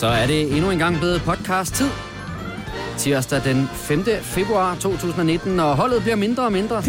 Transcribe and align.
Så 0.00 0.06
er 0.06 0.26
det 0.26 0.56
endnu 0.56 0.70
en 0.70 0.78
gang 0.78 0.98
blevet 0.98 1.22
podcast-tid. 1.22 1.86
Tirsdag 2.98 3.44
den 3.44 3.66
5. 3.72 4.04
februar 4.22 4.74
2019, 4.74 5.60
og 5.60 5.76
holdet 5.76 6.02
bliver 6.02 6.16
mindre 6.16 6.42
og 6.44 6.52
mindre. 6.52 6.82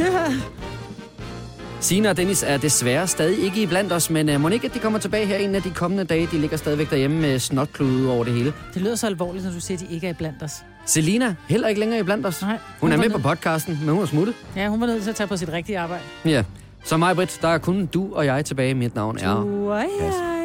Sina 1.79 2.09
og 2.09 2.18
Dennis 2.18 2.43
er 2.47 2.57
desværre 2.57 3.07
stadig 3.07 3.43
ikke 3.43 3.61
i 3.61 3.66
blandt 3.66 3.93
os, 3.93 4.09
men 4.09 4.29
uh, 4.29 4.41
må 4.41 4.50
ikke, 4.50 4.68
at 4.68 4.73
de 4.73 4.79
kommer 4.79 5.00
tilbage 5.00 5.25
her 5.25 5.38
en 5.38 5.55
af 5.55 5.61
de 5.61 5.70
kommende 5.70 6.04
dage. 6.04 6.27
De 6.32 6.38
ligger 6.38 6.57
stadigvæk 6.57 6.89
derhjemme 6.89 7.21
med 7.21 7.39
snotklude 7.39 8.11
over 8.11 8.23
det 8.23 8.34
hele. 8.34 8.54
Det 8.73 8.82
lyder 8.82 8.95
så 8.95 9.07
alvorligt, 9.07 9.46
når 9.46 9.52
du 9.52 9.59
siger, 9.59 9.78
at 9.78 9.89
de 9.89 9.93
ikke 9.96 10.07
er 10.07 10.14
blandt 10.14 10.43
os. 10.43 10.52
Selina, 10.86 11.36
heller 11.48 11.68
ikke 11.68 11.80
længere 11.80 12.00
i 12.00 12.04
blandt 12.04 12.25
os. 12.25 12.41
Nej, 12.41 12.52
Hun 12.52 12.59
hun 12.80 12.91
er 12.91 12.98
med 12.98 13.05
ned- 13.05 13.16
på 13.16 13.21
podcasten, 13.21 13.80
men 13.82 13.89
hun 13.89 14.02
er 14.02 14.07
smuttet. 14.07 14.36
Ja, 14.55 14.68
hun 14.68 14.82
var 14.82 14.88
nødt 14.88 15.04
til 15.04 15.09
at 15.09 15.16
tage 15.16 15.28
på 15.28 15.38
sit 15.38 15.50
rigtige 15.50 15.80
arbejde. 15.80 16.04
Ja. 16.25 16.43
Så 16.84 16.98
mig, 16.98 17.16
Britt, 17.16 17.39
der 17.41 17.48
er 17.48 17.57
kun 17.57 17.86
du 17.86 18.14
og 18.14 18.25
jeg 18.25 18.46
tilbage. 18.46 18.73
Mit 18.73 18.96
navn 18.96 19.18
er... 19.21 19.36
Du 19.36 19.71
og 19.71 19.78
jeg 19.78 20.41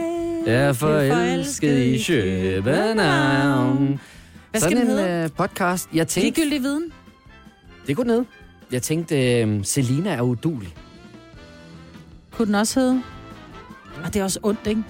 Jeg 0.46 0.54
er 0.54 0.72
forelsket 0.72 1.78
i 1.78 2.04
København. 2.06 4.00
Hvad 4.50 4.60
skal 4.60 4.70
Sådan 4.72 4.76
den 4.86 4.90
en 4.98 4.98
hedde? 4.98 5.24
uh, 5.24 5.30
podcast. 5.36 5.88
Jeg 5.94 6.08
tænkte, 6.08 6.40
Ligegyldig 6.40 6.62
viden. 6.62 6.92
det 7.86 7.96
går 7.96 8.04
ned. 8.04 8.24
Jeg 8.72 8.82
tænkte, 8.82 9.44
uh, 9.48 9.64
Selina 9.64 10.10
er 10.10 10.20
udulig. 10.22 10.74
Kunne 12.32 12.46
den 12.46 12.54
også 12.54 12.80
hedde? 12.80 13.02
Og 14.04 14.14
det 14.14 14.20
er 14.20 14.24
også 14.24 14.40
ondt, 14.42 14.66
ikke? 14.66 14.82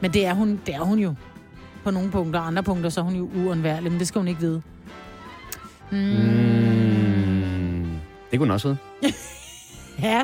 Men 0.00 0.12
det 0.12 0.26
er 0.26 0.34
hun, 0.34 0.60
det 0.66 0.74
er 0.74 0.80
hun 0.80 0.98
jo. 0.98 1.14
På 1.84 1.90
nogle 1.90 2.10
punkter. 2.10 2.40
Andre 2.40 2.62
punkter, 2.62 2.90
så 2.90 3.00
er 3.00 3.04
hun 3.04 3.14
jo 3.14 3.30
uundværlig, 3.36 3.90
men 3.92 3.98
det 4.00 4.08
skal 4.08 4.18
hun 4.18 4.28
ikke 4.28 4.40
vide. 4.40 4.62
Mm. 5.92 5.98
Mm. 5.98 7.90
Det 8.30 8.38
kunne 8.38 8.44
den 8.46 8.50
også 8.50 8.68
hedde. 8.68 9.14
Ja. 10.02 10.22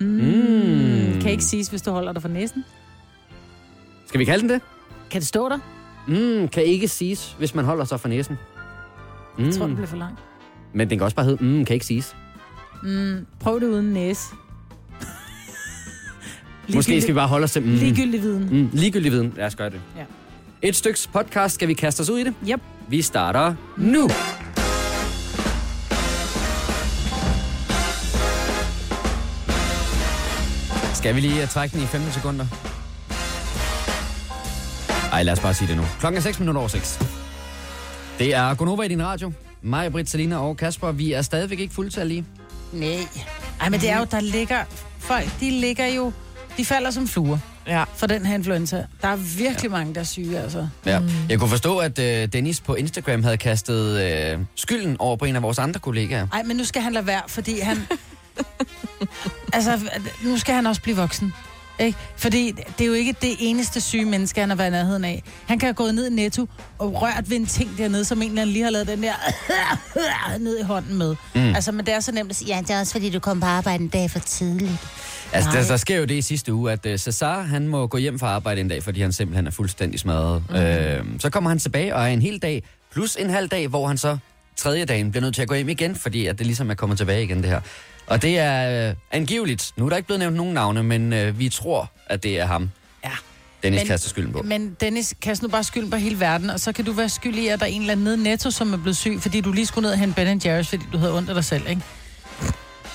Mm. 0.00 0.06
Mm. 0.06 1.20
Kan 1.20 1.30
ikke 1.30 1.44
siges, 1.44 1.68
hvis 1.68 1.82
du 1.82 1.90
holder 1.90 2.12
dig 2.12 2.22
for 2.22 2.28
næsen. 2.28 2.64
Skal 4.08 4.20
vi 4.20 4.24
kalde 4.24 4.42
den 4.42 4.50
det? 4.50 4.60
Kan 5.10 5.20
det 5.20 5.28
stå 5.28 5.48
der? 5.48 5.58
Mm, 6.08 6.48
kan 6.48 6.62
ikke 6.64 6.88
siges, 6.88 7.36
hvis 7.38 7.54
man 7.54 7.64
holder 7.64 7.84
sig 7.84 8.00
for 8.00 8.08
næsen. 8.08 8.36
Mm. 9.38 9.44
Jeg 9.44 9.54
tror, 9.54 9.66
det 9.66 9.76
bliver 9.76 9.86
for 9.88 9.96
langt. 9.96 10.18
Men 10.74 10.90
den 10.90 10.98
kan 10.98 11.04
også 11.04 11.16
bare 11.16 11.26
hedde, 11.26 11.44
mm, 11.44 11.64
kan 11.64 11.74
ikke 11.74 11.86
siges. 11.86 12.16
Mm. 12.82 13.26
Prøv 13.40 13.60
det 13.60 13.66
uden 13.66 13.92
næse. 13.92 14.22
Måske 16.74 17.00
skal 17.00 17.14
vi 17.14 17.18
bare 17.18 17.28
holde 17.28 17.44
os 17.44 17.52
til... 17.52 17.62
Mm, 17.62 17.68
Ligegyldig 17.68 18.22
viden. 18.22 18.48
mm, 18.50 18.70
ligegyldig 18.72 19.12
viden. 19.12 19.32
Lad 19.36 19.46
os 19.46 19.56
gøre 19.56 19.70
det. 19.70 19.80
Ja. 19.96 20.04
Et 20.62 20.76
styks 20.76 21.06
podcast. 21.06 21.54
Skal 21.54 21.68
vi 21.68 21.74
kaste 21.74 22.00
os 22.00 22.10
ud 22.10 22.18
i 22.18 22.24
det? 22.24 22.34
Yep. 22.48 22.60
Vi 22.88 23.02
starter 23.02 23.54
nu. 23.76 24.08
Skal 30.94 31.14
vi 31.14 31.20
lige 31.20 31.42
uh, 31.42 31.48
trække 31.48 31.74
den 31.76 31.82
i 31.84 31.86
15 31.86 32.12
sekunder? 32.12 32.46
Ej, 35.18 35.22
lad 35.22 35.32
os 35.32 35.40
bare 35.40 35.54
sige 35.54 35.68
det 35.68 35.76
nu. 35.76 35.82
Klokken 36.00 36.16
er 36.18 36.22
6 36.22 36.38
minutter 36.38 36.58
over 36.60 36.68
6. 36.68 36.98
Det 38.18 38.34
er 38.34 38.54
Gonova 38.54 38.82
i 38.82 38.88
din 38.88 39.02
radio. 39.02 39.32
Mig, 39.62 39.92
Britt, 39.92 40.10
Selina 40.10 40.36
og 40.38 40.56
Kasper. 40.56 40.92
Vi 40.92 41.12
er 41.12 41.22
stadigvæk 41.22 41.58
ikke 41.60 41.74
fuldtallige. 41.74 42.24
Nej. 42.72 42.98
Ej, 43.60 43.68
men 43.68 43.80
det 43.80 43.90
er 43.90 43.98
jo, 43.98 44.06
der 44.10 44.20
ligger... 44.20 44.64
Folk, 44.98 45.40
de 45.40 45.50
ligger 45.50 45.86
jo... 45.86 46.12
De 46.56 46.64
falder 46.64 46.90
som 46.90 47.08
fluer 47.08 47.38
Ja. 47.66 47.84
for 47.96 48.06
den 48.06 48.26
her 48.26 48.34
influenza. 48.34 48.84
Der 49.02 49.08
er 49.08 49.16
virkelig 49.16 49.70
mange, 49.70 49.94
der 49.94 50.00
er 50.00 50.04
syge, 50.04 50.38
altså. 50.38 50.68
Ja. 50.86 50.98
Mm. 50.98 51.08
Jeg 51.28 51.38
kunne 51.38 51.50
forstå, 51.50 51.78
at 51.78 51.98
øh, 51.98 52.28
Dennis 52.32 52.60
på 52.60 52.74
Instagram 52.74 53.22
havde 53.22 53.36
kastet 53.36 54.00
øh, 54.32 54.38
skylden 54.54 54.96
over 54.98 55.16
på 55.16 55.24
en 55.24 55.36
af 55.36 55.42
vores 55.42 55.58
andre 55.58 55.80
kollegaer. 55.80 56.26
Ej, 56.32 56.42
men 56.42 56.56
nu 56.56 56.64
skal 56.64 56.82
han 56.82 56.92
lade 56.92 57.06
være, 57.06 57.22
fordi 57.28 57.60
han... 57.60 57.76
altså, 59.52 59.80
nu 60.24 60.38
skal 60.38 60.54
han 60.54 60.66
også 60.66 60.82
blive 60.82 60.96
voksen. 60.96 61.32
Ikke? 61.78 61.98
Fordi 62.16 62.52
det 62.78 62.84
er 62.84 62.88
jo 62.88 62.92
ikke 62.92 63.14
det 63.22 63.36
eneste 63.38 63.80
syge 63.80 64.04
menneske, 64.04 64.40
han 64.40 64.48
har 64.48 64.56
været 64.56 64.68
i 64.68 64.70
nærheden 64.70 65.04
af. 65.04 65.22
Han 65.46 65.58
kan 65.58 65.66
have 65.66 65.74
gået 65.74 65.94
ned 65.94 66.10
i 66.10 66.14
Netto 66.14 66.48
og 66.78 67.02
rørt 67.02 67.30
ved 67.30 67.36
en 67.36 67.46
ting 67.46 67.78
dernede, 67.78 68.04
som 68.04 68.22
en 68.22 68.28
eller 68.28 68.42
anden 68.42 68.52
lige 68.52 68.62
har 68.64 68.70
lavet 68.70 68.88
den 68.88 69.02
der 69.02 70.38
ned 70.38 70.58
i 70.58 70.62
hånden 70.62 70.98
med. 70.98 71.16
Mm. 71.34 71.54
Altså, 71.54 71.72
men 71.72 71.86
det 71.86 71.94
er 71.94 72.00
så 72.00 72.12
nemt 72.12 72.30
at 72.30 72.36
sige, 72.36 72.54
ja, 72.54 72.60
det 72.60 72.70
er 72.70 72.80
også 72.80 72.92
fordi, 72.92 73.10
du 73.10 73.18
kom 73.18 73.40
på 73.40 73.46
arbejde 73.46 73.82
en 73.82 73.88
dag 73.88 74.10
for 74.10 74.18
tidligt. 74.18 74.72
Altså, 75.32 75.50
der, 75.50 75.58
Nej. 75.58 75.68
der 75.68 75.76
sker 75.76 75.96
jo 75.98 76.04
det 76.04 76.14
i 76.14 76.22
sidste 76.22 76.54
uge, 76.54 76.72
at 76.72 76.86
uh, 76.86 76.96
Cesar, 76.96 77.42
han 77.42 77.68
må 77.68 77.86
gå 77.86 77.98
hjem 77.98 78.18
fra 78.18 78.26
arbejde 78.26 78.60
en 78.60 78.68
dag, 78.68 78.82
fordi 78.82 79.00
han 79.00 79.12
simpelthen 79.12 79.46
er 79.46 79.50
fuldstændig 79.50 80.00
smadret. 80.00 80.42
Mm. 80.50 80.56
Øh, 80.56 81.04
så 81.18 81.30
kommer 81.30 81.50
han 81.50 81.58
tilbage 81.58 81.94
og 81.94 82.02
er 82.02 82.06
en 82.06 82.22
hel 82.22 82.38
dag, 82.38 82.62
plus 82.92 83.16
en 83.16 83.30
halv 83.30 83.48
dag, 83.48 83.68
hvor 83.68 83.86
han 83.86 83.98
så 83.98 84.18
tredje 84.58 84.84
dagen 84.84 85.10
bliver 85.10 85.22
nødt 85.22 85.34
til 85.34 85.42
at 85.42 85.48
gå 85.48 85.54
hjem 85.54 85.68
igen, 85.68 85.96
fordi 85.96 86.26
at 86.26 86.38
det 86.38 86.46
ligesom 86.46 86.70
er 86.70 86.74
kommet 86.74 86.98
tilbage 86.98 87.22
igen, 87.24 87.36
det 87.42 87.50
her. 87.50 87.60
Og 88.06 88.22
det 88.22 88.38
er 88.38 88.90
uh, 88.90 88.96
angiveligt. 89.10 89.72
Nu 89.76 89.84
er 89.84 89.88
der 89.88 89.96
ikke 89.96 90.06
blevet 90.06 90.20
nævnt 90.20 90.36
nogen 90.36 90.54
navne, 90.54 90.82
men 90.82 91.12
uh, 91.12 91.38
vi 91.38 91.48
tror, 91.48 91.90
at 92.06 92.22
det 92.22 92.40
er 92.40 92.46
ham, 92.46 92.70
Ja. 93.04 93.10
Dennis 93.62 93.80
Men- 93.80 93.86
kaster 93.86 94.08
skylden 94.08 94.32
på. 94.32 94.42
Men 94.42 94.76
Dennis, 94.80 95.14
kast 95.22 95.42
nu 95.42 95.48
bare 95.48 95.64
skylden 95.64 95.90
på 95.90 95.96
hele 95.96 96.20
verden, 96.20 96.50
og 96.50 96.60
så 96.60 96.72
kan 96.72 96.84
du 96.84 96.92
være 96.92 97.08
skyld 97.08 97.34
i, 97.38 97.46
at 97.48 97.60
der 97.60 97.66
er 97.66 97.70
en 97.70 97.80
eller 97.80 97.92
anden 97.92 98.04
nede 98.04 98.22
netto, 98.22 98.50
som 98.50 98.72
er 98.72 98.76
blevet 98.76 98.96
syg, 98.96 99.18
fordi 99.20 99.40
du 99.40 99.52
lige 99.52 99.66
skulle 99.66 99.82
ned 99.82 99.92
og 99.92 99.98
hente 99.98 100.14
Ben 100.14 100.38
Jerry's, 100.44 100.62
fordi 100.62 100.82
du 100.92 100.98
havde 100.98 101.16
ondt 101.16 101.28
af 101.28 101.34
dig 101.34 101.44
selv, 101.44 101.68
ikke? 101.68 101.82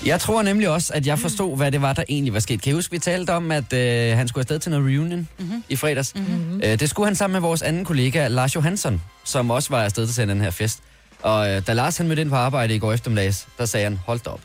Jeg 0.06 0.20
tror 0.20 0.42
nemlig 0.42 0.68
også, 0.68 0.92
at 0.94 1.06
jeg 1.06 1.18
forstod, 1.18 1.56
hvad 1.56 1.72
det 1.72 1.82
var, 1.82 1.92
der 1.92 2.04
egentlig 2.08 2.34
var 2.34 2.40
sket. 2.40 2.62
Kan 2.62 2.70
I 2.70 2.74
huske, 2.74 2.90
vi 2.92 2.98
talte 2.98 3.30
om, 3.30 3.50
at 3.50 3.72
øh, 3.72 4.16
han 4.16 4.28
skulle 4.28 4.42
afsted 4.42 4.58
til 4.58 4.70
noget 4.70 4.86
reunion 4.86 5.28
mm-hmm. 5.38 5.64
i 5.68 5.76
fredags? 5.76 6.14
Mm-hmm. 6.14 6.60
Øh, 6.64 6.80
det 6.80 6.90
skulle 6.90 7.06
han 7.06 7.14
sammen 7.16 7.32
med 7.32 7.40
vores 7.40 7.62
anden 7.62 7.84
kollega, 7.84 8.28
Lars 8.28 8.54
Johansson, 8.54 9.02
som 9.24 9.50
også 9.50 9.70
var 9.70 9.84
afsted 9.84 10.06
til 10.06 10.28
den 10.28 10.40
her 10.40 10.50
fest. 10.50 10.78
Og 11.24 11.50
øh, 11.50 11.66
da 11.66 11.72
Lars 11.72 11.96
han 11.96 12.08
mødte 12.08 12.22
ind 12.22 12.30
på 12.30 12.36
arbejde 12.36 12.74
i 12.74 12.78
går 12.78 12.92
eftermiddags, 12.92 13.46
der 13.58 13.64
sagde 13.66 13.84
han, 13.84 14.00
hold 14.06 14.20
da 14.20 14.30
op. 14.30 14.40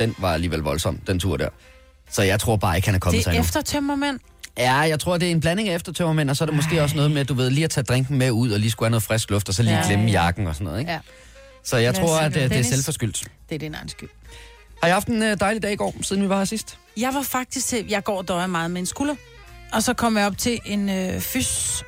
Den 0.00 0.14
var 0.18 0.32
alligevel 0.34 0.60
voldsom, 0.60 0.96
den 0.96 1.20
tur 1.20 1.36
der. 1.36 1.48
Så 2.10 2.22
jeg 2.22 2.40
tror 2.40 2.56
bare 2.56 2.76
ikke, 2.76 2.88
han 2.88 2.94
er 2.94 2.98
kommet 2.98 3.16
Det 3.16 3.24
sig 3.24 3.30
er 3.30 3.32
endnu. 3.34 3.44
eftertømmermænd. 3.44 4.20
Ja, 4.58 4.74
jeg 4.74 5.00
tror, 5.00 5.18
det 5.18 5.26
er 5.28 5.30
en 5.32 5.40
blanding 5.40 5.68
af 5.68 5.74
eftertømmermænd, 5.74 6.30
og 6.30 6.36
så 6.36 6.44
er 6.44 6.46
det 6.46 6.54
måske 6.56 6.82
også 6.82 6.96
noget 6.96 7.10
med, 7.10 7.20
at 7.20 7.28
du 7.28 7.34
ved, 7.34 7.50
lige 7.50 7.64
at 7.64 7.70
tage 7.70 7.84
drinken 7.84 8.18
med 8.18 8.30
ud, 8.30 8.50
og 8.50 8.60
lige 8.60 8.70
skulle 8.70 8.86
have 8.86 8.90
noget 8.90 9.02
frisk 9.02 9.30
luft, 9.30 9.48
og 9.48 9.54
så 9.54 9.62
lige 9.62 9.76
Ja, 9.76 9.86
glemme 9.86 10.04
ja. 10.06 10.12
jakken 10.22 10.46
og 10.46 10.54
sådan 10.54 10.64
noget, 10.64 10.78
ikke? 10.80 10.92
Ja, 10.92 10.98
Så 11.64 11.76
jeg 11.76 11.92
Men 11.92 12.00
tror, 12.00 12.18
at 12.18 12.36
øh, 12.36 12.48
det 12.50 12.58
er 12.58 12.62
selvforskyldt. 12.62 13.24
det 13.48 13.54
er 13.54 13.58
din 13.58 13.74
egen 13.74 13.88
skyld. 13.88 14.08
Har 14.82 14.88
I 14.88 14.92
haft 14.92 15.08
en 15.08 15.22
øh, 15.22 15.40
dejlig 15.40 15.62
dag 15.62 15.72
i 15.72 15.76
går, 15.76 15.94
siden 16.02 16.22
vi 16.22 16.28
var 16.28 16.38
her 16.38 16.44
sidst? 16.44 16.78
Jeg 16.96 17.14
var 17.14 17.22
faktisk 17.22 17.66
til, 17.66 17.86
jeg 17.88 18.04
går 18.04 18.18
og 18.18 18.28
døjer 18.28 18.46
meget 18.46 18.70
med 18.70 18.80
en 18.80 18.86
skulder, 18.86 19.14
og 19.72 19.82
så 19.82 19.94
kom 19.94 20.16
jeg 20.16 20.26
op 20.26 20.38
til 20.38 20.58
en 20.64 20.88
øh, 20.88 21.20
fys, 21.20 21.82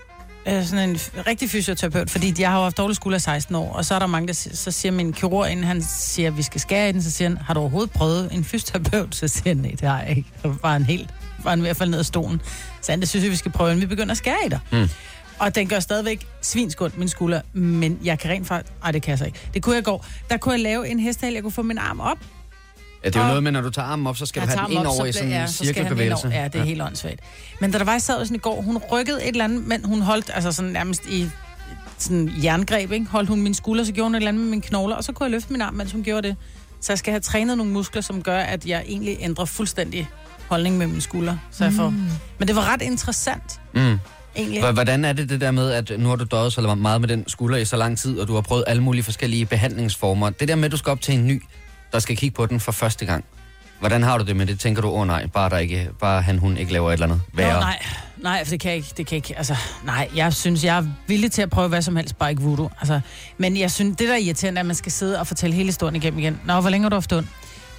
øh, 0.48 0.64
sådan 0.66 0.90
en 0.90 0.98
rigtig 1.26 1.50
fysioterapeut, 1.50 2.10
fordi 2.10 2.34
jeg 2.42 2.50
har 2.50 2.56
jo 2.56 2.62
haft 2.62 2.76
dårlig 2.78 2.96
skulder 2.96 3.16
i 3.16 3.20
16 3.20 3.54
år, 3.54 3.72
og 3.72 3.84
så 3.84 3.94
er 3.94 3.98
der 3.98 4.06
mange, 4.06 4.26
der 4.28 4.32
si- 4.34 4.56
så 4.56 4.70
siger 4.70 4.92
min 4.92 5.12
kirurg, 5.12 5.50
inden 5.50 5.64
han 5.66 5.82
siger, 5.82 6.28
at 6.28 6.36
vi 6.36 6.42
skal 6.42 6.60
skære 6.60 6.88
i 6.88 6.92
den, 6.92 7.02
så 7.02 7.10
siger 7.10 7.28
han, 7.28 7.38
har 7.38 7.54
du 7.54 7.60
overhovedet 7.60 7.90
prøvet 7.90 8.28
en 8.32 8.44
fysioterapeut? 8.44 9.14
Så 9.14 9.28
siger 9.28 9.48
han, 9.48 9.56
nej, 9.56 9.70
det 9.70 9.80
har 9.88 10.00
jeg 10.00 10.16
ikke. 10.16 10.28
Så 10.42 10.54
var 10.62 10.72
han 10.72 10.82
helt, 10.84 11.10
var 11.42 11.50
han 11.50 11.62
ved 11.62 11.68
at 11.68 11.76
falde 11.76 11.90
ned 11.90 11.98
af 11.98 12.06
stolen. 12.06 12.40
Så 12.82 12.92
han, 12.92 13.00
det 13.00 13.08
synes 13.08 13.22
jeg, 13.24 13.30
vi 13.32 13.36
skal 13.36 13.52
prøve, 13.52 13.70
inden 13.70 13.80
vi 13.82 13.86
begynder 13.86 14.10
at 14.12 14.18
skære 14.18 14.36
i 14.46 14.48
dig. 14.48 14.58
Mm. 14.72 14.88
Og 15.38 15.54
den 15.54 15.68
gør 15.68 15.80
stadigvæk 15.80 16.26
svinskund, 16.42 16.92
min 16.96 17.08
skulder, 17.08 17.40
men 17.52 17.98
jeg 18.04 18.18
kan 18.18 18.30
rent 18.30 18.46
faktisk... 18.46 18.72
Ej, 18.84 18.90
det 18.90 19.02
kan 19.02 19.10
jeg 19.10 19.18
så 19.18 19.24
ikke. 19.24 19.38
Det 19.54 19.62
kunne 19.62 19.74
jeg 19.74 19.84
gå. 19.84 20.04
Der 20.30 20.36
kunne 20.36 20.52
jeg 20.52 20.60
lave 20.60 20.88
en 20.88 21.00
hestehal, 21.00 21.32
jeg 21.34 21.42
kunne 21.42 21.52
få 21.52 21.62
min 21.62 21.78
arm 21.78 22.00
op, 22.00 22.18
Ja, 23.04 23.08
det 23.08 23.16
er 23.16 23.20
jo 23.20 23.24
Og- 23.24 23.28
noget 23.28 23.42
med, 23.42 23.52
når 23.52 23.60
du 23.60 23.70
tager 23.70 23.88
armen 23.88 24.06
op, 24.06 24.16
så 24.16 24.26
skal 24.26 24.42
du 24.42 24.46
have 24.48 24.66
den 24.66 24.72
ind 24.76 24.86
over 24.86 25.04
i 25.06 25.12
sådan 25.12 25.28
en 25.28 25.34
ja, 25.34 25.46
cirkelbevægelse. 25.46 26.28
Ja, 26.28 26.48
det 26.48 26.60
er 26.60 26.64
helt 26.64 26.82
åndssvagt. 26.82 27.20
Men 27.60 27.70
da 27.70 27.78
der 27.78 27.84
var, 27.84 27.92
jeg 27.92 28.02
sad 28.02 28.24
sådan 28.24 28.34
i 28.34 28.38
går, 28.38 28.60
hun 28.62 28.78
rykkede 28.92 29.22
et 29.22 29.28
eller 29.28 29.44
andet, 29.44 29.66
men 29.66 29.84
hun 29.84 30.00
holdt 30.02 30.30
altså 30.34 30.52
sådan 30.52 30.70
nærmest 30.70 31.06
i 31.08 31.28
sådan 31.98 32.32
jerngreb, 32.44 32.92
ikke? 32.92 33.06
Holdt 33.06 33.28
hun 33.28 33.40
min 33.42 33.54
skulder, 33.54 33.84
så 33.84 33.92
gjorde 33.92 34.08
hun 34.08 34.14
et 34.14 34.16
eller 34.16 34.28
andet 34.28 34.42
med 34.42 34.50
mine 34.50 34.62
knogler, 34.62 34.96
og 34.96 35.04
så 35.04 35.12
kunne 35.12 35.24
jeg 35.24 35.30
løfte 35.30 35.52
min 35.52 35.60
arm, 35.62 35.74
mens 35.74 35.92
hun 35.92 36.02
gjorde 36.02 36.28
det. 36.28 36.36
Så 36.80 36.92
jeg 36.92 36.98
skal 36.98 37.10
have 37.12 37.20
trænet 37.20 37.56
nogle 37.56 37.72
muskler, 37.72 38.02
som 38.02 38.22
gør, 38.22 38.38
at 38.38 38.66
jeg 38.66 38.84
egentlig 38.86 39.16
ændrer 39.20 39.44
fuldstændig 39.44 40.08
holdning 40.48 40.78
med 40.78 40.86
mine 40.86 41.00
skuldre. 41.00 41.38
Så 41.50 41.64
jeg 41.64 41.72
får... 41.72 41.94
Men 42.38 42.48
det 42.48 42.56
var 42.56 42.72
ret 42.72 42.82
interessant, 42.82 43.60
Mm. 43.74 43.98
egentlig. 44.36 44.72
Hvordan 44.72 45.04
er 45.04 45.12
det 45.12 45.28
det 45.28 45.40
der 45.40 45.50
med, 45.50 45.70
at 45.70 45.92
nu 45.98 46.08
har 46.08 46.16
du 46.16 46.24
døjet 46.24 46.52
så 46.52 46.74
meget 46.74 47.00
med 47.00 47.08
den 47.08 47.28
skulder 47.28 47.58
i 47.58 47.64
så 47.64 47.76
lang 47.76 47.98
tid, 47.98 48.18
og 48.18 48.28
du 48.28 48.34
har 48.34 48.40
prøvet 48.40 48.64
alle 48.66 48.82
mulige 48.82 49.02
forskellige 49.02 49.46
behandlingsformer. 49.46 50.30
Det 50.30 50.48
der 50.48 50.54
med, 50.56 50.64
at 50.64 50.72
du 50.72 50.76
skal 50.76 50.90
op 50.90 51.00
til 51.00 51.14
en 51.14 51.26
ny, 51.26 51.42
der 51.92 51.98
skal 51.98 52.16
kigge 52.16 52.34
på 52.34 52.46
den 52.46 52.60
for 52.60 52.72
første 52.72 53.06
gang. 53.06 53.24
Hvordan 53.80 54.02
har 54.02 54.18
du 54.18 54.24
det 54.24 54.36
med 54.36 54.46
det? 54.46 54.60
Tænker 54.60 54.82
du, 54.82 54.88
åh 54.88 55.00
oh, 55.00 55.06
nej, 55.06 55.26
bare, 55.26 55.50
der 55.50 55.58
ikke, 55.58 55.88
bare 56.00 56.22
han, 56.22 56.38
hun 56.38 56.56
ikke 56.56 56.72
laver 56.72 56.88
et 56.88 56.92
eller 56.92 57.06
andet 57.06 57.20
værre? 57.32 57.54
Nå, 57.54 57.60
nej, 57.60 57.82
nej, 58.16 58.44
for 58.44 58.50
det 58.50 58.60
kan 58.60 58.68
jeg 58.68 58.76
ikke, 58.76 58.88
det 58.96 59.06
kan 59.06 59.16
jeg 59.16 59.28
ikke, 59.28 59.38
altså, 59.38 59.56
nej, 59.84 60.08
jeg 60.14 60.34
synes, 60.34 60.64
jeg 60.64 60.78
er 60.78 60.84
villig 61.06 61.32
til 61.32 61.42
at 61.42 61.50
prøve 61.50 61.68
hvad 61.68 61.82
som 61.82 61.96
helst, 61.96 62.18
bare 62.18 62.30
ikke 62.30 62.42
voodoo, 62.42 62.70
altså, 62.78 63.00
men 63.38 63.56
jeg 63.56 63.70
synes, 63.70 63.96
det 63.96 64.08
der 64.08 64.14
er 64.14 64.18
irriterende, 64.18 64.58
er, 64.58 64.62
at 64.62 64.66
man 64.66 64.76
skal 64.76 64.92
sidde 64.92 65.20
og 65.20 65.26
fortælle 65.26 65.56
hele 65.56 65.66
historien 65.66 65.96
igennem 65.96 66.18
igen. 66.18 66.40
Nå, 66.44 66.60
hvor 66.60 66.70
længe 66.70 66.84
har 66.84 66.88
du 66.90 66.96
haft 66.96 67.12
ondt? 67.12 67.28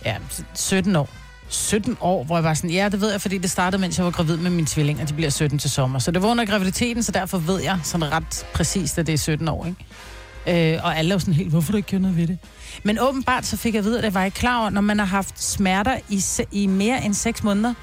Ja, 0.05 0.15
17 0.55 0.95
år. 0.95 1.09
17 1.49 1.97
år, 2.01 2.23
hvor 2.23 2.35
jeg 2.35 2.43
var 2.43 2.53
sådan, 2.53 2.69
ja, 2.69 2.89
det 2.89 3.01
ved 3.01 3.11
jeg, 3.11 3.21
fordi 3.21 3.37
det 3.37 3.51
startede, 3.51 3.81
mens 3.81 3.97
jeg 3.97 4.05
var 4.05 4.11
gravid 4.11 4.37
med 4.37 4.51
min 4.51 4.65
tvilling, 4.65 5.01
og 5.01 5.09
de 5.09 5.13
bliver 5.13 5.29
17 5.29 5.59
til 5.59 5.69
sommer. 5.69 5.99
Så 5.99 6.11
det 6.11 6.21
var 6.21 6.27
under 6.27 6.45
graviditeten, 6.45 7.03
så 7.03 7.11
derfor 7.11 7.37
ved 7.37 7.61
jeg 7.61 7.79
sådan 7.83 8.11
ret 8.11 8.45
præcist, 8.53 8.97
at 8.97 9.07
det 9.07 9.13
er 9.13 9.17
17 9.17 9.47
år, 9.47 9.65
ikke? 9.65 10.75
Øh, 10.75 10.83
og 10.83 10.97
alle 10.97 11.11
er 11.11 11.15
jo 11.15 11.19
sådan 11.19 11.33
helt, 11.33 11.49
hvorfor 11.49 11.71
du 11.71 11.77
ikke 11.77 11.89
gjort 11.89 12.01
noget 12.01 12.17
ved 12.17 12.27
det? 12.27 12.37
Men 12.83 12.99
åbenbart 12.99 13.45
så 13.45 13.57
fik 13.57 13.73
jeg 13.73 13.79
at 13.79 13.85
vide, 13.85 13.97
at 13.97 14.03
det 14.03 14.13
var 14.13 14.21
jeg 14.21 14.33
klar 14.33 14.59
over, 14.59 14.69
når 14.69 14.81
man 14.81 14.99
har 14.99 15.05
haft 15.05 15.43
smerter 15.43 15.99
i, 16.09 16.23
i 16.51 16.67
mere 16.67 17.05
end 17.05 17.13
6 17.13 17.43
måneder, 17.43 17.73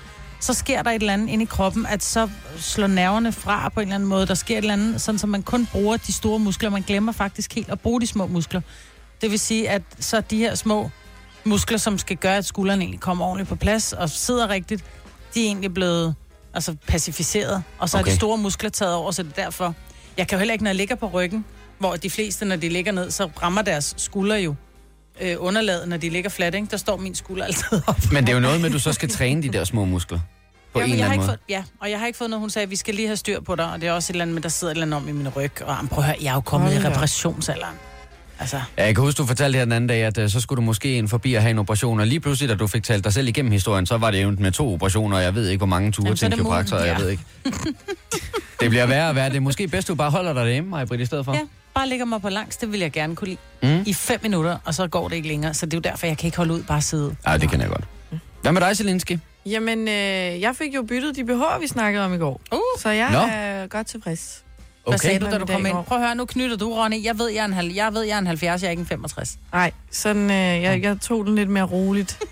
så 0.41 0.55
sker 0.55 0.83
der 0.83 0.91
et 0.91 0.95
eller 0.95 1.13
andet 1.13 1.29
inde 1.29 1.43
i 1.43 1.47
kroppen, 1.47 1.87
at 1.87 2.03
så 2.03 2.29
slår 2.57 2.87
nerverne 2.87 3.33
fra 3.33 3.69
på 3.69 3.81
en 3.81 3.87
eller 3.87 3.95
anden 3.95 4.09
måde. 4.09 4.27
Der 4.27 4.35
sker 4.35 4.55
et 4.55 4.59
eller 4.59 4.73
andet, 4.73 5.01
sådan 5.01 5.19
så 5.19 5.27
man 5.27 5.43
kun 5.43 5.67
bruger 5.67 5.97
de 5.97 6.13
store 6.13 6.39
muskler. 6.39 6.71
Man 6.71 6.83
glemmer 6.83 7.13
faktisk 7.13 7.55
helt 7.55 7.69
at 7.69 7.81
bruge 7.81 8.01
de 8.01 8.07
små 8.07 8.27
muskler. 8.27 8.61
Det 9.21 9.31
vil 9.31 9.39
sige, 9.39 9.71
at 9.71 9.83
så 10.01 10.21
de 10.21 10.39
her 10.39 10.55
små 10.55 10.91
muskler, 11.45 11.79
som 11.79 11.99
skal 11.99 12.17
gøre, 12.17 12.37
at 12.37 12.45
skuldrene 12.45 12.83
egentlig 12.83 13.01
kommer 13.01 13.25
ordentligt 13.25 13.49
på 13.49 13.57
plads 13.57 13.93
og 13.93 14.11
sidder 14.11 14.49
rigtigt, 14.49 14.85
de 15.35 15.41
er 15.41 15.47
egentlig 15.47 15.75
blevet 15.75 16.15
altså, 16.55 16.77
pacificeret. 16.87 17.63
Og 17.79 17.89
så 17.89 17.99
okay. 17.99 18.07
er 18.07 18.11
de 18.11 18.17
store 18.17 18.39
muskler 18.39 18.71
taget 18.71 18.95
over, 18.95 19.11
så 19.11 19.23
det 19.23 19.39
er 19.39 19.43
derfor. 19.43 19.75
Jeg 20.17 20.29
kan 20.29 20.37
jo 20.37 20.39
heller 20.39 20.53
ikke, 20.53 20.65
når 20.65 20.71
jeg 20.71 20.77
ligger 20.77 20.95
på 20.95 21.07
ryggen, 21.07 21.45
hvor 21.79 21.97
de 21.97 22.11
fleste, 22.11 22.45
når 22.45 22.57
de 22.57 22.69
ligger 22.69 22.93
ned, 22.93 23.11
så 23.11 23.31
rammer 23.43 23.63
deres 23.63 23.95
skulder 23.97 24.37
jo 24.37 24.55
øh, 25.21 25.37
underlaget, 25.39 25.89
når 25.89 25.97
de 25.97 26.09
ligger 26.11 26.31
flat, 26.31 26.55
ikke? 26.55 26.67
Der 26.71 26.77
står 26.77 26.97
min 26.97 27.15
skulder 27.15 27.45
altid 27.45 27.81
op. 27.87 28.13
Men 28.13 28.25
det 28.25 28.31
er 28.31 28.35
jo 28.35 28.41
noget 28.41 28.61
med, 28.61 28.67
at 28.69 28.73
du 28.73 28.79
så 28.79 28.93
skal 28.93 29.09
træne 29.09 29.43
de 29.43 29.49
der 29.49 29.65
små 29.65 29.85
muskler. 29.85 30.19
På 30.73 30.81
ja, 30.81 30.85
en 30.85 30.91
men 30.91 30.95
eller 30.95 31.05
jeg 31.05 31.07
har 31.07 31.13
anden 31.13 31.23
ikke 31.23 31.27
måde. 31.27 31.39
fået, 31.39 31.41
ja, 31.49 31.65
og 31.81 31.91
jeg 31.91 31.99
har 31.99 32.07
ikke 32.07 32.17
fået 32.17 32.31
noget, 32.31 32.41
hun 32.41 32.51
sagde, 32.51 32.69
vi 32.69 32.77
skal 32.77 32.95
lige 32.95 33.09
have 33.09 33.17
styr 33.17 33.41
på 33.41 33.55
dig, 33.57 33.73
og 33.73 33.81
det 33.81 33.89
er 33.89 33.93
også 33.93 34.13
et 34.13 34.15
eller 34.15 34.23
andet 34.23 34.35
med, 34.35 34.43
der 34.43 34.49
sidder 34.49 34.71
et 34.71 34.75
eller 34.75 34.87
andet 34.87 34.97
om 34.97 35.09
i 35.09 35.13
min 35.13 35.29
ryg, 35.29 35.63
og 35.63 35.75
jamen, 35.77 35.89
prøv 35.89 35.99
at 35.99 36.05
høre, 36.07 36.17
jeg 36.23 36.31
er 36.31 36.35
jo 36.35 36.41
kommet 36.41 36.73
Hold 36.73 36.85
i 36.85 36.89
reparationsalderen. 36.89 37.75
Altså, 38.39 38.61
Ja, 38.79 38.85
jeg 38.85 38.95
kan 38.95 39.05
huske, 39.05 39.19
du 39.19 39.27
fortalte 39.27 39.57
her 39.57 39.65
den 39.65 39.73
anden 39.73 39.89
dag, 39.89 40.03
at 40.03 40.19
uh, 40.19 40.29
så 40.29 40.41
skulle 40.41 40.57
du 40.57 40.63
måske 40.63 40.97
ind 40.99 41.09
forbi 41.09 41.35
og 41.35 41.43
have 41.43 41.51
en 41.51 41.59
operation, 41.59 42.01
og 42.01 42.07
lige 42.07 42.21
pludselig, 42.21 42.49
da 42.49 42.55
du 42.55 42.67
fik 42.67 42.83
talt 42.83 43.05
dig 43.05 43.13
selv 43.13 43.29
igennem 43.29 43.53
historien, 43.53 43.87
så 43.87 43.97
var 43.99 44.11
det 44.11 44.23
jo 44.23 44.35
med 44.39 44.53
to 44.53 44.75
operationer, 44.75 45.17
og 45.17 45.23
jeg 45.23 45.35
ved 45.35 45.49
ikke, 45.49 45.59
hvor 45.59 45.67
mange 45.67 45.93
ture 45.93 46.05
Jamen, 46.07 46.17
til 46.17 46.27
en 46.27 46.33
kiropraktor, 46.33 46.77
jeg 46.79 46.97
ja. 46.99 47.03
ved 47.03 47.11
ikke. 47.11 47.23
det 48.61 48.71
bliver 48.71 48.87
værre 48.87 49.09
og 49.09 49.15
værre. 49.15 49.29
Det 49.29 49.37
er 49.37 49.41
måske 49.41 49.69
bedst, 49.69 49.89
du 49.89 49.95
bare 49.95 50.11
holder 50.11 50.33
dig 50.33 50.45
derhjemme, 50.45 50.71
Maja 50.71 50.85
i 50.95 51.05
stedet 51.07 51.25
for. 51.25 51.33
ja, 51.33 51.41
bare 51.75 51.89
ligger 51.89 52.05
mig 52.05 52.23
på 52.23 52.29
langs, 52.29 52.57
det 52.57 52.73
vil 52.73 52.81
jeg 52.81 52.93
gerne 52.93 53.17
kunne 53.17 53.29
lide. 53.29 53.39
Mm. 53.63 53.83
I 53.87 53.95
fem 53.95 54.21
minutter, 54.23 54.59
og 54.65 54.75
så 54.75 54.87
går 54.87 55.09
det 55.09 55.17
ikke 55.17 55.29
længere, 55.29 55.55
så 55.55 55.67
det 55.67 55.75
er 55.75 55.79
jo 55.79 55.81
derfor, 55.81 56.07
jeg 56.07 56.19
kan 56.19 56.27
ikke 56.27 56.37
holde 56.37 56.55
ud 56.55 56.63
bare 56.63 56.79
at 56.79 56.85
sidde. 56.85 57.17
Ja, 57.27 57.39
det 57.39 57.51
kan 57.51 57.61
jeg 57.61 57.69
godt. 57.69 57.85
Hvad 58.43 58.53
med 58.53 58.61
dig, 58.61 58.77
Zelinski? 58.77 59.19
Jamen, 59.47 59.89
øh, 59.89 59.95
jeg 60.41 60.57
fik 60.57 60.75
jo 60.75 60.83
byttet 60.83 61.17
de 61.17 61.23
BH'er, 61.23 61.59
vi 61.61 61.67
snakkede 61.67 62.05
om 62.05 62.15
i 62.15 62.19
går. 62.19 62.41
Uh. 62.53 62.59
Så 62.79 62.91
jeg 62.91 63.11
Nå. 63.13 63.19
er 63.19 63.67
godt 63.67 63.87
tilfreds. 63.87 64.45
Hvad 64.89 64.99
sagde 64.99 65.19
du, 65.19 65.25
da 65.25 65.31
med 65.31 65.39
du 65.39 65.47
kom 65.47 65.67
ind? 65.67 65.77
Prøv 65.87 65.99
at 65.99 66.05
høre, 66.05 66.15
nu 66.15 66.25
knytter 66.25 66.57
du, 66.57 66.75
Ronny. 66.75 67.05
Jeg 67.05 67.19
ved, 67.19 67.29
jeg 67.29 67.41
er 67.41 67.45
en, 67.45 67.53
halv, 67.53 67.73
jeg 67.73 67.95
ved, 67.95 68.03
jeg 68.03 68.15
er 68.15 68.19
en 68.19 68.27
70, 68.27 68.63
jeg 68.63 68.67
er 68.67 68.71
ikke 68.71 68.81
en 68.81 68.87
65. 68.87 69.39
Nej, 69.53 69.73
sådan, 69.91 70.31
øh, 70.31 70.63
jeg, 70.63 70.83
jeg 70.83 71.01
tog 71.01 71.27
den 71.27 71.35
lidt 71.35 71.49
mere 71.49 71.65
roligt. 71.65 72.19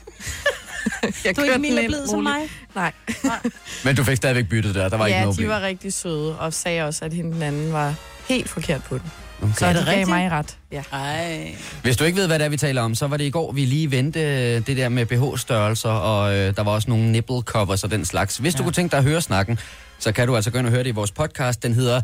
jeg 1.25 1.37
Du 1.37 1.41
er 1.41 1.55
ikke 1.55 1.75
lidt 1.75 1.87
blid 1.87 2.07
som 2.07 2.23
mig. 2.23 2.49
Nej. 2.75 2.93
Men 3.85 3.97
du 3.97 4.05
fik 4.05 4.17
stadigvæk 4.17 4.49
byttet 4.49 4.75
der, 4.75 4.89
der 4.89 4.97
var 4.97 5.07
ikke 5.07 5.17
ja, 5.17 5.23
noget 5.25 5.39
de 5.39 5.43
problem. 5.43 5.51
var 5.51 5.61
rigtig 5.61 5.93
søde, 5.93 6.39
og 6.39 6.55
sagde 6.55 6.83
også, 6.83 7.05
at 7.05 7.13
hende 7.13 7.33
den 7.33 7.43
anden 7.43 7.73
var 7.73 7.95
helt 8.29 8.49
forkert 8.49 8.83
på 8.83 8.99
den. 8.99 9.11
Okay. 9.43 9.53
Så 9.59 9.67
Er 9.67 9.73
det 9.73 9.87
rigtigt? 9.87 10.09
mig 10.09 10.31
ret. 10.31 10.57
Ja. 10.73 10.83
Ej. 10.93 11.55
Hvis 11.83 11.97
du 11.97 12.05
ikke 12.05 12.19
ved, 12.19 12.27
hvad 12.27 12.39
det 12.39 12.45
er, 12.45 12.49
vi 12.49 12.57
taler 12.57 12.83
om, 12.83 12.95
så 12.95 13.07
var 13.07 13.17
det 13.17 13.25
i 13.25 13.31
går, 13.31 13.53
vi 13.53 13.65
lige 13.65 13.91
vendte 13.91 14.21
øh, 14.21 14.67
det 14.67 14.77
der 14.77 14.89
med 14.89 15.07
BH-størrelser, 15.07 15.89
og 15.89 16.35
øh, 16.37 16.57
der 16.57 16.63
var 16.63 16.73
også 16.73 16.91
nogle 16.91 17.13
nipple 17.13 17.41
covers 17.41 17.85
og 17.85 17.91
den 17.91 18.05
slags. 18.05 18.37
Hvis 18.37 18.55
ja. 18.55 18.59
du 18.59 18.63
kunne 18.63 18.73
tænke 18.73 18.91
dig 18.93 18.99
at 18.99 19.05
høre 19.05 19.21
snakken, 19.21 19.59
så 19.99 20.13
kan 20.13 20.27
du 20.29 20.37
altså 20.37 20.51
gå 20.51 20.59
ind 20.59 20.67
og 20.67 20.73
høre 20.73 20.83
det 20.83 20.89
i 20.89 20.93
vores 20.95 21.11
podcast. 21.11 21.63
Den 21.63 21.75
hedder 21.75 22.01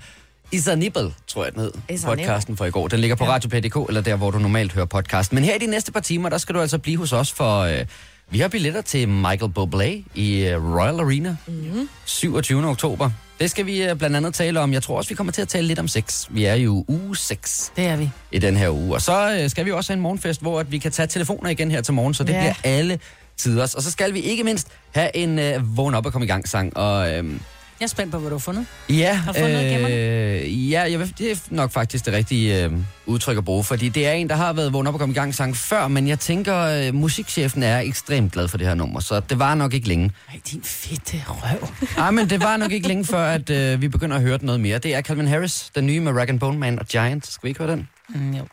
Is 0.52 0.68
a 0.68 0.74
Nipple, 0.74 1.12
tror 1.26 1.44
jeg 1.44 1.52
den 1.52 1.62
hed. 1.62 1.72
Is 1.88 2.04
Podcasten 2.04 2.56
for 2.56 2.64
i 2.64 2.70
går. 2.70 2.88
Den 2.88 3.00
ligger 3.00 3.16
på 3.16 3.24
ja. 3.24 3.30
radio.dk, 3.30 3.88
eller 3.88 4.00
der, 4.00 4.16
hvor 4.16 4.30
du 4.30 4.38
normalt 4.38 4.72
hører 4.72 4.86
podcast. 4.86 5.32
Men 5.32 5.44
her 5.44 5.54
i 5.54 5.58
de 5.58 5.66
næste 5.66 5.92
par 5.92 6.00
timer, 6.00 6.28
der 6.28 6.38
skal 6.38 6.54
du 6.54 6.60
altså 6.60 6.78
blive 6.78 6.96
hos 6.98 7.12
os, 7.12 7.32
for 7.32 7.58
øh, 7.60 7.84
vi 8.30 8.40
har 8.40 8.48
billetter 8.48 8.80
til 8.80 9.08
Michael 9.08 9.52
Bublé 9.58 10.02
i 10.14 10.44
øh, 10.46 10.74
Royal 10.76 11.00
Arena 11.00 11.36
Mm-hmm. 11.46 11.88
27. 12.04 12.66
oktober. 12.66 13.10
Det 13.40 13.50
skal 13.50 13.66
vi 13.66 13.82
øh, 13.82 13.96
blandt 13.96 14.16
andet 14.16 14.34
tale 14.34 14.60
om. 14.60 14.72
Jeg 14.72 14.82
tror 14.82 14.96
også, 14.96 15.08
vi 15.08 15.14
kommer 15.14 15.32
til 15.32 15.42
at 15.42 15.48
tale 15.48 15.66
lidt 15.66 15.78
om 15.78 15.88
sex. 15.88 16.26
Vi 16.30 16.44
er 16.44 16.54
jo 16.54 16.84
uge 16.88 17.16
6 17.16 17.72
Det 17.76 17.84
er 17.86 17.96
vi. 17.96 18.10
i 18.32 18.38
den 18.38 18.56
her 18.56 18.70
uge. 18.70 18.94
Og 18.94 19.02
så 19.02 19.38
øh, 19.42 19.50
skal 19.50 19.64
vi 19.64 19.70
også 19.72 19.92
have 19.92 19.96
en 19.96 20.02
morgenfest, 20.02 20.40
hvor 20.42 20.60
at 20.60 20.72
vi 20.72 20.78
kan 20.78 20.92
tage 20.92 21.06
telefoner 21.06 21.50
igen 21.50 21.70
her 21.70 21.80
til 21.80 21.94
morgen, 21.94 22.14
så 22.14 22.24
det 22.24 22.32
Ja. 22.32 22.40
bliver 22.40 22.54
alle 22.64 22.98
tiders. 23.36 23.74
Og 23.74 23.82
så 23.82 23.90
skal 23.90 24.14
vi 24.14 24.20
ikke 24.20 24.44
mindst 24.44 24.68
have 24.94 25.16
en 25.16 25.38
øh, 25.38 25.76
vågn 25.76 25.94
op 25.94 26.06
og 26.06 26.12
komme 26.12 26.24
i 26.24 26.28
gang 26.28 26.48
sang. 26.48 26.76
Og 26.76 27.12
øhm, 27.14 27.40
Jeg 27.80 27.84
er 27.84 27.88
spændt 27.88 28.12
på, 28.12 28.18
hvad 28.18 28.30
du 28.30 28.34
har 28.36 28.40
fundet. 28.40 28.66
ja, 28.88 29.14
Har 29.14 29.32
du 29.32 29.38
fundet 29.38 29.80
noget 29.80 30.42
øh, 30.44 30.70
ja 30.70 30.80
jeg 30.90 30.98
det 31.18 31.30
er 31.30 31.36
nok 31.50 31.72
faktisk 31.72 32.04
det 32.06 32.14
rigtige 32.14 32.64
øh, 32.64 32.72
udtryk 33.06 33.36
at 33.38 33.44
bruge, 33.44 33.64
fordi 33.64 33.88
det 33.88 34.06
er 34.06 34.12
en, 34.12 34.28
der 34.28 34.34
har 34.36 34.52
været 34.52 34.72
vågn 34.72 34.86
op 34.86 34.94
og 34.94 35.00
komme 35.00 35.12
i 35.12 35.14
gang 35.14 35.34
sang 35.34 35.56
før, 35.56 35.88
men 35.88 36.08
jeg 36.08 36.18
tænker, 36.18 36.56
øh, 36.56 36.94
musikchefen 36.94 37.62
er 37.62 37.78
ekstremt 37.80 38.32
glad 38.32 38.48
for 38.48 38.58
det 38.58 38.66
her 38.66 38.74
nummer, 38.74 39.00
så 39.00 39.20
det 39.20 39.38
var 39.38 39.54
nok 39.54 39.74
ikke 39.74 39.88
længe. 39.88 40.10
Ej, 40.28 40.40
din 40.52 40.62
fedte 40.62 41.22
røv. 41.28 41.68
Nej, 41.96 42.10
men 42.16 42.30
det 42.30 42.40
var 42.40 42.56
nok 42.56 42.72
ikke 42.72 42.88
længe 42.88 43.04
før, 43.04 43.24
at 43.26 43.50
øh, 43.50 43.80
vi 43.80 43.88
begynder 43.88 44.16
at 44.16 44.22
høre 44.22 44.32
det 44.38 44.42
noget 44.42 44.60
mere. 44.60 44.78
Det 44.78 44.94
er 44.94 45.02
Calvin 45.02 45.28
Harris, 45.28 45.70
den 45.74 45.86
nye 45.86 46.00
med 46.00 46.12
Rag 46.12 46.38
Bone 46.40 46.58
Man 46.58 46.78
og 46.78 46.86
Giant. 46.86 47.26
Skal 47.26 47.40
vi 47.46 47.48
ikke 47.48 47.60
høre 47.62 47.72
den? 47.72 47.88
Mm, 48.08 48.34
jo. 48.34 48.44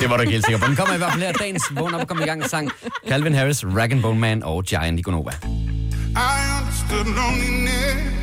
Det 0.00 0.10
var 0.10 0.16
du 0.16 0.20
ikke 0.22 0.32
helt 0.32 0.44
sikker 0.46 0.58
på. 0.58 0.66
Den 0.66 0.76
kommer 0.76 0.94
i 0.94 0.98
hvert 0.98 1.12
fald 1.12 1.22
her 1.22 1.32
dagens 1.32 1.62
vågn 1.76 1.94
op 1.94 2.00
og 2.00 2.08
komme 2.08 2.22
i 2.22 2.26
gang 2.26 2.50
sang. 2.50 2.70
Calvin 3.08 3.34
Harris, 3.34 3.64
Rag 3.64 4.02
Bone 4.02 4.20
Man 4.20 4.42
og 4.42 4.64
Giant 4.64 4.98
i 4.98 5.02
Gonova. 5.02 5.30
I 5.30 6.40
understood 6.60 7.04
loneliness 7.16 8.19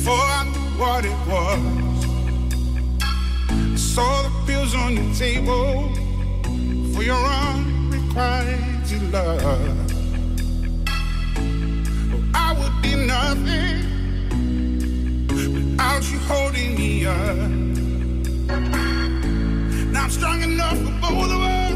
before 0.00 0.44
what 0.80 1.04
it 1.04 1.18
was. 1.28 2.06
I 3.50 3.76
saw 3.76 4.22
the 4.22 4.30
pills 4.46 4.74
on 4.74 4.96
your 4.96 5.14
table 5.14 5.92
for 6.94 7.02
your 7.02 7.22
unrequited 7.22 9.02
love. 9.12 9.42
Oh, 9.44 9.76
I 12.34 12.52
would 12.58 12.76
be 12.80 12.94
nothing 13.14 13.76
without 15.28 16.02
you 16.10 16.18
holding 16.20 16.74
me 16.76 17.04
up. 17.04 17.50
Now 19.92 20.04
I'm 20.04 20.10
strong 20.10 20.42
enough 20.42 20.78
for 20.78 20.94
both 21.02 21.30
of 21.30 21.42
us, 21.42 21.69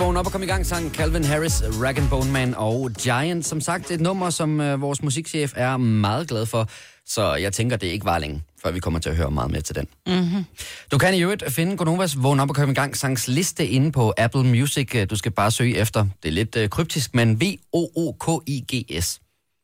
Vågn 0.00 0.16
op 0.16 0.26
og 0.26 0.32
kom 0.32 0.42
i 0.42 0.46
gang 0.46 0.66
sang 0.66 0.94
Calvin 0.94 1.24
Harris, 1.24 1.62
Rag 1.82 1.98
and 1.98 2.08
Bone 2.08 2.30
Man 2.32 2.54
og 2.56 2.90
Giant. 2.92 3.46
Som 3.46 3.60
sagt 3.60 3.90
et 3.90 4.00
nummer, 4.00 4.30
som 4.30 4.60
øh, 4.60 4.80
vores 4.80 5.02
musikchef 5.02 5.52
er 5.56 5.76
meget 5.76 6.28
glad 6.28 6.46
for. 6.46 6.68
Så 7.06 7.34
jeg 7.34 7.52
tænker, 7.52 7.76
det 7.76 7.86
ikke 7.86 8.04
var 8.04 8.18
længe, 8.18 8.42
før 8.62 8.70
vi 8.70 8.80
kommer 8.80 9.00
til 9.00 9.10
at 9.10 9.16
høre 9.16 9.30
meget 9.30 9.50
mere 9.50 9.60
til 9.62 9.74
den. 9.74 9.86
Mm-hmm. 10.06 10.44
Du 10.92 10.98
kan 10.98 11.14
i 11.14 11.22
øvrigt 11.22 11.52
finde 11.52 11.76
Gonovas 11.76 12.22
Vågn 12.22 12.40
op 12.40 12.48
og 12.48 12.54
komme 12.56 12.72
i 12.72 12.74
gang 12.74 12.96
sangs 12.96 13.28
liste 13.28 13.66
inde 13.66 13.92
på 13.92 14.12
Apple 14.18 14.44
Music. 14.44 15.06
Du 15.10 15.16
skal 15.16 15.32
bare 15.32 15.50
søge 15.50 15.76
efter. 15.76 16.06
Det 16.22 16.28
er 16.28 16.32
lidt 16.32 16.56
øh, 16.56 16.68
kryptisk, 16.68 17.14
men 17.14 17.40
V-O-O-K-I-G-S. 17.40 19.20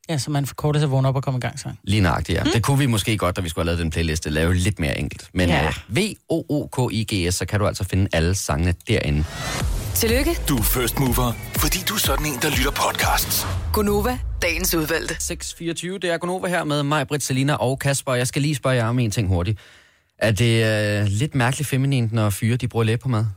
Ja, 0.09 0.17
så 0.17 0.31
man 0.31 0.45
forkorter 0.45 0.79
sig 0.79 0.91
vågne 0.91 1.07
op 1.07 1.15
og 1.15 1.23
komme 1.23 1.37
i 1.37 1.41
gang 1.41 1.59
sang. 1.59 1.79
Lige 1.83 2.01
nøjagtigt, 2.01 2.37
ja. 2.37 2.43
Mm. 2.43 2.49
Det 2.53 2.63
kunne 2.63 2.77
vi 2.79 2.85
måske 2.85 3.17
godt, 3.17 3.35
da 3.35 3.41
vi 3.41 3.49
skulle 3.49 3.63
have 3.63 3.75
lavet 3.75 3.79
den 3.83 3.89
playliste, 3.91 4.29
lave 4.29 4.53
lidt 4.53 4.79
mere 4.79 4.97
enkelt. 4.97 5.29
Men 5.33 5.49
Ja. 5.49 5.63
ja. 5.63 5.71
V-O-O-K-I-G-S, 5.87 7.35
så 7.35 7.45
kan 7.45 7.59
du 7.59 7.67
altså 7.67 7.83
finde 7.83 8.07
alle 8.13 8.35
sangene 8.35 8.73
derinde. 8.87 9.23
Tillykke, 9.97 10.37
Du 10.49 10.57
er 10.57 10.61
first 10.63 10.99
mover, 10.99 11.33
fordi 11.55 11.77
du 11.89 11.93
er 11.93 11.97
sådan 11.97 12.25
en, 12.25 12.39
der 12.41 12.49
lytter 12.49 12.71
podcasts. 12.71 13.47
Gunova, 13.73 14.19
dagens 14.41 14.75
udvalgte. 14.75 15.15
6.24, 15.15 15.87
det 15.87 16.03
er 16.03 16.17
Gunova 16.17 16.47
her 16.47 16.63
med 16.63 16.83
mig, 16.83 17.07
Britt, 17.07 17.23
Selina 17.23 17.53
og 17.53 17.79
Kasper. 17.79 18.13
Jeg 18.13 18.27
skal 18.27 18.41
lige 18.41 18.55
spørge 18.55 18.75
jer 18.75 18.87
om 18.87 18.99
en 18.99 19.11
ting 19.11 19.27
hurtigt. 19.27 19.59
Er 20.17 20.31
det 20.31 20.65
øh, 20.65 21.05
lidt 21.07 21.35
mærkeligt 21.35 21.69
feminint, 21.69 22.11
når 22.11 22.29
fyre 22.29 22.55
de 22.55 22.67
bruger 22.67 22.83
læbepomade? 22.83 23.29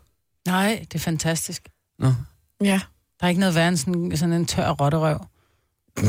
Nej, 0.47 0.79
det 0.93 0.95
er 0.95 0.99
fantastisk. 0.99 1.69
Nå. 1.99 2.13
Ja. 2.65 2.81
Der 3.21 3.27
er 3.27 3.29
ikke 3.29 3.41
noget 3.41 3.55
værre 3.55 3.69
end 3.69 3.77
sådan, 3.77 4.17
sådan 4.17 4.33
en 4.33 4.47
tør 4.47 4.71
rotterøv. 4.71 5.19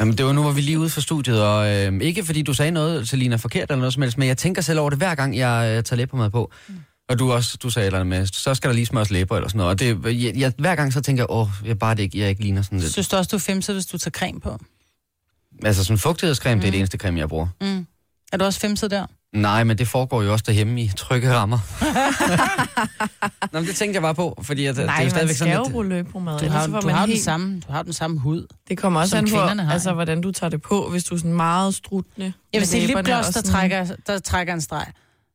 Jamen, 0.00 0.18
det 0.18 0.26
var 0.26 0.32
nu, 0.32 0.42
var 0.42 0.52
vi 0.52 0.60
lige 0.60 0.78
ude 0.78 0.90
for 0.90 1.00
studiet, 1.00 1.42
og 1.42 1.68
øh, 1.74 2.00
ikke 2.00 2.24
fordi 2.24 2.42
du 2.42 2.54
sagde 2.54 2.70
noget, 2.70 3.08
Selina, 3.08 3.36
forkert 3.36 3.70
eller 3.70 3.76
noget 3.76 3.94
som 3.94 4.02
helst, 4.02 4.18
men 4.18 4.28
jeg 4.28 4.38
tænker 4.38 4.62
selv 4.62 4.80
over 4.80 4.90
det 4.90 4.98
hver 4.98 5.14
gang, 5.14 5.36
jeg 5.36 5.76
øh, 5.76 5.84
tager 5.84 5.96
læbepomade 5.96 6.30
på. 6.30 6.52
Mm. 6.68 6.74
Og 7.08 7.18
du 7.18 7.32
også, 7.32 7.56
du 7.62 7.70
sagde 7.70 7.84
et 7.84 7.86
eller 7.86 8.00
andet 8.00 8.18
med, 8.18 8.26
så 8.26 8.54
skal 8.54 8.70
der 8.70 8.74
lige 8.74 8.86
smøres 8.86 9.10
læber 9.10 9.36
eller 9.36 9.48
sådan 9.48 9.58
noget. 9.58 9.70
Og 9.70 9.78
det, 9.78 10.22
jeg, 10.24 10.36
jeg, 10.36 10.52
hver 10.58 10.74
gang 10.74 10.92
så 10.92 11.00
tænker 11.00 11.22
jeg, 11.22 11.30
åh, 11.30 11.48
jeg 11.64 11.78
bare 11.78 11.94
det 11.94 12.02
ikke, 12.02 12.18
jeg 12.18 12.28
ikke 12.28 12.42
ligner 12.42 12.62
sådan 12.62 12.80
lidt. 12.80 12.92
Synes 12.92 13.08
du 13.08 13.16
også, 13.16 13.28
du 13.28 13.36
er 13.36 13.40
femset, 13.40 13.74
hvis 13.74 13.86
du 13.86 13.98
tager 13.98 14.10
creme 14.10 14.40
på? 14.40 14.58
Altså 15.64 15.84
sådan 15.84 15.98
fugtighedscreme, 15.98 16.54
mm. 16.54 16.60
det 16.60 16.66
er 16.66 16.70
det 16.70 16.78
eneste 16.78 16.98
creme, 16.98 17.18
jeg 17.20 17.28
bruger. 17.28 17.46
Mm. 17.60 17.86
Er 18.32 18.36
du 18.36 18.44
også 18.44 18.60
femset 18.60 18.90
der? 18.90 19.06
Nej, 19.32 19.64
men 19.64 19.78
det 19.78 19.88
foregår 19.88 20.22
jo 20.22 20.32
også 20.32 20.44
derhjemme 20.46 20.82
i 20.82 20.90
trygge 20.96 21.34
rammer. 21.34 21.58
Nå, 23.52 23.60
men 23.60 23.68
det 23.68 23.76
tænkte 23.76 23.94
jeg 23.94 24.02
bare 24.02 24.14
på, 24.14 24.38
fordi 24.42 24.66
at, 24.66 24.76
det 24.76 24.82
er 24.82 24.86
Nej, 24.86 24.96
jo 24.96 25.02
man 25.02 25.10
stadigvæk 25.10 25.34
skal 25.34 25.38
sådan 25.38 25.56
jo 25.56 25.62
lidt... 25.62 25.72
bruge 25.72 25.88
løbepomade. 25.88 26.38
Du 26.38 26.44
ellers 26.44 26.60
har, 26.60 26.68
får 26.68 26.80
du 26.80 26.86
man 26.86 26.94
har, 26.94 27.06
den 27.06 27.12
helt... 27.12 27.24
samme, 27.24 27.60
du 27.60 27.72
har 27.72 27.82
den 27.82 27.92
samme 27.92 28.18
hud. 28.18 28.46
Det 28.68 28.78
kommer 28.78 29.00
også 29.00 29.16
an 29.16 29.30
på, 29.30 29.36
har, 29.36 29.72
altså, 29.72 29.88
jo. 29.90 29.94
hvordan 29.94 30.20
du 30.20 30.32
tager 30.32 30.50
det 30.50 30.62
på, 30.62 30.90
hvis 30.90 31.04
du 31.04 31.14
er 31.14 31.18
sådan 31.18 31.32
meget 31.32 31.74
struttende. 31.74 32.32
Jeg 32.52 32.60
vil 32.60 32.68
sige, 32.68 32.86
lipgloss, 32.86 33.26
der 33.26 33.32
sådan- 33.32 33.50
trækker, 33.50 33.86
der 34.06 34.18
trækker 34.18 34.54
en 34.54 34.60
streg. 34.60 34.86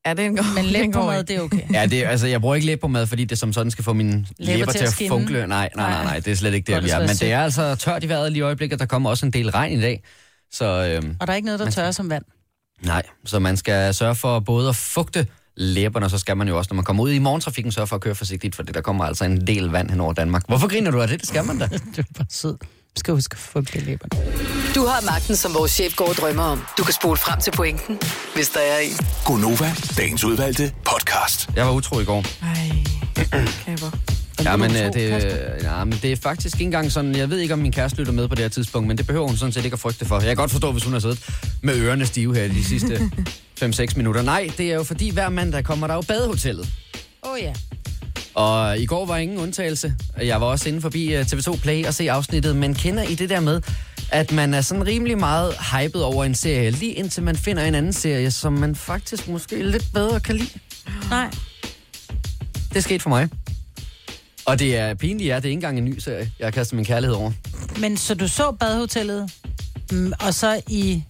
Ja, 0.05 0.13
det 0.13 0.19
er 0.19 0.25
en 0.25 0.35
god. 0.35 0.55
Men 0.55 0.65
ikke. 0.75 1.23
det 1.27 1.31
er 1.37 1.41
okay. 1.41 1.73
Ja, 1.73 1.85
det, 1.85 2.03
altså, 2.03 2.27
jeg 2.27 2.41
bruger 2.41 2.55
ikke 2.55 2.67
læbepomade, 2.67 3.07
fordi 3.07 3.25
det 3.25 3.37
som 3.37 3.53
sådan 3.53 3.71
skal 3.71 3.83
få 3.83 3.93
mine 3.93 4.25
læber, 4.39 4.57
læber 4.57 4.71
til 4.71 4.79
at, 4.83 4.89
skinne. 4.89 5.09
funkle. 5.09 5.47
Nej, 5.47 5.69
nej, 5.75 5.89
nej, 5.91 6.03
nej, 6.03 6.19
det 6.19 6.27
er 6.31 6.35
slet 6.35 6.53
ikke 6.53 6.67
det, 6.67 6.75
det 6.75 6.83
vi 6.83 6.89
er. 6.89 6.99
Men 6.99 7.09
det 7.09 7.31
er 7.31 7.39
altså 7.43 7.75
tørt 7.75 8.03
i 8.03 8.09
vejret 8.09 8.31
lige 8.31 8.39
i 8.39 8.41
øjeblikket. 8.41 8.79
Der 8.79 8.85
kommer 8.85 9.09
også 9.09 9.25
en 9.25 9.33
del 9.33 9.49
regn 9.51 9.79
i 9.79 9.81
dag. 9.81 10.03
Så 10.51 10.65
øhm, 10.65 11.15
Og 11.19 11.27
der 11.27 11.33
er 11.33 11.35
ikke 11.35 11.45
noget, 11.45 11.59
der 11.59 11.69
tørrer 11.69 11.91
som 11.91 12.09
vand. 12.09 12.23
nej, 12.81 13.03
så 13.25 13.39
man 13.39 13.57
skal 13.57 13.93
sørge 13.93 14.15
for 14.15 14.39
både 14.39 14.69
at 14.69 14.75
fugte 14.75 15.27
læberne, 15.57 16.05
og 16.05 16.09
så 16.09 16.17
skal 16.17 16.37
man 16.37 16.47
jo 16.47 16.57
også, 16.57 16.67
når 16.71 16.75
man 16.75 16.85
kommer 16.85 17.03
ud 17.03 17.11
i 17.11 17.19
morgentrafikken, 17.19 17.71
sørge 17.71 17.87
for 17.87 17.95
at 17.95 18.01
køre 18.01 18.15
forsigtigt, 18.15 18.55
for 18.55 18.63
der 18.63 18.81
kommer 18.81 19.05
altså 19.05 19.25
en 19.25 19.47
del 19.47 19.65
vand 19.65 19.89
hen 19.89 19.99
over 19.99 20.13
Danmark. 20.13 20.43
Hvorfor 20.47 20.67
griner 20.67 20.91
du 20.91 21.01
af 21.01 21.07
det? 21.07 21.19
Det 21.19 21.27
skal 21.27 21.45
man 21.45 21.59
da. 21.59 21.67
Du 21.95 22.01
er 22.01 22.03
bare 22.17 22.25
sød. 22.29 22.57
Skal 22.97 23.13
huske 23.13 23.33
at 23.33 23.39
få 23.39 23.61
læberne. 23.75 24.31
Du 24.75 24.85
har 24.85 25.01
magten, 25.11 25.35
som 25.35 25.53
vores 25.53 25.71
chef 25.71 25.95
går 25.95 26.07
og 26.09 26.15
drømmer 26.15 26.43
om. 26.43 26.63
Du 26.77 26.83
kan 26.83 26.93
spole 26.93 27.17
frem 27.17 27.41
til 27.41 27.51
pointen, 27.51 27.99
hvis 28.35 28.49
der 28.49 28.59
er 28.59 28.79
en. 28.79 28.97
Gonova, 29.25 29.71
dagens 29.97 30.23
udvalgte 30.23 30.73
podcast. 30.85 31.49
Jeg 31.55 31.65
var 31.65 31.71
utro 31.71 31.99
i 31.99 32.05
går. 32.05 32.25
Ej, 32.43 32.69
kæber. 33.65 33.91
Ja, 34.43 34.55
men, 34.55 34.71
utro, 34.71 34.83
øh, 34.85 34.93
det, 34.93 35.25
øh, 35.25 35.63
ja, 35.63 35.83
men 35.83 35.99
det 36.01 36.11
er 36.11 36.15
faktisk 36.15 36.55
ikke 36.55 36.63
engang 36.63 36.91
sådan, 36.91 37.15
jeg 37.15 37.29
ved 37.29 37.39
ikke, 37.39 37.53
om 37.53 37.59
min 37.59 37.71
kæreste 37.71 37.97
lytter 37.97 38.13
med 38.13 38.27
på 38.27 38.35
det 38.35 38.43
her 38.43 38.49
tidspunkt, 38.49 38.87
men 38.87 38.97
det 38.97 39.07
behøver 39.07 39.27
hun 39.27 39.37
sådan 39.37 39.53
set 39.53 39.65
ikke 39.65 39.75
at 39.75 39.79
frygte 39.79 40.05
for. 40.05 40.15
Jeg 40.15 40.25
kan 40.27 40.35
godt 40.35 40.51
forstå, 40.51 40.71
hvis 40.71 40.83
hun 40.83 40.93
har 40.93 40.99
siddet 40.99 41.29
med 41.63 41.75
ørerne 41.77 42.05
stive 42.05 42.35
her 42.35 42.47
de 42.47 42.65
sidste 42.65 43.11
5-6 43.63 43.97
minutter. 43.97 44.21
Nej, 44.21 44.49
det 44.57 44.71
er 44.71 44.75
jo 44.75 44.83
fordi, 44.83 45.09
hver 45.09 45.29
mandag 45.29 45.63
kommer 45.63 45.87
der 45.87 45.93
jo 45.95 46.01
badehotellet. 46.01 46.69
Åh 47.23 47.31
oh, 47.31 47.39
ja. 47.41 47.53
Og 48.39 48.79
i 48.79 48.85
går 48.85 49.05
var 49.05 49.17
ingen 49.17 49.37
undtagelse. 49.37 49.95
Jeg 50.21 50.41
var 50.41 50.47
også 50.47 50.69
inde 50.69 50.81
forbi 50.81 51.13
øh, 51.15 51.21
TV2 51.21 51.61
Play 51.61 51.85
og 51.85 51.93
se 51.93 52.11
afsnittet, 52.11 52.55
men 52.55 52.75
kender 52.75 53.03
I 53.03 53.15
det 53.15 53.29
der 53.29 53.39
med, 53.39 53.61
at 54.11 54.31
man 54.31 54.53
er 54.53 54.61
sådan 54.61 54.87
rimelig 54.87 55.17
meget 55.17 55.53
hyped 55.71 56.01
over 56.01 56.25
en 56.25 56.35
serie, 56.35 56.71
lige 56.71 56.93
indtil 56.93 57.23
man 57.23 57.35
finder 57.35 57.63
en 57.63 57.75
anden 57.75 57.93
serie, 57.93 58.31
som 58.31 58.53
man 58.53 58.75
faktisk 58.75 59.27
måske 59.27 59.63
lidt 59.63 59.85
bedre 59.93 60.19
kan 60.19 60.35
lide. 60.35 60.59
Nej. 61.09 61.31
Det 62.73 62.83
skete 62.83 62.99
for 62.99 63.09
mig. 63.09 63.29
Og 64.45 64.59
det 64.59 64.77
er 64.77 64.93
pinligt, 64.93 65.27
ja, 65.27 65.35
det 65.35 65.45
er 65.45 65.49
ikke 65.49 65.53
engang 65.53 65.77
en 65.77 65.85
ny 65.85 65.97
serie, 65.97 66.31
jeg 66.39 66.45
har 66.45 66.51
kastet 66.51 66.75
min 66.75 66.85
kærlighed 66.85 67.15
over. 67.15 67.31
Men 67.79 67.97
så 67.97 68.15
du 68.15 68.27
så 68.27 68.51
badehotellet, 68.51 69.31
mm, 69.91 70.13
og 70.19 70.33
så 70.33 70.61
i 70.67 71.03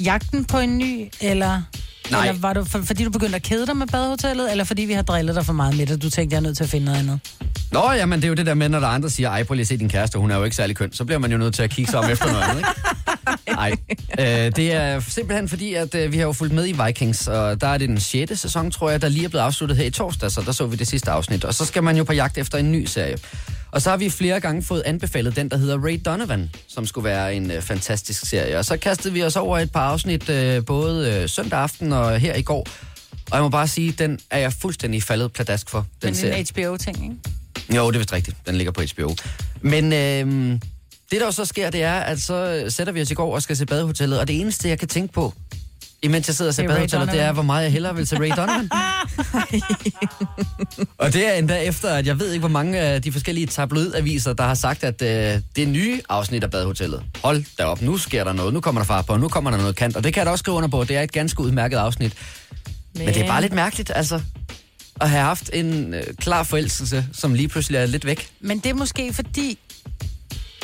jagten 0.00 0.44
på 0.44 0.58
en 0.58 0.78
ny, 0.78 1.08
eller... 1.20 1.62
Nej. 2.10 2.28
Eller 2.28 2.40
var 2.40 2.52
du, 2.52 2.64
for, 2.64 2.82
fordi 2.82 3.04
du 3.04 3.10
begyndte 3.10 3.36
at 3.36 3.42
kede 3.42 3.66
dig 3.66 3.76
med 3.76 3.86
badehotellet, 3.86 4.50
eller 4.50 4.64
fordi 4.64 4.82
vi 4.82 4.92
har 4.92 5.02
drillet 5.02 5.36
dig 5.36 5.46
for 5.46 5.52
meget 5.52 5.76
med 5.76 5.86
det, 5.86 6.02
du 6.02 6.10
tænkte, 6.10 6.34
jeg 6.34 6.38
er 6.38 6.42
nødt 6.42 6.56
til 6.56 6.64
at 6.64 6.70
finde 6.70 6.86
noget 6.86 6.98
andet? 6.98 7.20
Nå, 7.72 7.92
jamen 7.92 8.18
det 8.18 8.24
er 8.24 8.28
jo 8.28 8.34
det 8.34 8.46
der 8.46 8.54
med, 8.54 8.68
når 8.68 8.80
der 8.80 8.86
er 8.86 8.90
andre 8.90 9.10
siger, 9.10 9.30
ej, 9.30 9.42
prøv 9.42 9.54
lige 9.54 9.62
at 9.62 9.68
se 9.68 9.76
din 9.76 9.88
kæreste, 9.88 10.18
hun 10.18 10.30
er 10.30 10.36
jo 10.36 10.44
ikke 10.44 10.56
særlig 10.56 10.76
køn, 10.76 10.92
så 10.92 11.04
bliver 11.04 11.18
man 11.18 11.32
jo 11.32 11.38
nødt 11.38 11.54
til 11.54 11.62
at 11.62 11.70
kigge 11.70 11.90
sig 11.90 12.00
om 12.00 12.10
efter 12.10 12.26
noget 12.26 12.42
andet, 12.42 12.56
ikke? 12.58 12.70
Nej, 13.50 13.72
øh, 14.20 14.26
det 14.56 14.72
er 14.72 15.00
simpelthen 15.00 15.48
fordi, 15.48 15.74
at 15.74 15.94
øh, 15.94 16.12
vi 16.12 16.16
har 16.16 16.24
jo 16.24 16.32
fulgt 16.32 16.54
med 16.54 16.66
i 16.68 16.74
Vikings, 16.86 17.28
og 17.28 17.60
der 17.60 17.66
er 17.66 17.78
det 17.78 17.88
den 17.88 18.00
6. 18.00 18.40
sæson, 18.40 18.70
tror 18.70 18.90
jeg, 18.90 19.02
der 19.02 19.08
lige 19.08 19.24
er 19.24 19.28
blevet 19.28 19.44
afsluttet 19.44 19.76
her 19.78 19.84
i 19.84 19.90
torsdag, 19.90 20.30
så 20.32 20.42
der 20.42 20.52
så 20.52 20.66
vi 20.66 20.76
det 20.76 20.88
sidste 20.88 21.10
afsnit, 21.10 21.44
og 21.44 21.54
så 21.54 21.64
skal 21.64 21.82
man 21.82 21.96
jo 21.96 22.04
på 22.04 22.12
jagt 22.12 22.38
efter 22.38 22.58
en 22.58 22.72
ny 22.72 22.84
serie. 22.84 23.16
Og 23.70 23.82
så 23.82 23.90
har 23.90 23.96
vi 23.96 24.10
flere 24.10 24.40
gange 24.40 24.62
fået 24.62 24.82
anbefalet 24.86 25.36
den, 25.36 25.48
der 25.48 25.56
hedder 25.56 25.78
Ray 25.84 26.00
Donovan, 26.04 26.50
som 26.68 26.86
skulle 26.86 27.04
være 27.04 27.34
en 27.34 27.50
øh, 27.50 27.62
fantastisk 27.62 28.26
serie. 28.26 28.58
Og 28.58 28.64
så 28.64 28.76
kastede 28.76 29.14
vi 29.14 29.22
os 29.22 29.36
over 29.36 29.58
et 29.58 29.72
par 29.72 29.80
afsnit, 29.90 30.28
øh, 30.28 30.64
både 30.64 31.12
øh, 31.22 31.28
søndag 31.28 31.58
aften 31.58 31.92
og 31.92 32.18
her 32.18 32.34
i 32.34 32.42
går. 32.42 32.66
Og 33.30 33.36
jeg 33.36 33.42
må 33.42 33.48
bare 33.48 33.68
sige, 33.68 33.92
den 33.92 34.18
er 34.30 34.38
jeg 34.38 34.52
fuldstændig 34.52 35.02
faldet 35.02 35.32
pladask 35.32 35.70
for, 35.70 35.86
den 36.02 36.08
Den 36.08 36.14
serie. 36.14 36.38
en 36.38 36.46
HBO-ting, 36.54 37.02
ikke? 37.04 37.76
Jo, 37.78 37.88
det 37.90 37.94
er 37.94 37.98
vist 37.98 38.12
rigtigt. 38.12 38.36
Den 38.46 38.54
ligger 38.54 38.72
på 38.72 38.82
HBO. 38.94 39.14
Men 39.60 39.92
øh, 39.92 40.58
det, 41.10 41.20
der 41.20 41.26
jo 41.26 41.32
så 41.32 41.44
sker, 41.44 41.70
det 41.70 41.82
er, 41.82 41.94
at 41.94 42.20
så 42.22 42.64
sætter 42.68 42.92
vi 42.92 43.02
os 43.02 43.10
i 43.10 43.14
går 43.14 43.34
og 43.34 43.42
skal 43.42 43.56
se 43.56 43.66
badehotellet, 43.66 44.20
og 44.20 44.28
det 44.28 44.40
eneste, 44.40 44.68
jeg 44.68 44.78
kan 44.78 44.88
tænke 44.88 45.12
på, 45.12 45.34
imens 46.02 46.28
jeg 46.28 46.36
sidder 46.36 46.50
og 46.50 46.54
ser 46.54 46.62
er 46.62 46.68
badehotellet, 46.68 47.12
det 47.12 47.20
er, 47.20 47.32
hvor 47.32 47.42
meget 47.42 47.62
jeg 47.62 47.72
hellere 47.72 47.96
vil 47.96 48.06
se 48.06 48.16
Ray 48.16 48.30
Donovan. 48.36 48.70
og 50.98 51.12
det 51.12 51.28
er 51.28 51.32
endda 51.32 51.62
efter, 51.62 51.88
at 51.94 52.06
jeg 52.06 52.18
ved 52.20 52.32
ikke, 52.32 52.40
hvor 52.40 52.48
mange 52.48 52.78
af 52.78 53.02
de 53.02 53.12
forskellige 53.12 53.46
tabloidaviser, 53.46 54.32
der 54.32 54.44
har 54.44 54.54
sagt, 54.54 54.84
at 54.84 55.02
øh, 55.02 55.40
det 55.56 55.68
nye 55.68 56.00
afsnit 56.08 56.44
af 56.44 56.50
badehotellet, 56.50 57.02
hold 57.22 57.44
da 57.58 57.64
op, 57.64 57.82
nu 57.82 57.98
sker 57.98 58.24
der 58.24 58.32
noget, 58.32 58.54
nu 58.54 58.60
kommer 58.60 58.80
der 58.80 58.86
far 58.86 59.02
på, 59.02 59.16
nu 59.16 59.28
kommer 59.28 59.50
der 59.50 59.58
noget 59.58 59.76
kant, 59.76 59.96
og 59.96 60.04
det 60.04 60.14
kan 60.14 60.20
jeg 60.20 60.26
da 60.26 60.30
også 60.30 60.42
skrive 60.42 60.56
under 60.56 60.68
på, 60.68 60.84
det 60.84 60.96
er 60.96 61.02
et 61.02 61.12
ganske 61.12 61.40
udmærket 61.40 61.76
afsnit. 61.76 62.12
Men 62.94 63.08
det 63.08 63.16
er 63.16 63.26
bare 63.26 63.40
lidt 63.40 63.52
mærkeligt, 63.52 63.92
altså, 63.94 64.20
at 65.00 65.10
have 65.10 65.22
haft 65.22 65.50
en 65.52 65.94
øh, 65.94 66.02
klar 66.20 66.42
forelskelse, 66.42 67.06
som 67.12 67.34
lige 67.34 67.48
pludselig 67.48 67.78
er 67.78 67.86
lidt 67.86 68.06
væk. 68.06 68.28
Men 68.40 68.58
det 68.58 68.66
er 68.66 68.74
måske 68.74 69.14
fordi, 69.14 69.58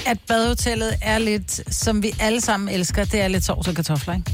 at 0.07 0.19
badehotellet 0.29 0.95
er 1.03 1.19
lidt, 1.19 1.75
som 1.75 2.03
vi 2.03 2.15
alle 2.21 2.41
sammen 2.41 2.69
elsker, 2.69 3.05
det 3.05 3.21
er 3.21 3.29
lidt 3.29 3.45
sovs 3.45 3.69
og 3.69 3.75
kartofler, 3.75 4.15
ikke? 4.15 4.33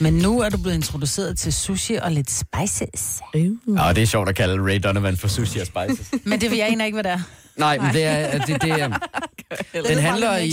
Men 0.00 0.14
nu 0.14 0.40
er 0.40 0.48
du 0.48 0.58
blevet 0.58 0.74
introduceret 0.74 1.38
til 1.38 1.52
sushi 1.52 1.94
og 1.94 2.12
lidt 2.12 2.30
spices. 2.30 3.20
Uh. 3.34 3.40
Ja, 3.76 3.92
det 3.92 4.02
er 4.02 4.06
sjovt 4.06 4.28
at 4.28 4.36
kalde 4.36 4.72
Ray 4.72 4.80
Donovan 4.84 5.16
for 5.16 5.28
sushi 5.28 5.58
og 5.58 5.66
spices. 5.66 6.10
Men 6.24 6.40
det 6.40 6.50
vil 6.50 6.58
jeg 6.58 6.66
egentlig 6.66 6.86
ikke, 6.86 6.96
hvad 6.96 7.04
det 7.04 7.12
er. 7.12 7.20
Nej, 7.56 7.78
men 7.78 7.94
det 7.94 8.04
er... 8.04 8.38
Det, 8.38 8.62
det 8.62 8.70
er 8.70 8.98
Den 9.88 9.98
handler 9.98 10.36
i, 10.36 10.50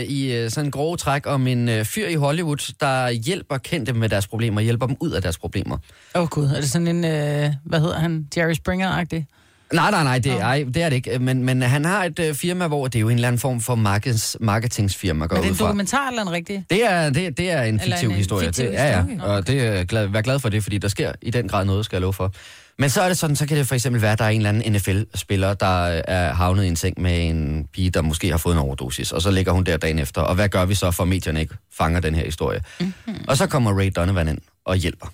øh, 0.00 0.02
i 0.02 0.32
øh, 0.32 0.50
sådan 0.50 0.70
grove 0.70 0.96
træk 0.96 1.26
om 1.26 1.46
en 1.46 1.68
øh, 1.68 1.84
fyr 1.84 2.08
i 2.08 2.14
Hollywood, 2.14 2.72
der 2.80 3.10
hjælper 3.10 3.58
kendte 3.58 3.92
med 3.92 4.08
deres 4.08 4.26
problemer, 4.26 4.60
hjælper 4.60 4.86
dem 4.86 4.96
ud 5.00 5.10
af 5.10 5.22
deres 5.22 5.38
problemer. 5.38 5.78
Åh 6.14 6.22
oh, 6.22 6.28
gud, 6.28 6.46
er 6.46 6.60
det 6.60 6.70
sådan 6.70 6.88
en, 6.88 7.04
øh, 7.04 7.52
hvad 7.64 7.80
hedder 7.80 7.98
han, 7.98 8.28
Jerry 8.36 8.54
Springer-agtig? 8.54 9.24
Nej, 9.72 9.90
nej, 9.90 10.04
nej, 10.04 10.18
det, 10.18 10.32
ej, 10.32 10.64
det 10.74 10.82
er 10.82 10.88
det 10.88 10.96
ikke. 10.96 11.18
Men, 11.18 11.44
men 11.44 11.62
han 11.62 11.84
har 11.84 12.04
et 12.04 12.18
øh, 12.18 12.34
firma, 12.34 12.66
hvor 12.66 12.86
det 12.86 12.94
er 12.94 13.00
jo 13.00 13.08
en 13.08 13.14
eller 13.14 13.28
anden 13.28 13.40
form 13.40 13.60
for 13.60 13.74
markeds, 13.74 14.36
marketingsfirma, 14.40 15.26
går 15.26 15.36
Er 15.36 15.40
det 15.40 15.50
en 15.50 15.56
dokumentar 15.58 16.08
eller 16.08 16.22
en 16.22 16.30
rigtig? 16.30 16.64
Det 16.70 16.84
er, 16.84 17.10
det, 17.10 17.38
det 17.38 17.50
er 17.50 17.62
en 17.62 17.74
Eller 17.74 17.96
fiktiv 17.96 18.08
en, 18.08 18.12
øh, 18.12 18.18
historie. 18.18 18.46
fiktiv 18.46 18.64
det, 18.64 18.72
ja, 18.72 18.86
ja. 18.86 19.02
historie? 19.02 19.32
Og 19.32 19.46
det 19.46 19.66
er 19.66 19.84
glad, 19.84 20.06
vær 20.06 20.20
glad 20.20 20.38
for 20.38 20.48
det, 20.48 20.62
fordi 20.62 20.78
der 20.78 20.88
sker 20.88 21.12
i 21.22 21.30
den 21.30 21.48
grad 21.48 21.64
noget, 21.64 21.84
skal 21.84 21.96
jeg 21.96 22.00
love 22.00 22.12
for. 22.12 22.32
Men 22.78 22.90
så 22.90 23.02
er 23.02 23.08
det 23.08 23.18
sådan, 23.18 23.36
så 23.36 23.46
kan 23.46 23.56
det 23.56 23.66
for 23.66 23.74
eksempel 23.74 24.02
være, 24.02 24.12
at 24.12 24.18
der 24.18 24.24
er 24.24 24.28
en 24.28 24.36
eller 24.36 24.48
anden 24.48 24.72
NFL-spiller, 24.72 25.54
der 25.54 25.86
er 25.86 26.32
havnet 26.34 26.64
i 26.64 26.68
en 26.68 26.76
seng 26.76 27.00
med 27.00 27.28
en 27.28 27.66
pige, 27.72 27.90
der 27.90 28.02
måske 28.02 28.30
har 28.30 28.38
fået 28.38 28.52
en 28.54 28.58
overdosis, 28.58 29.12
og 29.12 29.22
så 29.22 29.30
ligger 29.30 29.52
hun 29.52 29.64
der 29.64 29.76
dagen 29.76 29.98
efter. 29.98 30.20
Og 30.20 30.34
hvad 30.34 30.48
gør 30.48 30.64
vi 30.64 30.74
så, 30.74 30.90
for 30.90 31.02
at 31.02 31.08
medierne 31.08 31.40
ikke 31.40 31.54
fanger 31.78 32.00
den 32.00 32.14
her 32.14 32.24
historie? 32.24 32.60
Mm-hmm. 32.80 33.24
Og 33.28 33.36
så 33.36 33.46
kommer 33.46 33.78
Ray 33.78 33.90
Donovan 33.96 34.28
ind 34.28 34.38
og 34.64 34.76
hjælper, 34.76 35.06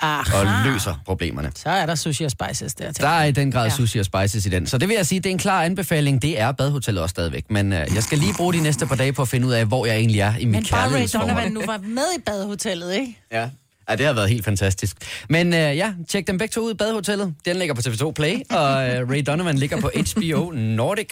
Aha. 0.00 0.38
og 0.38 0.46
løser 0.72 0.94
problemerne. 1.06 1.52
Så 1.56 1.68
er 1.68 1.86
der 1.86 1.94
sushi 1.94 2.24
og 2.24 2.30
spices 2.30 2.74
der 2.74 2.92
til. 2.92 3.02
Der 3.04 3.08
er 3.08 3.24
i 3.24 3.32
den 3.32 3.52
grad 3.52 3.64
Ja. 3.64 3.70
sushi 3.76 3.98
og 3.98 4.04
spices 4.04 4.46
i 4.46 4.48
den. 4.48 4.66
Så 4.66 4.78
det 4.78 4.88
vil 4.88 4.94
jeg 4.94 5.06
sige, 5.06 5.20
det 5.20 5.26
er 5.26 5.30
en 5.30 5.38
klar 5.38 5.62
anbefaling. 5.62 6.22
Det 6.22 6.40
er 6.40 6.52
badehotellet 6.52 7.02
også 7.02 7.10
stadigvæk. 7.10 7.44
Men 7.50 7.72
øh, 7.72 7.86
jeg 7.94 8.02
skal 8.02 8.18
lige 8.18 8.34
bruge 8.34 8.52
de 8.54 8.60
næste 8.62 8.86
par 8.86 8.94
dage 8.96 9.12
på 9.12 9.22
at 9.22 9.28
finde 9.28 9.46
ud 9.46 9.52
af, 9.52 9.66
hvor 9.66 9.86
jeg 9.86 9.96
egentlig 9.96 10.20
er 10.20 10.36
i 10.36 10.44
mit 10.44 10.48
Men 10.48 10.66
bare 10.70 10.80
Ray 10.82 10.88
kærlighedsforhold. 10.88 11.30
Donovan 11.30 11.52
nu 11.52 11.60
var 11.66 11.78
med 11.78 12.04
i 12.18 12.20
badehotellet, 12.26 12.94
ikke? 12.94 13.18
Ja. 13.32 13.48
Ja, 13.90 13.96
det 13.96 14.06
har 14.06 14.12
været 14.12 14.28
helt 14.28 14.44
fantastisk. 14.44 14.96
Men 15.28 15.46
øh, 15.54 15.58
ja, 15.76 15.92
tjek 16.08 16.26
dem 16.26 16.38
begge 16.38 16.52
to 16.52 16.60
ud. 16.60 16.74
Badehotellet, 16.74 17.34
den 17.44 17.56
ligger 17.56 17.74
på 17.74 17.80
TV2 17.80 18.12
Play, 18.12 18.34
og 18.50 18.88
øh, 18.88 19.10
Ray 19.10 19.22
Donovan 19.26 19.58
ligger 19.58 19.80
på 19.80 19.90
HBO 19.96 20.50
Nordic. 20.50 21.06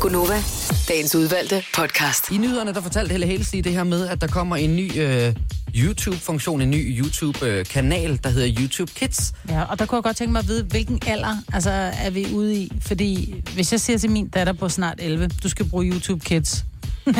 Gunova, 0.00 0.42
dagens 0.88 1.14
udvalgte 1.14 1.62
podcast. 1.74 2.30
I 2.30 2.38
nyhederne, 2.38 2.74
der 2.74 2.80
fortalte 2.80 3.12
Helle 3.26 3.46
lige 3.52 3.62
det 3.62 3.72
her 3.72 3.84
med, 3.84 4.08
at 4.08 4.20
der 4.20 4.26
kommer 4.26 4.56
en 4.56 4.76
ny 4.76 4.98
øh, 4.98 5.34
YouTube-funktion, 5.76 6.60
en 6.62 6.70
ny 6.70 7.00
YouTube-kanal, 7.00 8.20
der 8.24 8.30
hedder 8.30 8.56
YouTube 8.60 8.92
Kids. 8.94 9.32
Ja, 9.48 9.62
og 9.62 9.78
der 9.78 9.86
kunne 9.86 9.96
jeg 9.96 10.02
godt 10.02 10.16
tænke 10.16 10.32
mig 10.32 10.38
at 10.38 10.48
vide, 10.48 10.62
hvilken 10.62 11.00
alder 11.06 11.36
altså, 11.52 11.70
er 12.02 12.10
vi 12.10 12.26
ude 12.32 12.56
i? 12.56 12.72
Fordi 12.80 13.34
hvis 13.54 13.72
jeg 13.72 13.80
siger 13.80 13.98
til 13.98 14.10
min 14.10 14.28
datter 14.28 14.52
på 14.52 14.68
snart 14.68 14.94
11, 14.98 15.30
du 15.42 15.48
skal 15.48 15.64
bruge 15.68 15.84
YouTube 15.86 16.24
Kids, 16.24 16.64
Ja, 17.06 17.12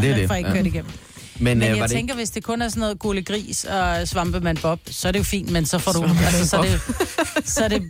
det 0.00 0.10
er 0.10 0.14
det. 0.18 0.26
for 0.28 0.34
ikke 0.34 0.48
Ja. 0.50 0.54
kørt 0.56 0.66
igennem. 0.66 0.90
Men, 1.38 1.58
Men 1.58 1.70
øh, 1.70 1.78
jeg 1.78 1.90
tænker, 1.90 2.14
hvis 2.14 2.30
det 2.30 2.44
kun 2.44 2.62
er 2.62 2.68
sådan 2.68 2.80
noget 2.80 2.98
gule 2.98 3.22
gris 3.22 3.64
og 3.64 4.08
svampemand 4.08 4.58
Bob, 4.58 4.80
så 4.90 5.08
er 5.08 5.12
det 5.12 5.18
jo 5.18 5.24
fint, 5.24 5.50
men 5.50 5.66
så 5.66 5.78
får 5.78 5.92
du, 5.92 6.02
altså, 6.02 6.48
så, 6.48 6.56
er 6.56 6.62
det, 6.62 6.80
så 7.44 7.64
er 7.64 7.68
det 7.68 7.82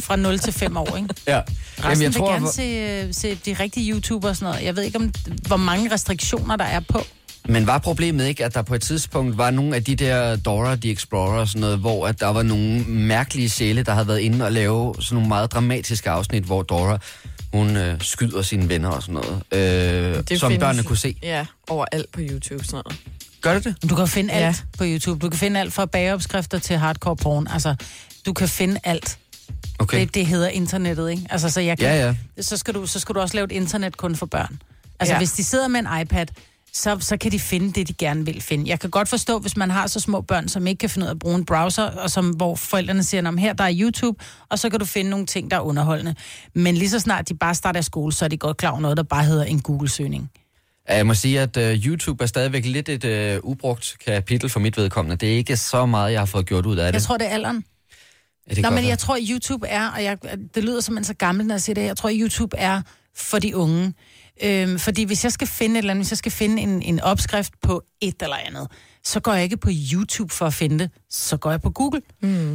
fra 0.00 0.16
0 0.16 0.38
til 0.38 0.52
5 0.52 0.76
år, 0.76 0.96
ikke? 0.96 1.08
Ja. 1.26 1.40
Resten 1.84 2.04
jeg 2.04 2.12
tror, 2.12 2.32
vil 2.32 2.40
gerne 2.40 2.52
se, 2.52 2.62
øh, 2.62 3.14
se 3.14 3.34
de 3.34 3.56
rigtige 3.60 3.92
YouTuber 3.92 4.28
og 4.28 4.36
sådan 4.36 4.52
noget. 4.52 4.64
Jeg 4.64 4.76
ved 4.76 4.82
ikke, 4.82 4.98
om, 4.98 5.12
hvor 5.46 5.56
mange 5.56 5.92
restriktioner 5.92 6.56
der 6.56 6.64
er 6.64 6.80
på. 6.80 7.00
Men 7.48 7.66
var 7.66 7.78
problemet 7.78 8.26
ikke, 8.26 8.44
at 8.44 8.54
der 8.54 8.62
på 8.62 8.74
et 8.74 8.82
tidspunkt 8.82 9.38
var 9.38 9.50
nogle 9.50 9.76
af 9.76 9.84
de 9.84 9.96
der 9.96 10.36
Dora 10.36 10.76
the 10.76 10.92
Explorer 10.92 11.40
og 11.40 11.48
sådan 11.48 11.60
noget, 11.60 11.78
hvor 11.78 12.06
at 12.06 12.20
der 12.20 12.26
var 12.26 12.42
nogle 12.42 12.84
mærkelige 12.84 13.50
sjæle, 13.50 13.82
der 13.82 13.92
havde 13.92 14.08
været 14.08 14.20
inde 14.20 14.44
og 14.44 14.52
lave 14.52 14.94
sådan 15.00 15.14
nogle 15.14 15.28
meget 15.28 15.52
dramatiske 15.52 16.10
afsnit, 16.10 16.44
hvor 16.44 16.62
Dora, 16.62 16.98
hun 17.56 17.76
øh, 17.76 18.00
skyder 18.00 18.42
sine 18.42 18.68
venner 18.68 18.88
og 18.88 19.02
sådan 19.02 19.14
noget, 19.14 19.42
øh, 19.52 20.24
Det 20.28 20.40
som 20.40 20.50
findes- 20.50 20.60
børnene 20.64 20.82
kunne 20.82 20.96
se. 20.98 21.16
Ja, 21.22 21.46
overalt 21.68 22.12
på 22.12 22.20
YouTube 22.22 22.64
sådan 22.64 22.82
noget. 22.84 23.00
Gør 23.40 23.54
det 23.54 23.64
det? 23.64 23.90
Du 23.90 23.94
kan 23.96 24.08
finde 24.08 24.32
alt 24.32 24.44
Ja. 24.44 24.54
på 24.78 24.84
YouTube. 24.86 25.20
Du 25.20 25.30
kan 25.30 25.38
finde 25.38 25.60
alt 25.60 25.72
fra 25.72 25.86
bageopskrifter 25.86 26.58
til 26.58 26.76
hardcore 26.76 27.16
porn. 27.16 27.46
Altså, 27.46 27.74
du 28.26 28.32
kan 28.32 28.48
finde 28.48 28.80
alt. 28.84 29.18
Okay. 29.78 30.00
Det, 30.00 30.14
det 30.14 30.26
hedder 30.26 30.48
internettet, 30.48 31.10
ikke? 31.10 31.22
Altså, 31.30 31.50
så, 31.50 31.60
jeg 31.60 31.78
kan, 31.78 31.86
Ja, 31.88 32.06
ja. 32.36 32.42
Så, 32.42 32.56
skal 32.56 32.74
du, 32.74 32.86
så 32.86 33.00
skal 33.00 33.14
du 33.14 33.20
også 33.20 33.34
lave 33.34 33.44
et 33.44 33.52
internet 33.52 33.96
kun 33.96 34.16
for 34.16 34.26
børn. 34.26 34.58
Altså. 35.00 35.12
Ja. 35.14 35.18
hvis 35.18 35.32
de 35.32 35.44
sidder 35.44 35.68
med 35.68 35.80
en 35.80 36.00
iPad, 36.02 36.26
så, 36.76 36.96
så 37.00 37.16
kan 37.16 37.32
de 37.32 37.40
finde 37.40 37.72
det, 37.72 37.88
de 37.88 37.94
gerne 37.94 38.24
vil 38.24 38.42
finde. 38.42 38.70
Jeg 38.70 38.80
kan 38.80 38.90
godt 38.90 39.08
forstå, 39.08 39.38
hvis 39.38 39.56
man 39.56 39.70
har 39.70 39.86
så 39.86 40.00
små 40.00 40.20
børn, 40.20 40.48
som 40.48 40.66
ikke 40.66 40.78
kan 40.78 40.90
finde 40.90 41.04
ud 41.04 41.08
af 41.08 41.14
at 41.14 41.18
bruge 41.18 41.34
en 41.34 41.44
browser, 41.44 41.82
og 41.82 42.10
som, 42.10 42.30
hvor 42.30 42.54
forældrene 42.54 43.02
siger, 43.02 43.28
om 43.28 43.38
her 43.38 43.52
der 43.52 43.64
er 43.64 43.72
YouTube, 43.80 44.24
og 44.48 44.58
så 44.58 44.70
kan 44.70 44.78
du 44.78 44.84
finde 44.84 45.10
nogle 45.10 45.26
ting, 45.26 45.50
der 45.50 45.56
er 45.56 45.60
underholdende. 45.60 46.14
Men 46.54 46.74
lige 46.74 46.90
så 46.90 47.00
snart 47.00 47.28
de 47.28 47.34
bare 47.34 47.54
starter 47.54 47.80
i 47.80 47.82
skole, 47.82 48.12
så 48.12 48.24
er 48.24 48.28
de 48.28 48.36
godt 48.36 48.56
klar 48.56 48.70
over 48.70 48.80
noget, 48.80 48.96
der 48.96 49.02
bare 49.02 49.24
hedder 49.24 49.44
en 49.44 49.60
Google-søgning. 49.60 50.30
Jeg 50.88 51.06
må 51.06 51.14
sige, 51.14 51.40
at 51.40 51.56
uh, 51.56 51.62
YouTube 51.62 52.24
er 52.24 52.26
stadigvæk 52.26 52.64
lidt 52.64 52.88
et 52.88 53.38
uh, 53.44 53.50
ubrugt 53.50 53.96
kapitel 54.06 54.48
for 54.48 54.60
mit 54.60 54.76
vedkommende. 54.76 55.16
Det 55.16 55.32
er 55.32 55.36
ikke 55.36 55.56
så 55.56 55.86
meget, 55.86 56.12
jeg 56.12 56.20
har 56.20 56.26
fået 56.26 56.46
gjort 56.46 56.66
ud 56.66 56.76
af 56.76 56.92
det. 56.92 56.94
Jeg 56.94 57.02
tror, 57.02 57.16
det 57.16 57.26
er 57.26 57.30
alderen. 57.30 57.64
ja, 58.48 58.54
det 58.54 58.62
Nå, 58.62 58.70
men 58.70 58.76
være. 58.76 58.86
jeg 58.86 58.98
tror, 58.98 59.18
YouTube 59.30 59.66
er, 59.66 59.88
og 59.88 60.04
jeg, 60.04 60.18
det 60.54 60.64
lyder 60.64 60.80
som 60.80 60.96
en 60.96 61.04
så 61.04 61.14
gammel, 61.14 61.46
når 61.46 61.54
jeg 61.54 61.62
siger 61.62 61.74
det, 61.74 61.84
jeg 61.84 61.96
tror, 61.96 62.10
YouTube 62.12 62.56
er 62.56 62.82
for 63.14 63.38
de 63.38 63.56
unge. 63.56 63.94
Øhm, 64.42 64.78
fordi 64.78 65.04
hvis 65.04 65.24
jeg 65.24 65.32
skal 65.32 65.46
finde 65.46 65.74
et 65.74 65.78
eller 65.78 65.90
andet, 65.90 66.04
hvis 66.04 66.12
jeg 66.12 66.18
skal 66.18 66.32
finde 66.32 66.62
en, 66.62 66.82
en 66.82 67.00
opskrift 67.00 67.52
på 67.62 67.82
et 68.00 68.22
eller 68.22 68.36
andet, 68.36 68.68
så 69.04 69.20
går 69.20 69.32
jeg 69.32 69.42
ikke 69.42 69.56
på 69.56 69.70
YouTube 69.92 70.34
for 70.34 70.46
at 70.46 70.54
finde 70.54 70.78
det, 70.78 70.90
så 71.10 71.36
går 71.36 71.50
jeg 71.50 71.60
på 71.60 71.70
Google. 71.70 72.00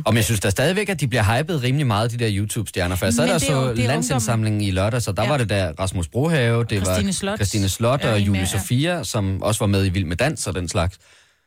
Og 0.05 0.15
jeg 0.15 0.23
synes 0.23 0.39
da 0.39 0.49
stadigvæk, 0.49 0.89
at 0.89 0.99
de 0.99 1.07
bliver 1.07 1.37
hypet 1.37 1.63
rimelig 1.63 1.87
meget, 1.87 2.11
de 2.11 2.17
der 2.17 2.29
YouTube-stjerner. 2.31 2.95
For 2.95 3.05
jeg 3.05 3.13
sad 3.13 3.27
der 3.27 3.33
er 3.33 3.37
så 3.37 3.73
landsindsamlingen 3.73 4.61
i 4.61 4.71
lørdag, 4.71 5.01
så 5.01 5.11
der 5.11 5.23
ja. 5.23 5.29
Var 5.29 5.37
det 5.37 5.49
der 5.49 5.73
Rasmus 5.79 6.07
Brohave, 6.07 6.63
det 6.63 6.85
Christine 6.85 7.05
var 7.05 7.11
Slot. 7.11 7.37
Christine 7.37 7.69
Slot 7.69 8.03
og 8.03 8.19
Julie 8.19 8.31
med, 8.31 8.39
ja. 8.39 8.45
Sofia, 8.45 9.03
som 9.03 9.41
også 9.41 9.59
var 9.59 9.67
med 9.67 9.85
i 9.85 9.89
Vild 9.89 10.05
med 10.05 10.17
Dans 10.17 10.47
og 10.47 10.55
den 10.55 10.69
slags. 10.69 10.97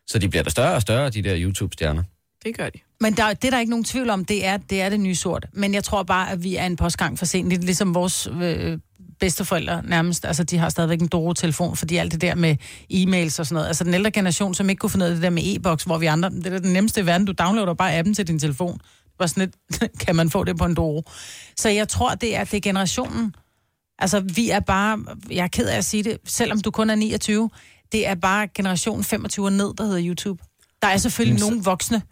Så 0.07 0.19
de 0.19 0.29
bliver 0.29 0.43
da 0.43 0.51
større 0.51 0.75
og 0.75 0.83
større, 0.83 1.11
de 1.11 1.23
der 1.23 1.35
YouTube-stjerner. 1.39 2.03
Det 2.45 2.57
gør 2.57 2.69
de. 2.69 2.79
Men 3.01 3.17
der, 3.17 3.35
det 3.35 3.45
er 3.45 3.51
der 3.51 3.59
ikke 3.59 3.71
nogen 3.71 3.85
tvivl 3.85 4.11
om, 4.11 4.25
det 4.25 4.47
er, 4.47 4.57
det 4.57 4.83
er 4.83 4.89
det 4.89 5.01
nye 5.01 5.15
sort. 5.15 5.47
Men 5.53 5.75
jeg 5.75 5.85
tror 5.85 6.03
bare, 6.03 6.31
at 6.31 6.43
vi 6.43 6.57
er 6.57 6.67
en 6.67 6.77
postgang 6.77 7.19
for 7.19 7.27
sent. 7.27 7.49
Lidt 7.49 7.65
ligesom 7.65 7.95
vores 7.95 8.29
øh, 8.41 8.79
bedsteforældre 9.21 9.83
nærmest. 9.85 10.25
Altså, 10.25 10.45
de 10.45 10.59
har 10.59 10.69
stadigvæk 10.69 11.01
en 11.01 11.09
Doro-telefon, 11.09 11.77
fordi 11.77 11.97
alt 11.97 12.13
det 12.13 12.21
der 12.21 12.35
med 12.35 12.57
e-mails 12.93 13.39
og 13.39 13.47
sådan 13.47 13.55
noget. 13.55 13.67
Altså, 13.67 13.85
den 13.85 13.95
ældre 13.95 14.11
generation, 14.11 14.55
som 14.55 14.71
ikke 14.71 14.81
kunne 14.81 14.91
finde 14.91 15.05
ud 15.07 15.11
af 15.11 15.15
det 15.15 15.23
der 15.23 15.31
med 15.31 15.43
e-boks, 15.57 15.85
hvor 15.85 15.99
vi 15.99 16.07
andre, 16.07 16.31
det 16.31 16.47
er 16.47 16.59
den 16.59 16.73
nemmeste 16.73 17.01
i 17.01 17.07
verden, 17.07 17.27
du 17.27 17.33
downloader 17.33 17.75
bare 17.75 17.95
appen 17.99 18.15
til 18.15 18.27
din 18.27 18.39
telefon. 18.39 18.81
Var 19.19 19.27
sådan 19.27 19.53
lidt, 19.71 19.99
kan 20.07 20.17
man 20.17 20.31
få 20.31 20.45
det 20.45 20.59
på 20.59 20.65
en 20.65 20.75
Doro. 20.75 21.03
Så 21.57 21.69
jeg 21.69 21.89
tror, 21.89 22.15
det 22.15 22.37
er, 22.37 22.45
det 22.45 22.57
er 22.57 22.61
generationen. 22.61 23.35
Altså, 23.99 24.21
vi 24.21 24.51
er 24.51 24.61
bare, 24.61 25.05
jeg 25.31 25.45
er 25.45 25.49
ked 25.49 25.67
af 25.67 25.77
at 25.77 25.85
sige 25.85 26.03
det, 26.03 26.19
selvom 26.25 26.61
du 26.61 26.71
kun 26.71 26.91
er 26.91 26.95
29, 26.95 27.51
det 27.93 28.07
er 28.07 28.15
bare 28.15 28.49
generation 28.55 29.05
25 29.05 29.47
og 29.47 29.53
ned, 29.53 29.75
der 29.79 29.85
hedder 29.85 30.09
YouTube. 30.09 30.43
Der 30.83 30.89
er 30.89 30.97
selvfølgelig 30.97 31.41
nogle 31.41 31.63
voksne, 31.63 32.03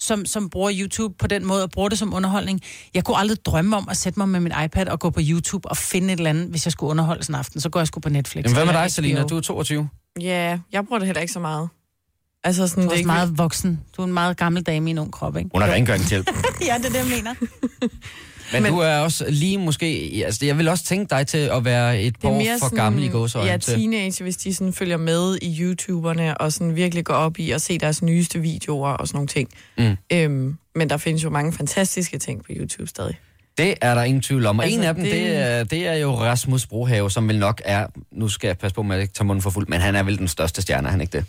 som, 0.00 0.26
som 0.26 0.50
bruger 0.50 0.70
YouTube 0.74 1.14
på 1.18 1.26
den 1.26 1.44
måde 1.44 1.62
og 1.62 1.70
bruger 1.70 1.88
det 1.88 1.98
som 1.98 2.14
underholdning. 2.14 2.60
Jeg 2.94 3.04
kunne 3.04 3.16
aldrig 3.16 3.38
drømme 3.44 3.76
om 3.76 3.88
at 3.90 3.96
sætte 3.96 4.18
mig 4.18 4.28
med 4.28 4.40
min 4.40 4.52
iPad 4.64 4.88
og 4.88 5.00
gå 5.00 5.10
på 5.10 5.20
YouTube 5.22 5.68
og 5.68 5.76
finde 5.76 6.12
et 6.12 6.16
eller 6.16 6.30
andet, 6.30 6.48
hvis 6.48 6.66
jeg 6.66 6.72
skulle 6.72 6.90
underholde 6.90 7.22
sådan 7.22 7.34
en 7.34 7.38
aften. 7.38 7.60
Så 7.60 7.68
går 7.68 7.80
jeg 7.80 7.86
sgu 7.86 8.00
på 8.00 8.08
Netflix. 8.08 8.42
Jamen, 8.44 8.56
hvad 8.56 8.64
med 8.66 8.74
dig, 8.74 8.90
Selina? 8.92 9.22
Du 9.22 9.36
er 9.36 9.40
22. 9.40 9.88
Ja, 10.20 10.58
jeg 10.72 10.86
bruger 10.86 10.98
det 10.98 11.06
heller 11.06 11.20
ikke 11.20 11.32
så 11.32 11.40
meget. 11.40 11.68
Altså 12.44 12.68
sådan, 12.68 12.82
Du 12.82 12.82
det 12.82 12.86
er 12.86 12.90
også 12.90 12.98
ikke 12.98 13.06
meget 13.06 13.38
voksen. 13.38 13.80
Du 13.96 14.02
er 14.02 14.06
en 14.06 14.12
meget 14.12 14.36
gammel 14.36 14.62
dame 14.62 14.90
i 14.90 14.90
en 14.90 14.98
ung 14.98 15.12
krop, 15.12 15.36
ikke? 15.36 15.50
Hun 15.52 15.62
har 15.62 15.72
rengøringshjælp. 15.72 16.26
ja, 16.68 16.74
det 16.78 16.84
er 16.86 16.90
det, 16.90 16.98
jeg 16.98 17.06
mener. 17.16 17.34
Men, 18.52 18.62
Men- 18.62 18.72
du 18.72 18.78
er 18.78 18.96
også 18.98 19.24
lige 19.28 19.58
måske... 19.58 20.22
Altså, 20.26 20.46
jeg 20.46 20.58
vil 20.58 20.68
også 20.68 20.84
tænke 20.84 21.10
dig 21.10 21.26
til 21.26 21.38
at 21.38 21.64
være 21.64 22.02
et 22.02 22.18
par 22.20 22.28
år 22.28 22.42
for 22.58 22.58
sådan, 22.66 22.76
gammel 22.76 23.04
i 23.04 23.08
gåsøjne. 23.08 23.50
Ja, 23.50 23.56
til. 23.56 23.74
teenager, 23.74 24.22
hvis 24.24 24.36
de 24.36 24.54
sådan 24.54 24.72
følger 24.72 24.96
med 24.96 25.38
i 25.42 25.60
YouTuberne 25.62 26.38
og 26.38 26.52
sådan 26.52 26.76
virkelig 26.76 27.04
går 27.04 27.14
op 27.14 27.38
i 27.38 27.50
at 27.50 27.62
se 27.62 27.78
deres 27.78 28.02
nyeste 28.02 28.38
videoer 28.40 28.90
og 28.90 29.08
sådan 29.08 29.16
nogle 29.16 29.28
ting. 29.28 29.48
Mm. 29.78 29.96
Øhm, 30.12 30.56
men 30.74 30.90
der 30.90 30.96
findes 30.96 31.24
jo 31.24 31.30
mange 31.30 31.52
fantastiske 31.52 32.18
ting 32.18 32.44
på 32.44 32.52
YouTube 32.56 32.88
stadig. 32.88 33.18
Det 33.58 33.74
er 33.80 33.94
der 33.94 34.02
ingen 34.02 34.22
tvivl 34.22 34.46
om. 34.46 34.58
Og 34.58 34.64
altså, 34.64 34.80
en 34.80 34.86
af 34.86 34.94
dem, 34.94 35.04
det... 35.04 35.12
det- 35.12 35.36
er, 35.36 35.64
det 35.64 35.86
er 35.86 35.94
jo 35.94 36.14
Rasmus 36.14 36.66
Brohave, 36.66 37.10
som 37.10 37.28
vel 37.28 37.38
nok 37.38 37.62
er... 37.64 37.86
Nu 38.12 38.28
skal 38.28 38.48
jeg 38.48 38.58
passe 38.58 38.74
på, 38.74 38.80
at 38.80 38.88
jeg 38.90 39.00
ikke 39.02 39.14
tager 39.14 39.26
munden 39.26 39.42
for 39.42 39.50
fuld, 39.50 39.68
men 39.68 39.80
han 39.80 39.94
er 39.96 40.02
vel 40.02 40.18
den 40.18 40.28
største 40.28 40.62
stjerne, 40.62 40.86
er 40.88 40.90
han 40.92 41.00
ikke 41.00 41.18
det? 41.18 41.24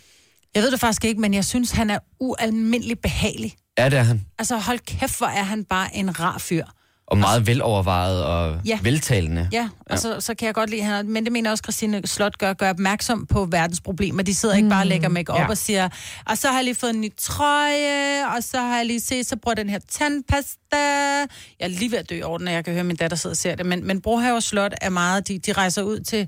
Jeg 0.55 0.63
ved 0.63 0.71
det 0.71 0.79
faktisk 0.79 1.05
ikke, 1.05 1.21
men 1.21 1.33
jeg 1.33 1.45
synes, 1.45 1.71
han 1.71 1.89
er 1.89 1.99
ualmindelig 2.19 2.99
behagelig. 2.99 3.53
Ja, 3.77 3.89
det 3.89 3.99
er 3.99 4.03
han. 4.03 4.25
Altså, 4.39 4.57
hold 4.57 4.79
kæft, 4.79 5.17
hvor 5.17 5.27
er 5.27 5.43
han 5.43 5.63
bare 5.63 5.95
en 5.95 6.19
rar 6.19 6.37
fyr. 6.37 6.63
Og 7.07 7.17
meget 7.17 7.47
velovervejet 7.47 8.23
og 8.23 8.59
Ja. 8.65 8.79
veltalende. 8.83 9.49
Ja, 9.51 9.69
og 9.79 9.91
ja. 9.91 9.95
Så, 9.95 10.21
så 10.21 10.33
kan 10.35 10.45
jeg 10.45 10.53
godt 10.55 10.69
lide, 10.69 10.81
han, 10.83 11.09
men 11.09 11.23
det 11.23 11.31
mener 11.31 11.51
også 11.51 11.61
Christine 11.65 12.07
Slot 12.07 12.37
gør, 12.37 12.53
gør 12.53 12.69
opmærksom 12.69 13.25
på 13.25 13.45
verdens 13.51 13.81
problemer. 13.81 14.23
De 14.23 14.35
sidder 14.35 14.55
ikke 14.55 14.69
bare 14.69 14.81
og 14.81 14.87
lægger 14.87 15.09
make 15.09 15.31
op 15.33 15.39
ja. 15.39 15.47
og 15.47 15.57
siger, 15.57 15.89
og 16.25 16.37
så 16.37 16.47
har 16.47 16.55
jeg 16.55 16.63
lige 16.63 16.75
fået 16.75 16.93
en 16.93 17.01
ny 17.01 17.09
trøje, 17.17 18.35
og 18.35 18.43
så 18.43 18.59
har 18.59 18.77
jeg 18.77 18.85
lige 18.85 18.99
set, 18.99 19.25
så 19.27 19.35
bruger 19.35 19.55
den 19.55 19.69
her 19.69 19.79
tandpasta. 19.89 20.77
Jeg 20.77 21.27
er 21.59 21.67
lige 21.67 21.91
ved 21.91 21.97
at 21.97 22.09
dø 22.09 22.21
over 22.23 22.37
den, 22.37 22.45
når 22.45 22.51
jeg 22.51 22.65
kan 22.65 22.73
høre 22.73 22.83
min 22.83 22.95
datter 22.95 23.17
sidde 23.17 23.33
og 23.33 23.37
ser 23.37 23.55
det. 23.55 23.65
Men, 23.65 23.87
men 23.87 24.01
Brohave 24.01 24.41
Slot 24.41 24.73
er 24.81 24.89
meget, 24.89 25.27
de, 25.27 25.39
de 25.39 25.53
rejser 25.53 25.81
ud 25.81 25.99
til, 25.99 26.27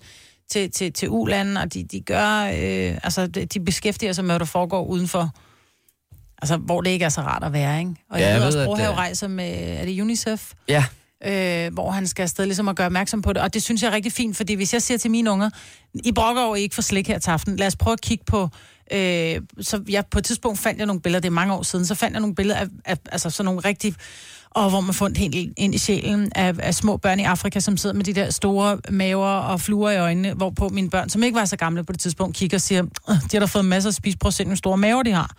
til, 0.52 0.72
til, 0.72 0.94
til 0.94 1.10
U-landen, 1.10 1.58
og 1.58 1.74
de, 1.74 1.84
de 1.84 2.00
gør, 2.02 2.44
øh, 2.44 2.98
altså 3.04 3.28
de 3.28 3.46
de 3.46 3.60
beskæftiger 3.60 4.14
sig 4.14 4.24
med, 4.26 4.32
hvad 4.32 4.40
der 4.40 4.46
foregår 4.46 4.86
udenfor. 4.86 5.30
Altså, 6.42 6.58
hvor 6.58 6.82
det 6.82 6.90
ikke 6.90 7.06
er 7.06 7.10
så 7.10 7.22
rart 7.22 7.44
at 7.44 7.54
være, 7.54 7.80
ikke? 7.80 7.96
Og 8.10 8.20
Ja, 8.20 8.26
jeg, 8.26 8.32
jeg 8.32 8.40
ved 8.40 8.48
også, 8.48 8.60
at, 8.60 8.66
Brohave 8.66 8.90
øh, 8.92 8.98
rejser 8.98 9.28
med, 9.28 9.78
er 9.80 9.86
det 9.86 10.02
UNICEF? 10.02 10.52
Ja, 10.68 10.84
øh, 11.26 11.74
hvor 11.74 11.92
han 11.92 12.08
skal 12.08 12.24
afsted 12.24 12.46
ligesom 12.46 12.68
at 12.68 12.76
gøre 12.76 12.86
opmærksom 12.86 13.22
på 13.22 13.34
det. 13.34 13.42
Og 13.42 13.54
det 13.54 13.64
synes 13.64 13.84
jeg 13.84 13.90
er 13.90 13.94
rigtig 13.96 14.12
fint, 14.12 14.38
fordi 14.38 14.54
hvis 14.54 14.74
jeg 14.74 14.82
siger 14.82 14.98
til 14.98 15.12
mine 15.12 15.32
unger, 15.32 15.50
I 15.94 16.12
brokker 16.12 16.42
over, 16.42 16.56
I 16.56 16.62
ikke 16.62 16.76
får 16.76 16.82
slik 16.82 17.08
her 17.08 17.20
til 17.20 17.32
aften, 17.32 17.56
lad 17.56 17.68
os 17.68 17.76
prøve 17.76 17.94
at 17.94 18.02
kigge 18.02 18.24
på... 18.28 18.50
Øh, 18.94 19.42
så 19.62 19.84
jeg, 19.90 20.06
på 20.12 20.20
et 20.20 20.26
tidspunkt 20.26 20.60
fandt 20.60 20.78
jeg 20.80 20.86
nogle 20.88 21.02
billeder, 21.02 21.20
det 21.20 21.28
er 21.28 21.32
mange 21.32 21.54
år 21.54 21.64
siden, 21.64 21.86
så 21.86 21.96
fandt 21.96 22.14
jeg 22.14 22.22
nogle 22.22 22.36
billeder 22.36 22.60
af, 22.60 22.68
af 22.86 22.98
altså 23.12 23.30
sådan 23.30 23.46
nogle 23.46 23.60
rigtig 23.60 23.96
og 24.52 24.70
hvor 24.70 24.82
man 24.82 24.94
får 24.94 25.10
helt 25.18 25.54
ind 25.58 25.76
i 25.76 25.78
sjælen 25.78 26.32
af, 26.36 26.56
af 26.60 26.76
små 26.76 26.98
børn 26.98 27.20
i 27.20 27.24
Afrika, 27.24 27.60
som 27.60 27.78
sidder 27.78 27.96
med 27.96 28.04
de 28.04 28.14
der 28.14 28.30
store 28.30 28.80
maver 28.90 29.28
og 29.28 29.62
fluer 29.62 29.92
i 29.92 29.98
øjnene, 29.98 30.34
hvorpå 30.34 30.70
mine 30.70 30.90
børn, 30.90 31.10
som 31.10 31.24
ikke 31.24 31.36
var 31.36 31.46
så 31.46 31.56
gamle 31.58 31.84
på 31.84 31.92
det 31.92 32.00
tidspunkt, 32.00 32.36
kigger 32.36 32.58
og 32.58 32.62
siger, 32.62 32.84
"Øh, 33.10 33.16
de 33.16 33.30
har 33.34 33.40
da 33.40 33.46
fået 33.46 33.66
masser 33.66 33.90
af 33.90 33.94
spise, 33.94 34.18
prøv 34.18 34.28
at 34.28 34.34
se, 34.34 34.56
store 34.56 34.78
maver 34.78 35.04
de 35.04 35.12
har. 35.12 35.32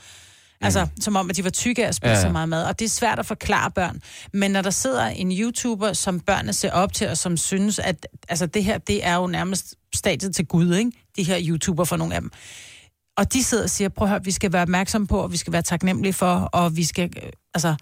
Altså, 0.60 0.86
som 1.00 1.16
om, 1.16 1.30
at 1.30 1.36
de 1.36 1.44
var 1.44 1.50
tykke 1.50 1.84
af 1.84 1.88
at 1.88 1.94
spise 1.94 2.10
Ja. 2.10 2.16
ja. 2.16 2.22
så 2.22 2.28
meget 2.28 2.48
mad. 2.48 2.64
Og 2.64 2.78
det 2.78 2.84
er 2.84 2.88
svært 2.88 3.18
at 3.18 3.26
forklare 3.26 3.70
børn. 3.70 4.02
Men 4.32 4.50
når 4.50 4.62
der 4.62 4.70
sidder 4.70 5.06
en 5.06 5.32
YouTuber, 5.32 5.92
som 5.92 6.20
børnene 6.20 6.52
ser 6.52 6.72
op 6.72 6.92
til, 6.92 7.08
og 7.08 7.16
som 7.18 7.36
synes, 7.36 7.78
at 7.78 8.06
altså, 8.28 8.46
det 8.46 8.64
her, 8.64 8.78
det 8.78 9.06
er 9.06 9.14
jo 9.16 9.26
nærmest 9.26 9.74
stadiet 9.94 10.34
til 10.34 10.46
Gud, 10.46 10.74
ikke? 10.74 10.92
De 11.16 11.22
her 11.22 11.38
YouTuber 11.48 11.84
for 11.84 11.96
nogle 11.96 12.14
af 12.14 12.20
dem. 12.20 12.30
Og 13.16 13.32
de 13.32 13.44
sidder 13.44 13.64
og 13.64 13.70
siger, 13.70 13.88
prøv 13.88 14.04
at 14.06 14.10
høre, 14.10 14.24
vi 14.24 14.30
skal 14.30 14.52
være 14.52 14.62
opmærksomme 14.62 15.06
på, 15.06 15.18
og 15.18 15.32
vi 15.32 15.36
skal 15.36 15.52
være 15.52 15.62
taknemmelige 15.62 16.12
for, 16.12 16.34
og 16.52 16.76
vi 16.76 16.84
skal, 16.84 17.10
øh, 17.22 17.30
altså, 17.54 17.74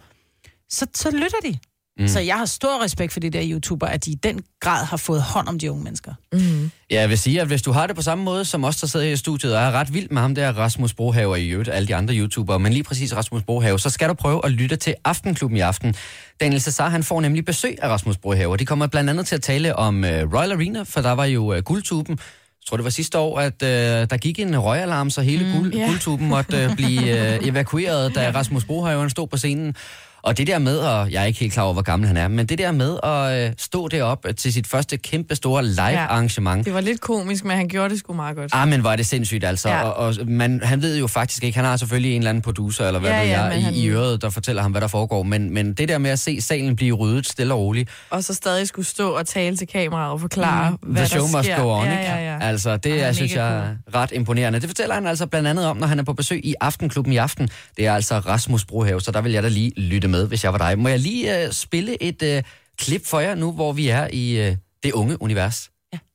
så, 0.71 0.87
så 0.95 1.11
lytter 1.11 1.39
de. 1.45 1.59
Mm. 1.99 2.09
Så 2.09 2.21
jeg 2.21 2.37
har 2.37 2.45
stor 2.45 2.85
respekt 2.85 3.13
for 3.13 3.21
de 3.21 3.31
der 3.31 3.43
YouTuber, 3.45 3.87
at 3.87 4.05
de 4.05 4.11
i 4.11 4.15
den 4.15 4.41
grad 4.61 4.85
har 4.85 4.97
fået 4.97 5.23
hånd 5.23 5.49
om 5.49 5.59
de 5.59 5.71
unge 5.71 5.85
mennesker. 5.85 6.13
Ja, 6.33 7.01
jeg 7.01 7.09
vil 7.09 7.19
sige, 7.19 7.41
at 7.41 7.47
hvis 7.47 7.63
du 7.63 7.73
har 7.73 7.87
det 7.87 7.97
på 7.97 8.03
samme 8.03 8.25
måde 8.25 8.45
som 8.45 8.65
os, 8.65 8.77
der 8.77 8.87
sidder 8.87 9.07
her 9.07 9.13
i 9.13 9.17
studiet, 9.17 9.57
og 9.57 9.63
er 9.63 9.71
ret 9.71 9.95
vild 9.95 10.09
med 10.11 10.23
ham 10.23 10.35
der 10.35 10.53
Rasmus 10.53 10.95
Brohave 10.95 11.31
og 11.31 11.41
i 11.41 11.49
øvrigt 11.49 11.71
alle 11.73 11.89
de 11.89 11.95
andre 11.95 12.15
YouTubere, 12.15 12.59
men 12.59 12.73
lige 12.73 12.83
præcis 12.83 13.17
Rasmus 13.17 13.43
Brohave, 13.43 13.79
så 13.79 13.91
skal 13.91 14.09
du 14.09 14.15
prøve 14.15 14.41
at 14.45 14.51
lytte 14.51 14.77
til 14.77 14.95
Aftenklubben 15.05 15.57
i 15.57 15.61
aften. 15.61 15.95
Daniel 16.41 16.61
Cesar, 16.61 16.89
han 16.89 17.03
får 17.03 17.21
nemlig 17.21 17.45
besøg 17.45 17.79
af 17.83 17.89
Rasmus 17.89 18.17
Brohave, 18.17 18.51
og 18.51 18.59
de 18.59 18.67
kommer 18.67 18.87
blandt 18.87 19.11
andet 19.11 19.27
til 19.27 19.35
at 19.35 19.43
tale 19.43 19.77
om 19.77 19.99
uh, 19.99 20.09
Royal 20.09 20.53
Arena, 20.53 20.83
for 20.83 21.01
der 21.01 21.13
var 21.13 21.25
jo 21.25 21.55
uh, 21.55 21.59
guldtuben. 21.59 22.13
Jeg 22.13 22.71
tror, 22.71 22.77
det 22.77 22.85
var 22.85 22.91
sidste 22.91 23.19
år, 23.19 23.39
at 23.39 23.63
uh, 23.63 23.69
der 24.11 24.17
gik 24.17 24.39
en 24.39 24.59
røgalarm, 24.59 25.11
så 25.11 25.23
hele 25.23 25.45
mm, 25.45 25.53
guld, 25.53 25.75
ja. 25.75 25.87
guldtuben 25.87 26.29
måtte 26.29 26.67
uh, 26.67 26.77
blive 26.77 27.01
uh, 27.01 27.49
evakueret, 27.49 28.15
da 28.15 28.31
Rasmus 28.39 28.65
Brohave 28.65 29.11
stod 29.11 29.29
på 29.29 29.37
scenen. 29.37 29.75
Og 30.23 30.39
det 30.39 30.47
der 30.47 30.59
med, 30.59 30.79
og 30.79 31.13
jeg 31.13 31.23
er 31.23 31.27
ikke 31.27 31.41
helt 31.41 31.53
klar 31.53 31.63
over, 31.65 31.73
hvor 31.73 31.83
gammel 31.83 32.07
han 32.09 32.17
er, 32.17 32.29
men 32.29 32.47
det 32.47 32.59
der 32.59 32.73
med 32.73 32.99
at 33.03 33.47
øh, 33.49 33.53
stå 33.59 33.89
derop 33.89 34.27
til 34.37 34.53
sit 34.53 34.67
første 34.67 34.97
kæmpe 34.97 35.35
store 35.35 35.65
live-arrangement, 35.65 36.65
Det 36.65 36.75
var 36.75 36.81
lidt 36.81 37.01
komisk, 37.01 37.45
men 37.45 37.57
han 37.57 37.69
gjorde 37.69 37.91
det 37.91 37.99
sgu 37.99 38.13
meget 38.13 38.37
godt. 38.37 38.51
Ah, 38.55 38.69
men 38.69 38.85
var 38.85 38.97
det 38.97 39.07
sindssygt 39.07 39.45
altså. 39.45 39.69
Ja. 39.69 39.77
Ja. 39.77 39.83
Og, 39.85 39.95
og 40.21 40.27
man, 40.27 40.61
han 40.65 40.83
ved 40.83 40.99
jo 40.99 41.07
faktisk 41.07 41.45
ikke, 41.45 41.57
han 41.57 41.65
har 41.65 41.77
selvfølgelig 41.77 42.11
en 42.13 42.19
eller 42.21 42.31
anden 42.31 42.43
producer, 42.43 42.87
eller 42.87 43.01
hvad 43.01 43.11
Ja, 43.11 43.21
ved 43.21 43.27
ja, 43.29 43.43
jeg, 43.43 43.59
i, 43.59 43.61
han- 43.61 43.75
i 43.75 43.89
øret, 43.89 44.23
der 44.23 44.31
fortæller 44.31 44.63
ham, 44.63 44.71
hvad 44.71 44.81
der 44.81 44.87
foregår. 44.87 45.23
Men, 45.23 45.55
men 45.55 45.73
det 45.75 45.89
der 45.89 45.99
med 45.99 46.11
at 46.11 46.19
se 46.19 46.41
salen 46.41 46.77
blive 46.77 46.95
ryddet 46.95 47.27
stille 47.29 47.55
og 47.55 47.61
roligt, 47.61 47.91
Og 48.11 48.25
så 48.25 48.35
stadig 48.35 48.69
skulle 48.69 48.87
stå 48.87 49.11
og 49.11 49.27
tale 49.27 49.57
til 49.57 49.67
kameraet 49.69 50.13
og 50.13 50.21
forklare, 50.21 50.71
mm, 50.71 50.77
hvad 50.93 50.95
the 50.97 51.01
der 51.03 51.09
show 51.27 51.39
must 51.39 51.45
sker. 51.49 51.63
go 51.63 51.69
on, 51.71 51.85
ja, 51.87 51.95
ja, 52.17 52.33
ja. 52.33 52.39
Altså, 52.41 52.77
det 52.77 52.93
Han 52.93 53.01
er 53.01 53.13
synes 53.13 53.35
jeg 53.35 53.57
er 53.59 53.65
ret 53.95 54.13
imponerende. 54.13 54.61
Det 54.61 54.69
fortæller 54.69 54.95
han 54.95 55.07
altså 55.07 55.27
blandt 55.27 55.49
andet 55.49 55.67
om, 55.67 55.77
når 55.77 55.87
han 55.87 55.99
er 55.99 56.03
på 56.03 56.13
besøg 56.13 56.41
i 56.47 56.55
Aftenklubben 56.61 57.13
i 57.13 57.17
aften. 57.17 57.49
Det 57.77 57.87
er 57.87 57.95
altså 57.95 58.19
Rasmus 58.19 58.65
Brohave, 58.65 59.01
så 59.01 59.11
der 59.13 59.21
vil 59.21 59.33
jeg 59.33 59.43
da 59.43 59.49
lige 59.49 59.73
lytte 59.81 60.08
med, 60.09 60.27
hvis 60.27 60.45
jeg 60.45 60.53
var 60.53 60.59
dig. 60.59 60.79
Må 60.79 60.89
jeg 60.89 60.99
lige 60.99 61.47
uh, 61.47 61.53
spille 61.53 62.03
et 62.03 62.23
uh, 62.23 62.51
klip 62.79 63.07
for 63.07 63.21
jer 63.21 63.35
nu, 63.35 63.53
hvor 63.53 63.73
vi 63.73 63.89
er 63.89 64.09
i 64.13 64.49
uh, 64.49 64.57
det 64.83 64.93
unge 64.93 65.23
univers? 65.23 65.71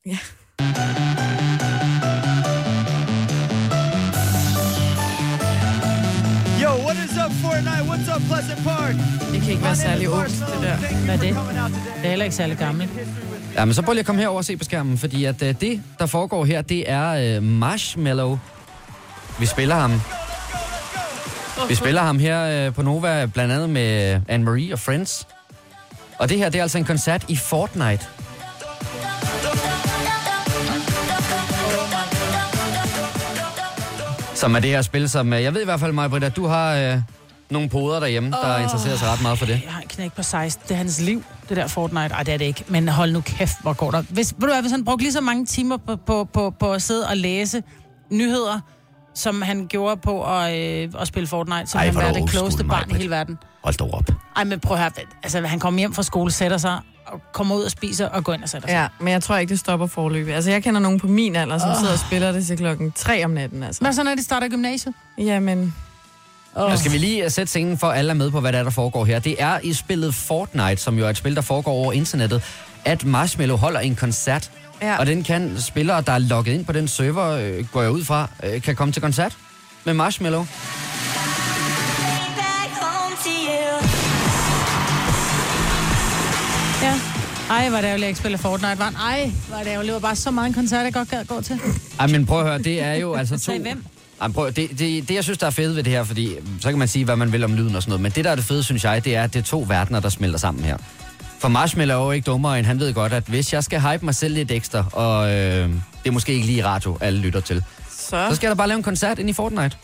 ja. 0.06 0.16
Yo, 6.62 6.70
what 6.86 6.96
is 7.04 7.16
up, 7.24 7.32
Fortnite? 7.42 7.84
What's 7.90 8.16
up, 8.16 8.22
Pleasant 8.28 8.64
Park? 8.64 8.94
Det 9.32 9.42
kan 9.42 9.50
ikke 9.50 9.62
være 9.62 9.76
særlig 9.76 10.08
ungt, 10.08 10.30
det 10.30 10.62
der. 10.62 10.76
Hvad 10.76 11.14
er 11.14 11.20
det? 11.20 11.36
Det 11.96 12.04
er 12.04 12.08
heller 12.08 12.24
ikke 12.24 12.36
særlig 12.36 12.56
gammelt. 12.58 12.90
Ja, 13.54 13.64
men 13.64 13.74
så 13.74 13.82
prøv 13.82 13.92
lige 13.92 14.00
at 14.00 14.06
komme 14.06 14.20
herover 14.20 14.38
og 14.38 14.44
se 14.44 14.56
på 14.56 14.64
skærmen, 14.64 14.98
fordi 14.98 15.24
at 15.24 15.42
uh, 15.42 15.48
det, 15.48 15.82
der 15.98 16.06
foregår 16.06 16.44
her, 16.44 16.62
det 16.62 16.90
er 16.90 17.36
uh, 17.38 17.42
Marshmallow. 17.42 18.38
Vi 19.38 19.46
spiller 19.46 19.74
ham. 19.74 20.00
Vi 21.68 21.74
spiller 21.74 22.02
ham 22.02 22.18
her 22.18 22.68
uh, 22.68 22.74
på 22.74 22.82
Nova, 22.82 23.26
blandt 23.26 23.52
andet 23.52 23.70
med 23.70 24.20
Anne-Marie 24.30 24.72
og 24.72 24.78
Friends. 24.78 25.26
Og 26.18 26.28
det 26.28 26.38
her, 26.38 26.48
det 26.48 26.58
er 26.58 26.62
altså 26.62 26.78
en 26.78 26.84
koncert 26.84 27.24
i 27.28 27.36
Fortnite. 27.36 28.06
Som 34.34 34.54
er 34.54 34.60
det 34.60 34.70
her 34.70 34.82
spil, 34.82 35.08
som... 35.08 35.32
øh, 35.32 35.42
Jeg 35.42 35.54
ved 35.54 35.62
i 35.62 35.64
hvert 35.64 35.80
fald, 35.80 35.92
Maja 35.92 36.26
at 36.26 36.36
du 36.36 36.46
har 36.46 36.74
øh, 36.74 36.98
nogle 37.50 37.68
poder 37.68 38.00
derhjemme, 38.00 38.30
der 38.30 38.58
interesserer 38.58 38.96
sig 38.96 39.08
ret 39.08 39.22
meget 39.22 39.38
for 39.38 39.46
det. 39.46 39.60
Jeg 39.64 39.72
har 39.72 39.80
en 39.80 39.88
knæk 39.88 40.12
på 40.12 40.22
16. 40.22 40.62
Det 40.68 40.74
er 40.74 40.78
hans 40.78 41.00
liv, 41.00 41.22
det 41.48 41.56
der 41.56 41.66
Fortnite. 41.66 42.14
Ej, 42.14 42.22
det 42.22 42.34
er 42.34 42.38
det 42.38 42.44
ikke. 42.44 42.64
Men 42.68 42.88
hold 42.88 43.12
nu 43.12 43.20
kæft, 43.20 43.62
hvor 43.62 43.72
går 43.72 43.90
der. 43.90 44.02
Hvis, 44.10 44.34
ved 44.38 44.40
du 44.40 44.46
hvad, 44.52 44.60
hvis 44.62 44.72
han 44.72 44.84
brugte 44.84 45.04
lige 45.04 45.12
så 45.12 45.20
mange 45.20 45.46
timer 45.46 45.76
på, 45.76 45.96
på, 45.96 46.24
på, 46.32 46.50
på 46.60 46.72
at 46.72 46.82
sidde 46.82 47.06
og 47.08 47.16
læse 47.16 47.62
nyheder, 48.10 48.60
som 49.14 49.42
han 49.42 49.66
gjorde 49.66 49.96
på 50.00 50.24
at, 50.36 50.58
øh, 50.58 50.88
at 51.00 51.08
spille 51.08 51.26
Fortnite, 51.26 51.66
så 51.66 51.78
Ej, 51.78 51.86
han 51.86 51.96
er 51.96 52.12
du 52.12 52.18
det 52.20 52.30
klogeste 52.30 52.64
barn 52.64 52.90
i 52.90 52.94
hele 52.94 53.10
verden. 53.10 53.38
Hold 53.64 53.74
da 53.74 53.84
op. 53.84 54.04
Ej, 54.36 54.44
men 54.44 54.60
prøv 54.60 54.76
at 54.76 54.82
høre. 54.82 54.90
Altså, 55.22 55.40
han 55.40 55.58
kommer 55.60 55.78
hjem 55.80 55.94
fra 55.94 56.02
skole, 56.02 56.30
sætter 56.32 56.58
sig, 56.58 56.78
og 57.06 57.20
kommer 57.32 57.54
ud 57.54 57.62
og 57.62 57.70
spiser, 57.70 58.08
og 58.08 58.24
går 58.24 58.32
ind 58.34 58.42
og 58.42 58.48
sætter 58.48 58.68
sig. 58.68 58.74
Ja, 58.74 58.86
men 59.00 59.12
jeg 59.12 59.22
tror 59.22 59.36
ikke, 59.36 59.50
det 59.50 59.58
stopper 59.58 59.86
forløbet. 59.86 60.32
Altså, 60.32 60.50
jeg 60.50 60.62
kender 60.62 60.80
nogen 60.80 61.00
på 61.00 61.06
min 61.06 61.36
alder, 61.36 61.58
som 61.58 61.68
sidder 61.78 61.92
og 61.92 61.98
spiller 61.98 62.32
det 62.32 62.46
til 62.46 62.56
klokken 62.56 62.92
3 62.92 63.24
om 63.24 63.30
natten, 63.30 63.62
altså. 63.62 63.80
Hvad 63.82 63.92
så, 63.92 64.02
når 64.02 64.14
de 64.14 64.22
starter 64.22 64.48
gymnasiet? 64.48 64.94
Jamen, 65.18 65.74
Nu 66.56 66.76
skal 66.76 66.92
vi 66.92 66.98
lige 66.98 67.24
øh, 67.24 67.30
sætte 67.30 67.50
scenen 67.50 67.78
for, 67.78 67.86
at 67.86 67.98
alle 67.98 68.10
er 68.10 68.14
med 68.14 68.30
på, 68.30 68.40
hvad 68.40 68.52
der 68.52 68.58
er, 68.58 68.62
der 68.62 68.70
foregår 68.70 69.04
her. 69.04 69.18
Det 69.18 69.36
er 69.38 69.58
i 69.62 69.72
spillet 69.72 70.14
Fortnite, 70.14 70.76
som 70.76 70.98
jo 70.98 71.06
er 71.06 71.10
et 71.10 71.16
spil, 71.16 71.34
der 71.36 71.42
foregår 71.42 71.72
over 71.72 71.92
internettet, 71.92 72.42
at 72.84 73.04
Marshmallow 73.04 73.56
holder 73.56 73.80
en 73.80 73.96
koncert. 73.96 74.50
Ja. 74.84 74.96
Og 74.98 75.06
den 75.06 75.22
kan 75.22 75.60
spillere, 75.60 76.00
der 76.00 76.12
er 76.12 76.18
logget 76.18 76.52
ind 76.52 76.64
på 76.64 76.72
den 76.72 76.88
server, 76.88 77.28
øh, 77.28 77.66
går 77.72 77.82
jeg 77.82 77.90
ud 77.90 78.04
fra, 78.04 78.28
øh, 78.44 78.62
kan 78.62 78.76
komme 78.76 78.92
til 78.92 79.02
koncert 79.02 79.36
med 79.84 79.94
Marshmallow. 79.94 80.46
Ja. 86.82 87.00
Ej, 87.50 87.70
var 87.70 87.80
det 87.80 87.86
ærgerligt, 87.86 87.86
at 87.86 88.00
jeg 88.00 88.08
ikke 88.08 88.20
spiller 88.20 88.38
Fortnite. 88.38 88.78
Var 88.78 88.92
Ej, 89.10 89.30
var 89.50 89.58
det 89.58 89.66
ærgerligt. 89.66 89.86
Det 89.86 89.94
var 89.94 90.08
bare 90.08 90.16
så 90.16 90.30
mange 90.30 90.54
koncerter, 90.54 90.84
jeg 90.84 90.92
godt 90.92 91.10
gad 91.10 91.24
gå 91.24 91.40
til. 91.40 91.60
Ej, 92.00 92.06
men 92.06 92.26
prøv 92.26 92.40
at 92.40 92.46
høre, 92.46 92.58
det 92.58 92.82
er 92.82 92.94
jo 92.94 93.14
altså 93.20 93.38
to... 93.38 93.58
Hvem? 93.58 93.84
Ej, 94.20 94.28
prøv, 94.28 94.46
det, 94.46 94.56
det, 94.56 95.08
det, 95.08 95.10
jeg 95.10 95.24
synes, 95.24 95.38
der 95.38 95.46
er 95.46 95.50
fedt 95.50 95.76
ved 95.76 95.82
det 95.82 95.92
her, 95.92 96.04
fordi 96.04 96.34
så 96.60 96.68
kan 96.68 96.78
man 96.78 96.88
sige, 96.88 97.04
hvad 97.04 97.16
man 97.16 97.32
vil 97.32 97.44
om 97.44 97.54
lyden 97.54 97.76
og 97.76 97.82
sådan 97.82 97.90
noget, 97.90 98.02
men 98.02 98.12
det, 98.12 98.24
der 98.24 98.30
er 98.30 98.34
det 98.34 98.44
fede, 98.44 98.62
synes 98.62 98.84
jeg, 98.84 99.04
det 99.04 99.16
er, 99.16 99.22
at 99.22 99.34
det 99.34 99.38
er 99.38 99.44
to 99.44 99.64
verdener, 99.68 100.00
der 100.00 100.08
smelter 100.08 100.38
sammen 100.38 100.64
her. 100.64 100.76
For 101.38 101.48
Marshmallow 101.48 102.00
er 102.00 102.04
jo 102.04 102.10
ikke 102.10 102.24
dummere, 102.26 102.58
end 102.58 102.66
han 102.66 102.80
ved 102.80 102.94
godt, 102.94 103.12
at 103.12 103.22
hvis 103.24 103.52
jeg 103.52 103.64
skal 103.64 103.80
hype 103.80 104.04
mig 104.04 104.14
selv 104.14 104.34
lidt 104.34 104.50
ekstra, 104.50 104.84
og 104.92 105.26
øh, 105.32 105.68
det 105.68 106.06
er 106.06 106.10
måske 106.10 106.32
ikke 106.32 106.46
lige 106.46 106.64
radio, 106.64 106.98
alle 107.00 107.18
lytter 107.20 107.40
til, 107.40 107.64
så 107.90 108.26
så 108.30 108.34
skal 108.36 108.46
jeg 108.46 108.50
da 108.50 108.54
bare 108.54 108.68
lave 108.68 108.76
en 108.76 108.82
koncert 108.82 109.18
ind 109.18 109.30
i 109.30 109.32
Fortnite. 109.32 109.76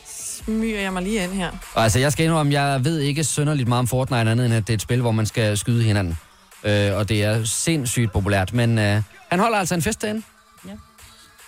smyger 0.44 0.80
jeg 0.80 0.92
mig 0.92 1.02
lige 1.02 1.24
ind 1.24 1.32
her. 1.32 1.50
Og 1.74 1.82
altså, 1.82 1.98
jeg 1.98 2.12
skal 2.12 2.26
indrømme, 2.26 2.52
jeg 2.52 2.84
ved 2.84 2.98
ikke 2.98 3.24
synderligt 3.24 3.68
meget 3.68 3.78
om 3.78 3.86
Fortnite 3.86 4.30
andet, 4.30 4.46
end 4.46 4.54
at 4.54 4.66
det 4.66 4.72
er 4.72 4.74
et 4.74 4.82
spil, 4.82 5.00
hvor 5.00 5.12
man 5.12 5.26
skal 5.26 5.58
skyde 5.58 5.82
hinanden. 5.82 6.18
Øh, 6.64 6.96
og 6.96 7.08
det 7.08 7.24
er 7.24 7.44
sindssygt 7.44 8.12
populært, 8.12 8.52
men 8.52 8.78
øh, 8.78 9.02
han 9.28 9.40
holder 9.40 9.58
altså 9.58 9.74
en 9.74 9.82
fest 9.82 10.02
derinde. 10.02 10.22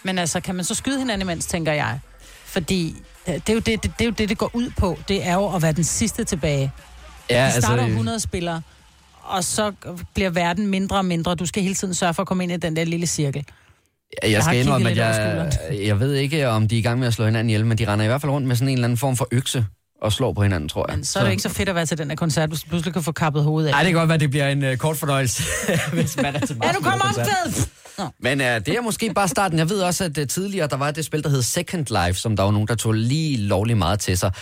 Men 0.02 0.18
altså, 0.18 0.40
kan 0.40 0.54
man 0.54 0.64
så 0.64 0.74
skyde 0.74 0.98
hinanden 0.98 1.28
imens, 1.28 1.46
tænker 1.46 1.72
jeg? 1.72 1.98
Fordi 2.44 2.96
øh, 3.28 3.34
det 3.34 3.48
er, 3.48 3.52
jo 3.52 3.58
det, 3.58 3.66
det, 3.66 3.82
det 3.82 4.00
er 4.00 4.04
jo 4.04 4.10
det, 4.10 4.28
det 4.28 4.38
går 4.38 4.50
ud 4.54 4.70
på. 4.78 4.98
Det 5.08 5.26
er 5.26 5.34
jo 5.34 5.54
at 5.56 5.62
være 5.62 5.72
den 5.72 5.84
sidste 5.84 6.24
tilbage. 6.24 6.72
Ja, 7.30 7.52
De 7.56 7.62
starter 7.62 7.84
øh, 7.84 7.90
100 7.90 8.20
spillere, 8.20 8.62
og 9.24 9.44
så 9.44 9.72
bliver 10.14 10.30
verden 10.30 10.66
mindre 10.66 10.96
og 10.96 11.04
mindre. 11.04 11.34
Du 11.34 11.46
skal 11.46 11.62
hele 11.62 11.74
tiden 11.74 11.94
sørge 11.94 12.14
for 12.14 12.22
at 12.22 12.28
komme 12.28 12.42
ind 12.42 12.52
i 12.52 12.56
den 12.56 12.76
der 12.76 12.84
lille 12.84 13.06
cirkel. 13.06 13.44
Jeg, 14.22 14.30
Jeg 14.32 14.42
skal 14.42 14.58
indrømme, 14.60 14.90
at 14.90 14.96
jeg, 14.96 15.52
jeg 15.86 16.00
ved 16.00 16.14
ikke, 16.14 16.48
om 16.48 16.68
de 16.68 16.74
er 16.74 16.78
i 16.78 16.82
gang 16.82 16.98
med 16.98 17.06
at 17.06 17.14
slå 17.14 17.24
hinanden 17.24 17.50
ihjel, 17.50 17.66
men 17.66 17.78
de 17.78 17.88
render 17.88 18.04
i 18.04 18.08
hvert 18.08 18.20
fald 18.20 18.32
rundt 18.32 18.48
med 18.48 18.56
sådan 18.56 18.68
en 18.68 18.74
eller 18.74 18.84
anden 18.84 18.98
form 18.98 19.16
for 19.16 19.28
økse 19.32 19.66
og 20.02 20.12
slår 20.12 20.32
på 20.32 20.42
hinanden, 20.42 20.68
tror 20.68 20.86
jeg. 20.88 20.96
Men 20.96 21.04
så 21.04 21.18
er 21.18 21.24
det 21.24 21.30
ikke 21.30 21.42
så 21.42 21.48
fedt 21.48 21.68
at 21.68 21.74
være 21.74 21.86
til 21.86 21.98
den 21.98 22.08
her 22.08 22.16
koncert, 22.16 22.48
hvis 22.48 22.60
du 22.60 22.68
pludselig 22.68 22.92
kan 22.92 23.02
få 23.02 23.12
kappet 23.12 23.44
hovedet 23.44 23.68
af. 23.68 23.72
Nej, 23.72 23.82
det 23.82 23.92
kan 23.92 23.98
godt 23.98 24.08
være, 24.08 24.14
at 24.14 24.20
det 24.20 24.30
bliver 24.30 24.48
en 24.48 24.64
uh, 24.64 24.76
kort 24.76 24.96
fornøjelse, 24.96 25.42
hvis 25.92 26.16
man 26.16 26.36
er 26.36 26.46
til 26.46 26.56
Ja, 26.64 26.72
nu 26.72 26.80
kommer 26.80 27.04
omkvædet! 27.04 27.68
Men 28.20 28.40
uh, 28.40 28.46
det 28.46 28.68
er 28.68 28.80
måske 28.80 29.14
bare 29.14 29.28
starten. 29.28 29.58
Jeg 29.58 29.70
ved 29.70 29.80
også, 29.80 30.04
at 30.04 30.18
uh, 30.18 30.26
tidligere 30.26 30.68
der 30.68 30.76
var 30.76 30.90
det 30.90 31.04
spil, 31.04 31.22
der 31.22 31.28
hed 31.28 31.42
Second 31.42 31.86
Life, 32.06 32.20
som 32.20 32.36
der 32.36 32.42
var 32.42 32.50
nogen, 32.50 32.68
der 32.68 32.74
tog 32.74 32.92
lige 32.92 33.36
lovlig 33.36 33.76
meget 33.76 34.00
til 34.00 34.18
sig 34.18 34.32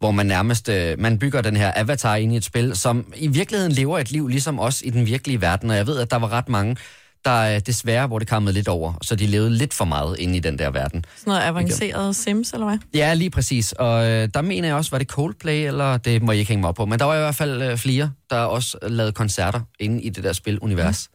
hvor 0.00 0.10
man 0.10 0.26
nærmest 0.26 0.68
uh, 0.68 0.74
man 0.98 1.18
bygger 1.18 1.40
den 1.40 1.56
her 1.56 1.72
avatar 1.76 2.16
ind 2.16 2.32
i 2.32 2.36
et 2.36 2.44
spil, 2.44 2.76
som 2.76 3.12
i 3.16 3.26
virkeligheden 3.26 3.72
lever 3.72 3.98
et 3.98 4.10
liv 4.10 4.28
ligesom 4.28 4.60
os 4.60 4.82
i 4.82 4.90
den 4.90 5.06
virkelige 5.06 5.40
verden. 5.40 5.70
Og 5.70 5.76
jeg 5.76 5.86
ved, 5.86 5.98
at 5.98 6.10
der 6.10 6.16
var 6.16 6.32
ret 6.32 6.48
mange, 6.48 6.76
der 7.24 7.54
uh, 7.56 7.60
desværre, 7.66 8.06
hvor 8.06 8.18
det 8.18 8.28
kammede 8.28 8.54
lidt 8.54 8.68
over, 8.68 8.92
så 9.02 9.16
de 9.16 9.26
levede 9.26 9.50
lidt 9.50 9.74
for 9.74 9.84
meget 9.84 10.18
inde 10.18 10.36
i 10.36 10.40
den 10.40 10.58
der 10.58 10.70
verden. 10.70 11.04
Sådan 11.16 11.30
noget 11.30 11.42
avanceret 11.42 12.16
Sims, 12.16 12.52
eller 12.52 12.66
hvad? 12.66 12.78
Ja, 12.94 13.14
lige 13.14 13.30
præcis. 13.30 13.72
Og 13.72 14.06
øh, 14.10 14.28
der 14.34 14.42
mener 14.42 14.68
jeg 14.68 14.76
også, 14.76 14.90
var 14.90 14.98
det 14.98 15.08
Coldplay, 15.08 15.66
eller 15.66 15.96
det 15.96 16.22
må 16.22 16.32
jeg 16.32 16.38
ikke 16.38 16.48
hænge 16.48 16.60
mig 16.60 16.68
op 16.68 16.74
på. 16.74 16.86
Men 16.86 16.98
der 16.98 17.04
var 17.04 17.14
i 17.14 17.18
hvert 17.18 17.34
fald 17.34 17.62
øh, 17.62 17.78
flere, 17.78 18.12
der 18.30 18.36
også 18.36 18.78
lavede 18.82 19.12
koncerter 19.12 19.60
inde 19.80 20.02
i 20.02 20.08
det 20.08 20.24
der 20.24 20.32
spilunivers. 20.32 21.08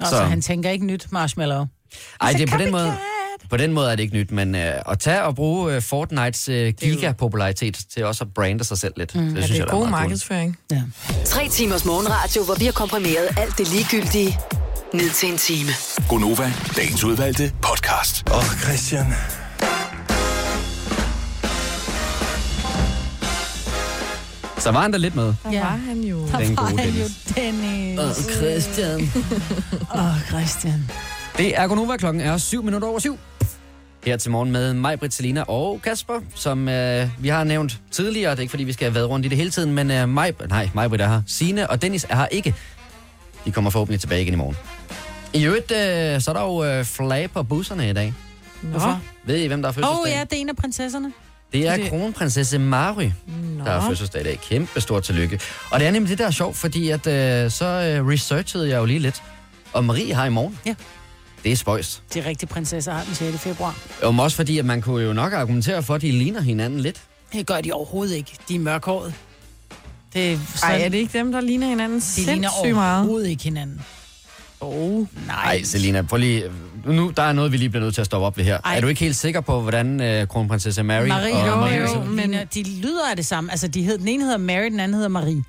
Nå, 0.00 0.06
så 0.06 0.16
han 0.16 0.42
tænker 0.42 0.70
ikke 0.70 0.86
nyt 0.86 1.06
marshmallow. 1.10 1.64
Ej, 2.20 2.32
det 2.32 2.42
er 2.42 2.56
på 2.56 2.62
den 2.62 2.72
måde... 2.72 2.92
På 3.52 3.56
den 3.58 3.72
måde 3.72 3.90
er 3.92 3.96
det 3.96 4.02
ikke 4.02 4.14
nyt, 4.16 4.30
men 4.30 4.54
øh, 4.54 4.72
at 4.90 4.98
tage 4.98 5.22
og 5.22 5.34
bruge 5.34 5.74
øh, 5.74 5.82
Fortnites 5.82 6.48
øh, 6.48 6.72
gigapopularitet 6.72 7.78
til 7.94 8.04
også 8.04 8.24
at 8.24 8.34
brande 8.34 8.64
sig 8.64 8.78
selv 8.78 8.92
lidt, 8.96 9.14
mm. 9.14 9.20
det 9.20 9.36
Ja, 9.36 9.40
synes 9.42 9.46
det 9.50 9.54
er 9.54 9.58
jeg, 9.58 9.66
der 9.66 9.72
god 9.72 9.80
cool. 9.82 9.90
markedsføring. 9.90 10.58
Ja. 10.70 10.82
Tre 11.24 11.48
timers 11.48 11.84
morgenradio, 11.84 12.44
hvor 12.44 12.54
vi 12.54 12.64
har 12.64 12.72
komprimeret 12.72 13.28
alt 13.38 13.58
det 13.58 13.68
ligegyldige 13.72 14.38
ned 14.94 15.10
til 15.10 15.28
en 15.32 15.38
time. 15.38 15.70
Gonova, 16.08 16.52
dagens 16.76 17.04
udvalgte 17.04 17.52
podcast. 17.62 18.24
Åh, 18.30 18.36
oh, 18.38 18.44
Christian. 18.44 19.06
Så 24.58 24.70
var 24.70 24.80
han 24.82 24.90
da 24.92 24.98
lidt 24.98 25.14
med. 25.14 25.24
Der 25.24 25.34
Ja. 25.52 25.60
var 25.60 25.76
han 25.86 26.00
jo. 26.00 26.26
Der 26.26 26.38
Den 26.38 26.56
var 26.56 26.70
gode 26.70 26.78
han 26.82 26.88
jo 26.90 27.04
Dennis. 27.34 27.34
Dennis. 27.36 28.36
Christian. 28.36 29.10
Åh, 29.94 30.04
oh, 30.04 30.20
Christian. 30.28 30.90
Det 31.38 31.58
er 31.58 31.66
Gonova, 31.66 31.96
klokken 31.96 32.20
er 32.22 32.38
7 32.38 32.62
minutter 32.64 32.88
over 32.88 32.98
7. 32.98 33.18
Her 34.04 34.16
til 34.16 34.30
morgen 34.30 34.50
med 34.52 34.74
mig, 34.74 34.98
Britt, 34.98 35.14
Selina 35.14 35.42
og 35.42 35.80
Kasper, 35.84 36.14
som 36.34 36.68
øh, 36.68 37.08
vi 37.18 37.28
har 37.28 37.44
nævnt 37.44 37.80
tidligere. 37.90 38.30
Det 38.30 38.36
er 38.38 38.40
ikke, 38.40 38.50
fordi 38.50 38.64
vi 38.64 38.72
skal 38.72 38.84
have 38.86 38.94
været 38.94 39.08
rundt 39.08 39.26
i 39.26 39.28
det 39.28 39.38
hele 39.38 39.50
tiden, 39.50 39.72
men 39.74 39.90
øh, 39.90 40.08
mig, 40.08 40.34
nej, 40.48 40.68
mig, 40.74 40.88
Britt 40.88 41.02
er 41.02 41.08
her. 41.08 41.22
Signe 41.26 41.70
og 41.70 41.82
Dennis 41.82 42.06
er 42.08 42.16
her 42.16 42.26
ikke. 42.26 42.54
De 43.44 43.52
kommer 43.52 43.70
forhåbentlig 43.70 44.00
tilbage 44.00 44.22
igen 44.22 44.32
i 44.34 44.36
morgen. 44.36 44.56
I 45.32 45.44
øvrigt, 45.44 45.70
øh, 45.72 46.20
så 46.20 46.30
er 46.30 46.32
der 46.34 46.42
jo 46.42 46.64
øh, 46.64 46.84
flag 46.84 47.30
på 47.30 47.42
busserne 47.42 47.90
i 47.90 47.92
dag. 47.92 48.14
Hvorfor? 48.62 49.00
Ved 49.24 49.36
I, 49.36 49.46
hvem 49.46 49.62
der 49.62 49.68
Åh, 49.68 49.74
fødselsdag? 49.74 50.00
oh, 50.02 50.08
ja, 50.10 50.20
det 50.24 50.32
er 50.32 50.40
en 50.40 50.48
af 50.48 50.56
prinsesserne. 50.56 51.12
Det 51.52 51.68
er 51.68 51.76
Det- 51.76 51.88
kronprinsesse 51.88 52.58
Mary, 52.58 53.04
Nå. 53.58 53.64
der 53.64 53.70
har 53.80 53.88
fødselsdag 53.88 54.20
i 54.20 54.24
dag. 54.24 54.40
Kæmpe 54.48 54.80
stort 54.80 55.02
tillykke. 55.02 55.40
Og 55.70 55.80
det 55.80 55.86
er 55.88 55.90
nemlig 55.92 56.10
det, 56.10 56.18
der 56.18 56.26
er 56.26 56.30
sjovt, 56.30 56.56
fordi 56.56 56.90
at, 56.90 57.06
øh, 57.06 57.50
så 57.50 57.64
øh, 57.66 58.06
researchede 58.08 58.68
jeg 58.68 58.78
jo 58.78 58.84
lige 58.84 58.98
lidt. 58.98 59.22
Og 59.72 59.84
Marie 59.84 60.14
har 60.14 60.24
i 60.26 60.30
morgen. 60.30 60.58
Ja. 60.66 60.74
Det 61.44 61.52
er 61.52 61.56
spøjst. 61.56 62.02
De 62.14 62.24
rigtige 62.26 62.48
prinsesser 62.48 62.92
har 62.92 63.04
den 63.04 63.14
6. 63.14 63.38
februar. 63.38 63.76
Og 64.02 64.14
også 64.18 64.36
fordi, 64.36 64.58
at 64.58 64.64
man 64.64 64.82
kunne 64.82 65.04
jo 65.04 65.12
nok 65.12 65.32
argumentere 65.32 65.82
for, 65.82 65.94
at 65.94 66.02
de 66.02 66.10
ligner 66.12 66.40
hinanden 66.40 66.80
lidt. 66.80 67.00
Det 67.32 67.46
gør 67.46 67.60
de 67.60 67.72
overhovedet 67.72 68.14
ikke. 68.16 68.32
De 68.48 68.54
er 68.54 68.58
mørkhåret. 68.58 69.14
Det 70.14 70.32
er 70.32 70.38
Ej, 70.62 70.80
er 70.80 70.88
det 70.88 70.98
ikke 70.98 71.18
dem, 71.18 71.32
der 71.32 71.40
ligner 71.40 71.66
hinanden 71.68 72.00
de 72.00 72.20
ligner 72.20 72.48
sindssygt 72.50 72.74
meget? 72.74 72.98
overhovedet 73.00 73.28
ikke 73.28 73.42
hinanden. 73.44 73.80
Oh. 74.60 74.98
Nej. 74.98 75.06
Nej, 75.26 75.62
Selina, 75.62 76.02
prøv 76.02 76.16
lige... 76.18 76.44
Nu, 76.86 77.12
der 77.16 77.22
er 77.22 77.32
noget, 77.32 77.52
vi 77.52 77.56
lige 77.56 77.68
bliver 77.68 77.84
nødt 77.84 77.94
til 77.94 78.00
at 78.00 78.06
stoppe 78.06 78.26
op 78.26 78.36
ved 78.36 78.44
her. 78.44 78.58
Ej. 78.64 78.76
Er 78.76 78.80
du 78.80 78.86
ikke 78.86 79.00
helt 79.00 79.16
sikker 79.16 79.40
på, 79.40 79.60
hvordan 79.60 80.00
øh, 80.02 80.26
kronprinsesse 80.28 80.82
Mary 80.82 81.06
Marie 81.06 81.34
og 81.34 81.40
og 81.40 81.48
jo, 81.48 81.56
Mary, 81.56 81.80
jo, 81.80 81.86
så 81.86 82.00
men- 82.00 82.34
de 82.54 82.62
lyder 82.80 83.10
af 83.10 83.16
det 83.16 83.26
samme. 83.26 83.50
Altså, 83.50 83.68
de 83.68 83.82
hed, 83.82 83.98
den 83.98 84.08
ene 84.08 84.24
hedder 84.24 84.38
Mary, 84.38 84.64
den 84.64 84.80
anden 84.80 84.94
hedder 84.94 85.08
Marie. 85.08 85.42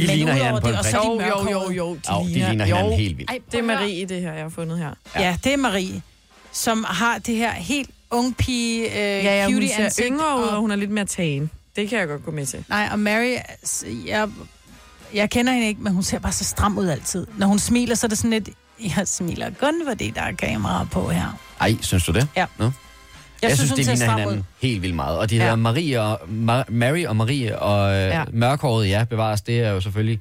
De 0.00 0.06
men 0.06 0.16
ligner 0.16 0.32
hinanden 0.32 0.62
på 0.62 0.68
en 0.68 0.74
prik? 0.74 0.84
så- 0.90 0.96
Jo, 1.28 1.50
jo, 1.50 1.50
jo, 1.50 1.70
jo. 1.72 1.94
De, 1.94 2.00
Jo, 2.14 2.22
de 2.24 2.28
ligner 2.28 2.64
hinanden 2.64 2.90
jo. 2.90 2.96
helt 2.96 3.18
vildt. 3.18 3.30
Ej, 3.30 3.38
Det 3.52 3.58
er. 3.58 3.62
Marie, 3.62 4.04
det 4.06 4.20
her, 4.20 4.32
jeg 4.32 4.42
har 4.42 4.48
fundet 4.48 4.78
her. 4.78 4.90
Ja. 5.14 5.20
ja, 5.22 5.36
det 5.44 5.52
er 5.52 5.56
Marie, 5.56 6.02
som 6.52 6.84
har 6.88 7.18
det 7.18 7.36
her 7.36 7.52
helt 7.52 7.90
ung 8.10 8.36
pige, 8.36 8.84
øh, 8.90 8.94
Ja, 8.96 9.22
ja, 9.36 9.44
hun 9.44 9.54
cutie 9.54 9.68
ser 9.68 9.84
ansigt. 9.84 10.08
yngre 10.08 10.38
ud, 10.38 10.42
og- 10.42 10.50
og 10.50 10.60
hun 10.60 10.70
er 10.70 10.76
lidt 10.76 10.90
mere 10.90 11.04
tagen. 11.04 11.50
Det 11.76 11.88
kan 11.88 11.98
jeg 11.98 12.08
godt 12.08 12.24
gå 12.24 12.30
med 12.30 12.46
til. 12.46 12.64
Nej, 12.68 12.88
og 12.92 12.98
Mary, 12.98 13.34
jeg, 14.06 14.28
jeg 15.14 15.30
kender 15.30 15.52
hende 15.52 15.68
ikke, 15.68 15.82
men 15.82 15.92
hun 15.92 16.02
ser 16.02 16.18
bare 16.18 16.32
så 16.32 16.44
stram 16.44 16.78
ud 16.78 16.86
altid. 16.88 17.26
Når 17.38 17.46
hun 17.46 17.58
smiler, 17.58 17.94
så 17.94 18.06
er 18.06 18.08
det 18.08 18.18
sådan 18.18 18.30
lidt, 18.30 18.48
jeg 18.96 19.08
smiler 19.08 19.50
kun, 19.60 19.74
fordi 19.86 20.10
der 20.10 20.22
er 20.22 20.32
kamera 20.32 20.86
på 20.90 21.08
her. 21.10 21.38
Ej, 21.60 21.76
synes 21.80 22.04
du 22.04 22.12
det? 22.12 22.28
Ja. 22.36 22.46
Nå? 22.58 22.70
Jeg, 23.42 23.48
Jeg, 23.48 23.56
synes, 23.56 23.70
hun 23.70 23.78
de 23.78 23.84
ser 23.84 23.92
ligner 23.94 24.10
hinanden 24.16 24.38
ud. 24.38 24.42
helt 24.62 24.82
vildt 24.82 24.94
meget. 24.94 25.18
Og 25.18 25.30
de 25.30 25.36
Ja. 25.36 25.42
hedder 25.42 25.56
Marie 25.56 26.02
og, 26.02 26.20
Ma- 26.22 26.70
Mary 26.70 27.04
og 27.04 27.16
Marie, 27.16 27.58
og 27.58 27.94
øh, 27.94 28.00
ja. 28.00 28.24
Mørkhåret, 28.32 28.88
ja, 28.88 29.04
bevares, 29.10 29.40
det 29.42 29.60
er 29.60 29.70
jo 29.70 29.80
selvfølgelig 29.80 30.20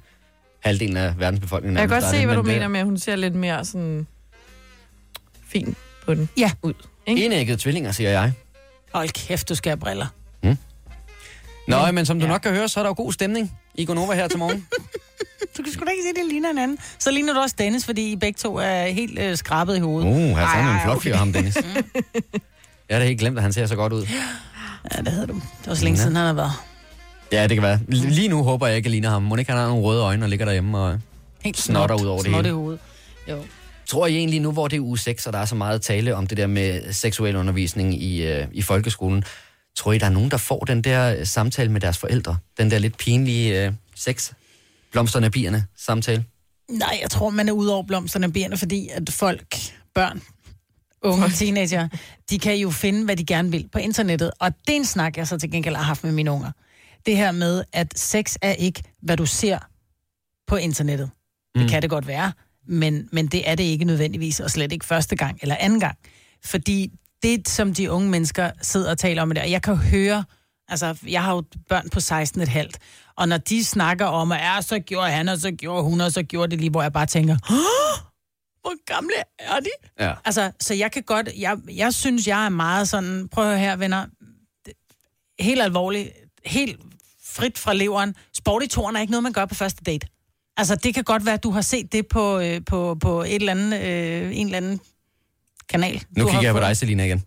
halvdelen 0.59 0.97
af 0.97 1.19
verdens 1.19 1.39
befolkning. 1.39 1.77
Jeg 1.77 1.87
kan 1.89 2.01
godt 2.01 2.11
se, 2.11 2.17
det, 2.17 2.25
hvad 2.25 2.35
du 2.35 2.41
men 2.41 2.49
det- 2.49 2.55
mener 2.55 2.67
med, 2.67 2.79
at 2.79 2.85
hun 2.85 2.97
ser 2.97 3.15
lidt 3.15 3.35
mere 3.35 3.65
sådan 3.65 4.07
fin 5.47 5.75
på 6.05 6.13
den. 6.13 6.29
Ja. 6.37 6.51
Ud. 6.61 6.73
Ikke? 7.07 7.25
Enæggede 7.25 7.57
tvillinger, 7.57 7.91
siger 7.91 8.09
jeg. 8.09 8.31
Hold 8.93 9.09
kæft, 9.09 9.49
du 9.49 9.55
skal 9.55 9.69
have 9.69 9.77
briller. 9.77 10.07
Nå, 11.67 11.91
men 11.91 12.05
som 12.05 12.19
du 12.19 12.25
Ja. 12.25 12.31
nok 12.31 12.41
kan 12.41 12.51
høre, 12.51 12.67
så 12.67 12.79
er 12.79 12.83
der 12.83 12.89
jo 12.89 12.93
god 12.97 13.13
stemning 13.13 13.51
i 13.75 13.85
Gonova 13.85 14.13
her 14.13 14.27
til 14.27 14.39
morgen. 14.39 14.67
Du 15.57 15.63
kan 15.63 15.73
sgu 15.73 15.85
da 15.85 15.89
ikke 15.91 16.03
se, 16.03 16.09
at 16.09 16.15
det 16.15 16.31
ligner 16.31 16.49
hinanden. 16.49 16.77
Så 16.99 17.11
ligner 17.11 17.33
du 17.33 17.39
også 17.39 17.55
Dennis, 17.57 17.85
fordi 17.85 18.11
I 18.11 18.15
begge 18.15 18.37
to 18.37 18.55
er 18.57 18.87
helt 18.87 19.19
øh, 19.19 19.37
skrabet 19.37 19.75
i 19.77 19.79
hovedet. 19.79 20.09
Uh, 20.09 20.37
her 20.37 20.47
er 20.47 20.73
en 20.75 20.79
flot 20.83 20.95
okay. 20.95 21.09
fyr, 21.09 21.15
ham 21.15 21.33
Dennis. 21.33 21.57
Jeg 22.89 22.95
har 22.95 22.99
da 22.99 23.07
helt 23.07 23.19
glemt, 23.19 23.37
at 23.37 23.43
han 23.43 23.53
ser 23.53 23.65
så 23.65 23.75
godt 23.75 23.93
ud. 23.93 24.05
Ja, 24.95 25.01
det 25.01 25.11
hedder 25.11 25.25
du. 25.27 25.33
Det 25.33 25.67
var 25.67 25.73
så 25.73 25.83
længe 25.83 25.97
siden, 25.99 26.15
han 26.15 26.25
har 26.25 26.33
været 26.33 26.51
Ja, 27.31 27.43
det 27.47 27.55
kan 27.55 27.63
være. 27.63 27.79
Lige 27.87 28.27
nu 28.27 28.43
håber 28.43 28.67
jeg 28.67 28.77
ikke, 28.77 28.87
at 28.87 28.91
ligner 28.91 29.09
ham. 29.09 29.23
Må 29.23 29.35
ikke 29.35 29.51
han 29.51 29.59
har 29.59 29.67
nogle 29.67 29.83
røde 29.83 30.01
øjne 30.03 30.25
og 30.25 30.29
ligger 30.29 30.45
derhjemme 30.45 30.77
og... 30.77 30.99
helt 31.43 31.57
Snotter 31.57 31.97
snot- 31.97 32.01
ud 32.03 32.07
over 32.07 32.21
det 32.23 32.35
hele. 32.35 32.47
i 32.47 32.51
hovedet. 32.51 32.79
Jo. 33.29 33.43
Tror 33.87 34.07
I 34.07 34.15
egentlig 34.17 34.39
nu, 34.41 34.51
hvor 34.51 34.67
det 34.67 34.77
er 34.77 34.81
uge 34.81 34.97
6, 34.99 35.27
og 35.27 35.33
der 35.33 35.39
er 35.39 35.45
så 35.45 35.55
meget 35.55 35.81
tale 35.81 36.15
om 36.15 36.27
det 36.27 36.37
der 36.37 36.47
med 36.47 36.93
seksuel 36.93 37.35
undervisning 37.35 38.01
i, 38.03 38.23
øh, 38.25 38.47
i 38.51 38.61
folkeskolen, 38.61 39.23
tror 39.77 39.93
I, 39.93 39.97
der 39.97 40.05
er 40.05 40.09
nogen, 40.09 40.31
der 40.31 40.37
får 40.37 40.59
den 40.59 40.81
der 40.81 41.15
øh, 41.19 41.25
samtale 41.25 41.71
med 41.71 41.81
deres 41.81 41.97
forældre? 41.97 42.37
Den 42.57 42.71
der 42.71 42.77
lidt 42.79 42.97
pinlige 42.97 43.65
øh, 43.65 43.73
sex, 43.95 44.31
blomsterne 44.91 45.25
og 45.25 45.31
bierne 45.31 45.65
samtale? 45.77 46.23
Nej, 46.69 46.99
jeg 47.01 47.09
tror, 47.09 47.29
man 47.29 47.47
er 47.49 47.51
ude 47.53 47.73
over 47.73 47.83
blomsterne 47.83 48.27
og 48.27 48.33
bierne, 48.33 48.57
fordi 48.57 48.89
at 48.93 49.09
folk, 49.11 49.55
børn, 49.95 50.21
unge 51.05 51.29
teenager, 51.29 51.87
de 52.29 52.39
kan 52.39 52.55
jo 52.57 52.69
finde, 52.71 53.05
hvad 53.05 53.15
de 53.15 53.25
gerne 53.25 53.51
vil 53.51 53.69
på 53.71 53.79
internettet. 53.79 54.31
Og 54.39 54.51
det 54.67 54.71
er 54.73 54.77
en 54.77 54.85
snak, 54.85 55.17
jeg 55.17 55.27
så 55.27 55.37
til 55.37 55.51
gengæld 55.51 55.75
har 55.75 55.83
haft 55.83 56.03
med 56.03 56.11
mine 56.11 56.31
unger. 56.31 56.51
Det 57.05 57.17
her 57.17 57.31
med, 57.31 57.63
at 57.73 57.99
sex 57.99 58.35
er 58.41 58.51
ikke, 58.51 58.83
hvad 59.01 59.17
du 59.17 59.25
ser 59.25 59.59
på 60.47 60.55
internettet. 60.55 61.09
Det 61.55 61.63
Mm. 61.63 61.69
kan 61.69 61.81
det 61.81 61.89
godt 61.89 62.07
være, 62.07 62.31
men, 62.67 63.09
men 63.11 63.27
det 63.27 63.49
er 63.49 63.55
det 63.55 63.63
ikke 63.63 63.85
nødvendigvis, 63.85 64.39
og 64.39 64.51
slet 64.51 64.71
ikke 64.71 64.85
første 64.85 65.15
gang 65.15 65.39
eller 65.41 65.55
anden 65.59 65.79
gang. 65.79 65.97
Fordi 66.45 66.91
det, 67.23 67.49
som 67.49 67.73
de 67.73 67.91
unge 67.91 68.09
mennesker 68.09 68.51
sidder 68.61 68.91
og 68.91 68.97
taler 68.97 69.21
om 69.21 69.29
det, 69.29 69.37
og 69.43 69.51
jeg 69.51 69.61
kan 69.61 69.75
høre, 69.75 70.23
altså, 70.67 70.97
jeg 71.07 71.23
har 71.23 71.33
jo 71.35 71.43
børn 71.69 71.89
på 71.89 71.99
16 71.99 72.41
et 72.41 72.47
halvt, 72.47 72.77
og 73.17 73.27
når 73.29 73.37
de 73.37 73.63
snakker 73.63 74.05
om, 74.05 74.31
at 74.31 74.39
ja, 74.39 74.61
så 74.61 74.79
gjorde 74.79 75.11
han, 75.11 75.29
og 75.29 75.37
så 75.39 75.51
gjorde 75.51 75.83
hun, 75.83 76.01
og 76.01 76.11
så 76.11 76.23
gjorde 76.23 76.51
det 76.51 76.59
lige, 76.59 76.69
hvor 76.69 76.81
jeg 76.81 76.93
bare 76.93 77.05
tænker, 77.05 77.37
"Åh, 77.51 78.05
hvor 78.65 78.85
gamle 78.85 79.13
er 79.39 79.59
de? 79.59 79.69
Ja. 79.99 80.13
Altså, 80.25 80.51
så 80.59 80.73
jeg 80.73 80.91
kan 80.91 81.03
godt, 81.03 81.29
jeg, 81.37 81.57
jeg 81.71 81.93
synes, 81.93 82.27
jeg 82.27 82.45
er 82.45 82.49
meget 82.49 82.89
sådan, 82.89 83.27
prøv 83.31 83.57
her, 83.57 83.75
venner, 83.75 84.05
helt 85.39 85.61
alvorligt, 85.61 86.09
helt 86.45 86.79
frit 87.25 87.57
fra 87.57 87.73
leveren, 87.73 88.15
sport 88.33 88.63
i 88.63 88.67
toren 88.67 88.95
er 88.95 89.01
ikke 89.01 89.11
noget, 89.11 89.23
man 89.23 89.33
gør 89.33 89.45
på 89.45 89.55
første 89.55 89.83
date. 89.83 90.07
Altså, 90.57 90.75
det 90.75 90.93
kan 90.93 91.03
godt 91.03 91.25
være, 91.25 91.33
at 91.33 91.43
du 91.43 91.51
har 91.51 91.61
set 91.61 91.91
det 91.91 92.07
på, 92.07 92.39
øh, 92.39 92.61
på, 92.65 92.97
på 93.01 93.21
et 93.21 93.35
eller 93.35 93.51
andet, 93.51 93.81
øh, 93.81 94.37
en 94.37 94.45
eller 94.45 94.57
anden 94.57 94.79
kanal. 95.69 96.03
Nu 96.17 96.23
du 96.23 96.29
kigger 96.29 96.47
jeg 96.47 96.53
på 96.53 96.59
dig, 96.59 96.77
Selina, 96.77 97.05
igen. 97.05 97.23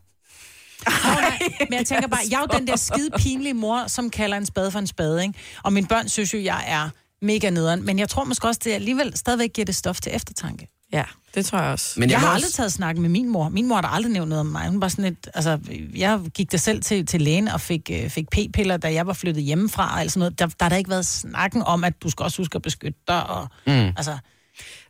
Men 1.71 1.79
jeg 1.79 1.87
tænker 1.87 2.09
bare, 2.09 2.21
jeg 2.31 2.37
er 2.37 2.41
jo 2.41 2.59
den 2.59 2.67
der 2.67 2.77
skide 2.77 3.11
pinlige 3.19 3.55
mor, 3.55 3.87
som 3.87 4.11
kalder 4.11 4.37
en 4.37 4.47
spade 4.47 4.71
for 4.71 4.79
en 4.79 4.87
spade, 4.87 5.23
ikke? 5.23 5.35
Og 5.63 5.73
mine 5.73 5.87
børn 5.87 6.09
synes 6.09 6.35
jo, 6.35 6.39
jeg 6.39 6.65
er 6.67 6.91
mega 7.23 7.51
nederen. 7.51 7.85
Men 7.85 7.99
jeg 7.99 8.09
tror 8.09 8.25
måske 8.25 8.49
også, 8.49 8.61
det 8.65 8.73
alligevel 8.73 9.17
stadigvæk 9.17 9.53
giver 9.53 9.65
det 9.65 9.77
stof 9.77 10.01
til 10.01 10.15
eftertanke. 10.15 10.69
Ja, 10.93 11.05
det 11.35 11.47
tror 11.47 11.59
jeg 11.59 11.73
også. 11.73 12.01
Men 12.01 12.03
Jeg, 12.11 12.13
jeg 12.13 12.21
har 12.21 12.27
også- 12.27 12.35
aldrig 12.35 12.53
taget 12.53 12.73
snak 12.73 12.97
med 12.97 13.09
min 13.09 13.29
mor. 13.29 13.49
Min 13.49 13.69
mor 13.69 13.75
har 13.75 13.83
da 13.83 13.89
aldrig 13.89 14.13
nævnt 14.13 14.29
noget 14.29 14.41
om 14.41 14.47
mig. 14.47 14.69
Hun 14.69 14.81
var 14.81 14.89
sådan 14.89 15.05
et, 15.05 15.29
altså, 15.35 15.59
jeg 15.97 16.21
gik 16.35 16.53
der 16.53 16.59
selv 16.59 16.83
til, 16.83 17.07
til 17.07 17.21
lægen 17.23 17.49
og 17.49 17.61
fik, 17.61 17.91
øh, 17.93 18.11
fik 18.11 18.25
p-piller, 18.31 18.77
da 18.77 18.93
jeg 18.93 19.07
var 19.07 19.13
flyttet 19.13 19.45
hjemmefra 19.45 19.93
og 19.93 20.01
alt 20.01 20.13
sådan 20.13 20.19
noget. 20.21 20.39
Der, 20.39 20.47
der 20.47 20.65
har 20.65 20.69
der 20.69 20.77
ikke 20.77 20.91
været 20.91 21.07
snakken 21.07 21.63
om, 21.63 21.85
at 21.85 22.03
du 22.03 22.11
skal 22.11 22.25
også 22.25 22.43
huske 22.43 22.57
at 22.57 22.63
beskytte 22.63 22.99
dig. 23.09 23.27
Og, 23.31 23.49
mm. 23.67 23.73
altså, 23.73 24.19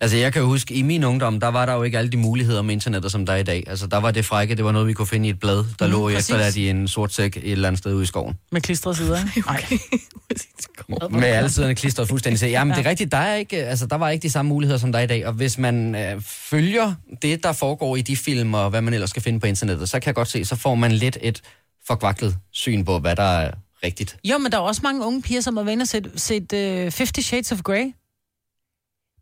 Altså, 0.00 0.16
jeg 0.16 0.32
kan 0.32 0.42
huske, 0.44 0.74
i 0.74 0.82
min 0.82 1.04
ungdom, 1.04 1.40
der 1.40 1.48
var 1.48 1.66
der 1.66 1.72
jo 1.74 1.82
ikke 1.82 1.98
alle 1.98 2.10
de 2.10 2.16
muligheder 2.16 2.62
med 2.62 2.72
internettet, 2.74 3.12
som 3.12 3.26
der 3.26 3.32
er 3.32 3.36
i 3.36 3.42
dag. 3.42 3.64
Altså, 3.66 3.86
der 3.86 3.96
var 3.96 4.10
det 4.10 4.24
frække, 4.24 4.54
det 4.54 4.64
var 4.64 4.72
noget, 4.72 4.88
vi 4.88 4.92
kunne 4.92 5.06
finde 5.06 5.26
i 5.28 5.30
et 5.30 5.40
blad, 5.40 5.64
der 5.78 5.86
Mm, 5.86 5.92
lå 5.92 6.04
præcis. 6.08 6.20
efterladt 6.20 6.56
i 6.56 6.68
en 6.68 6.88
sort 6.88 7.12
sæk 7.14 7.36
et 7.36 7.52
eller 7.52 7.68
andet 7.68 7.78
sted 7.78 7.94
ude 7.94 8.02
i 8.02 8.06
skoven. 8.06 8.34
med 8.52 8.60
klistrede 8.60 8.96
sider. 8.96 9.18
ikke? 9.36 9.42
Nej. 9.46 9.64
Med 11.10 11.28
alle 11.28 11.50
siderne 11.50 11.74
klistret 11.74 12.08
fuldstændig 12.08 12.40
til. 12.40 12.48
Jamen, 12.50 12.76
det 12.76 12.86
er 12.86 12.90
rigtigt, 12.90 13.12
der, 13.12 13.18
er 13.18 13.34
ikke, 13.34 13.56
altså, 13.66 13.86
der 13.86 13.96
var 13.96 14.10
ikke 14.10 14.22
de 14.22 14.30
samme 14.30 14.48
muligheder, 14.48 14.78
som 14.78 14.92
der 14.92 14.98
er 14.98 15.02
i 15.02 15.06
dag. 15.06 15.26
Og 15.26 15.32
hvis 15.32 15.58
man 15.58 15.94
øh, 15.94 16.22
følger 16.26 16.94
det, 17.22 17.42
der 17.42 17.52
foregår 17.52 17.96
i 17.96 18.02
de 18.02 18.16
film, 18.16 18.54
og 18.54 18.70
hvad 18.70 18.82
man 18.82 18.94
ellers 18.94 19.10
skal 19.10 19.22
finde 19.22 19.40
på 19.40 19.46
internettet, 19.46 19.88
så 19.88 20.00
kan 20.00 20.06
jeg 20.06 20.14
godt 20.14 20.28
se, 20.28 20.44
så 20.44 20.56
får 20.56 20.74
man 20.74 20.92
lidt 20.92 21.18
et 21.22 21.40
forkvaklet 21.86 22.36
syn 22.52 22.84
på, 22.84 22.98
hvad 22.98 23.16
der 23.16 23.22
er 23.22 23.50
rigtigt. 23.84 24.16
Jo, 24.24 24.38
men 24.38 24.52
der 24.52 24.58
er 24.58 24.62
også 24.62 24.80
mange 24.84 25.04
unge 25.06 25.22
piger, 25.22 25.40
som 25.40 25.56
har 25.56 25.64
været 25.64 25.72
inde 25.72 25.82
og 25.82 25.88
set, 25.88 26.10
set 26.16 26.52
uh, 26.86 26.92
Fifty 26.92 27.20
Shades 27.20 27.52
of 27.52 27.62
Grey. 27.62 27.84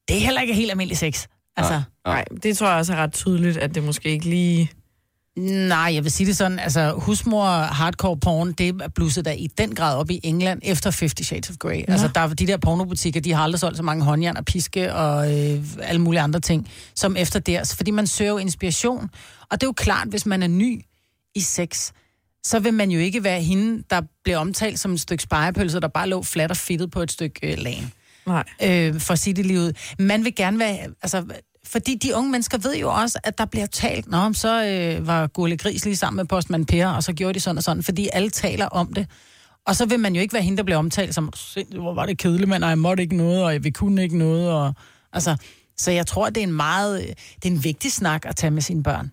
Det 0.08 0.16
er 0.16 0.20
heller 0.20 0.40
ikke 0.40 0.54
helt 0.54 0.70
almindelig 0.70 0.98
sex. 0.98 1.26
Altså, 1.56 1.72
Nej. 1.72 2.14
Nej, 2.14 2.24
det 2.42 2.56
tror 2.56 2.68
jeg 2.68 2.76
også 2.76 2.92
er 2.92 2.96
ret 2.96 3.12
tydeligt, 3.12 3.56
at 3.56 3.74
det 3.74 3.84
måske 3.84 4.08
ikke 4.08 4.24
lige... 4.24 4.70
Nej, 5.68 5.90
jeg 5.94 6.04
vil 6.04 6.12
sige 6.12 6.26
det 6.26 6.36
sådan, 6.36 6.58
altså 6.58 6.92
husmor 6.92 7.46
hardcore 7.46 8.16
porn, 8.16 8.52
det 8.52 8.68
er 8.68 8.88
blusset 8.88 9.24
der 9.24 9.30
i 9.30 9.46
den 9.58 9.74
grad 9.74 9.96
op 9.96 10.10
i 10.10 10.20
England 10.24 10.60
efter 10.64 10.90
Fifty 10.90 11.22
Shades 11.22 11.50
of 11.50 11.56
Grey. 11.56 11.78
Ja. 11.78 11.92
Altså 11.92 12.08
der 12.14 12.20
er 12.20 12.28
de 12.28 12.46
der 12.46 12.56
pornobutikker, 12.56 13.20
de 13.20 13.32
har 13.32 13.42
aldrig 13.42 13.60
solgt 13.60 13.76
så 13.76 13.82
mange 13.82 14.04
håndjern 14.04 14.36
og 14.36 14.44
piske 14.44 14.94
og 14.94 15.34
øh, 15.34 15.64
alle 15.82 16.00
mulige 16.00 16.20
andre 16.20 16.40
ting, 16.40 16.68
som 16.94 17.16
efter 17.16 17.40
der. 17.40 17.74
Fordi 17.76 17.90
man 17.90 18.06
søger 18.06 18.30
jo 18.30 18.38
inspiration. 18.38 19.10
Og 19.50 19.60
det 19.60 19.62
er 19.62 19.68
jo 19.68 19.72
klart, 19.72 20.08
hvis 20.08 20.26
man 20.26 20.42
er 20.42 20.46
ny 20.46 20.84
i 21.34 21.40
sex, 21.40 21.92
så 22.44 22.58
vil 22.58 22.74
man 22.74 22.90
jo 22.90 22.98
ikke 22.98 23.24
være 23.24 23.42
hende, 23.42 23.82
der 23.90 24.02
bliver 24.24 24.38
omtalt 24.38 24.80
som 24.80 24.92
et 24.92 25.00
stykke 25.00 25.22
spejepølse, 25.22 25.80
der 25.80 25.88
bare 25.88 26.08
lå 26.08 26.22
fladt 26.22 26.50
og 26.50 26.56
fedtet 26.56 26.90
på 26.90 27.02
et 27.02 27.12
stykke 27.12 27.52
øh, 27.52 27.58
lagen 27.58 27.92
Nej. 28.26 28.44
øh, 28.62 29.00
for 29.00 29.12
at 29.12 29.18
sige 29.18 29.34
det 29.34 29.46
lige 29.46 29.60
ud. 29.60 29.72
Man 29.98 30.24
vil 30.24 30.34
gerne 30.34 30.58
være, 30.58 30.78
altså, 31.02 31.24
fordi 31.64 31.94
de 31.94 32.14
unge 32.14 32.30
mennesker 32.30 32.58
ved 32.58 32.76
jo 32.76 32.92
også, 32.92 33.18
at 33.24 33.38
der 33.38 33.44
bliver 33.44 33.66
talt, 33.66 34.10
Nå, 34.10 34.32
så 34.32 34.64
øh, 34.66 35.06
var 35.06 35.26
Gurle 35.26 35.56
Gris 35.56 35.84
lige 35.84 35.96
sammen 35.96 36.16
med 36.16 36.24
postmand 36.24 36.66
Per, 36.66 36.88
og 36.88 37.02
så 37.02 37.12
gjorde 37.12 37.34
de 37.34 37.40
sådan 37.40 37.58
og 37.58 37.64
sådan, 37.64 37.82
fordi 37.82 38.08
alle 38.12 38.30
taler 38.30 38.66
om 38.66 38.92
det. 38.92 39.06
Og 39.66 39.76
så 39.76 39.86
vil 39.86 40.00
man 40.00 40.14
jo 40.14 40.20
ikke 40.20 40.34
være 40.34 40.42
hende, 40.42 40.56
der 40.56 40.62
bliver 40.62 40.78
omtalt 40.78 41.14
som, 41.14 41.32
hvor 41.78 41.94
var 41.94 42.06
det 42.06 42.18
kedeligt, 42.18 42.48
men 42.48 42.62
og 42.62 42.68
jeg 42.68 42.78
måtte 42.78 43.02
ikke 43.02 43.16
noget, 43.16 43.44
og 43.44 43.52
jeg 43.52 43.64
vi 43.64 43.70
kunne 43.70 44.02
ikke 44.02 44.18
noget, 44.18 44.52
og, 44.52 44.74
altså, 45.12 45.36
så 45.76 45.90
jeg 45.90 46.06
tror, 46.06 46.30
det 46.30 46.36
er 46.36 46.42
en 46.46 46.52
meget, 46.52 47.02
øh, 47.02 47.08
det 47.42 47.44
er 47.44 47.50
en 47.50 47.64
vigtig 47.64 47.92
snak 47.92 48.26
at 48.26 48.36
tage 48.36 48.50
med 48.50 48.62
sine 48.62 48.82
børn. 48.82 49.10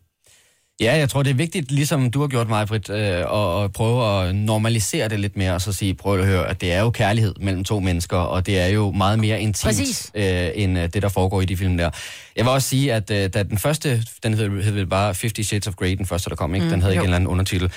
Ja, 0.81 0.97
jeg 0.97 1.09
tror, 1.09 1.23
det 1.23 1.29
er 1.29 1.35
vigtigt, 1.35 1.71
ligesom 1.71 2.11
du 2.11 2.21
har 2.21 2.27
gjort 2.27 2.49
mig, 2.49 2.67
Britt, 2.67 2.89
øh, 2.89 2.97
at, 2.97 3.63
at 3.63 3.71
prøve 3.73 4.27
at 4.27 4.35
normalisere 4.35 5.09
det 5.09 5.19
lidt 5.19 5.37
mere, 5.37 5.53
og 5.53 5.61
så 5.61 5.73
sige, 5.73 5.93
prøv 5.93 6.19
at 6.19 6.25
høre, 6.25 6.49
at 6.49 6.61
det 6.61 6.73
er 6.73 6.81
jo 6.81 6.89
kærlighed 6.89 7.33
mellem 7.39 7.63
to 7.63 7.79
mennesker, 7.79 8.17
og 8.17 8.45
det 8.45 8.59
er 8.59 8.67
jo 8.67 8.91
meget 8.91 9.19
mere 9.19 9.41
intimt, 9.41 9.63
Præcis. 9.63 10.11
øh, 10.15 10.49
end 10.55 10.79
øh, 10.79 10.89
det, 10.93 11.01
der 11.01 11.09
foregår 11.09 11.41
i 11.41 11.45
de 11.45 11.57
film 11.57 11.77
der. 11.77 11.89
Jeg 12.35 12.45
vil 12.45 12.51
også 12.51 12.69
sige, 12.69 12.93
at 12.93 13.11
øh, 13.11 13.29
da 13.33 13.43
den 13.43 13.57
første, 13.57 14.03
den 14.23 14.33
hed, 14.33 14.63
hed 14.63 14.71
vel 14.71 14.87
bare 14.87 15.15
Fifty 15.15 15.41
Shades 15.41 15.67
of 15.67 15.73
Grey, 15.75 15.97
den 15.97 16.05
første, 16.05 16.29
der 16.29 16.35
kom, 16.35 16.55
ikke? 16.55 16.69
Den 16.69 16.81
havde 16.81 16.93
ikke 16.93 16.99
jo. 16.99 17.03
en 17.03 17.07
eller 17.07 17.15
anden 17.15 17.27
undertitel. 17.27 17.71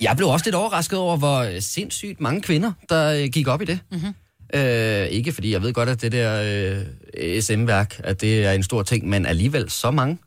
Jeg 0.00 0.16
blev 0.16 0.28
også 0.28 0.46
lidt 0.46 0.54
overrasket 0.54 0.98
over, 0.98 1.16
hvor 1.16 1.60
sindssygt 1.60 2.20
mange 2.20 2.40
kvinder, 2.42 2.72
der 2.88 3.12
øh, 3.12 3.28
gik 3.32 3.48
op 3.48 3.62
i 3.62 3.64
det. 3.64 3.78
Mm-hmm. 3.90 4.14
Øh, 4.54 5.06
ikke 5.06 5.32
fordi 5.32 5.52
jeg 5.52 5.62
ved 5.62 5.72
godt, 5.72 5.88
at 5.88 6.02
det 6.02 6.12
der 6.12 6.42
øh, 7.16 7.42
SM-værk, 7.42 8.00
at 8.04 8.20
det 8.20 8.44
er 8.46 8.52
en 8.52 8.62
stor 8.62 8.82
ting, 8.82 9.08
men 9.08 9.26
alligevel 9.26 9.70
så 9.70 9.90
mange. 9.90 10.18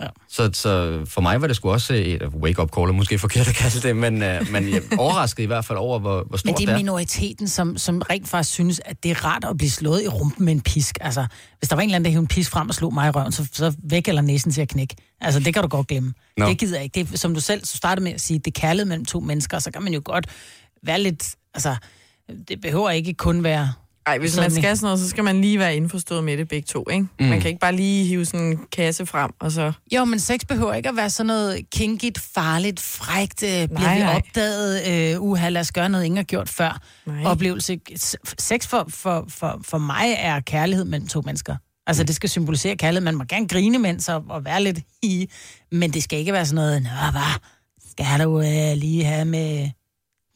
Ja. 0.00 0.06
Så, 0.28 0.50
så 0.52 1.00
for 1.08 1.20
mig 1.20 1.40
var 1.40 1.46
det 1.46 1.56
sgu 1.56 1.70
også 1.70 1.94
et 1.94 2.22
wake-up 2.22 2.70
call, 2.76 2.88
er 2.88 2.92
måske 2.92 3.18
forkert 3.18 3.48
at 3.48 3.54
kalde 3.54 3.88
det, 3.88 3.96
men, 3.96 4.22
øh, 4.22 4.50
men 4.52 4.68
jeg 4.72 4.82
overraskede 4.98 5.42
i 5.42 5.46
hvert 5.46 5.64
fald 5.64 5.78
over, 5.78 5.98
hvor, 5.98 6.14
hvor 6.14 6.24
Men 6.30 6.38
stort 6.38 6.58
det 6.58 6.58
det 6.58 6.68
er 6.68 6.72
er. 6.72 6.78
minoriteten, 6.78 7.48
som, 7.48 7.76
som 7.78 8.02
rent 8.10 8.28
faktisk 8.28 8.52
synes, 8.54 8.80
at 8.84 9.02
det 9.02 9.10
er 9.10 9.24
rart 9.24 9.44
at 9.44 9.56
blive 9.56 9.70
slået 9.70 10.02
i 10.04 10.08
rumpen 10.08 10.44
med 10.44 10.52
en 10.52 10.60
pisk. 10.60 10.98
Altså, 11.00 11.26
hvis 11.58 11.68
der 11.68 11.76
var 11.76 11.82
en 11.82 11.88
eller 11.88 11.96
anden, 11.96 12.04
der 12.04 12.10
hævde 12.10 12.22
en 12.22 12.26
pisk 12.28 12.50
frem 12.50 12.68
og 12.68 12.74
slog 12.74 12.94
mig 12.94 13.06
i 13.08 13.10
røven, 13.10 13.32
så, 13.32 13.48
så 13.52 13.74
væk 13.82 14.08
eller 14.08 14.22
næsen 14.22 14.52
til 14.52 14.60
at 14.60 14.68
knække. 14.68 14.96
Altså, 15.20 15.40
det 15.40 15.54
kan 15.54 15.62
du 15.62 15.68
godt 15.68 15.86
glemme. 15.86 16.14
No. 16.36 16.46
Det 16.48 16.58
gider 16.58 16.76
jeg 16.76 16.84
ikke. 16.84 17.00
Det 17.00 17.12
er, 17.14 17.16
som 17.18 17.34
du 17.34 17.40
selv 17.40 17.64
startede 17.64 18.04
med 18.04 18.12
at 18.12 18.20
sige, 18.20 18.38
det 18.38 18.46
er 18.56 18.60
kærlighed 18.60 18.86
mellem 18.88 19.04
to 19.04 19.20
mennesker, 19.20 19.58
så 19.58 19.70
kan 19.70 19.82
man 19.82 19.94
jo 19.94 20.02
godt 20.04 20.26
være 20.82 21.00
lidt... 21.00 21.34
Altså, 21.54 21.76
det 22.48 22.60
behøver 22.60 22.90
ikke 22.90 23.14
kun 23.14 23.44
være... 23.44 23.72
Ej, 24.10 24.18
hvis 24.18 24.32
Sådan 24.32 24.52
man 24.52 24.62
skal 24.62 24.76
sådan 24.76 24.86
noget, 24.86 25.00
så 25.00 25.08
skal 25.08 25.24
man 25.24 25.40
lige 25.40 25.58
være 25.58 25.76
indforstået 25.76 26.24
med 26.24 26.36
det 26.36 26.48
begge 26.48 26.66
to, 26.66 26.84
ikke? 26.90 27.06
Mm. 27.20 27.26
Man 27.26 27.40
kan 27.40 27.48
ikke 27.48 27.60
bare 27.60 27.76
lige 27.76 28.04
hive 28.04 28.24
sådan 28.24 28.46
en 28.46 28.58
kasse 28.72 29.06
frem, 29.06 29.30
og 29.40 29.52
så... 29.52 29.72
Jo, 29.94 30.04
men 30.04 30.20
sex 30.20 30.40
behøver 30.48 30.74
ikke 30.74 30.88
at 30.88 30.96
være 30.96 31.10
sådan 31.10 31.26
noget 31.26 31.70
kinkigt, 31.70 32.18
farligt, 32.18 32.80
frægt, 32.80 33.42
øh, 33.42 33.48
bliver 33.48 33.68
Nej, 33.68 33.94
vi 33.94 34.02
nej. 34.02 34.16
opdaget, 34.16 35.14
øh, 35.14 35.22
uha, 35.22 35.48
lad 35.48 35.60
os 35.60 35.72
gøre 35.72 35.88
noget, 35.88 36.04
ingen 36.04 36.16
har 36.16 36.24
gjort 36.24 36.48
før. 36.48 36.80
Nej. 37.06 37.24
Oplevelse. 37.24 37.80
Sex 38.38 38.66
for, 38.66 38.86
for, 38.88 39.24
for, 39.28 39.60
for 39.62 39.78
mig 39.78 40.14
er 40.18 40.40
kærlighed 40.40 40.84
mellem 40.84 41.08
to 41.08 41.22
mennesker. 41.26 41.56
Altså, 41.86 42.04
det 42.04 42.14
skal 42.14 42.28
symbolisere 42.30 42.76
kærlighed. 42.76 43.04
Man 43.04 43.14
må 43.14 43.24
gerne 43.24 43.48
grine 43.48 43.78
mens 43.78 44.08
og, 44.08 44.24
og 44.28 44.44
være 44.44 44.62
lidt 44.62 44.78
i, 45.02 45.28
men 45.72 45.90
det 45.92 46.02
skal 46.02 46.18
ikke 46.18 46.32
være 46.32 46.46
sådan 46.46 46.54
noget, 46.54 46.82
nå, 46.82 46.88
hvad, 47.10 47.40
skal 47.90 48.24
du 48.24 48.40
øh, 48.40 48.76
lige 48.76 49.04
have 49.04 49.24
med 49.24 49.70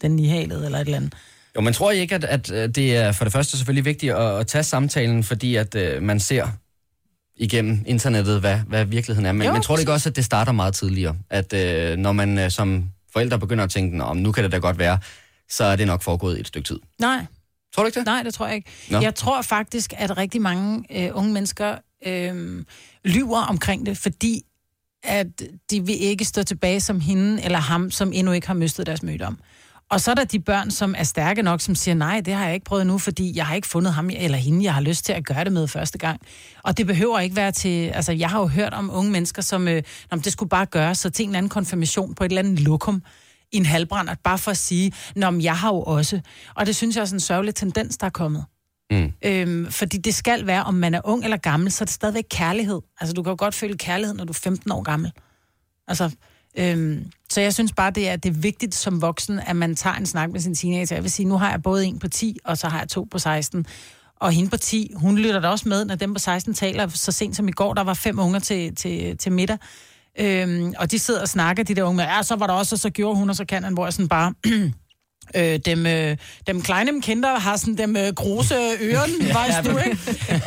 den 0.02 0.16
nihalede 0.16 0.64
eller 0.64 0.78
et 0.78 0.84
eller 0.84 0.96
andet. 0.96 1.14
Jo, 1.56 1.60
men 1.60 1.72
tror 1.72 1.90
I 1.90 1.98
ikke, 1.98 2.14
at, 2.14 2.24
at 2.24 2.50
øh, 2.50 2.68
det 2.68 2.96
er 2.96 3.12
for 3.12 3.24
det 3.24 3.32
første 3.32 3.56
selvfølgelig 3.56 3.84
vigtigt 3.84 4.12
at, 4.12 4.38
at 4.40 4.46
tage 4.46 4.64
samtalen, 4.64 5.24
fordi 5.24 5.56
at 5.56 5.74
øh, 5.74 6.02
man 6.02 6.20
ser 6.20 6.48
igennem 7.36 7.84
internettet, 7.86 8.40
hvad, 8.40 8.58
hvad 8.58 8.84
virkeligheden 8.84 9.26
er. 9.26 9.32
Men, 9.32 9.46
Jo, 9.46 9.52
men 9.52 9.62
tror 9.62 9.76
du 9.76 9.80
ikke 9.80 9.92
også, 9.92 10.08
at 10.08 10.16
det 10.16 10.24
starter 10.24 10.52
meget 10.52 10.74
tidligere? 10.74 11.16
At 11.30 11.52
øh, 11.52 11.96
når 11.96 12.12
man 12.12 12.38
øh, 12.38 12.50
som 12.50 12.84
forældre 13.12 13.38
begynder 13.38 13.64
at 13.64 13.70
tænke, 13.70 13.96
men 13.96 14.22
nu 14.22 14.32
kan 14.32 14.44
det 14.44 14.52
da 14.52 14.58
godt 14.58 14.78
være, 14.78 14.98
så 15.50 15.64
er 15.64 15.76
det 15.76 15.86
nok 15.86 16.02
foregået 16.02 16.36
i 16.36 16.40
et 16.40 16.46
stykke 16.46 16.66
tid. 16.66 16.78
Nej, 16.98 17.26
Tror 17.74 17.82
du 17.82 17.86
ikke 17.86 17.98
det? 17.98 18.06
Nej, 18.06 18.22
det 18.22 18.34
tror 18.34 18.46
jeg 18.46 18.56
ikke. 18.56 18.70
Nå. 18.90 19.00
Jeg 19.00 19.14
tror 19.14 19.42
faktisk, 19.42 19.92
at 19.96 20.16
rigtig 20.16 20.42
mange 20.42 20.84
øh, 20.90 21.10
unge 21.14 21.32
mennesker 21.32 21.78
øh, 22.06 22.64
lyver 23.04 23.40
omkring 23.40 23.86
det, 23.86 23.98
fordi 23.98 24.42
at 25.02 25.26
de 25.70 25.86
vil 25.86 26.02
ikke 26.02 26.24
stå 26.24 26.42
tilbage 26.42 26.80
som 26.80 27.00
hende 27.00 27.42
eller 27.42 27.58
ham, 27.58 27.90
som 27.90 28.12
endnu 28.12 28.32
ikke 28.32 28.46
har 28.46 28.54
mistet 28.54 28.86
deres 28.86 29.02
mødom. 29.02 29.38
Og 29.90 30.00
så 30.00 30.10
er 30.10 30.14
der 30.14 30.24
de 30.24 30.40
børn, 30.40 30.70
som 30.70 30.94
er 30.98 31.02
stærke 31.02 31.42
nok, 31.42 31.60
som 31.60 31.74
siger, 31.74 31.94
nej, 31.94 32.20
det 32.20 32.34
har 32.34 32.44
jeg 32.44 32.54
ikke 32.54 32.64
prøvet 32.64 32.86
nu, 32.86 32.98
fordi 32.98 33.36
jeg 33.36 33.46
har 33.46 33.54
ikke 33.54 33.68
fundet 33.68 33.92
ham 33.92 34.10
eller 34.12 34.38
hende, 34.38 34.64
jeg 34.64 34.74
har 34.74 34.80
lyst 34.80 35.04
til 35.04 35.12
at 35.12 35.24
gøre 35.24 35.44
det 35.44 35.52
med 35.52 35.68
første 35.68 35.98
gang. 35.98 36.20
Og 36.62 36.78
det 36.78 36.86
behøver 36.86 37.20
ikke 37.20 37.36
være 37.36 37.52
til, 37.52 37.88
altså 37.88 38.12
jeg 38.12 38.30
har 38.30 38.40
jo 38.40 38.46
hørt 38.46 38.74
om 38.74 38.90
unge 38.92 39.12
mennesker, 39.12 39.42
som, 39.42 39.68
øh, 39.68 39.82
men 40.10 40.20
det 40.20 40.32
skulle 40.32 40.48
bare 40.48 40.66
gøres 40.66 40.98
så 40.98 41.10
til 41.10 41.22
en 41.22 41.28
eller 41.28 41.38
anden 41.38 41.50
konfirmation 41.50 42.14
på 42.14 42.24
et 42.24 42.28
eller 42.28 42.42
andet 42.42 42.60
lokum 42.60 43.02
i 43.52 43.56
en 43.56 43.66
halvbrændert, 43.66 44.18
bare 44.24 44.38
for 44.38 44.50
at 44.50 44.56
sige, 44.56 44.92
Nå, 45.16 45.30
men 45.30 45.42
jeg 45.42 45.56
har 45.56 45.68
jo 45.68 45.82
også. 45.82 46.20
Og 46.54 46.66
det 46.66 46.76
synes 46.76 46.96
jeg 46.96 47.02
er 47.02 47.06
sådan 47.06 47.16
en 47.16 47.20
sørgelig 47.20 47.54
tendens, 47.54 47.96
der 47.96 48.06
er 48.06 48.10
kommet. 48.10 48.44
Mm. 48.90 49.12
Øhm, 49.24 49.70
fordi 49.70 49.98
det 49.98 50.14
skal 50.14 50.46
være, 50.46 50.64
om 50.64 50.74
man 50.74 50.94
er 50.94 51.00
ung 51.04 51.24
eller 51.24 51.36
gammel, 51.36 51.72
så 51.72 51.84
er 51.84 51.86
det 51.86 51.94
stadigvæk 51.94 52.24
kærlighed. 52.30 52.80
Altså, 53.00 53.14
du 53.14 53.22
kan 53.22 53.30
jo 53.30 53.36
godt 53.38 53.54
føle 53.54 53.78
kærlighed, 53.78 54.14
når 54.14 54.24
du 54.24 54.30
er 54.30 54.40
15 54.42 54.72
år 54.72 54.82
gammel. 54.82 55.12
Altså, 55.88 56.10
øhm, 56.58 57.06
så 57.30 57.40
jeg 57.40 57.54
synes 57.54 57.72
bare, 57.72 57.90
det 57.90 58.08
er, 58.08 58.16
det 58.16 58.28
er 58.28 58.34
vigtigt 58.40 58.74
som 58.74 59.02
voksen, 59.02 59.40
at 59.46 59.56
man 59.56 59.76
tager 59.76 59.96
en 59.96 60.06
snak 60.06 60.30
med 60.30 60.40
sin 60.40 60.54
teenager. 60.54 60.96
Jeg 60.96 61.02
vil 61.02 61.10
sige, 61.10 61.28
nu 61.28 61.36
har 61.38 61.50
jeg 61.50 61.62
både 61.62 61.86
en 61.86 61.98
på 61.98 62.08
10, 62.08 62.38
og 62.44 62.58
så 62.58 62.68
har 62.68 62.78
jeg 62.78 62.88
to 62.88 63.08
på 63.10 63.18
16. 63.18 63.66
Og 64.20 64.32
hende 64.32 64.50
på 64.50 64.56
10, 64.56 64.92
hun 64.96 65.18
lytter 65.18 65.40
da 65.40 65.48
også 65.48 65.68
med, 65.68 65.84
når 65.84 65.94
dem 65.94 66.14
på 66.14 66.18
16 66.18 66.54
taler. 66.54 66.88
Så 66.88 67.12
sent 67.12 67.36
som 67.36 67.48
i 67.48 67.52
går, 67.52 67.74
der 67.74 67.84
var 67.84 67.94
fem 67.94 68.18
unger 68.18 68.38
til, 68.38 68.74
til, 68.74 69.18
til 69.18 69.32
middag. 69.32 69.58
Øhm, 70.20 70.74
og 70.78 70.90
de 70.90 70.98
sidder 70.98 71.20
og 71.20 71.28
snakker, 71.28 71.62
de 71.62 71.74
der 71.74 71.82
unge 71.82 71.96
med, 71.96 72.04
ja, 72.04 72.22
så 72.22 72.36
var 72.36 72.46
der 72.46 72.54
også, 72.54 72.74
og 72.74 72.78
så 72.78 72.90
gjorde 72.90 73.16
hun, 73.16 73.30
og 73.30 73.36
så 73.36 73.44
kan 73.44 73.64
han, 73.64 73.74
hvor 73.74 73.86
jeg 73.86 73.92
sådan 73.92 74.08
bare... 74.08 74.34
Øh, 75.36 75.58
dem, 75.64 75.86
øh, 75.86 76.16
dem 76.46 76.62
kleine 76.62 77.02
kinder 77.02 77.38
har 77.38 77.56
sådan 77.56 77.78
dem 77.78 77.96
øh, 77.96 78.12
grose 78.14 78.54
øren, 78.80 79.10
ja, 79.22 79.62
du, 79.64 79.78
ikke? 79.78 79.98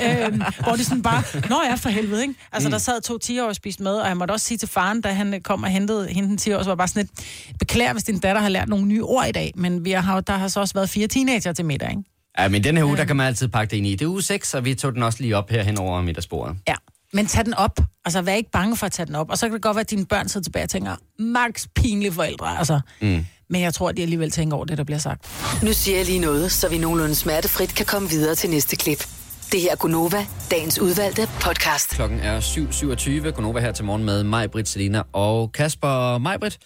øh, 0.06 0.42
hvor 0.64 0.76
de 0.76 0.84
sådan 0.84 1.02
bare, 1.02 1.24
nå 1.50 1.62
ja, 1.70 1.76
for 1.76 1.90
helvede, 1.90 2.22
ikke? 2.22 2.34
Altså, 2.52 2.70
der 2.70 2.78
sad 2.78 3.02
to 3.02 3.18
10 3.18 3.40
år 3.40 3.48
og 3.48 3.56
spiste 3.56 3.84
med, 3.84 3.92
og 3.92 4.08
jeg 4.08 4.18
måtte 4.18 4.32
også 4.32 4.46
sige 4.46 4.58
til 4.58 4.68
faren, 4.68 5.02
da 5.02 5.12
han 5.12 5.34
øh, 5.34 5.42
kom 5.42 5.64
og 5.64 5.70
hentede 5.70 6.08
hende 6.08 6.30
den 6.30 6.38
10 6.38 6.54
år, 6.54 6.64
så 6.64 6.70
var 6.70 6.76
bare 6.76 6.88
sådan 6.88 7.04
lidt, 7.04 7.28
beklager, 7.60 7.94
hvis 7.94 8.04
din 8.04 8.20
datter 8.20 8.42
har 8.42 8.50
lært 8.50 8.70
nogle 8.70 8.86
nye 8.86 9.04
ord 9.04 9.28
i 9.28 9.32
dag, 9.32 9.52
men 9.56 9.86
vi 9.86 9.92
har, 9.92 10.22
der 10.22 10.34
har 10.34 10.48
så 10.48 10.60
også 10.60 10.74
været 10.74 10.90
fire 10.90 11.08
teenager 11.08 11.54
til 11.54 11.66
middag, 11.66 11.90
ikke? 11.90 12.04
Ja, 12.40 12.48
men 12.48 12.64
den 12.64 12.78
her 12.78 12.84
uge, 12.84 12.98
der 12.98 13.06
kan 13.06 13.16
man 13.16 13.28
altid 13.28 13.48
pakke 13.48 13.72
det 13.72 13.78
ind 13.78 13.88
i. 13.88 13.92
Det 13.92 14.02
er 14.06 14.10
uge 14.10 14.22
6, 14.22 14.54
og 14.54 14.66
vi 14.66 14.76
tog 14.76 14.94
den 14.94 15.04
også 15.04 15.22
lige 15.22 15.38
op 15.38 15.50
her 15.50 15.64
hen 15.64 15.78
over 15.78 16.02
middagsbordet. 16.02 16.58
Ja. 16.68 16.76
Men 17.14 17.28
tag 17.28 17.46
den 17.46 17.54
op. 17.54 17.80
Altså, 18.06 18.22
vær 18.22 18.34
ikke 18.34 18.52
bange 18.52 18.78
for 18.78 18.86
at 18.86 18.92
tage 18.92 19.06
den 19.06 19.16
op. 19.16 19.30
Og 19.30 19.38
så 19.38 19.46
kan 19.48 19.54
det 19.54 19.62
godt 19.62 19.76
være, 19.76 19.82
at 19.82 19.90
dine 19.90 20.06
børn 20.06 20.28
sidder 20.30 20.44
tilbage 20.44 20.64
og 20.64 20.70
tænker, 20.70 20.96
max 21.20 21.68
pinlige 21.76 22.12
forældre, 22.12 22.58
altså. 22.58 22.80
Mm. 23.02 23.26
Men 23.50 23.62
jeg 23.62 23.74
tror, 23.74 23.90
at 23.90 23.98
de 23.98 24.02
alligevel 24.02 24.32
tænker 24.32 24.58
over 24.58 24.66
det, 24.66 24.78
der 24.78 24.84
bliver 24.84 25.00
sagt. 25.00 25.26
Nu 25.64 25.74
siger 25.74 25.98
jeg 25.98 26.06
lige 26.06 26.20
noget, 26.20 26.52
så 26.52 26.70
vi 26.70 26.78
nogenlunde 26.78 27.16
smertefrit 27.16 27.76
kan 27.76 27.86
komme 27.86 28.10
videre 28.10 28.36
til 28.36 28.50
næste 28.50 28.76
klip. 28.76 29.08
Det 29.52 29.62
her 29.62 29.72
er 29.72 29.76
Gunova, 29.76 30.26
dagens 30.52 30.80
udvalgte 30.80 31.30
podcast. 31.42 31.90
Klokken 31.90 32.20
er 32.20 32.40
7.27. 32.42 33.30
Gunova 33.32 33.60
her 33.60 33.72
til 33.72 33.86
morgen 33.86 34.04
med 34.04 34.24
mig, 34.24 34.52
Britt, 34.52 34.68
Selina 34.70 35.02
og 35.14 35.52
Kasper 35.52 36.18
Majbrit. 36.18 36.58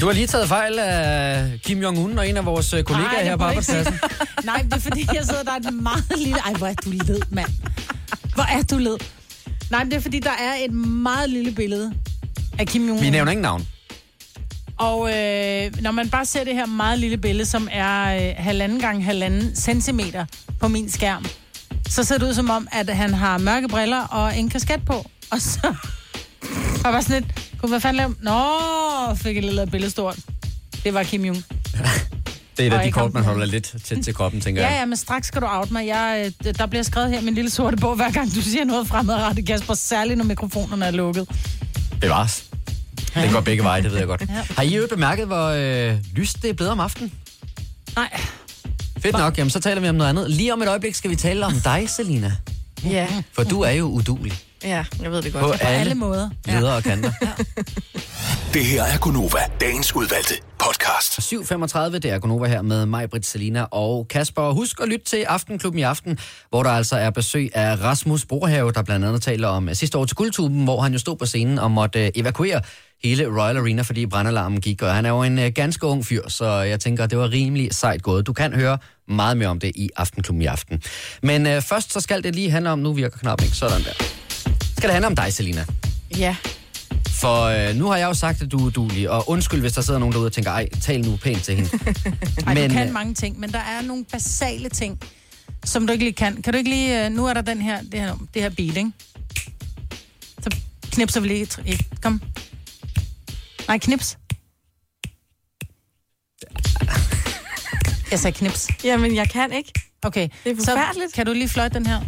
Du 0.00 0.06
har 0.06 0.12
lige 0.12 0.26
taget 0.26 0.48
fejl 0.48 0.78
af 0.78 1.50
Kim 1.64 1.82
Jong-un 1.82 2.18
og 2.18 2.28
en 2.28 2.36
af 2.36 2.44
vores 2.46 2.72
øh, 2.72 2.82
kollegaer 2.84 3.18
Ej, 3.18 3.24
her 3.24 3.36
på 3.36 3.44
arbejdspladsen. 3.44 3.92
sige. 3.92 4.44
Nej, 4.44 4.62
det 4.62 4.72
er 4.72 4.78
fordi, 4.78 5.06
jeg 5.14 5.24
sidder 5.24 5.42
der 5.42 5.52
er 5.52 5.56
et 5.56 5.74
meget 5.74 6.04
lille... 6.16 6.36
Ej, 6.46 6.52
hvor 6.52 6.66
er 6.66 6.74
du 6.74 6.90
led, 6.90 7.20
mand. 7.30 7.50
Hvor 8.34 8.42
er 8.58 8.62
du 8.62 8.78
led. 8.78 8.96
Nej, 9.70 9.84
men 9.84 9.90
det 9.90 9.96
er 9.96 10.00
fordi, 10.00 10.18
der 10.18 10.30
er 10.30 10.54
et 10.64 10.72
meget 10.72 11.30
lille 11.30 11.52
billede 11.52 11.92
af 12.58 12.66
Kim 12.66 12.88
Jong-un. 12.88 13.00
Vi 13.02 13.10
nævner 13.10 13.32
ingen 13.32 13.42
navn. 13.42 13.66
Og 14.78 15.08
øh, 15.08 15.82
når 15.82 15.90
man 15.90 16.10
bare 16.10 16.24
ser 16.26 16.44
det 16.44 16.54
her 16.54 16.66
meget 16.66 16.98
lille 16.98 17.16
billede, 17.16 17.46
som 17.46 17.68
er 17.72 18.16
øh, 18.28 18.34
halvanden 18.36 18.80
gange 18.80 19.02
halvanden 19.02 19.56
centimeter 19.56 20.26
på 20.60 20.68
min 20.68 20.90
skærm, 20.90 21.24
så 21.88 22.04
ser 22.04 22.18
det 22.18 22.26
ud 22.26 22.34
som 22.34 22.50
om, 22.50 22.68
at 22.72 22.96
han 22.96 23.14
har 23.14 23.38
mørke 23.38 23.68
briller 23.68 24.00
og 24.00 24.38
en 24.38 24.48
kasket 24.50 24.84
på. 24.86 25.04
Og 25.30 25.40
så 25.40 25.60
var 26.82 26.92
bare 26.92 27.02
sådan 27.02 27.22
lidt, 27.22 27.58
kunne 27.60 27.68
hvad 27.68 27.80
fanden 27.80 27.96
lave? 27.96 28.14
Nå, 28.22 29.14
fik 29.14 29.36
et 29.36 29.44
lille 29.44 29.66
billede 29.66 29.90
stort. 29.90 30.16
Det 30.84 30.94
var 30.94 31.02
Kim 31.02 31.24
Jong. 31.24 31.44
Det 32.56 32.66
er 32.66 32.78
af 32.78 32.84
de 32.86 32.92
kort, 32.92 33.14
man 33.14 33.24
holder 33.24 33.46
lidt 33.46 33.74
tæt 33.84 33.98
til 34.04 34.14
kroppen, 34.14 34.40
tænker 34.40 34.62
Ja, 34.62 34.68
jeg. 34.68 34.78
ja, 34.78 34.84
men 34.84 34.96
straks 34.96 35.26
skal 35.26 35.40
du 35.42 35.46
out 35.46 35.70
mig. 35.70 35.86
Jeg, 35.86 36.32
øh, 36.46 36.54
der 36.54 36.66
bliver 36.66 36.82
skrevet 36.82 37.10
her 37.10 37.20
min 37.20 37.34
lille 37.34 37.50
sorte 37.50 37.76
bog, 37.76 37.96
hver 37.96 38.10
gang 38.10 38.34
du 38.34 38.40
siger 38.42 38.64
noget 38.64 38.86
fremadrettet, 38.88 39.46
Kasper. 39.46 39.74
Særligt, 39.74 40.18
når 40.18 40.24
mikrofonerne 40.24 40.84
er 40.84 40.90
lukket. 40.90 41.28
Bevares. 42.00 42.44
Det 43.22 43.32
går 43.32 43.40
begge 43.40 43.62
veje, 43.62 43.82
det 43.82 43.90
ved 43.90 43.98
jeg 43.98 44.06
godt. 44.06 44.30
Har 44.30 44.62
I 44.62 44.76
jo 44.76 44.86
bemærket, 44.90 45.26
hvor 45.26 45.46
øh, 45.48 45.94
lyst 46.12 46.42
det 46.42 46.50
er 46.50 46.54
blevet 46.54 46.72
om 46.72 46.80
aftenen? 46.80 47.12
Nej, 47.96 48.20
Fedt 48.98 49.18
nok, 49.18 49.38
jamen 49.38 49.50
så 49.50 49.60
taler 49.60 49.80
vi 49.80 49.88
om 49.88 49.94
noget 49.94 50.10
andet. 50.10 50.30
Lige 50.30 50.52
om 50.52 50.62
et 50.62 50.68
øjeblik 50.68 50.94
skal 50.94 51.10
vi 51.10 51.16
tale 51.16 51.46
om 51.46 51.52
dig, 51.64 51.90
Selina. 51.90 52.32
Ja, 52.84 53.06
For 53.32 53.42
du 53.44 53.60
er 53.60 53.70
jo 53.70 53.84
udulig 53.84 54.32
ja, 54.64 54.84
jeg 55.02 55.10
ved 55.10 55.22
det 55.22 55.32
på 55.32 55.38
godt. 55.38 55.60
på 55.60 55.66
alle 55.66 55.80
alle 55.80 55.94
måder. 55.94 56.30
ledere 56.46 56.76
og 56.76 56.82
kanter. 56.82 57.12
Det 58.54 58.64
her 58.64 58.82
er 58.82 58.98
Gunova, 58.98 59.38
dagens 59.60 59.96
udvalgte 59.96 60.34
podcast. 60.58 61.20
7.35, 61.20 61.98
det 61.98 62.04
er 62.04 62.18
Gunova 62.18 62.46
her 62.46 62.62
med 62.62 62.86
mig, 62.86 63.10
Britt, 63.10 63.26
Selina 63.26 63.62
og 63.62 64.06
Kasper. 64.10 64.52
Husk 64.52 64.80
at 64.82 64.88
lytte 64.88 65.04
til 65.04 65.16
Aftenklubben 65.22 65.78
i 65.78 65.82
aften, 65.82 66.18
hvor 66.50 66.62
der 66.62 66.70
altså 66.70 66.96
er 66.96 67.10
besøg 67.10 67.50
af 67.54 67.82
Rasmus 67.82 68.24
Borhave, 68.24 68.72
der 68.72 68.82
blandt 68.82 69.06
andet 69.06 69.22
taler 69.22 69.48
om 69.48 69.68
øh, 69.68 69.74
sidste 69.74 69.98
år 69.98 70.04
til 70.04 70.16
Guldtuben, 70.16 70.64
hvor 70.64 70.80
han 70.80 70.92
jo 70.92 70.98
stod 70.98 71.16
på 71.16 71.26
scenen 71.26 71.58
og 71.58 71.70
måtte 71.70 72.06
øh, 72.06 72.10
evakuere 72.14 72.60
hele 73.04 73.26
Royal 73.26 73.56
Arena, 73.56 73.82
fordi 73.82 74.06
brandalarmen 74.06 74.60
gik. 74.60 74.82
Og 74.82 74.94
han 74.94 75.06
er 75.06 75.10
jo 75.10 75.22
en 75.22 75.38
øh, 75.38 75.52
ganske 75.54 75.86
ung 75.86 76.06
fyr, 76.06 76.28
så 76.28 76.46
jeg 76.46 76.80
tænker, 76.80 77.06
det 77.06 77.18
var 77.18 77.30
rimelig 77.30 77.74
sejt 77.74 78.02
gået. 78.02 78.26
Du 78.26 78.32
kan 78.32 78.52
høre 78.52 78.78
meget 79.08 79.36
mere 79.36 79.48
om 79.48 79.60
det 79.60 79.72
i 79.74 79.90
Aftenklubben 79.96 80.42
i 80.42 80.46
aften. 80.46 80.82
Men 81.22 81.46
øh, 81.46 81.62
først 81.62 81.92
så 81.92 82.00
skal 82.00 82.22
det 82.22 82.34
lige 82.34 82.50
handle 82.50 82.70
om, 82.70 82.78
nu 82.78 82.92
virker 82.92 83.18
knappen 83.18 83.44
ikke, 83.44 83.56
sådan 83.56 83.82
der. 83.82 84.04
Skal 84.78 84.88
det 84.88 84.92
handle 84.94 85.06
om 85.06 85.16
dig, 85.16 85.32
Selina? 85.34 85.64
Ja, 86.18 86.36
For 87.08 87.42
øh, 87.44 87.74
nu 87.76 87.86
har 87.86 87.96
jeg 87.96 88.06
jo 88.06 88.14
sagt, 88.14 88.42
at 88.42 88.52
du 88.52 88.58
er 88.58 88.62
udulig, 88.62 89.10
og 89.10 89.28
undskyld, 89.30 89.60
hvis 89.60 89.72
der 89.72 89.80
sidder 89.82 90.00
nogen 90.00 90.12
derude 90.12 90.26
og 90.26 90.32
tænker, 90.32 90.50
ej, 90.50 90.68
tal 90.82 91.00
nu 91.00 91.16
pænt 91.16 91.42
til 91.44 91.54
hende. 91.56 91.70
Ej, 92.46 92.54
men, 92.54 92.70
du 92.70 92.74
kan 92.76 92.86
øh, 92.88 92.94
mange 92.94 93.14
ting, 93.14 93.40
men 93.40 93.52
der 93.52 93.58
er 93.58 93.82
nogle 93.82 94.04
basale 94.04 94.68
ting, 94.68 95.00
som 95.64 95.86
du 95.86 95.92
ikke 95.92 96.04
lige 96.04 96.14
kan. 96.14 96.42
Kan 96.42 96.52
du 96.52 96.58
ikke 96.58 96.70
lige... 96.70 97.04
øh, 97.06 97.10
Nu 97.12 97.26
er 97.26 97.34
der 97.34 97.40
den 97.40 97.62
her, 97.62 97.80
det 97.92 98.00
her, 98.00 98.16
det 98.34 98.42
her 98.42 98.50
bil, 98.50 98.76
ikke? 98.76 98.92
Så 100.42 100.56
knipser 100.92 101.20
vi 101.20 101.28
lige 101.28 101.42
et, 101.42 101.58
et. 101.66 101.80
Kom. 102.02 102.22
Nej, 103.68 103.78
knips. 103.78 104.18
Jeg 108.10 108.18
sagde 108.18 108.36
knips. 108.38 108.68
Jamen, 108.84 109.14
jeg 109.14 109.30
kan 109.30 109.52
ikke. 109.52 109.72
Okay, 110.02 110.28
Det 110.44 110.52
er 110.58 110.62
så 110.64 111.10
kan 111.14 111.26
du 111.26 111.32
lige 111.32 111.48
fløjte 111.48 111.74
den 111.74 111.86
her? 111.86 112.00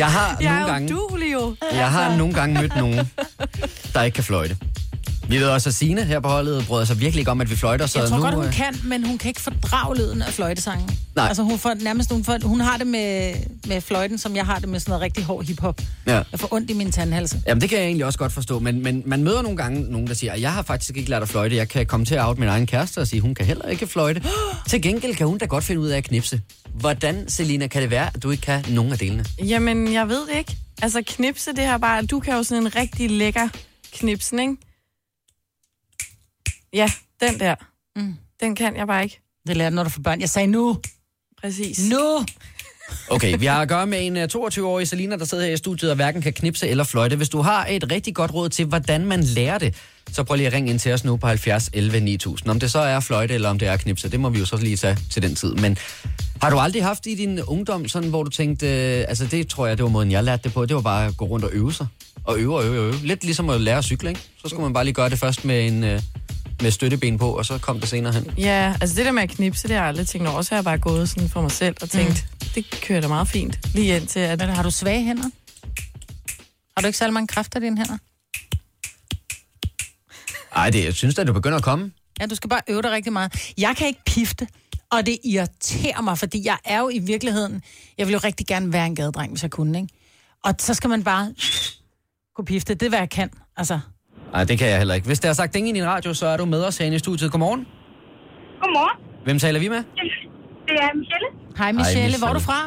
Jeg 0.00 0.12
har 0.12 0.36
Jeg 0.40 0.52
nogle 0.52 0.72
gange... 0.72 0.88
duelig 0.88 1.32
jo. 1.32 1.56
Jeg 1.72 1.90
har 1.90 2.16
nogle 2.16 2.34
gange 2.34 2.60
mødt 2.60 2.76
nogen, 2.76 3.10
der 3.94 4.02
ikke 4.02 4.14
kan 4.14 4.24
fløjte. 4.24 4.56
Vi 5.30 5.38
ved 5.38 5.46
også, 5.46 5.68
at 5.68 5.74
Signe 5.74 6.04
her 6.04 6.20
på 6.20 6.28
holdet 6.28 6.66
bryder 6.66 6.84
sig 6.84 7.00
virkelig 7.00 7.20
ikke 7.20 7.30
om, 7.30 7.40
at 7.40 7.50
vi 7.50 7.56
fløjter, 7.56 7.86
så 7.86 8.00
Jeg 8.00 8.08
tror 8.08 8.16
nu... 8.16 8.22
godt, 8.22 8.34
hun 8.34 8.44
øh, 8.44 8.52
kan, 8.52 8.80
men 8.84 9.06
hun 9.06 9.18
kan 9.18 9.28
ikke 9.28 9.40
fordrage 9.40 9.96
lyden 9.96 10.22
af 10.22 10.32
fløjtesangen. 10.32 10.90
Nej. 11.16 11.26
Altså 11.28 11.42
hun 11.42 11.58
får 11.58 11.74
nærmest, 11.74 12.12
hun, 12.12 12.24
får, 12.24 12.38
hun 12.42 12.60
har 12.60 12.76
det 12.76 12.86
med, 12.86 13.34
med 13.66 13.80
fløjten, 13.80 14.18
som 14.18 14.36
jeg 14.36 14.46
har 14.46 14.58
det 14.58 14.68
med 14.68 14.80
sådan 14.80 14.90
noget 14.90 15.02
rigtig 15.02 15.24
hård 15.24 15.44
hiphop. 15.44 15.80
Ja. 16.06 16.22
Jeg 16.32 16.40
får 16.40 16.54
ondt 16.54 16.70
i 16.70 16.72
min 16.72 16.92
tandhalse. 16.92 17.42
Jamen, 17.46 17.60
det 17.60 17.68
kan 17.68 17.78
jeg 17.78 17.86
egentlig 17.86 18.06
også 18.06 18.18
godt 18.18 18.32
forstå, 18.32 18.58
men, 18.58 18.82
men 18.82 19.02
man 19.06 19.24
møder 19.24 19.42
nogle 19.42 19.56
gange 19.56 19.92
nogen, 19.92 20.06
der 20.06 20.14
siger, 20.14 20.32
at 20.32 20.40
jeg 20.40 20.52
har 20.52 20.62
faktisk 20.62 20.96
ikke 20.96 21.10
lært 21.10 21.22
at 21.22 21.28
fløjte. 21.28 21.56
Jeg 21.56 21.68
kan 21.68 21.86
komme 21.86 22.06
til 22.06 22.14
at 22.14 22.24
out 22.24 22.38
min 22.38 22.48
egen 22.48 22.66
kæreste 22.66 22.98
og 22.98 23.06
sige, 23.06 23.20
hun 23.20 23.34
kan 23.34 23.46
heller 23.46 23.68
ikke 23.68 23.86
fløjte. 23.86 24.22
til 24.68 24.82
gengæld 24.82 25.14
kan 25.14 25.26
hun 25.26 25.38
da 25.38 25.44
godt 25.44 25.64
finde 25.64 25.80
ud 25.80 25.88
af 25.88 25.96
at 25.96 26.04
knipse. 26.04 26.40
Hvordan, 26.74 27.28
Selina, 27.28 27.66
kan 27.66 27.82
det 27.82 27.90
være, 27.90 28.06
at 28.14 28.22
du 28.22 28.30
ikke 28.30 28.42
kan 28.42 28.64
nogen 28.68 28.92
af 28.92 28.98
delene? 28.98 29.24
Jamen, 29.38 29.92
jeg 29.92 30.08
ved 30.08 30.28
ikke. 30.38 30.56
Altså, 30.82 31.02
knipse, 31.06 31.50
det 31.50 31.64
her 31.64 31.78
bare... 31.78 32.02
Du 32.06 32.20
kan 32.20 32.34
jo 32.34 32.42
sådan 32.42 32.62
en 32.62 32.76
rigtig 32.76 33.10
lækker 33.10 33.48
knipsen, 33.92 34.38
ikke? 34.38 34.56
Ja, 36.72 36.90
den 37.20 37.40
der. 37.40 37.54
Mm. 37.96 38.14
Den 38.40 38.54
kan 38.54 38.76
jeg 38.76 38.86
bare 38.86 39.02
ikke. 39.02 39.20
Det 39.46 39.56
lærer 39.56 39.70
du, 39.70 39.76
når 39.76 39.84
du 39.84 39.90
får 39.90 40.02
børn. 40.02 40.20
Jeg 40.20 40.30
sagde 40.30 40.46
nu. 40.46 40.80
Præcis. 41.40 41.88
Nu! 41.90 42.24
Okay, 43.08 43.38
vi 43.38 43.46
har 43.46 43.62
at 43.62 43.68
gøre 43.68 43.86
med 43.86 44.06
en 44.06 44.16
øh, 44.16 44.28
22-årig 44.34 44.88
Selina, 44.88 45.16
der 45.16 45.24
sidder 45.24 45.44
her 45.44 45.52
i 45.52 45.56
studiet 45.56 45.90
og 45.90 45.96
hverken 45.96 46.22
kan 46.22 46.32
knipse 46.32 46.68
eller 46.68 46.84
fløjte. 46.84 47.16
Hvis 47.16 47.28
du 47.28 47.40
har 47.40 47.66
et 47.66 47.92
rigtig 47.92 48.14
godt 48.14 48.34
råd 48.34 48.48
til, 48.48 48.64
hvordan 48.66 49.06
man 49.06 49.22
lærer 49.22 49.58
det, 49.58 49.74
så 50.12 50.24
prøv 50.24 50.36
lige 50.36 50.46
at 50.46 50.52
ringe 50.52 50.70
ind 50.70 50.78
til 50.78 50.92
os 50.92 51.04
nu 51.04 51.16
på 51.16 51.26
70 51.26 51.70
11 51.72 52.00
9000. 52.00 52.50
Om 52.50 52.60
det 52.60 52.70
så 52.70 52.78
er 52.78 53.00
fløjte 53.00 53.34
eller 53.34 53.48
om 53.48 53.58
det 53.58 53.68
er 53.68 53.76
knipse, 53.76 54.10
det 54.10 54.20
må 54.20 54.28
vi 54.28 54.38
jo 54.38 54.46
så 54.46 54.56
lige 54.56 54.76
tage 54.76 54.98
til 55.10 55.22
den 55.22 55.34
tid. 55.34 55.54
Men 55.54 55.78
har 56.42 56.50
du 56.50 56.58
aldrig 56.58 56.84
haft 56.84 57.06
i 57.06 57.14
din 57.14 57.40
ungdom, 57.42 57.88
sådan, 57.88 58.08
hvor 58.08 58.22
du 58.22 58.30
tænkte, 58.30 58.66
øh, 58.66 59.04
altså 59.08 59.26
det 59.26 59.48
tror 59.48 59.66
jeg, 59.66 59.76
det 59.76 59.82
var 59.82 59.90
måden, 59.90 60.10
jeg 60.10 60.24
lærte 60.24 60.42
det 60.42 60.52
på, 60.52 60.66
det 60.66 60.76
var 60.76 60.82
bare 60.82 61.06
at 61.06 61.16
gå 61.16 61.24
rundt 61.24 61.44
og 61.44 61.50
øve 61.52 61.72
sig. 61.72 61.86
Og 62.24 62.38
øve 62.38 62.56
og 62.56 62.64
øve 62.64 62.78
og 62.80 62.86
øve. 62.86 63.06
Lidt 63.06 63.24
ligesom 63.24 63.50
at 63.50 63.60
lære 63.60 63.78
at 63.78 63.84
cykle, 63.84 64.08
ikke? 64.08 64.20
Så 64.42 64.48
skulle 64.48 64.62
man 64.62 64.72
bare 64.72 64.84
lige 64.84 64.94
gøre 64.94 65.10
det 65.10 65.18
først 65.18 65.44
med 65.44 65.66
en... 65.66 65.84
Øh, 65.84 66.02
med 66.62 66.70
støtteben 66.70 67.18
på, 67.18 67.30
og 67.38 67.46
så 67.46 67.58
kom 67.58 67.80
det 67.80 67.88
senere 67.88 68.12
hen. 68.12 68.34
Ja, 68.38 68.76
altså 68.80 68.96
det 68.96 69.06
der 69.06 69.12
med 69.12 69.22
at 69.22 69.30
knipse, 69.30 69.68
det 69.68 69.76
har 69.76 69.82
jeg 69.82 69.88
aldrig 69.88 70.06
tænkt 70.06 70.28
over. 70.28 70.42
Så 70.42 70.50
har 70.50 70.56
jeg 70.56 70.64
bare 70.64 70.78
gået 70.78 71.08
sådan 71.08 71.28
for 71.28 71.42
mig 71.42 71.50
selv 71.50 71.76
og 71.82 71.90
tænkt, 71.90 72.26
mm. 72.32 72.48
det 72.54 72.80
kører 72.82 73.00
da 73.00 73.08
meget 73.08 73.28
fint. 73.28 73.58
Lige 73.74 73.96
indtil 73.96 74.20
at... 74.20 74.38
Men 74.38 74.48
har 74.48 74.62
du 74.62 74.70
svage 74.70 75.02
hænder? 75.04 75.30
Har 76.76 76.80
du 76.82 76.86
ikke 76.86 76.98
særlig 76.98 77.14
mange 77.14 77.26
kræfter 77.26 77.60
i 77.60 77.62
dine 77.62 77.76
hænder? 77.76 77.98
Ej, 80.56 80.70
det, 80.70 80.84
jeg 80.84 80.94
synes 80.94 81.14
da, 81.14 81.24
du 81.24 81.32
begynder 81.32 81.58
at 81.58 81.64
komme. 81.64 81.92
Ja, 82.20 82.26
du 82.26 82.34
skal 82.34 82.50
bare 82.50 82.60
øve 82.68 82.82
dig 82.82 82.90
rigtig 82.90 83.12
meget. 83.12 83.52
Jeg 83.58 83.74
kan 83.76 83.86
ikke 83.86 84.00
pifte, 84.06 84.48
og 84.90 85.06
det 85.06 85.18
irriterer 85.24 86.00
mig, 86.00 86.18
fordi 86.18 86.46
jeg 86.46 86.58
er 86.64 86.80
jo 86.80 86.88
i 86.88 86.98
virkeligheden... 86.98 87.62
Jeg 87.98 88.06
vil 88.06 88.12
jo 88.12 88.18
rigtig 88.18 88.46
gerne 88.46 88.72
være 88.72 88.86
en 88.86 88.94
gadedreng, 88.94 89.32
hvis 89.32 89.42
jeg 89.42 89.50
kunne, 89.50 89.78
ikke? 89.78 89.94
Og 90.44 90.54
så 90.58 90.74
skal 90.74 90.90
man 90.90 91.04
bare 91.04 91.34
kunne 92.36 92.44
pifte. 92.44 92.74
Det 92.74 92.86
er, 92.86 92.88
hvad 92.88 92.98
jeg 92.98 93.10
kan. 93.10 93.30
Altså, 93.56 93.80
Nej, 94.32 94.44
det 94.44 94.58
kan 94.58 94.68
jeg 94.68 94.78
heller 94.78 94.94
ikke. 94.94 95.06
Hvis 95.06 95.20
der 95.20 95.28
er 95.28 95.32
sagt 95.32 95.56
ingen 95.56 95.76
i 95.76 95.78
din 95.78 95.88
radio, 95.88 96.14
så 96.14 96.26
er 96.26 96.36
du 96.36 96.44
med 96.44 96.64
os 96.68 96.78
herinde 96.78 96.96
i 96.96 96.98
studiet. 96.98 97.30
Godmorgen. 97.32 97.66
Godmorgen. 98.62 98.96
Hvem 99.24 99.38
taler 99.38 99.60
vi 99.60 99.68
med? 99.68 99.82
Det 100.68 100.76
er 100.86 100.90
Michelle. 101.00 101.28
hej 101.58 101.72
Michelle, 101.72 102.04
Michelle. 102.04 102.18
hvor 102.18 102.28
er 102.28 102.32
du 102.32 102.40
fra? 102.50 102.58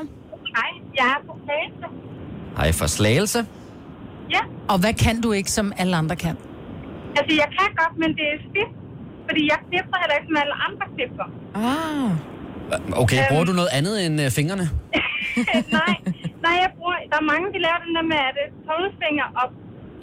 Hej, 0.58 0.70
jeg 1.00 1.06
er 1.16 1.20
på 1.28 1.34
Slagelse. 1.46 1.88
Hej, 2.58 2.72
for 2.80 2.88
Slagelse. 2.98 3.40
Ja, 4.36 4.42
Og 4.72 4.78
hvad 4.84 4.94
kan 5.06 5.22
du 5.22 5.30
ikke, 5.32 5.52
som 5.52 5.74
alle 5.78 5.96
andre 6.02 6.16
kan? 6.16 6.36
altså 7.18 7.34
jeg 7.42 7.50
kan 7.58 7.70
godt, 7.82 7.94
men 8.04 8.10
det 8.20 8.26
er 8.34 8.38
stift. 8.50 8.76
Fordi 9.28 9.42
jeg 9.52 9.60
knipser 9.68 9.98
heller 10.02 10.16
ikke, 10.20 10.28
som 10.32 10.38
alle 10.44 10.56
andre 10.68 10.86
knipser. 10.96 11.28
Ah, 11.66 12.12
Okay, 13.04 13.20
Øhm. 13.22 13.30
bruger 13.32 13.46
du 13.50 13.54
noget 13.62 13.72
andet 13.80 13.96
end 14.06 14.16
øh, 14.26 14.28
fingrene? 14.40 14.66
nej, 15.80 15.94
nej, 16.46 16.56
jeg 16.64 16.70
bruger, 16.78 16.96
der 17.12 17.18
er 17.24 17.28
mange, 17.34 17.46
de 17.56 17.60
laver 17.68 17.80
den 17.88 17.94
der 17.98 18.06
med, 18.14 18.20
at 18.30 18.34
det 18.38 18.44
er 18.50 18.52
tommelfinger 18.70 19.28
og, 19.40 19.46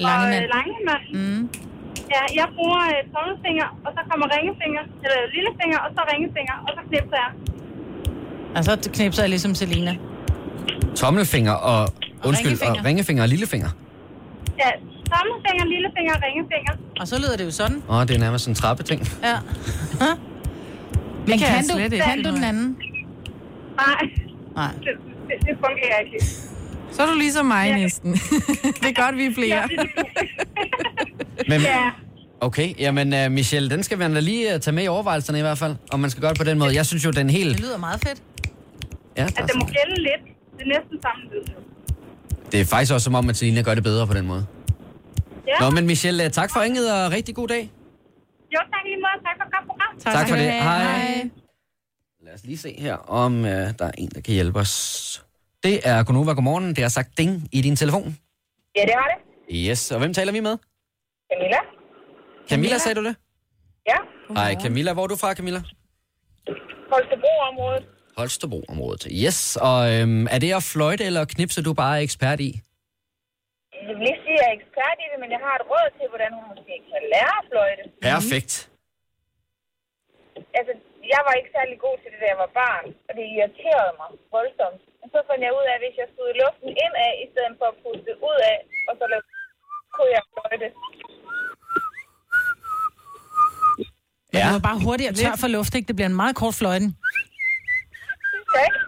Langemand. 0.09 0.35
og 0.35 0.43
øh, 0.43 0.49
langemand. 0.57 1.05
Mm. 1.19 1.43
Ja, 2.15 2.23
jeg 2.41 2.47
bruger 2.57 2.83
øh, 2.95 3.01
tommelfinger, 3.15 3.69
og 3.85 3.91
så 3.97 4.01
kommer 4.11 4.27
ringefinger, 4.37 4.83
eller 5.05 5.19
lillefinger, 5.37 5.79
og 5.85 5.89
så 5.97 6.01
ringefinger, 6.13 6.55
og 6.67 6.71
så 6.77 6.81
knipser 6.89 7.19
jeg. 7.25 7.31
Og 8.57 8.61
så 8.65 8.91
knipser 8.97 9.23
jeg 9.23 9.31
ligesom 9.35 9.53
Selina. 9.61 9.93
Tommelfinger 10.97 11.53
og... 11.71 11.81
Undskyld, 12.25 12.49
ringefinger. 12.51 12.81
og 12.81 12.85
ringefinger 12.89 13.23
og 13.23 13.29
lillefinger. 13.29 13.71
Ja, 14.63 14.71
tommelfinger, 15.13 15.65
lillefinger 15.75 16.13
og 16.17 16.21
ringefinger. 16.27 16.73
Og 17.01 17.09
så 17.09 17.17
lyder 17.23 17.37
det 17.37 17.45
jo 17.45 17.51
sådan. 17.51 17.83
Åh, 17.91 18.03
det 18.07 18.11
er 18.17 18.19
nærmest 18.19 18.49
en 18.49 18.55
trappeting. 18.55 19.01
Ja. 19.23 19.37
Men 21.29 21.39
kan 21.39 21.49
kan, 21.49 21.65
du, 21.91 21.97
kan 22.07 22.23
du 22.25 22.31
den 22.37 22.45
anden? 22.45 22.77
Nej, 23.77 24.03
Nej. 24.57 24.73
det, 24.85 24.93
det, 25.29 25.37
det 25.47 25.55
fungerer 25.65 25.99
ikke. 26.05 26.27
Så 26.93 27.03
er 27.03 27.07
du 27.07 27.15
ligesom 27.15 27.47
mig 27.47 27.69
Ja. 27.69 27.77
næsten. 27.77 28.13
det 28.83 28.87
er 28.99 29.03
godt, 29.05 29.17
vi 29.17 29.25
er 29.27 29.35
flere. 29.35 29.69
Men, 31.49 31.61
Ja, 31.61 31.91
okay, 32.41 32.75
jamen 32.79 33.27
uh, 33.27 33.33
Michelle, 33.33 33.71
den 33.71 33.83
skal 33.83 33.99
man 33.99 34.15
da 34.15 34.21
lige 34.21 34.55
uh, 34.55 34.61
tage 34.61 34.75
med 34.75 34.85
i 34.85 34.89
overvejelserne 34.89 35.39
i 35.39 35.43
hvert 35.43 35.59
fald, 35.59 35.77
om 35.93 36.01
man 36.01 36.11
skal 36.11 36.21
gøre 36.21 36.31
det 36.31 36.39
på 36.39 36.45
den 36.45 36.59
måde. 36.59 36.75
Jeg 36.75 36.87
synes 36.87 37.05
jo, 37.05 37.11
den 37.11 37.27
Det 37.27 37.35
helt... 37.37 37.61
lyder 37.61 37.79
meget 37.79 38.01
fedt. 38.01 38.23
Ja, 39.17 39.25
at 39.25 39.37
det 39.37 39.55
må 39.59 39.65
gælde 39.67 39.97
lidt. 40.03 40.37
Det 40.59 40.63
er 40.63 40.79
næsten 40.81 41.03
samme 41.03 41.23
lyd. 41.33 41.55
det 42.53 42.61
er 42.61 42.65
faktisk 42.65 42.93
også 42.93 43.05
som 43.05 43.15
om, 43.15 43.29
at 43.29 43.37
Selina 43.37 43.63
gør 43.63 43.75
det 43.75 43.83
bedre 43.85 44.07
på 44.07 44.15
den 44.15 44.27
måde. 44.27 44.47
Ja, 45.49 45.65
Nå, 45.65 45.71
men 45.71 45.87
Michelle, 45.87 46.25
uh, 46.25 46.31
tak 46.31 46.51
for 46.53 46.61
ringet, 46.61 46.93
og 47.05 47.13
rigtig 47.13 47.35
god 47.35 47.49
dag. 47.49 47.71
jo 48.53 48.59
tak 48.59 48.83
lige 48.85 48.97
måde. 48.97 49.25
Tak 49.25 49.37
for 49.41 49.57
godt 49.57 49.67
program. 49.67 49.99
Tak, 50.01 50.13
Tak 50.13 50.29
for 50.29 50.37
det. 50.37 50.45
have. 50.45 50.63
Hej. 50.63 51.31
Lad 52.25 52.35
os 52.35 52.45
lige 52.45 52.59
se 52.59 52.75
her, 52.79 52.95
om 52.95 53.41
uh, 53.41 53.47
der 53.49 53.75
er 53.81 53.91
en, 53.99 54.09
der 54.15 54.21
kan 54.21 54.35
hjælpe 54.35 54.59
os. 54.59 55.25
Det 55.67 55.75
er 55.91 56.05
Gunova. 56.05 56.33
Godmorgen. 56.39 56.69
Det 56.77 56.83
har 56.87 56.89
sagt 56.99 57.11
ding 57.19 57.33
i 57.53 57.61
din 57.67 57.77
telefon. 57.77 58.17
Ja, 58.77 58.83
det 58.89 58.95
har 59.01 59.09
det. 59.13 59.19
Yes, 59.67 59.83
og 59.93 59.99
hvem 59.99 60.13
taler 60.15 60.33
vi 60.33 60.41
med? 60.49 60.57
Camilla? 61.33 61.61
Camilla, 62.51 62.79
sagde 62.79 62.97
du 63.01 63.05
det? 63.09 63.15
Ja, 63.91 63.99
Hej 64.39 64.53
Camilla, 64.63 64.91
hvor 64.95 65.03
er 65.05 65.11
du 65.13 65.17
fra, 65.23 65.35
Camilla? 65.35 65.61
Holstebro-området. 66.93 67.85
Holstebro-området. 68.19 69.03
Yes, 69.25 69.39
og 69.69 69.79
øhm, 69.95 70.25
er 70.35 70.39
det 70.45 70.51
at 70.59 70.65
fløjte 70.73 71.05
eller 71.11 71.23
knipse, 71.35 71.59
du 71.69 71.73
bare 71.83 71.95
er 71.99 72.03
ekspert 72.09 72.41
i? 72.49 72.51
Jeg 73.89 73.95
vil 73.99 74.07
ikke 74.13 74.23
sige, 74.27 74.39
at 74.39 74.43
jeg 74.43 74.49
er 74.53 74.57
ekspert 74.61 74.97
i 75.05 75.07
det, 75.13 75.19
men 75.23 75.31
jeg 75.35 75.41
har 75.47 75.55
et 75.61 75.65
råd 75.73 75.89
til, 75.99 76.07
hvordan 76.13 76.31
hun 76.37 76.45
måske 76.53 76.75
kan 76.93 77.03
lære 77.15 77.35
at 77.41 77.45
fløjte. 77.51 77.83
Perfekt. 78.11 78.53
Altså, 80.59 80.73
jeg 81.15 81.21
var 81.27 81.33
ikke 81.41 81.53
særlig 81.59 81.77
god 81.87 81.97
til 82.03 82.09
det, 82.13 82.19
da 82.23 82.27
jeg 82.33 82.41
var 82.45 82.51
barn, 82.63 82.87
og 83.09 83.13
det 83.19 83.25
irriterede 83.35 83.93
mig 84.01 84.09
voldsomt. 84.37 84.83
Så 85.13 85.19
fandt 85.29 85.43
jeg 85.47 85.53
ud 85.59 85.65
af, 85.71 85.75
at 85.77 85.83
hvis 85.85 85.97
jeg 86.03 86.09
stod 86.15 86.29
luften 86.43 86.71
ind 86.85 86.95
af, 87.07 87.13
i 87.25 87.27
stedet 87.33 87.55
for 87.61 87.67
at 87.73 87.77
puste 87.83 88.13
ud 88.31 88.39
af, 88.53 88.57
og 88.89 88.95
så 88.99 89.05
lavede, 89.13 89.27
kunne 89.95 90.13
jeg 90.17 90.25
fløjte. 90.33 90.69
Ja. 94.35 94.47
du 94.51 94.55
er 94.61 94.65
bare 94.71 94.79
hurtigt 94.87 95.11
og 95.11 95.17
tør 95.17 95.35
for 95.41 95.49
luft, 95.57 95.73
ikke? 95.75 95.87
Det 95.91 95.97
bliver 95.97 96.09
en 96.09 96.19
meget 96.23 96.37
kort 96.37 96.55
fløjten. 96.61 96.89
Ikke? 98.65 98.79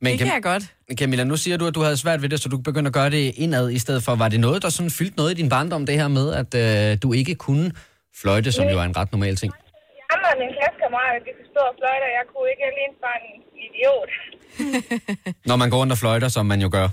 Men 0.00 0.10
Det 0.12 0.18
kan 0.18 0.34
jeg 0.34 0.42
godt. 0.42 0.64
Camilla, 0.98 1.24
nu 1.24 1.36
siger 1.36 1.56
du, 1.56 1.66
at 1.66 1.74
du 1.74 1.80
havde 1.80 1.96
svært 1.96 2.22
ved 2.22 2.28
det, 2.28 2.40
så 2.40 2.48
du 2.48 2.58
begyndte 2.58 2.88
at 2.88 2.94
gøre 2.94 3.10
det 3.10 3.32
indad 3.36 3.70
i 3.70 3.78
stedet 3.78 4.02
for. 4.02 4.14
Var 4.14 4.28
det 4.28 4.40
noget, 4.40 4.62
der 4.62 4.68
sådan 4.68 4.90
fyldte 4.90 5.16
noget 5.16 5.30
i 5.30 5.34
din 5.34 5.48
barndom, 5.48 5.86
det 5.86 5.94
her 6.00 6.08
med, 6.08 6.26
at 6.40 6.50
øh, 6.64 6.98
du 7.02 7.12
ikke 7.12 7.34
kunne 7.34 7.72
fløjte, 8.20 8.52
som 8.52 8.64
jo 8.68 8.78
er 8.78 8.82
en 8.82 8.96
ret 8.96 9.12
normal 9.12 9.36
ting? 9.36 9.52
Jeg 10.64 10.71
og 10.96 11.00
min 11.04 11.22
klassekammerat, 11.22 11.22
vi 11.40 11.44
stå 11.52 11.62
og 11.70 11.74
fløjte, 11.80 12.04
og 12.08 12.12
jeg 12.18 12.24
kunne 12.32 12.48
ikke 12.52 12.64
alene 12.70 12.94
bare 13.06 13.18
en 13.28 13.38
idiot. 13.66 14.10
Når 15.50 15.56
man 15.62 15.68
går 15.70 15.78
rundt 15.82 15.92
og 15.96 16.00
fløjter, 16.02 16.28
som 16.36 16.44
man 16.52 16.60
jo 16.64 16.68
gør. 16.78 16.88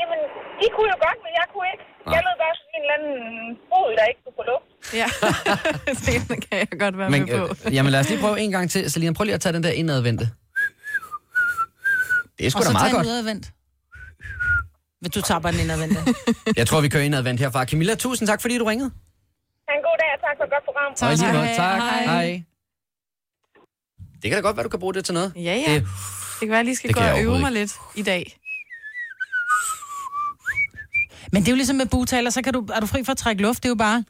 Jamen, 0.00 0.20
de 0.60 0.66
kunne 0.74 0.88
jo 0.94 0.98
godt, 1.06 1.18
men 1.24 1.32
jeg 1.40 1.46
kunne 1.52 1.68
ikke. 1.74 1.84
Jeg 2.14 2.20
lød 2.26 2.36
bare 2.44 2.54
sådan 2.58 2.72
en 2.76 2.82
eller 2.84 2.94
anden 2.98 3.14
fod, 3.70 3.88
der 3.98 4.04
ikke 4.10 4.20
kunne 4.24 4.36
få 4.40 4.44
luft. 4.52 4.68
Ja, 5.00 5.08
det 6.30 6.38
kan 6.46 6.56
jeg 6.62 6.68
godt 6.84 6.94
være 7.00 7.10
Men, 7.14 7.20
med 7.24 7.38
på. 7.38 7.44
øh, 7.68 7.74
jamen 7.76 7.90
lad 7.92 8.00
os 8.02 8.08
lige 8.10 8.20
prøve 8.24 8.36
en 8.44 8.50
gang 8.56 8.66
til. 8.70 8.90
Selina, 8.92 9.12
prøv 9.12 9.24
lige 9.24 9.34
at 9.34 9.40
tage 9.44 9.52
den 9.52 9.62
der 9.66 9.70
indadvendte. 9.82 10.26
Det 12.38 12.42
er 12.46 12.50
sgu 12.50 12.58
Og 12.58 12.64
da 12.64 12.70
så 12.70 12.72
meget 12.78 12.92
godt. 12.94 13.06
en 13.06 13.12
udadvendt. 13.12 13.46
Hvis 15.00 15.12
du 15.16 15.20
tager 15.28 15.40
bare 15.44 15.52
den 15.52 15.60
indadvendte. 15.60 16.00
Jeg 16.60 16.66
tror, 16.68 16.80
vi 16.80 16.88
kører 16.88 17.04
indadvendt 17.10 17.40
herfra. 17.40 17.64
Camilla, 17.70 17.94
tusind 17.94 18.28
tak, 18.28 18.40
fordi 18.40 18.58
du 18.58 18.64
ringede. 18.64 18.90
Ha' 19.68 19.74
en 19.78 19.82
god 19.88 19.96
dag, 20.02 20.10
og 20.16 20.20
tak 20.26 20.34
for 20.38 20.44
et 20.48 20.50
godt 20.54 20.64
program. 20.68 20.90
Og 20.92 20.96
tak. 20.98 21.56
Tak. 21.56 21.80
Hej. 21.80 22.02
Hej. 22.14 22.44
Det 24.24 24.30
kan 24.30 24.36
da 24.42 24.46
godt 24.46 24.56
være, 24.56 24.64
du 24.64 24.68
kan 24.68 24.80
bruge 24.80 24.94
det 24.94 25.04
til 25.04 25.14
noget. 25.14 25.32
Ja, 25.36 25.40
ja. 25.40 25.74
Det, 25.74 25.82
Det 25.82 26.40
kan 26.40 26.48
være, 26.48 26.56
at 26.56 26.58
jeg 26.58 26.64
lige 26.64 26.76
skal 26.76 26.88
Det 26.88 26.96
gå 26.96 27.02
og 27.02 27.22
øve 27.22 27.38
mig 27.38 27.52
lidt 27.52 27.72
i 27.94 28.02
dag. 28.02 28.36
Men 31.32 31.42
det 31.42 31.48
er 31.48 31.52
jo 31.52 31.56
ligesom 31.56 31.76
med 31.76 31.86
bugtaler, 31.86 32.30
så 32.30 32.42
kan 32.42 32.52
du, 32.52 32.66
er 32.74 32.80
du 32.80 32.86
fri 32.86 33.04
for 33.04 33.12
at 33.12 33.18
trække 33.18 33.42
luft. 33.42 33.62
Det 33.62 33.68
er 33.68 33.70
jo 33.70 33.74
bare... 33.74 34.04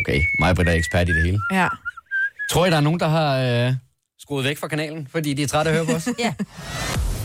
okay, 0.00 0.20
mig 0.40 0.58
er 0.58 0.72
ekspert 0.72 1.08
i 1.08 1.12
det 1.12 1.22
hele. 1.24 1.40
Ja. 1.52 1.68
Tror 2.50 2.66
I, 2.66 2.70
der 2.70 2.76
er 2.76 2.80
nogen, 2.80 3.00
der 3.00 3.08
har 3.08 3.66
øh, 3.66 3.74
skruet 4.18 4.44
væk 4.44 4.58
fra 4.58 4.68
kanalen, 4.68 5.08
fordi 5.10 5.34
de 5.34 5.42
er 5.42 5.46
trætte 5.46 5.70
af 5.70 5.74
at 5.74 5.86
høre 5.86 5.86
på 5.86 5.96
os? 5.96 6.08
Ja. 6.24 6.34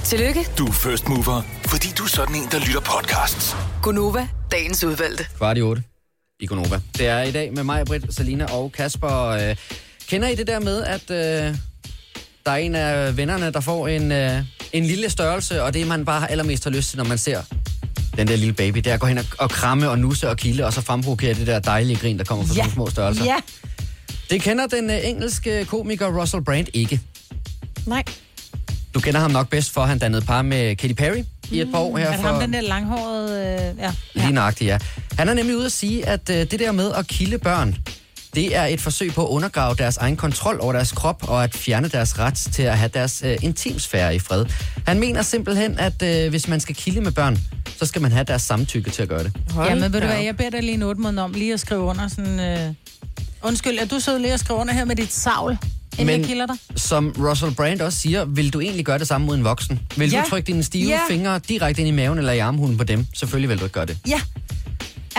Tillykke, 0.03 0.47
Du 0.57 0.65
er 0.67 0.71
first 0.71 1.07
mover, 1.07 1.41
fordi 1.65 1.87
du 1.97 2.03
er 2.03 2.07
sådan 2.07 2.35
en, 2.35 2.47
der 2.51 2.59
lytter 2.59 2.81
podcasts. 2.81 3.55
Gunova, 3.83 4.27
dagens 4.51 4.83
udvalgte. 4.83 5.25
Kvart 5.37 5.57
i 5.57 5.61
otte 5.61 5.83
i 6.39 6.45
Gonova. 6.45 6.79
Det 6.97 7.07
er 7.07 7.21
i 7.21 7.31
dag 7.31 7.53
med 7.53 7.63
mig, 7.63 7.85
Britt, 7.85 8.15
Salina 8.15 8.45
og 8.45 8.71
Kasper. 8.71 9.25
Øh, 9.27 9.55
kender 10.07 10.27
I 10.27 10.35
det 10.35 10.47
der 10.47 10.59
med, 10.59 10.83
at 10.83 11.11
øh, 11.11 11.55
der 12.45 12.51
er 12.51 12.55
en 12.55 12.75
af 12.75 13.17
vennerne, 13.17 13.51
der 13.51 13.59
får 13.59 13.87
en, 13.87 14.11
øh, 14.11 14.41
en 14.73 14.85
lille 14.85 15.09
størrelse, 15.09 15.63
og 15.63 15.73
det 15.73 15.87
man 15.87 16.05
bare 16.05 16.31
allermest 16.31 16.63
har 16.63 16.71
lyst 16.71 16.89
til, 16.89 16.97
når 16.97 17.05
man 17.05 17.17
ser 17.17 17.41
den 18.17 18.27
der 18.27 18.35
lille 18.35 18.53
baby, 18.53 18.77
det 18.77 18.87
er 18.87 18.93
at 18.93 18.99
gå 18.99 19.07
hen 19.07 19.17
og, 19.17 19.25
og 19.39 19.49
kramme 19.49 19.89
og 19.89 19.99
nusse 19.99 20.29
og 20.29 20.37
kilde, 20.37 20.65
og 20.65 20.73
så 20.73 20.81
fremprovokere 20.81 21.33
det 21.33 21.47
der 21.47 21.59
dejlige 21.59 21.97
grin, 21.97 22.17
der 22.17 22.23
kommer 22.23 22.45
fra 22.45 22.53
Ja. 22.53 22.61
sådan 22.61 22.73
små 22.73 22.89
størrelser. 22.89 23.25
Ja. 23.25 23.35
Det 24.29 24.41
kender 24.41 24.67
den 24.67 24.89
øh, 24.89 24.97
engelske 25.03 25.65
komiker 25.65 26.21
Russell 26.21 26.43
Brand 26.43 26.67
ikke. 26.73 26.99
Nej. 27.85 28.03
Du 28.93 28.99
kender 28.99 29.19
ham 29.19 29.31
nok 29.31 29.49
bedst 29.49 29.71
for, 29.73 29.81
at 29.81 29.87
han 29.87 29.99
dannede 29.99 30.21
par 30.25 30.41
med 30.41 30.75
Katy 30.75 30.93
Perry 30.93 31.23
i 31.51 31.59
et 31.61 31.67
par 31.71 31.79
år 31.79 31.97
her 31.97 32.05
Er 32.07 32.11
det 32.11 32.19
for... 32.21 32.27
ham, 32.27 32.39
den 32.41 32.53
der 32.53 32.61
langhårede... 32.61 33.69
Øh, 33.71 33.79
ja. 33.83 33.93
Lige 34.13 34.31
nøjagtigt, 34.31 34.67
ja. 34.67 34.77
Han 35.19 35.29
er 35.29 35.33
nemlig 35.33 35.57
ude 35.57 35.65
at 35.65 35.71
sige, 35.71 36.05
at 36.07 36.29
øh, 36.29 36.35
det 36.35 36.59
der 36.59 36.71
med 36.71 36.91
at 36.97 37.07
kilde 37.07 37.37
børn, 37.37 37.75
det 38.35 38.55
er 38.55 38.65
et 38.65 38.81
forsøg 38.81 39.13
på 39.13 39.23
at 39.25 39.29
undergrave 39.29 39.75
deres 39.75 39.97
egen 39.97 40.15
kontrol 40.15 40.59
over 40.61 40.73
deres 40.73 40.91
krop 40.91 41.29
og 41.29 41.43
at 41.43 41.55
fjerne 41.55 41.87
deres 41.87 42.19
ret 42.19 42.33
til 42.33 42.63
at 42.63 42.77
have 42.77 42.89
deres 42.93 43.21
øh, 43.25 43.37
intimsfære 43.41 44.15
i 44.15 44.19
fred. 44.19 44.45
Han 44.87 44.99
mener 44.99 45.21
simpelthen, 45.21 45.79
at 45.79 46.01
øh, 46.03 46.29
hvis 46.29 46.47
man 46.47 46.59
skal 46.59 46.75
kilde 46.75 47.01
med 47.01 47.11
børn, 47.11 47.37
så 47.77 47.85
skal 47.85 48.01
man 48.01 48.11
have 48.11 48.23
deres 48.23 48.41
samtykke 48.41 48.89
til 48.89 49.01
at 49.01 49.09
gøre 49.09 49.23
det. 49.23 49.31
Hold 49.51 49.67
ja, 49.69 49.75
men 49.75 49.93
ved 49.93 50.01
du 50.01 50.07
hvad, 50.07 50.17
jeg 50.19 50.37
beder 50.37 50.49
dig 50.49 50.61
lige 50.63 50.73
en 50.73 50.83
otte 50.83 51.01
måneder 51.01 51.23
om 51.23 51.31
lige 51.33 51.53
at 51.53 51.59
skrive 51.59 51.81
under 51.81 52.07
sådan... 52.07 52.39
Øh... 52.39 52.73
Undskyld, 53.43 53.77
er 53.79 53.85
du 53.85 53.99
sød 53.99 54.19
lige 54.19 54.33
at 54.33 54.39
skrive 54.39 54.59
under 54.59 54.73
her 54.73 54.85
med 54.85 54.95
dit 54.95 55.13
savl, 55.13 55.57
inden 55.93 56.05
Men- 56.05 56.19
jeg 56.19 56.27
kilder 56.29 56.45
dig? 56.45 56.55
Som 56.75 57.15
Russell 57.19 57.51
Brand 57.55 57.81
også 57.81 57.99
siger, 57.99 58.25
vil 58.25 58.53
du 58.53 58.59
egentlig 58.59 58.85
gøre 58.85 58.99
det 58.99 59.07
samme 59.07 59.27
mod 59.27 59.35
en 59.37 59.43
voksen? 59.43 59.79
Vil 59.97 60.11
Ja. 60.11 60.21
du 60.25 60.29
trykke 60.29 60.47
dine 60.47 60.63
stive 60.63 60.89
Ja. 60.89 60.99
fingre 61.09 61.39
direkte 61.49 61.81
ind 61.81 61.87
i 61.89 61.91
maven 61.91 62.17
eller 62.17 62.31
i 62.31 62.39
armhulen 62.39 62.77
på 62.77 62.83
dem? 62.83 63.05
Selvfølgelig 63.13 63.49
vil 63.49 63.59
du 63.59 63.63
ikke 63.63 63.73
gøre 63.73 63.85
det. 63.85 63.97
Ja. 64.07 64.21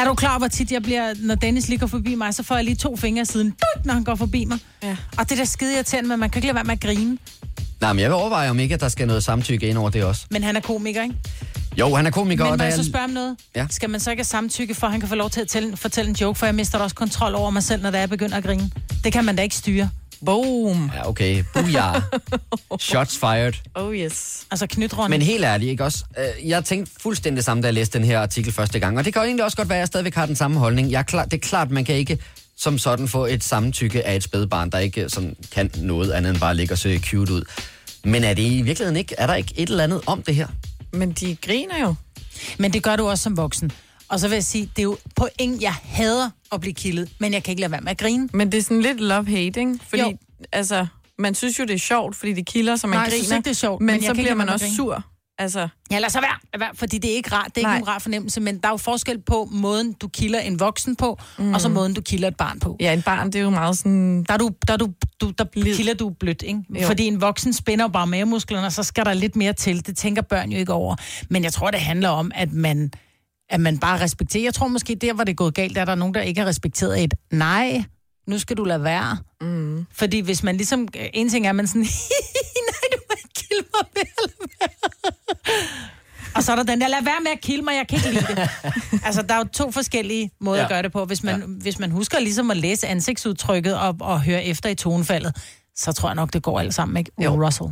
Er 0.01 0.05
du 0.05 0.15
klar, 0.15 0.39
hvor 0.39 0.49
tit 0.49 0.73
jeg 0.73 0.83
bliver, 0.83 1.15
når 1.19 1.35
Dennis 1.35 1.69
lige 1.69 1.79
går 1.79 1.87
forbi 1.87 2.15
mig, 2.15 2.35
så 2.35 2.43
får 2.43 2.55
jeg 2.55 2.65
lige 2.65 2.77
to 2.77 2.97
fingre 2.97 3.25
siden, 3.25 3.51
dut, 3.51 3.87
når 3.87 3.95
han 3.95 4.05
går 4.05 4.15
forbi 4.15 4.45
mig. 4.45 4.59
Ja. 4.83 4.97
Og 5.19 5.31
det 5.31 5.39
der 5.39 5.45
skide 5.45 5.75
irriterende, 5.75 6.09
men 6.09 6.21
man 6.21 6.31
kan 6.31 6.39
ikke 6.39 6.47
lade 6.47 6.55
være 6.55 6.65
med 6.65 6.73
at 6.73 6.81
grine. 6.81 7.19
Nej, 7.81 7.93
men 7.93 8.01
jeg 8.01 8.11
vil 8.11 8.15
overveje, 8.15 8.51
om 8.51 8.59
ikke, 8.59 8.75
at 8.75 8.81
der 8.81 8.89
skal 8.89 9.07
noget 9.07 9.25
samtykke 9.25 9.69
ind 9.69 9.79
over 9.79 9.91
det 9.91 10.05
også. 10.05 10.27
Men 10.31 10.43
han 10.43 10.57
er 10.57 10.61
komiker, 10.61 11.03
ikke? 11.03 11.15
Jo, 11.79 11.95
han 11.95 12.07
er 12.07 12.11
komiker, 12.11 12.45
Men 12.45 12.53
og 12.53 12.59
må 12.59 12.65
jeg 12.65 12.73
så 12.73 12.85
spørge 12.85 13.05
om 13.05 13.11
noget? 13.11 13.37
Ja. 13.57 13.67
Skal 13.71 13.91
man 13.91 14.01
så 14.01 14.11
ikke 14.11 14.21
have 14.21 14.25
samtykke, 14.25 14.75
for 14.75 14.87
at 14.87 14.91
han 14.91 15.01
kan 15.01 15.09
få 15.09 15.15
lov 15.15 15.31
til 15.31 15.41
at 15.41 15.49
tælle, 15.49 15.77
fortælle 15.77 16.09
en 16.09 16.17
joke, 16.21 16.39
for 16.39 16.47
jeg 16.47 16.55
mister 16.55 16.79
da 16.79 16.85
også 16.85 16.97
kontrol 16.97 17.35
over 17.35 17.51
mig 17.51 17.63
selv, 17.63 17.83
når 17.83 17.91
det 17.91 17.97
er, 17.97 18.03
jeg 18.03 18.11
begynder 18.11 18.37
at 18.37 18.45
grine. 18.45 18.71
Det 19.05 19.13
kan 19.13 19.25
man 19.25 19.37
da 19.37 19.43
ikke 19.43 19.57
styre. 19.57 19.91
Boom. 20.25 20.91
Ja, 20.95 21.09
okay. 21.09 21.45
Booyah. 21.55 22.03
Shots 22.81 23.17
fired. 23.19 23.53
Oh 23.75 23.97
yes. 23.97 24.47
Altså 24.51 24.67
knytronde. 24.67 25.11
Men 25.11 25.23
helt 25.23 25.45
ærligt, 25.45 25.71
ikke 25.71 25.85
også? 25.85 26.05
Øh, 26.19 26.49
Jeg 26.49 26.65
tænkte 26.65 26.93
fuldstændig 27.01 27.45
samme, 27.45 27.63
da 27.63 27.67
jeg 27.67 27.75
læste 27.75 27.99
den 27.99 28.07
her 28.07 28.21
artikel 28.21 28.53
første 28.53 28.79
gang. 28.79 28.99
Og 28.99 29.05
det 29.05 29.13
kan 29.13 29.23
jo 29.23 29.27
egentlig 29.27 29.45
også 29.45 29.57
godt 29.57 29.69
være, 29.69 29.79
at 29.79 29.81
jeg 29.81 29.87
stadigvæk 29.87 30.15
har 30.15 30.27
den 30.27 30.37
samme 30.37 30.59
holdning. 30.59 30.91
Jeg 30.91 30.99
er 30.99 31.03
klar, 31.03 31.25
det 31.25 31.33
er 31.35 31.49
klart, 31.49 31.71
man 31.71 31.85
kan 31.85 31.95
ikke 31.95 32.19
som 32.57 32.79
sådan 32.79 33.09
få 33.09 33.27
et 33.27 33.45
samtykke 33.45 34.07
af 34.07 34.17
et 34.17 34.23
spædbarn, 34.23 34.71
der 34.71 34.79
ikke 34.79 35.09
sådan 35.09 35.37
kan 35.53 35.71
noget 35.77 36.11
andet 36.13 36.31
end 36.31 36.41
bare 36.41 36.55
ligge 36.57 36.75
og 36.75 36.79
se 36.79 36.99
cute 36.99 37.33
ud. 37.33 37.43
Men 38.05 38.25
er 38.25 38.35
det 38.35 38.43
i 38.43 38.63
virkeligheden 38.63 38.97
ikke, 38.97 39.15
er 39.19 39.27
der 39.27 39.35
ikke 39.35 39.53
et 39.57 39.69
eller 39.71 39.85
andet 39.85 40.01
om 40.07 40.23
det 40.23 40.35
her? 40.35 40.47
Men 40.93 41.13
de 41.13 41.37
griner 41.47 41.81
jo. 41.83 41.95
Men 42.59 42.73
det 42.73 42.83
gør 42.83 42.97
du 42.97 43.09
også 43.09 43.23
som 43.23 43.37
voksen. 43.37 43.73
Og 44.11 44.21
så 44.21 44.29
vil 44.29 44.37
jeg 44.37 44.45
sige, 44.45 44.67
det 44.77 44.79
er 44.79 44.83
jo 44.83 44.99
på 45.17 45.29
ingen, 45.39 45.63
jeg 45.63 45.73
hader 45.85 46.31
at 46.53 46.61
blive 46.61 46.75
kildet, 46.75 47.09
men 47.19 47.33
jeg 47.33 47.43
kan 47.43 47.53
ikke 47.53 47.61
lade 47.61 47.73
være 47.73 47.81
med 47.81 47.91
at 47.91 47.99
grine. 47.99 48.29
Men 48.33 48.53
det 48.53 48.59
er 48.59 48.63
sådan 48.63 48.81
lidt 48.83 49.01
love-hate, 49.01 49.61
ikke? 49.61 49.79
Fordi, 49.89 50.03
Jo. 50.03 50.17
altså, 50.53 50.87
man 51.19 51.35
synes 51.35 51.59
jo, 51.59 51.65
det 51.65 51.75
er 51.75 51.79
sjovt, 51.79 52.17
fordi 52.17 52.33
de 52.33 52.45
kilder, 52.45 52.77
så 52.77 52.87
man 52.87 52.97
Nej, 52.97 53.05
griner. 53.05 53.17
synes 53.17 53.31
ikke, 53.33 53.45
det 53.45 53.51
er 53.51 53.55
sjovt, 53.55 53.81
Men, 53.81 53.87
men 53.87 54.03
så 54.03 54.13
bliver 54.15 54.35
man 54.35 54.49
også 54.49 54.65
grine. 54.65 54.77
sur. 54.77 55.05
Altså, 55.39 55.69
Ja, 55.91 55.99
lad 55.99 56.11
så 56.11 56.21
være, 56.21 56.69
fordi 56.75 56.99
det 56.99 57.11
er 57.11 57.15
ikke 57.15 57.33
rart. 57.33 57.55
Det 57.55 57.61
er 57.63 57.67
Nej. 57.67 57.75
ikke 57.77 57.85
nogen 57.85 57.95
rar 57.95 57.99
fornemmelse, 57.99 58.41
men 58.41 58.59
der 58.59 58.69
er 58.69 58.73
jo 58.73 58.77
forskel 58.77 59.21
på 59.23 59.49
måden, 59.53 59.93
du 59.93 60.09
kilder 60.09 60.41
en 60.41 60.61
voksen 60.61 60.97
på, 60.97 61.19
mm. 61.39 61.55
og 61.55 61.61
så 61.61 61.69
måden, 61.69 61.95
du 61.95 62.01
kilder 62.01 62.29
et 62.29 62.37
barn 62.37 62.61
på. 62.61 62.77
ja, 62.81 62.93
en 62.93 63.03
barn, 63.03 63.27
det 63.27 63.35
er 63.37 63.41
jo 63.43 63.51
meget 63.51 63.79
sådan... 63.79 64.25
Der, 64.29 64.35
er 64.35 64.39
du, 64.39 64.51
der, 64.67 64.73
er 64.73 64.77
du, 64.77 64.89
du, 65.21 65.31
der 65.39 65.45
Blid. 65.45 65.77
kilder 65.77 65.95
du 65.95 66.11
blødt, 66.11 66.43
ikke? 66.43 66.61
Jo. 66.81 66.87
Fordi 66.87 67.05
en 67.07 67.21
voksen 67.21 67.53
spænder 67.53 67.85
jo 67.85 67.89
bare 67.89 68.07
mavemusklerne, 68.07 68.67
og 68.67 68.73
så 68.73 68.83
skal 68.83 69.05
der 69.05 69.13
lidt 69.15 69.37
mere 69.37 69.53
til. 69.53 69.87
Det 69.87 69.97
tænker 69.97 70.23
børn 70.23 70.51
jo 70.53 70.59
ikke 70.59 70.73
over. 70.73 70.97
Men 71.31 71.45
jeg 71.45 71.53
tror, 71.53 71.71
det 71.71 71.81
handler 71.81 72.09
om, 72.09 72.33
at 72.35 72.53
man, 72.53 72.93
at 73.51 73.61
man 73.61 73.79
bare 73.79 74.01
respekterer. 74.01 74.45
Jeg 74.45 74.55
tror 74.55 74.69
måske, 74.69 74.95
der 74.95 75.13
hvor 75.13 75.25
det 75.25 75.33
er 75.33 75.37
gået 75.37 75.55
galt, 75.55 75.79
er 75.79 75.85
der 75.85 75.95
nogen, 75.95 76.15
der 76.15 76.21
ikke 76.21 76.41
har 76.41 76.49
respekteret 76.49 77.05
et 77.05 77.15
nej, 77.31 77.85
nu 78.27 78.39
skal 78.39 78.57
du 78.57 78.65
lade 78.65 78.85
være. 78.85 79.19
Mm. 79.41 79.87
Fordi 79.93 80.21
hvis 80.21 80.43
man 80.43 80.57
ligesom... 80.57 80.89
En 81.15 81.29
ting 81.29 81.47
er, 81.47 81.51
at 81.51 81.57
man 81.57 81.67
sådan... 81.67 81.83
nej, 82.71 82.89
du 82.93 82.99
må 83.09 83.15
ikke 83.19 83.35
kilde 83.35 83.65
mig 83.75 83.87
mere, 83.95 84.05
lad 84.27 84.47
være. 84.61 84.69
Og 86.35 86.43
så 86.43 86.53
er 86.53 86.57
der 86.57 86.63
den 86.63 86.81
der, 86.81 86.89
lad 86.89 87.05
være 87.05 87.21
med 87.23 87.31
at 87.31 87.41
kilde 87.41 87.63
mig, 87.63 87.75
jeg 87.75 87.87
kan 87.89 87.97
ikke 87.97 88.21
lide 88.21 88.35
det. 88.35 88.51
altså, 89.07 89.23
der 89.23 89.35
er 89.35 89.39
jo 89.39 89.45
to 89.45 89.71
forskellige 89.71 90.31
måder. 90.41 90.59
Ja. 90.59 90.65
at 90.65 90.71
gøre 90.71 90.83
det 90.83 90.93
på. 90.93 91.05
Hvis 91.05 91.23
man, 91.23 91.41
ja. 91.41 91.47
hvis 91.47 91.79
man 91.79 91.91
husker 91.91 92.21
ligesom 92.21 92.51
at 92.51 92.57
læse 92.57 92.87
ansigtsudtrykket 92.87 93.79
og, 93.79 93.97
og 94.01 94.23
høre 94.23 94.45
efter 94.45 94.69
i 94.69 94.75
tonefaldet, 94.75 95.37
så 95.77 95.93
tror 95.93 96.09
jeg 96.09 96.17
nok, 96.17 96.33
det 96.33 96.43
går 96.43 96.61
alt 96.61 96.75
sammen, 96.75 96.97
ikke? 96.97 97.11
Jo. 97.25 97.47
Russell. 97.47 97.71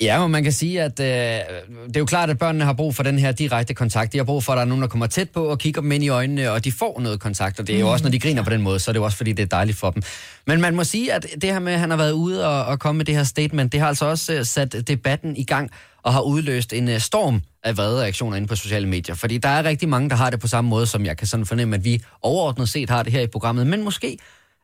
Ja, 0.00 0.22
men 0.22 0.30
man 0.30 0.42
kan 0.42 0.52
sige, 0.52 0.82
at 0.82 1.00
øh, 1.00 1.06
det 1.06 1.96
er 1.96 2.00
jo 2.00 2.04
klart, 2.04 2.30
at 2.30 2.38
børnene 2.38 2.64
har 2.64 2.72
brug 2.72 2.94
for 2.94 3.02
den 3.02 3.18
her 3.18 3.32
direkte 3.32 3.74
kontakt. 3.74 4.12
De 4.12 4.18
har 4.18 4.24
brug 4.24 4.44
for, 4.44 4.52
at 4.52 4.56
der 4.56 4.62
er 4.62 4.66
nogen, 4.66 4.82
der 4.82 4.88
kommer 4.88 5.06
tæt 5.06 5.30
på 5.30 5.44
og 5.44 5.58
kigger 5.58 5.80
dem 5.80 5.92
ind 5.92 6.04
i 6.04 6.08
øjnene, 6.08 6.50
og 6.50 6.64
de 6.64 6.72
får 6.72 7.00
noget 7.00 7.20
kontakt. 7.20 7.60
Og 7.60 7.66
det 7.66 7.76
er 7.76 7.80
jo 7.80 7.88
også, 7.88 8.02
når 8.04 8.10
de 8.10 8.18
griner 8.18 8.42
på 8.42 8.50
den 8.50 8.62
måde, 8.62 8.78
så 8.78 8.90
er 8.90 8.92
det 8.92 8.98
jo 9.00 9.04
også, 9.04 9.16
fordi 9.16 9.32
det 9.32 9.42
er 9.42 9.46
dejligt 9.46 9.78
for 9.78 9.90
dem. 9.90 10.02
Men 10.46 10.60
man 10.60 10.76
må 10.76 10.84
sige, 10.84 11.12
at 11.12 11.26
det 11.42 11.52
her 11.52 11.58
med, 11.58 11.72
at 11.72 11.80
han 11.80 11.90
har 11.90 11.96
været 11.96 12.12
ude 12.12 12.46
og, 12.46 12.64
og 12.64 12.78
komme 12.78 12.96
med 12.96 13.04
det 13.04 13.16
her 13.16 13.24
statement, 13.24 13.72
det 13.72 13.80
har 13.80 13.88
altså 13.88 14.04
også 14.04 14.34
øh, 14.34 14.44
sat 14.44 14.88
debatten 14.88 15.36
i 15.36 15.44
gang 15.44 15.70
og 16.02 16.12
har 16.12 16.20
udløst 16.20 16.72
en 16.72 16.88
øh, 16.88 17.00
storm 17.00 17.42
af 17.64 17.76
vrede 17.76 18.02
reaktioner 18.02 18.36
inde 18.36 18.48
på 18.48 18.56
sociale 18.56 18.88
medier. 18.88 19.14
Fordi 19.14 19.38
der 19.38 19.48
er 19.48 19.64
rigtig 19.64 19.88
mange, 19.88 20.10
der 20.10 20.16
har 20.16 20.30
det 20.30 20.40
på 20.40 20.48
samme 20.48 20.70
måde, 20.70 20.86
som 20.86 21.06
jeg 21.06 21.16
kan 21.16 21.26
sådan 21.26 21.46
fornemme, 21.46 21.76
at 21.76 21.84
vi 21.84 22.02
overordnet 22.22 22.68
set 22.68 22.90
har 22.90 23.02
det 23.02 23.12
her 23.12 23.20
i 23.20 23.26
programmet. 23.26 23.66
Men 23.66 23.84
måske 23.84 24.18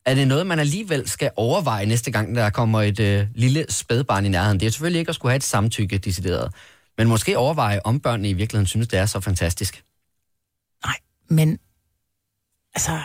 er 0.07 0.15
det 0.15 0.29
noget, 0.29 0.47
man 0.47 0.59
alligevel 0.59 1.09
skal 1.09 1.31
overveje 1.37 1.87
næste 1.87 2.11
gang, 2.11 2.35
der 2.35 2.51
kommer 2.51 2.83
et 2.83 3.01
øh, 3.01 3.27
lille 3.35 3.67
spædbarn 3.69 4.27
i 4.27 4.29
nærheden. 4.29 4.61
Det 4.61 4.67
er 4.67 4.71
selvfølgelig 4.71 4.99
ikke 4.99 5.09
at 5.09 5.15
skulle 5.15 5.33
have 5.33 5.37
et 5.37 5.45
samtykke 5.45 5.99
decideret, 5.99 6.55
men 6.99 7.09
måske 7.09 7.39
overveje, 7.39 7.81
om 7.85 8.01
børnene 8.01 8.31
i 8.31 8.33
virkeligheden 8.33 8.67
synes, 8.67 8.89
det 8.89 8.99
er 8.99 9.07
så 9.07 9.21
fantastisk. 9.21 9.85
Nej, 10.87 10.97
men 11.29 11.59
altså, 12.75 13.01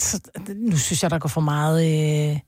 så, 0.00 0.20
nu 0.56 0.76
synes 0.76 1.02
jeg, 1.02 1.10
der 1.10 1.18
går 1.18 1.28
for 1.28 1.40
meget... 1.40 1.84
Øh, 1.84 2.40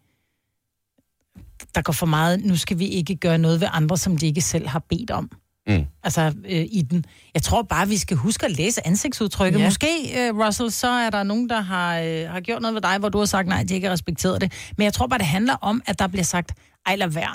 der 1.74 1.82
går 1.82 1.92
for 1.92 2.06
meget, 2.06 2.44
nu 2.44 2.56
skal 2.56 2.78
vi 2.78 2.86
ikke 2.86 3.16
gøre 3.16 3.38
noget 3.38 3.60
ved 3.60 3.68
andre, 3.72 3.96
som 3.96 4.16
de 4.16 4.26
ikke 4.26 4.40
selv 4.40 4.68
har 4.68 4.78
bedt 4.78 5.10
om. 5.10 5.30
Mm. 5.68 5.84
Altså 6.02 6.20
øh, 6.48 6.66
i 6.72 6.82
den. 6.90 7.04
Jeg 7.34 7.42
tror 7.42 7.62
bare, 7.62 7.88
vi 7.88 7.96
skal 7.96 8.16
huske 8.16 8.46
at 8.46 8.52
læse 8.56 8.86
ansigtsudtrykket. 8.86 9.58
Ja. 9.60 9.64
Måske, 9.64 9.86
øh, 10.18 10.46
Russell, 10.46 10.70
så 10.70 10.88
er 10.88 11.10
der 11.10 11.22
nogen, 11.22 11.48
der 11.48 11.60
har, 11.60 11.98
øh, 11.98 12.28
har 12.30 12.40
gjort 12.40 12.62
noget 12.62 12.74
ved 12.74 12.82
dig, 12.82 12.98
hvor 12.98 13.08
du 13.08 13.18
har 13.18 13.24
sagt 13.24 13.48
nej, 13.48 13.62
de 13.68 13.74
ikke 13.74 13.86
har 13.86 13.92
respekteret 13.92 14.40
det. 14.40 14.52
Men 14.76 14.84
jeg 14.84 14.92
tror 14.92 15.06
bare, 15.06 15.18
det 15.18 15.26
handler 15.26 15.54
om, 15.60 15.82
at 15.86 15.98
der 15.98 16.06
bliver 16.06 16.24
sagt, 16.24 16.52
ej, 16.86 16.96
lad 16.96 17.08
være. 17.08 17.34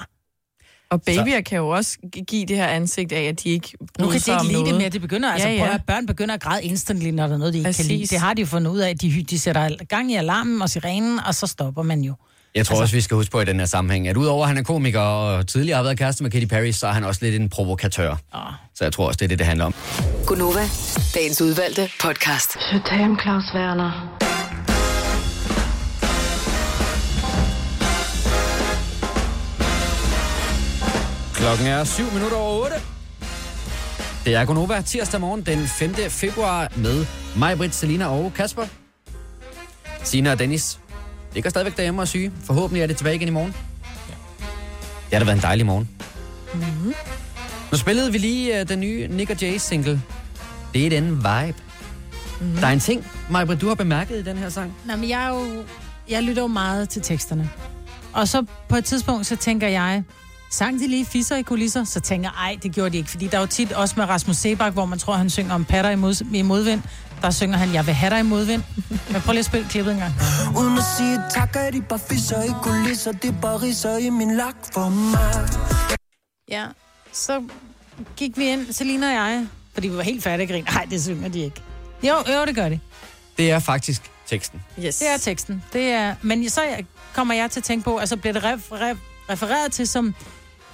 Og 0.89 1.01
babyer 1.01 1.41
kan 1.41 1.57
jo 1.57 1.69
også 1.69 1.97
gi- 2.13 2.23
give 2.27 2.45
det 2.45 2.55
her 2.57 2.67
ansigt 2.67 3.11
af, 3.11 3.23
at 3.23 3.43
de 3.43 3.49
ikke 3.49 3.69
Nu 3.99 4.07
kan 4.09 4.19
de 4.21 4.31
ikke 4.31 4.43
lide 4.43 4.57
det 4.57 4.63
noget. 4.63 4.77
mere. 4.77 4.89
De 4.89 4.99
begynder, 4.99 5.31
altså, 5.31 5.47
Ja, 5.47 5.53
ja. 5.55 5.65
Prøv 5.65 5.73
at, 5.73 5.83
børn 5.83 6.05
begynder 6.05 6.33
at 6.35 6.41
græde 6.41 6.63
instantly, 6.63 7.09
når 7.09 7.27
der 7.27 7.33
er 7.33 7.37
noget, 7.37 7.53
de 7.53 7.59
ikke 7.59 7.73
kan 7.73 7.85
lide. 7.85 7.93
Præcis. 7.97 8.09
Det 8.09 8.19
har 8.19 8.33
de 8.33 8.41
jo 8.41 8.45
fundet 8.47 8.71
ud 8.71 8.79
af, 8.79 8.89
at 8.89 9.01
de, 9.01 9.23
de 9.23 9.39
sætter 9.39 9.85
gang 9.85 10.11
i 10.11 10.15
alarmen 10.15 10.61
og 10.61 10.69
sirenen, 10.69 11.19
og 11.19 11.35
så 11.35 11.47
stopper 11.47 11.83
man 11.83 12.01
jo. 12.01 12.13
Jeg 12.55 12.65
tror 12.65 12.73
altså, 12.73 12.81
også, 12.81 12.95
vi 12.95 13.01
skal 13.01 13.15
huske 13.15 13.31
på 13.31 13.41
i 13.41 13.45
den 13.45 13.59
her 13.59 13.65
sammenhæng, 13.65 14.07
at 14.07 14.17
udover 14.17 14.43
at 14.43 14.47
han 14.47 14.57
er 14.57 14.63
komiker 14.63 14.99
og 14.99 15.47
tidligere 15.47 15.75
har 15.75 15.83
været 15.83 15.97
kæreste 15.97 16.23
med 16.23 16.31
Katy 16.31 16.45
Perry, 16.45 16.71
så 16.71 16.87
er 16.87 16.91
han 16.91 17.03
også 17.03 17.25
lidt 17.25 17.35
en 17.35 17.49
provokatør. 17.49 18.11
Oh. 18.11 18.39
Så 18.75 18.83
jeg 18.83 18.93
tror 18.93 19.07
også, 19.07 19.17
det 19.17 19.25
er 19.25 19.27
det, 19.27 19.39
det 19.39 19.47
handler 19.47 19.65
om. 19.65 19.75
Gunova, 20.25 20.69
dagens 21.15 21.41
udvalgte 21.41 21.89
podcast. 22.01 22.57
Je 22.71 22.81
t'aime, 22.87 23.21
Claus 23.21 23.43
Werner. 23.55 24.17
Klokken 31.33 31.67
er 31.67 31.83
7 31.83 32.03
minutter 32.13 32.37
over 32.37 32.63
8. 32.63 32.75
Det 34.25 34.35
er 34.35 34.45
Gonova 34.45 34.81
tirsdag 34.81 35.21
morgen 35.21 35.41
den 35.41 35.67
5. 35.67 35.95
februar 36.09 36.71
med 36.75 37.05
mig, 37.35 37.57
Britt, 37.57 37.75
Selina 37.75 38.07
og 38.07 38.33
Kasper. 38.35 38.63
Sina 40.03 40.31
og 40.31 40.39
Dennis 40.39 40.79
ligger 41.35 41.49
stadigvæk 41.49 41.77
derhjemme 41.77 42.01
og 42.01 42.07
syge. 42.07 42.31
Forhåbentlig 42.43 42.83
er 42.83 42.87
det 42.87 42.97
tilbage 42.97 43.15
igen 43.15 43.27
i 43.27 43.31
morgen. 43.31 43.55
Det 45.05 45.11
har 45.11 45.19
da 45.19 45.25
været 45.25 45.37
en 45.37 45.41
dejlig 45.41 45.65
morgen. 45.65 45.89
Mm-hmm. 46.53 46.93
Nu 47.71 47.77
spillede 47.77 48.11
vi 48.11 48.17
lige 48.17 48.61
uh, 48.61 48.67
den 48.67 48.79
nye 48.79 49.07
Nick 49.07 49.29
og 49.29 49.41
Jay 49.41 49.57
single. 49.57 50.01
Det 50.73 50.85
er 50.85 50.89
den 50.89 51.17
vibe. 51.17 51.57
Mm-hmm. 52.41 52.57
Der 52.57 52.67
er 52.67 52.71
en 52.71 52.79
ting, 52.79 53.07
Majbrit, 53.29 53.61
du 53.61 53.67
har 53.67 53.75
bemærket 53.75 54.19
i 54.19 54.23
den 54.23 54.37
her 54.37 54.49
sang. 54.49 54.73
Nå, 54.85 54.95
men 54.95 55.09
jeg, 55.09 55.23
er 55.23 55.29
jo, 55.29 55.63
jeg 56.09 56.23
lytter 56.23 56.41
jo 56.41 56.47
meget 56.47 56.89
til 56.89 57.01
teksterne. 57.01 57.49
Og 58.13 58.27
så 58.27 58.45
på 58.69 58.75
et 58.75 58.85
tidspunkt, 58.85 59.25
så 59.25 59.35
tænker 59.35 59.67
jeg, 59.67 60.03
sang 60.51 60.79
de 60.79 60.87
lige 60.87 61.05
fisser 61.05 61.35
i 61.35 61.41
kulisser? 61.41 61.83
Så 61.83 61.99
tænker 61.99 62.29
jeg, 62.29 62.49
ej, 62.49 62.57
det 62.63 62.71
gjorde 62.71 62.89
de 62.89 62.97
ikke. 62.97 63.09
Fordi 63.09 63.27
der 63.27 63.37
er 63.37 63.41
jo 63.41 63.47
tit 63.47 63.71
også 63.71 63.95
med 63.97 64.05
Rasmus 64.05 64.35
Sebak, 64.35 64.73
hvor 64.73 64.85
man 64.85 64.99
tror, 64.99 65.13
han 65.13 65.29
synger 65.29 65.53
om 65.53 65.65
patter 65.65 65.91
i, 65.91 65.95
mod, 65.95 66.25
i 66.33 66.41
modvind. 66.41 66.81
Der 67.21 67.31
synger 67.31 67.57
han, 67.57 67.73
jeg 67.73 67.85
vil 67.85 67.93
have 67.93 68.09
dig 68.09 68.19
i 68.19 68.23
modvind. 68.23 68.63
Men 69.11 69.21
prøv 69.21 69.31
lige 69.31 69.39
at 69.39 69.45
spille 69.45 69.67
klippet 69.69 69.93
en 69.93 69.99
gang. 69.99 70.13
Uden 70.57 70.77
at 70.77 70.83
sige 70.97 71.19
tak, 71.31 71.55
er 71.55 71.71
de 71.71 71.81
bare 71.81 71.99
fisser 71.99 72.43
i 72.43 72.49
kulisser 72.63 73.11
Det 73.11 73.29
er 73.29 73.41
bare 73.41 73.61
risser 73.61 73.97
i 73.97 74.09
min 74.09 74.37
lak 74.37 74.55
for 74.73 74.89
mig 74.89 75.49
Ja, 76.49 76.65
så 77.13 77.43
gik 78.17 78.37
vi 78.37 78.49
ind, 78.49 78.73
Selina 78.73 79.07
og 79.07 79.13
jeg, 79.13 79.47
fordi 79.73 79.87
vi 79.87 79.97
var 79.97 80.03
helt 80.03 80.23
færdige 80.23 80.43
at 80.43 80.49
grine. 80.49 80.65
Nej, 80.71 80.87
det 80.89 81.03
synger 81.03 81.29
de 81.29 81.39
ikke. 81.39 81.61
Jo, 82.03 82.15
jo, 82.33 82.45
det 82.45 82.55
gør 82.55 82.69
de. 82.69 82.79
Det 83.37 83.51
er 83.51 83.59
faktisk 83.59 84.11
teksten. 84.27 84.61
Yes. 84.85 84.97
Det 84.97 85.09
er 85.09 85.17
teksten. 85.17 85.63
Det 85.73 85.83
er, 85.91 86.15
men 86.21 86.49
så 86.49 86.61
kommer 87.13 87.33
jeg 87.33 87.51
til 87.51 87.59
at 87.59 87.63
tænke 87.63 87.83
på, 87.83 87.97
altså 87.97 88.17
bliver 88.17 88.33
det 88.33 88.43
ref, 88.43 88.71
ref, 88.71 88.97
refereret 89.29 89.71
til 89.71 89.87
som 89.87 90.15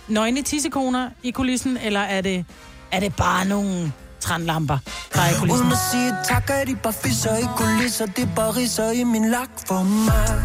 nøgne 0.08 0.42
tissekoner 0.42 1.10
i 1.24 1.32
kulissen, 1.32 1.78
eller 1.78 2.00
er 2.00 2.22
det, 2.22 2.46
er 2.92 3.00
det 3.00 3.16
bare 3.16 3.46
nogle 3.46 3.94
trænlamper, 4.22 4.78
er 5.12 5.30
i 5.30 5.34
kulissen? 5.40 5.62
Uden 5.62 5.72
at 5.72 5.78
sige 5.92 6.14
tak, 6.30 6.50
er 6.50 6.66
de 6.66 6.76
bare 6.76 6.94
fisser 6.94 7.38
i 7.38 7.44
kulisser 7.58 8.06
Det 8.06 8.24
er 8.24 8.36
bare 8.36 8.52
risser 8.52 8.92
i 8.92 9.04
min 9.04 9.32
lak 9.32 9.50
for 9.68 9.84
mig 9.84 10.44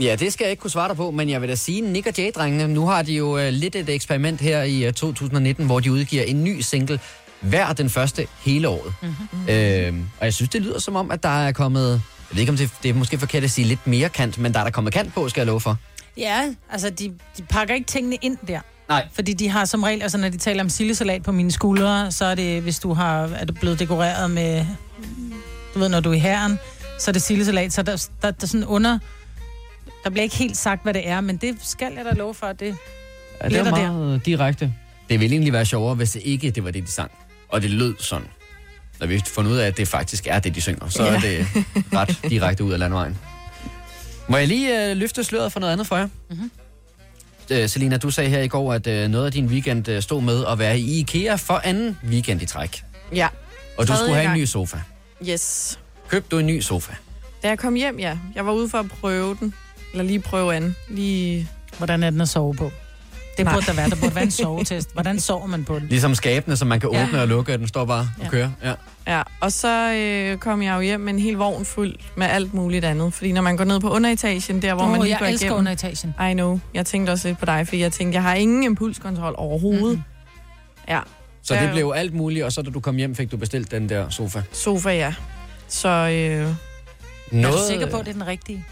Ja, 0.00 0.16
det 0.16 0.32
skal 0.32 0.44
jeg 0.44 0.50
ikke 0.50 0.60
kunne 0.60 0.70
svare 0.70 0.88
dig 0.88 0.96
på, 0.96 1.10
men 1.10 1.28
jeg 1.30 1.40
vil 1.40 1.48
da 1.48 1.54
sige, 1.54 1.80
Nick 1.80 2.06
og 2.06 2.12
Jay-drengene, 2.18 2.66
nu 2.68 2.86
har 2.86 3.02
de 3.02 3.12
jo 3.12 3.36
uh, 3.36 3.48
lidt 3.48 3.76
et 3.76 3.88
eksperiment 3.88 4.40
her 4.40 4.62
i 4.62 4.86
uh, 4.88 4.92
2019, 4.94 5.66
hvor 5.66 5.80
de 5.80 5.92
udgiver 5.92 6.22
en 6.22 6.44
ny 6.44 6.60
single 6.60 7.00
hver 7.40 7.72
den 7.72 7.90
første 7.90 8.26
hele 8.44 8.68
året. 8.68 8.94
Mm-hmm. 9.02 9.48
Øh, 9.48 9.94
og 10.20 10.24
jeg 10.24 10.34
synes, 10.34 10.48
det 10.48 10.62
lyder 10.62 10.78
som 10.78 10.96
om, 10.96 11.10
at 11.10 11.22
der 11.22 11.28
er 11.46 11.52
kommet, 11.52 11.90
jeg 11.90 12.00
ved 12.30 12.40
ikke 12.40 12.50
om 12.52 12.56
det, 12.56 12.70
det 12.82 12.88
er 12.88 12.94
måske 12.94 13.18
forkert 13.18 13.44
at 13.44 13.50
sige 13.50 13.66
lidt 13.66 13.86
mere 13.86 14.08
kant, 14.08 14.38
men 14.38 14.54
der 14.54 14.60
er 14.60 14.64
der 14.64 14.70
kommet 14.70 14.92
kant 14.92 15.14
på, 15.14 15.28
skal 15.28 15.40
jeg 15.40 15.46
love 15.46 15.60
for. 15.60 15.76
Ja, 16.16 16.54
altså 16.70 16.90
de, 16.90 17.14
de 17.38 17.42
pakker 17.42 17.74
ikke 17.74 17.86
tingene 17.86 18.16
ind 18.22 18.38
der. 18.48 18.60
Nej. 18.88 19.08
Fordi 19.12 19.32
de 19.32 19.48
har 19.48 19.64
som 19.64 19.82
regel, 19.82 20.02
altså 20.02 20.18
når 20.18 20.28
de 20.28 20.38
taler 20.38 20.62
om 20.62 20.68
sillesalat 20.68 21.22
på 21.22 21.32
mine 21.32 21.50
skuldre, 21.50 22.12
så 22.12 22.24
er 22.24 22.34
det, 22.34 22.62
hvis 22.62 22.78
du 22.78 22.92
har, 22.92 23.26
er 23.26 23.44
du 23.44 23.52
blevet 23.52 23.78
dekoreret 23.78 24.30
med, 24.30 24.66
du 25.74 25.78
ved, 25.78 25.88
når 25.88 26.00
du 26.00 26.10
er 26.10 26.14
i 26.14 26.18
herren, 26.18 26.58
så 26.98 27.10
er 27.10 27.12
det 27.12 27.22
sillesalat. 27.22 27.72
Så 27.72 27.82
der, 27.82 28.08
der, 28.22 28.30
der 28.30 28.42
er 28.42 28.46
sådan 28.46 28.66
under, 28.66 28.98
der 30.04 30.10
bliver 30.10 30.22
ikke 30.22 30.36
helt 30.36 30.56
sagt, 30.56 30.82
hvad 30.82 30.94
det 30.94 31.08
er, 31.08 31.20
men 31.20 31.36
det 31.36 31.56
skal 31.62 31.92
jeg 31.96 32.04
da 32.04 32.10
love 32.10 32.34
for, 32.34 32.46
at 32.46 32.60
det 32.60 32.76
Ja, 33.42 33.48
det 33.48 33.58
er 33.58 33.70
meget 33.70 34.26
direkte. 34.26 34.74
Det 35.08 35.20
ville 35.20 35.34
egentlig 35.34 35.52
være 35.52 35.64
sjovere, 35.64 35.94
hvis 35.94 36.10
det 36.10 36.22
ikke 36.24 36.50
det 36.50 36.64
var 36.64 36.70
det, 36.70 36.86
de 36.86 36.90
sang. 36.90 37.10
Og 37.48 37.62
det 37.62 37.70
lød 37.70 37.94
sådan. 37.98 38.26
Når 39.00 39.06
vi 39.06 39.22
fundet 39.26 39.52
ud 39.52 39.56
af, 39.56 39.66
at 39.66 39.76
det 39.76 39.88
faktisk 39.88 40.26
er 40.26 40.38
det, 40.38 40.54
de 40.54 40.60
synger, 40.60 40.88
så 40.88 41.04
ja. 41.04 41.14
er 41.14 41.20
det 41.20 41.46
ret 41.94 42.18
direkte 42.30 42.64
ud 42.64 42.72
af 42.72 42.78
landvejen. 42.78 43.18
Må 44.28 44.36
jeg 44.36 44.48
lige 44.48 44.90
øh, 44.90 44.96
løfte 44.96 45.24
sløret 45.24 45.52
for 45.52 45.60
noget 45.60 45.72
andet 45.72 45.86
for 45.86 45.96
jer? 45.96 46.08
Mm-hmm. 46.30 46.50
Øh, 47.52 47.68
Selina, 47.68 47.96
du 47.96 48.10
sagde 48.10 48.30
her 48.30 48.40
i 48.40 48.48
går, 48.48 48.72
at 48.72 48.86
øh, 48.86 49.08
noget 49.08 49.26
af 49.26 49.32
din 49.32 49.46
weekend 49.46 49.88
øh, 49.88 50.02
stod 50.02 50.22
med 50.22 50.44
at 50.46 50.58
være 50.58 50.78
i 50.78 51.00
IKEA 51.00 51.34
for 51.34 51.60
anden 51.64 51.98
weekend 52.08 52.42
i 52.42 52.46
træk. 52.46 52.84
Ja. 53.14 53.28
Og 53.78 53.88
du 53.88 53.92
skulle 53.96 54.14
have 54.14 54.34
en 54.34 54.40
ny 54.40 54.44
sofa. 54.44 54.76
Yes. 55.28 55.78
Købte 56.08 56.28
du 56.30 56.38
en 56.38 56.46
ny 56.46 56.60
sofa? 56.60 56.92
Da 57.42 57.48
jeg 57.48 57.58
kom 57.58 57.74
hjem, 57.74 57.98
ja. 57.98 58.18
Jeg 58.34 58.46
var 58.46 58.52
ude 58.52 58.68
for 58.68 58.78
at 58.78 58.88
prøve 58.88 59.36
den. 59.40 59.54
Eller 59.92 60.04
lige 60.04 60.20
prøve 60.20 60.54
an. 60.54 60.76
Lige... 60.88 61.48
Hvordan 61.78 62.02
er 62.02 62.10
den 62.10 62.20
at 62.20 62.28
sove 62.28 62.54
på? 62.54 62.70
Det 63.36 63.44
Nej. 63.44 63.54
burde 63.54 63.66
der 63.66 63.72
være. 63.72 63.90
Der 63.90 63.96
burde 63.96 64.14
være 64.14 64.24
en 64.24 64.30
sovetest. 64.30 64.92
Hvordan 64.92 65.20
sover 65.20 65.46
man 65.46 65.64
på 65.64 65.78
den? 65.78 65.88
Ligesom 65.88 66.14
skabene, 66.14 66.56
som 66.56 66.68
man 66.68 66.80
kan 66.80 66.90
Ja. 66.92 67.04
åbne 67.04 67.20
og 67.20 67.28
lukke, 67.28 67.52
og 67.52 67.58
den 67.58 67.68
står 67.68 67.84
bare 67.84 68.00
og 68.18 68.24
Ja. 68.24 68.28
kører. 68.28 68.50
Ja. 68.64 68.72
Ja, 69.06 69.22
og 69.40 69.52
så 69.52 69.92
øh, 69.92 70.38
kom 70.38 70.62
jeg 70.62 70.76
jo 70.76 70.80
hjem 70.80 71.00
med 71.00 71.12
en 71.12 71.18
hel 71.18 71.34
vogn 71.34 71.64
fuld 71.64 71.94
med 72.16 72.26
alt 72.26 72.54
muligt 72.54 72.84
andet. 72.84 73.14
Fordi 73.14 73.32
når 73.32 73.42
man 73.42 73.56
går 73.56 73.64
ned 73.64 73.80
på 73.80 73.90
underetagen, 73.90 74.62
der 74.62 74.74
hvor 74.74 74.84
Åh, 74.84 74.90
man 74.90 75.00
lige 75.00 75.10
jeg 75.10 75.18
går 75.18 75.26
elsker 75.26 75.46
igennem... 75.46 75.58
underetagen. 75.58 76.14
I 76.30 76.32
know. 76.32 76.60
Jeg 76.74 76.86
tænkte 76.86 77.10
også 77.10 77.28
lidt 77.28 77.38
på 77.38 77.44
dig, 77.46 77.68
for 77.68 77.76
jeg 77.76 77.92
tænkte, 77.92 78.16
jeg 78.16 78.22
har 78.22 78.34
ingen 78.34 78.62
impulskontrol 78.62 79.34
overhovedet. 79.38 79.82
Mhm. 79.88 79.96
Mm. 79.96 80.02
Ja, 80.88 81.00
Så 81.42 81.54
Ja, 81.54 81.62
det 81.62 81.68
jo. 81.68 81.72
blev 81.72 81.92
alt 81.96 82.14
muligt, 82.14 82.44
og 82.44 82.52
så 82.52 82.62
da 82.62 82.70
du 82.70 82.80
kom 82.80 82.96
hjem, 82.96 83.14
fik 83.14 83.30
du 83.30 83.36
bestilt 83.36 83.70
den 83.70 83.88
der 83.88 84.08
sofa. 84.08 84.42
sofa, 84.52 84.90
ja. 84.90 85.14
Så 85.68 85.88
øh, 85.88 86.12
Er 87.44 87.50
du 87.50 87.56
sikker 87.70 87.90
på, 87.90 87.96
at 87.96 88.04
det 88.04 88.10
er 88.10 88.12
den 88.12 88.26
rigtige? 88.26 88.64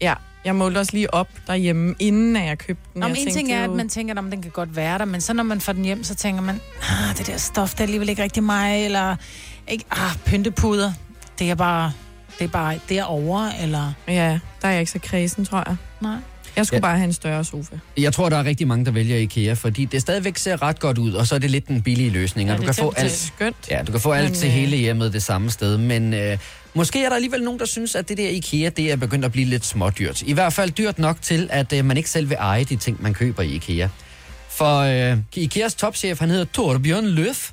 ja, 0.00 0.14
jeg 0.44 0.56
målte 0.56 0.78
også 0.78 0.92
lige 0.92 1.14
op 1.14 1.28
derhjemme, 1.46 1.94
inden 1.98 2.36
at 2.36 2.46
jeg 2.46 2.58
købte 2.58 2.82
den. 2.94 3.00
Nå, 3.00 3.06
jeg 3.06 3.12
men 3.12 3.18
en 3.20 3.24
ting 3.24 3.36
tænkte 3.36 3.54
er, 3.54 3.64
jo- 3.64 3.70
at 3.70 3.76
man 3.76 3.88
tænker, 3.88 4.14
at 4.14 4.32
den 4.32 4.42
kan 4.42 4.50
godt 4.50 4.76
være 4.76 4.98
der, 4.98 5.04
men 5.04 5.20
så 5.20 5.32
når 5.32 5.42
man 5.42 5.60
får 5.60 5.72
den 5.72 5.84
hjem, 5.84 6.04
så 6.04 6.14
tænker 6.14 6.42
man, 6.42 6.60
ah, 6.82 7.16
det 7.18 7.26
der 7.26 7.36
stof, 7.36 7.70
det 7.70 7.80
er 7.80 7.84
alligevel 7.84 8.08
ikke 8.08 8.22
rigtig 8.22 8.42
mig, 8.42 8.84
eller 8.84 9.16
ikke, 9.68 9.84
ah, 9.90 10.16
pyntepuder, 10.24 10.92
det 11.38 11.50
er 11.50 11.54
bare, 11.54 11.92
det 12.38 12.44
er 12.44 12.48
bare 12.48 12.78
derovre, 12.88 13.52
eller... 13.62 13.92
Ja, 14.08 14.38
der 14.62 14.68
er 14.68 14.70
jeg 14.72 14.80
ikke 14.80 14.92
så 14.92 14.98
kredsen, 14.98 15.44
tror 15.44 15.62
jeg. 15.66 15.76
Nej. 16.00 16.16
Jeg 16.56 16.66
skulle 16.66 16.76
Ja. 16.78 16.80
bare 16.80 16.96
have 16.96 17.04
en 17.06 17.12
større 17.12 17.44
sofa. 17.44 17.76
Jeg 17.96 18.12
tror, 18.12 18.28
der 18.28 18.36
er 18.36 18.44
rigtig 18.44 18.68
mange, 18.68 18.84
der 18.84 18.90
vælger 18.90 19.16
IKEA, 19.16 19.52
fordi 19.52 19.84
det 19.84 20.00
stadigvæk 20.00 20.38
ser 20.38 20.62
ret 20.62 20.80
godt 20.80 20.98
ud, 20.98 21.12
og 21.12 21.26
så 21.26 21.34
er 21.34 21.38
det 21.38 21.50
lidt 21.50 21.68
den 21.68 21.82
billige 21.82 22.10
løsning, 22.10 22.50
og 22.50 22.54
Ja, 22.54 22.56
du 22.62 22.66
det 22.66 22.76
kan 22.76 22.84
er 22.84 22.88
få 22.88 22.94
alt, 22.96 23.12
Skønt. 23.12 23.56
ja, 23.70 23.82
du 23.86 23.92
kan 23.92 24.00
få 24.00 24.12
alt 24.12 24.24
Men, 24.30 24.34
til 24.34 24.46
øh, 24.46 24.52
hele 24.52 24.76
hjemmet 24.76 25.12
det 25.12 25.22
samme 25.22 25.50
sted, 25.50 25.78
men 25.78 26.14
øh, 26.14 26.38
måske 26.74 27.04
er 27.04 27.08
der 27.08 27.16
alligevel 27.16 27.42
nogen, 27.42 27.60
der 27.60 27.66
synes, 27.66 27.94
at 27.94 28.08
det 28.08 28.18
der 28.18 28.28
IKEA, 28.28 28.68
det 28.68 28.92
er 28.92 28.96
begyndt 28.96 29.24
at 29.24 29.32
blive 29.32 29.46
lidt 29.46 29.66
smådyrt. 29.66 30.22
I 30.22 30.32
hvert 30.32 30.52
fald 30.52 30.70
dyrt 30.70 30.98
nok 30.98 31.22
til, 31.22 31.48
at 31.52 31.72
øh, 31.72 31.84
man 31.84 31.96
ikke 31.96 32.10
selv 32.10 32.28
vil 32.28 32.36
eje 32.40 32.64
de 32.64 32.76
ting, 32.76 33.02
man 33.02 33.14
køber 33.14 33.42
i 33.42 33.48
IKEA. 33.54 33.88
For 34.48 34.78
øh, 35.12 35.18
IKEAs 35.36 35.74
topchef, 35.74 36.20
han 36.20 36.30
hedder 36.30 36.44
Torbjørn 36.44 37.06
Løf. 37.06 37.50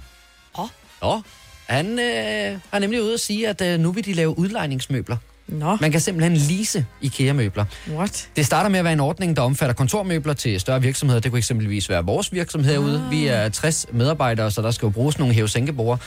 Åh. 0.60 0.68
Ja, 1.04 1.20
han 1.68 2.00
øh, 2.00 2.60
har 2.72 2.80
nemlig 2.80 3.02
ude 3.04 3.14
at 3.14 3.20
sige, 3.20 3.48
at 3.48 3.62
øh, 3.62 3.80
nu 3.80 3.92
vil 3.92 4.06
de 4.06 4.14
lave 4.14 4.40
udlejningsmøbler. 4.40 5.18
Nå, 5.48 5.78
Man 5.82 5.92
kan 5.92 6.02
simpelthen 6.02 6.38
lease 6.38 6.86
IKEA-møbler. 7.02 7.66
what? 7.90 8.30
Det 8.36 8.46
starter 8.46 8.70
med 8.70 8.80
at 8.80 8.84
være 8.86 8.94
en 8.94 9.00
ordning, 9.00 9.36
der 9.36 9.42
omfatter 9.42 9.74
kontormøbler 9.74 10.34
til 10.34 10.60
større 10.60 10.82
virksomheder. 10.82 11.20
Det 11.22 11.32
kunne 11.32 11.38
eksempelvis 11.38 11.90
være 11.90 12.06
vores 12.06 12.34
virksomhed 12.34 12.72
herude. 12.72 13.08
Vi 13.10 13.28
er 13.28 13.50
60 13.50 13.86
medarbejdere, 13.92 14.52
så 14.52 14.62
der 14.62 14.72
skal 14.72 14.86
jo 14.86 14.90
bruges 14.90 15.20
nogle 15.20 15.34
hæve 15.34 16.00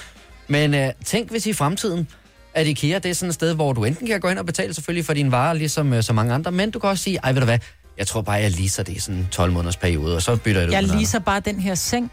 Men 0.49 0.75
øh, 0.75 0.91
tænk 1.05 1.31
hvis 1.31 1.47
i 1.47 1.53
fremtiden, 1.53 2.09
at 2.55 2.67
IKEA 2.67 2.99
det 2.99 3.11
er 3.11 3.15
sådan 3.15 3.29
et 3.29 3.35
sted, 3.35 3.55
hvor 3.55 3.73
du 3.73 3.85
enten 3.85 4.07
kan 4.07 4.21
gå 4.21 4.29
ind 4.29 4.39
og 4.39 4.47
betale 4.47 4.75
selvfølgelig 4.75 5.05
for 5.07 5.15
dine 5.15 5.33
varer, 5.33 5.53
ligesom 5.55 5.93
øh, 5.93 6.03
så 6.03 6.13
mange 6.13 6.35
andre, 6.35 6.53
men 6.53 6.71
du 6.71 6.79
kan 6.79 6.91
også 6.91 7.05
sige, 7.05 7.19
ej 7.25 7.33
ved 7.33 7.41
du 7.41 7.45
hvad, 7.45 7.59
jeg 7.99 8.07
tror 8.07 8.21
bare, 8.23 8.37
jeg 8.37 8.51
leaser 8.51 8.83
det 8.83 8.97
i 8.97 8.99
sådan 8.99 9.21
en 9.21 9.29
12 9.31 9.53
måneders 9.53 9.77
periode, 9.77 10.17
og 10.17 10.23
så 10.23 10.37
bytter 10.37 10.61
jeg 10.61 10.69
det 10.69 10.75
Jeg 10.75 10.85
ud 10.85 10.89
leaser 10.89 11.19
bare 11.19 11.41
den 11.41 11.61
her 11.61 11.75
seng, 11.75 12.11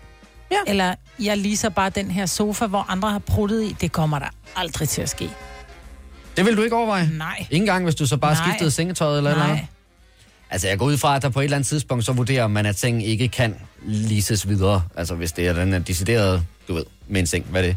Ja. 0.52 0.58
eller 0.68 0.96
jeg 1.20 1.38
leaser 1.38 1.70
bare 1.70 1.90
den 1.90 2.12
her 2.12 2.26
sofa, 2.26 2.66
hvor 2.66 2.86
andre 2.92 3.12
har 3.12 3.20
pruttet 3.20 3.64
i. 3.64 3.76
Det 3.82 3.92
kommer 3.92 4.20
der 4.20 4.26
aldrig 4.56 4.90
til 4.90 5.02
at 5.02 5.10
ske. 5.10 5.24
andet. 5.24 5.38
Det 6.38 6.46
vil 6.46 6.58
du 6.58 6.62
ikke 6.64 6.76
overveje? 6.76 7.10
Nej. 7.14 7.40
Ikke 7.50 7.64
engang, 7.64 7.84
hvis 7.84 7.96
du 7.96 8.06
så 8.06 8.18
bare 8.18 8.34
Nej. 8.34 8.44
skiftede 8.48 8.72
sengetøjet 8.72 9.18
eller? 9.18 9.36
Nej. 9.38 9.66
Altså, 10.50 10.68
jeg 10.68 10.78
går 10.80 10.86
ud 10.86 10.98
fra, 10.98 11.16
at 11.16 11.22
der 11.22 11.30
på 11.30 11.40
et 11.40 11.44
eller 11.44 11.58
andet 11.58 11.68
tidspunkt, 11.68 12.06
så 12.06 12.12
vurderer 12.14 12.48
man, 12.48 12.66
at 12.66 12.80
sengen 12.80 13.02
ikke 13.02 13.28
kan 13.28 13.56
leases 13.86 14.48
videre. 14.48 14.84
Altså, 14.96 15.16
hvis 15.16 15.32
det 15.32 15.48
er 15.48 15.54
den 15.54 15.74
er 15.74 15.80
decideret, 15.80 16.44
du 16.68 16.74
ved, 16.74 16.84
med 17.08 17.20
en 17.22 17.28
seng, 17.28 17.46
hvad 17.50 17.64
det? 17.64 17.76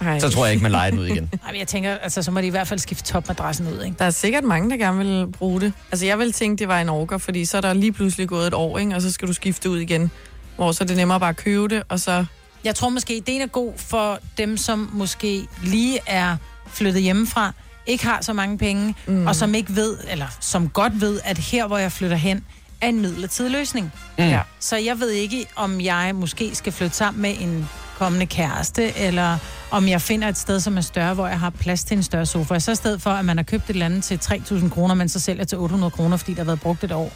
Ej. 0.00 0.18
Så 0.18 0.30
tror 0.30 0.44
jeg 0.44 0.52
ikke, 0.52 0.62
man 0.62 0.72
leger 0.72 0.90
den 0.90 0.98
ud 0.98 1.06
igen. 1.06 1.30
Ej, 1.44 1.52
men 1.52 1.58
jeg 1.58 1.68
tænker, 1.68 1.94
altså, 1.94 2.22
så 2.22 2.30
må 2.30 2.40
de 2.40 2.46
i 2.46 2.50
hvert 2.50 2.68
fald 2.68 2.80
skifte 2.80 3.12
topmadrassen 3.12 3.66
ud, 3.66 3.82
ikke? 3.84 3.96
Der 3.98 4.04
er 4.04 4.10
sikkert 4.10 4.44
mange, 4.44 4.70
der 4.70 4.76
gerne 4.76 4.98
vil 4.98 5.26
bruge 5.32 5.60
det. 5.60 5.72
Altså, 5.92 6.06
jeg 6.06 6.18
vil 6.18 6.32
tænke, 6.32 6.58
det 6.58 6.68
var 6.68 6.80
en 6.80 6.88
orker, 6.88 7.18
fordi 7.18 7.44
så 7.44 7.56
er 7.56 7.60
der 7.60 7.72
lige 7.72 7.92
pludselig 7.92 8.28
gået 8.28 8.46
et 8.46 8.54
år, 8.54 8.78
ikke? 8.78 8.94
og 8.94 9.02
så 9.02 9.12
skal 9.12 9.28
du 9.28 9.32
skifte 9.32 9.70
ud 9.70 9.78
igen. 9.78 10.10
Hvor 10.56 10.72
så 10.72 10.84
er 10.84 10.86
det 10.86 10.96
nemmere 10.96 11.20
bare 11.20 11.30
at 11.30 11.36
købe 11.36 11.68
det, 11.68 11.82
og 11.88 12.00
så... 12.00 12.24
Jeg 12.64 12.74
tror 12.74 12.88
måske, 12.88 13.16
ideen 13.16 13.40
er 13.40 13.46
god 13.46 13.72
for 13.76 14.18
dem, 14.38 14.56
som 14.56 14.90
måske 14.92 15.46
lige 15.64 15.98
er 16.06 16.36
flyttet 16.66 17.02
hjemmefra, 17.02 17.52
ikke 17.86 18.06
har 18.06 18.18
så 18.22 18.32
mange 18.32 18.58
penge, 18.58 18.94
mm. 19.06 19.26
og 19.26 19.36
som 19.36 19.54
ikke 19.54 19.76
ved, 19.76 19.96
eller 20.10 20.26
som 20.40 20.68
godt 20.68 21.00
ved, 21.00 21.20
at 21.24 21.38
her, 21.38 21.66
hvor 21.66 21.78
jeg 21.78 21.92
flytter 21.92 22.16
hen, 22.16 22.44
er 22.80 22.88
en 22.88 23.00
midlertidig 23.00 23.50
løsning. 23.50 23.92
Mm. 24.18 24.24
Ja. 24.24 24.40
Så 24.60 24.76
jeg 24.76 25.00
ved 25.00 25.10
ikke, 25.10 25.46
om 25.56 25.80
jeg 25.80 26.12
måske 26.14 26.54
skal 26.54 26.72
flytte 26.72 26.96
sammen 26.96 27.22
med 27.22 27.34
en 27.40 27.68
kommende 28.00 28.26
kæreste, 28.26 28.98
eller 28.98 29.38
om 29.70 29.88
jeg 29.88 30.02
finder 30.02 30.28
et 30.28 30.38
sted, 30.38 30.60
som 30.60 30.76
er 30.76 30.80
større, 30.80 31.14
hvor 31.14 31.26
jeg 31.26 31.38
har 31.40 31.50
plads 31.50 31.84
til 31.84 31.96
en 31.96 32.02
større 32.02 32.26
sofa. 32.26 32.58
Så 32.58 32.72
i 32.72 32.74
stedet 32.74 33.02
for, 33.02 33.10
at 33.10 33.24
man 33.24 33.36
har 33.36 33.44
købt 33.44 33.64
et 33.64 33.70
eller 33.70 33.86
andet 33.86 34.04
til 34.04 34.20
3.000 34.24 34.68
kroner, 34.68 34.94
men 34.94 35.08
så 35.08 35.20
sælger 35.20 35.44
til 35.44 35.58
800 35.58 35.90
kroner, 35.90 36.16
fordi 36.16 36.32
der 36.32 36.38
har 36.38 36.44
været 36.44 36.60
brugt 36.60 36.84
et 36.84 36.92
år, 36.92 37.12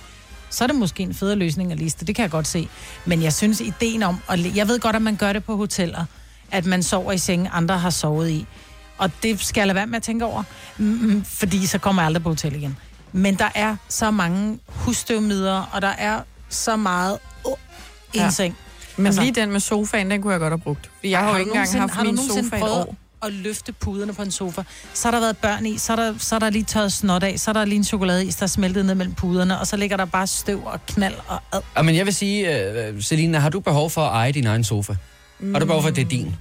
så 0.51 0.65
er 0.65 0.69
det 0.69 0.77
måske 0.77 1.03
en 1.03 1.15
federe 1.15 1.37
løsning 1.37 1.73
at 1.73 1.79
liste. 1.79 2.05
Det 2.07 2.15
kan 2.15 2.23
jeg 2.23 2.31
godt 2.31 2.47
se. 2.47 2.69
Men 3.05 3.23
jeg 3.23 3.33
synes, 3.33 3.61
ideen 3.61 4.03
om... 4.03 4.19
At, 4.29 4.57
jeg 4.57 4.69
ved 4.69 4.81
godt, 4.81 4.97
at 4.97 5.03
man 5.03 5.17
gør 5.17 5.33
det 5.33 5.45
på 5.45 5.57
hoteller, 5.57 6.05
at 6.51 6.67
man 6.67 6.83
sover 6.83 7.13
i 7.13 7.19
sengen, 7.19 7.49
andre 7.53 7.79
har 7.79 7.91
sovet 7.91 8.31
i. 8.31 8.47
Og 8.99 9.11
det 9.23 9.41
skal 9.45 9.61
jeg 9.61 9.67
lade 9.67 9.77
være 9.77 9.87
med 9.87 9.97
at 9.97 10.03
tænke 10.03 10.25
over, 10.25 10.43
mm, 10.79 11.25
fordi 11.25 11.67
så 11.67 11.79
kommer 11.79 12.03
jeg 12.03 12.07
aldrig 12.07 12.23
på 12.23 12.29
hotel 12.29 12.55
igen. 12.57 12.77
Men 13.13 13.35
der 13.35 13.49
er 13.55 13.77
så 13.89 14.11
mange 14.11 14.59
husstøvmider, 14.69 15.69
og 15.73 15.83
der 15.83 15.89
er 15.99 16.21
så 16.49 16.77
meget 16.77 17.19
i 17.47 17.49
en 18.19 18.23
Ja. 18.25 18.31
seng. 18.31 18.57
Men 18.97 19.07
Altså- 19.07 19.21
lige 19.23 19.33
den 19.35 19.51
med 19.53 19.61
sofaen, 19.61 20.11
den 20.11 20.23
kunne 20.23 20.33
jeg 20.33 20.41
godt 20.41 20.51
have 20.53 20.59
brugt. 20.61 20.91
For 21.01 21.07
jeg 21.07 21.19
har, 21.19 21.31
jo 21.31 21.37
ikke 21.37 21.51
engang 21.51 21.81
haft 21.81 22.03
min 22.07 22.19
sofa 22.19 22.57
i 22.57 22.61
år. 22.63 22.97
at 23.23 23.33
løfte 23.33 23.73
puderne 23.73 24.15
på 24.15 24.23
en 24.23 24.31
sofa. 24.31 24.63
Så 24.95 25.07
har 25.09 25.13
der 25.13 25.21
været 25.21 25.37
børn 25.37 25.67
i, 25.67 25.79
så 25.79 25.93
er 25.93 25.97
der, 25.97 26.15
så 26.19 26.35
er 26.35 26.39
der 26.39 26.51
lige 26.51 26.65
tørret 26.65 26.93
snot 26.93 27.23
af, 27.23 27.39
så 27.41 27.51
er 27.51 27.53
der 27.53 27.65
lige 27.65 27.77
en 27.77 27.85
chokoladeis, 27.85 28.37
der 28.37 28.43
er 28.43 28.47
smeltet 28.47 28.87
ned 28.87 28.95
mellem 28.95 29.15
puderne, 29.15 29.61
og 29.61 29.67
så 29.67 29.77
ligger 29.77 29.97
der 29.97 30.05
bare 30.05 30.27
støv 30.27 30.65
og 30.65 30.87
knald 30.87 31.15
og 31.27 31.41
ad. 31.53 31.61
Ja, 31.77 31.83
men 31.83 31.97
jeg 31.97 32.07
vil 32.07 32.15
sige, 32.15 32.91
uh, 32.95 33.03
Selina, 33.03 33.39
har 33.39 33.49
du 33.51 33.61
behov 33.61 33.91
for 33.91 34.01
at 34.03 34.13
eje 34.13 34.33
din 34.33 34.47
egen 34.47 34.65
sofa? 34.65 34.95
Har 35.53 35.59
du 35.59 35.67
behov 35.67 35.83
for, 35.83 35.89
at 35.89 35.97
det 35.97 36.05
er 36.05 36.09
din? 36.09 36.37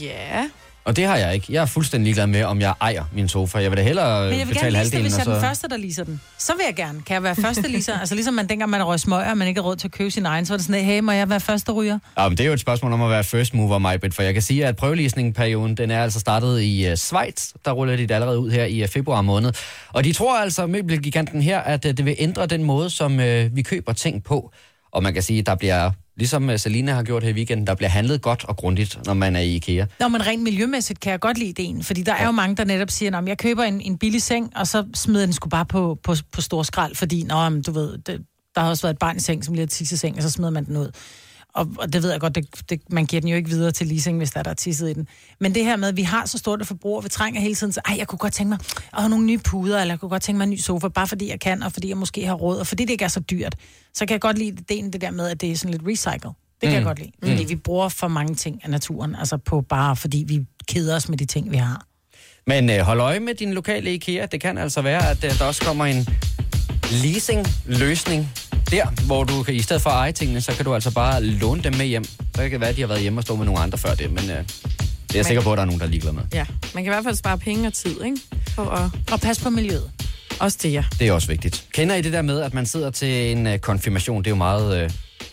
Ja, 0.00 0.48
Og 0.86 0.96
det 0.96 1.04
har 1.04 1.16
jeg 1.16 1.34
ikke. 1.34 1.46
Jeg 1.50 1.62
er 1.62 1.66
fuldstændig 1.66 2.04
ligeglad 2.04 2.26
med, 2.26 2.44
om 2.44 2.60
jeg 2.60 2.74
ejer 2.80 3.04
min 3.12 3.28
sofa. 3.28 3.58
Jeg 3.58 3.70
vil 3.70 3.78
da 3.78 3.82
hellere 3.82 4.30
Men 4.30 4.38
jeg 4.38 4.46
vil 4.48 4.54
betale 4.54 4.66
gerne 4.66 4.72
lease 4.72 4.90
det, 4.90 4.92
halvdelen. 4.92 5.02
hvis 5.02 5.12
jeg 5.12 5.20
er 5.20 5.32
den 5.32 5.40
så... 5.40 5.46
første, 5.46 5.68
der 5.68 5.76
leaser 5.76 6.04
den. 6.04 6.20
Så 6.38 6.52
vil 6.56 6.64
jeg 6.66 6.74
gerne. 6.74 7.02
Kan 7.02 7.14
jeg 7.14 7.22
være 7.22 7.36
første 7.36 7.68
leaser? 7.68 7.98
altså 7.98 8.14
ligesom 8.14 8.34
man 8.34 8.48
dengang, 8.48 8.70
man 8.70 8.82
røg 8.86 9.00
smøger, 9.00 9.30
og 9.30 9.38
man 9.38 9.48
ikke 9.48 9.60
har 9.60 9.68
råd 9.68 9.76
til 9.76 9.88
at 9.88 9.92
købe 9.92 10.10
sin 10.10 10.26
egen, 10.26 10.46
så 10.46 10.52
er 10.52 10.56
det 10.56 10.66
sådan, 10.66 10.84
hey, 10.84 11.00
må 11.00 11.12
jeg 11.12 11.30
være 11.30 11.40
første 11.40 11.72
ryger? 11.72 11.98
Ja, 12.18 12.28
men 12.28 12.38
det 12.38 12.44
er 12.44 12.48
jo 12.48 12.52
et 12.52 12.60
spørgsmål 12.60 12.92
om 12.92 13.02
at 13.02 13.10
være 13.10 13.24
first 13.24 13.54
mover, 13.54 13.78
Majbrit, 13.78 14.14
for 14.14 14.22
jeg 14.22 14.32
kan 14.32 14.42
sige, 14.42 14.66
at 14.66 14.76
prøveleasningperioden, 14.76 15.76
den 15.76 15.90
er 15.90 16.02
altså 16.02 16.20
startet 16.20 16.60
i 16.60 16.88
uh, 16.90 16.94
Schweiz. 16.94 17.52
Der 17.64 17.72
ruller 17.72 17.96
de 17.96 18.02
det 18.02 18.14
allerede 18.14 18.38
ud 18.38 18.50
her 18.50 18.64
i 18.64 18.82
uh, 18.82 18.88
februar 18.88 19.22
måned. 19.22 19.52
Og 19.88 20.04
de 20.04 20.12
tror 20.12 20.38
altså, 20.38 20.66
møbelgiganten 20.66 21.42
her, 21.42 21.58
at 21.58 21.84
uh, 21.84 21.90
det 21.90 22.04
vil 22.04 22.16
ændre 22.18 22.46
den 22.46 22.62
måde, 22.62 22.90
som 22.90 23.12
uh, 23.12 23.56
vi 23.56 23.62
køber 23.62 23.92
ting 23.92 24.24
på. 24.24 24.52
Og 24.92 25.02
man 25.02 25.14
kan 25.14 25.22
sige, 25.22 25.42
der 25.42 25.54
bliver, 25.54 25.90
ligesom 26.16 26.48
uh, 26.48 26.56
Selina 26.56 26.92
har 26.92 27.02
gjort 27.02 27.22
her 27.22 27.30
i 27.30 27.32
weekenden, 27.32 27.66
der 27.66 27.74
bliver 27.74 27.90
handlet 27.90 28.22
godt 28.22 28.44
og 28.44 28.56
grundigt, 28.56 28.98
når 29.06 29.14
man 29.14 29.36
er 29.36 29.40
i 29.40 29.54
IKEA. 29.54 29.86
Nå, 30.00 30.08
men 30.08 30.26
rent 30.26 30.42
miljømæssigt 30.42 31.00
kan 31.00 31.10
jeg 31.10 31.20
godt 31.20 31.38
lide 31.38 31.62
det 31.62 31.86
fordi 31.86 32.02
der 32.02 32.14
er 32.14 32.26
jo 32.26 32.30
mange, 32.30 32.56
der 32.56 32.64
netop 32.64 32.90
siger, 32.90 33.18
at 33.18 33.28
jeg 33.28 33.38
køber 33.38 33.62
en, 33.62 33.80
en 33.80 33.98
billig 33.98 34.22
seng, 34.22 34.52
og 34.56 34.66
så 34.66 34.84
smider 34.94 35.26
den 35.26 35.32
sgu 35.32 35.48
bare 35.48 35.66
på, 35.66 35.98
på, 36.02 36.14
på 36.32 36.40
stor 36.40 36.62
skrald, 36.62 36.94
fordi, 36.94 37.22
nå, 37.22 37.48
men, 37.48 37.62
du 37.62 37.72
ved, 37.72 37.98
det, 37.98 38.22
der 38.54 38.60
har 38.60 38.68
også 38.68 38.82
været 38.82 38.94
et 38.94 38.98
barn 38.98 39.16
i 39.16 39.20
seng, 39.20 39.44
som 39.44 39.54
lige 39.54 39.62
har 39.62 39.66
tisset 39.66 39.96
i 39.96 40.00
seng, 40.00 40.16
og 40.16 40.22
så 40.22 40.30
smider 40.30 40.50
man 40.50 40.64
den 40.64 40.76
ud. 40.76 40.90
Og, 41.56 41.68
og 41.78 41.92
det 41.92 42.02
ved 42.02 42.10
jeg 42.10 42.20
godt, 42.20 42.34
det, 42.34 42.70
det, 42.70 42.80
man 42.90 43.06
giver 43.06 43.20
den 43.20 43.30
jo 43.30 43.36
ikke 43.36 43.48
videre 43.48 43.70
til 43.70 43.86
leasing, 43.86 44.18
hvis 44.18 44.30
der 44.30 44.38
er, 44.38 44.42
der 44.42 44.50
er 44.50 44.54
tisset 44.54 44.90
i 44.90 44.92
den. 44.92 45.08
Men 45.40 45.54
det 45.54 45.64
her 45.64 45.76
med, 45.76 45.88
at 45.88 45.96
vi 45.96 46.02
har 46.02 46.26
så 46.26 46.38
stort 46.38 46.60
et 46.60 46.66
forbrug, 46.66 46.96
og 46.96 47.04
vi 47.04 47.08
trænger 47.08 47.40
hele 47.40 47.54
tiden, 47.54 47.72
så 47.72 47.80
ej, 47.84 47.94
jeg 47.98 48.06
kunne 48.06 48.18
godt 48.18 48.32
tænke 48.32 48.48
mig 48.48 48.58
at 48.92 49.00
have 49.00 49.08
nogle 49.08 49.26
nye 49.26 49.38
puder, 49.38 49.80
eller 49.80 49.92
jeg 49.92 50.00
kunne 50.00 50.08
godt 50.08 50.22
tænke 50.22 50.36
mig 50.36 50.44
en 50.44 50.50
ny 50.50 50.56
sofa, 50.56 50.88
bare 50.88 51.06
fordi 51.06 51.30
jeg 51.30 51.40
kan, 51.40 51.62
og 51.62 51.72
fordi 51.72 51.88
jeg 51.88 51.96
måske 51.96 52.26
har 52.26 52.34
råd, 52.34 52.58
og 52.58 52.66
fordi 52.66 52.84
det 52.84 52.90
ikke 52.90 53.04
er 53.04 53.08
så 53.08 53.20
dyrt. 53.20 53.54
Så 53.94 54.06
kan 54.06 54.12
jeg 54.12 54.20
godt 54.20 54.38
lide 54.38 54.48
ideen, 54.48 54.92
det 54.92 55.00
der 55.00 55.10
med, 55.10 55.28
at 55.28 55.40
det 55.40 55.50
er 55.50 55.56
sådan 55.56 55.70
lidt 55.70 55.82
recycle. 55.86 56.30
Det 56.60 56.62
kan 56.62 56.70
mm. 56.70 56.74
jeg 56.74 56.84
godt 56.84 56.98
lide. 56.98 57.12
Fordi 57.22 57.44
vi 57.44 57.56
bruger 57.56 57.88
for 57.88 58.08
mange 58.08 58.34
ting 58.34 58.60
af 58.64 58.70
naturen, 58.70 59.14
altså 59.14 59.36
på 59.36 59.60
bare 59.60 59.96
fordi 59.96 60.24
vi 60.28 60.46
keder 60.68 60.96
os 60.96 61.08
med 61.08 61.18
de 61.18 61.24
ting, 61.24 61.50
vi 61.50 61.56
har. 61.56 61.86
Men 62.46 62.70
øh, 62.70 62.78
hold 62.78 63.00
øje 63.00 63.20
med 63.20 63.34
din 63.34 63.54
lokale 63.54 63.94
IKEA. 63.94 64.26
Det 64.26 64.40
kan 64.40 64.58
altså 64.58 64.82
være, 64.82 65.10
at 65.10 65.24
øh, 65.24 65.38
der 65.38 65.44
også 65.44 65.64
kommer 65.64 65.84
en 65.84 66.06
leasing-løsning 66.90 68.28
der, 68.70 68.86
hvor 69.06 69.24
du 69.24 69.42
kan, 69.42 69.54
i 69.54 69.62
stedet 69.62 69.82
for 69.82 69.90
at 69.90 69.96
eje 69.96 70.12
tingene, 70.12 70.40
så 70.40 70.52
kan 70.52 70.64
du 70.64 70.74
altså 70.74 70.90
bare 70.90 71.22
låne 71.22 71.62
dem 71.62 71.74
med 71.74 71.86
hjem. 71.86 72.04
Så 72.04 72.42
kan 72.42 72.50
det 72.50 72.60
være, 72.60 72.70
at 72.70 72.76
de 72.76 72.80
har 72.80 72.88
været 72.88 73.00
hjemme 73.00 73.20
og 73.20 73.22
stå 73.22 73.36
med 73.36 73.46
nogle 73.46 73.60
andre 73.60 73.78
før 73.78 73.94
det, 73.94 74.10
men 74.12 74.30
øh, 74.30 74.36
det 74.36 75.14
er 75.14 75.18
jeg 75.18 75.26
sikker 75.26 75.42
på, 75.42 75.52
at 75.52 75.56
der 75.56 75.62
er 75.62 75.66
nogen, 75.66 75.80
der 75.80 75.86
er 75.86 75.90
ligeglade 75.90 76.14
med. 76.14 76.22
Ja, 76.32 76.44
man 76.74 76.84
kan 76.84 76.92
i 76.92 76.94
hvert 76.94 77.04
fald 77.04 77.16
spare 77.16 77.38
penge 77.38 77.66
og 77.66 77.72
tid, 77.72 78.02
ikke? 78.04 78.16
For 78.48 78.64
at... 78.64 78.90
Og 79.12 79.20
pas 79.20 79.40
på 79.40 79.50
miljøet. 79.50 79.90
Også 80.40 80.58
det, 80.62 80.72
ja. 80.72 80.84
Det 80.98 81.08
er 81.08 81.12
også 81.12 81.28
vigtigt. 81.28 81.64
Kender 81.72 81.94
I 81.94 82.02
det 82.02 82.12
der 82.12 82.22
med, 82.22 82.40
at 82.40 82.54
man 82.54 82.66
sidder 82.66 82.90
til 82.90 83.32
en 83.32 83.46
øh, 83.46 83.58
konfirmation? 83.58 84.18
Det 84.18 84.26
er 84.26 84.30
jo 84.30 84.36
meget 84.36 84.82
øh, 84.82 84.90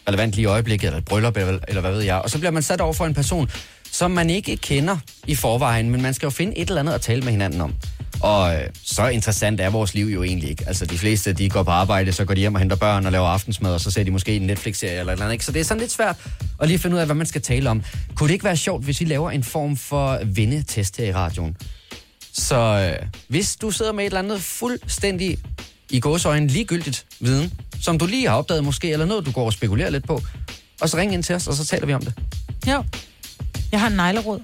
relevant 0.07 0.33
lige 0.33 0.43
i 0.43 0.45
øjeblikket, 0.45 0.87
eller 0.87 0.97
et 0.97 1.05
bryllup, 1.05 1.37
eller, 1.37 1.59
eller 1.67 1.81
hvad 1.81 1.91
ved 1.91 2.01
jeg. 2.01 2.15
Og 2.15 2.29
så 2.29 2.37
bliver 2.37 2.51
man 2.51 2.63
sat 2.63 2.81
over 2.81 2.93
for 2.93 3.05
en 3.05 3.13
person, 3.13 3.49
som 3.91 4.11
man 4.11 4.29
ikke 4.29 4.57
kender 4.57 4.97
i 5.27 5.35
forvejen, 5.35 5.89
men 5.89 6.01
man 6.01 6.13
skal 6.13 6.25
jo 6.25 6.31
finde 6.31 6.57
et 6.57 6.67
eller 6.67 6.79
andet 6.79 6.93
at 6.93 7.01
tale 7.01 7.21
med 7.21 7.31
hinanden 7.31 7.61
om. 7.61 7.73
Og 8.21 8.55
øh, 8.55 8.69
så 8.83 9.07
interessant 9.07 9.61
er 9.61 9.69
vores 9.69 9.93
liv 9.93 10.05
jo 10.05 10.23
egentlig 10.23 10.49
ikke. 10.49 10.63
Altså 10.67 10.85
de 10.85 10.97
fleste, 10.97 11.33
de 11.33 11.49
går 11.49 11.63
på 11.63 11.71
arbejde, 11.71 12.11
så 12.11 12.25
går 12.25 12.33
de 12.33 12.39
hjem 12.39 12.53
og 12.53 12.59
henter 12.59 12.75
børn 12.75 13.05
og 13.05 13.11
laver 13.11 13.27
aftensmad, 13.27 13.73
og 13.73 13.81
så 13.81 13.91
ser 13.91 14.03
de 14.03 14.11
måske 14.11 14.35
en 14.35 14.41
Netflix-serie 14.41 14.93
eller 14.93 15.03
noget 15.03 15.13
eller 15.15 15.25
andet. 15.25 15.33
Ikke? 15.33 15.45
Så 15.45 15.51
det 15.51 15.59
er 15.59 15.63
sådan 15.63 15.81
lidt 15.81 15.91
svært 15.91 16.15
at 16.61 16.67
lige 16.67 16.79
finde 16.79 16.95
ud 16.95 16.99
af, 16.99 17.05
hvad 17.05 17.15
man 17.15 17.25
skal 17.25 17.41
tale 17.41 17.69
om. 17.69 17.83
Kunne 18.15 18.27
det 18.27 18.33
ikke 18.33 18.45
være 18.45 18.57
sjovt, 18.57 18.83
hvis 18.83 18.99
vi 18.99 19.05
laver 19.05 19.31
en 19.31 19.43
form 19.43 19.77
for 19.77 20.19
vennetest 20.25 20.97
her 20.97 21.05
i 21.05 21.13
radioen? 21.13 21.57
Så 22.33 22.55
øh, 22.55 23.07
hvis 23.27 23.55
du 23.55 23.71
sidder 23.71 23.91
med 23.91 24.03
et 24.03 24.05
eller 24.05 24.19
andet 24.19 24.41
fuldstændig 24.41 25.37
i 25.89 25.99
gåsøjne 25.99 26.47
ligegyldigt 26.47 27.05
viden, 27.19 27.53
som 27.81 27.97
du 27.97 28.05
lige 28.05 28.27
har 28.27 28.35
opdaget 28.35 28.63
måske, 28.63 28.91
eller 28.91 29.05
noget, 29.05 29.25
du 29.25 29.31
går 29.31 29.45
og 29.45 29.53
spekulerer 29.53 29.89
lidt 29.89 30.07
på, 30.07 30.21
og 30.81 30.89
så 30.89 30.97
ring 30.97 31.13
ind 31.13 31.23
til 31.23 31.35
os, 31.35 31.47
og 31.47 31.53
så 31.53 31.65
taler 31.65 31.85
vi 31.85 31.93
om 31.93 32.01
det. 32.01 32.13
Ja. 32.67 32.81
Jeg 33.71 33.79
har 33.79 33.87
en 33.87 33.95
neglerod. 33.95 34.39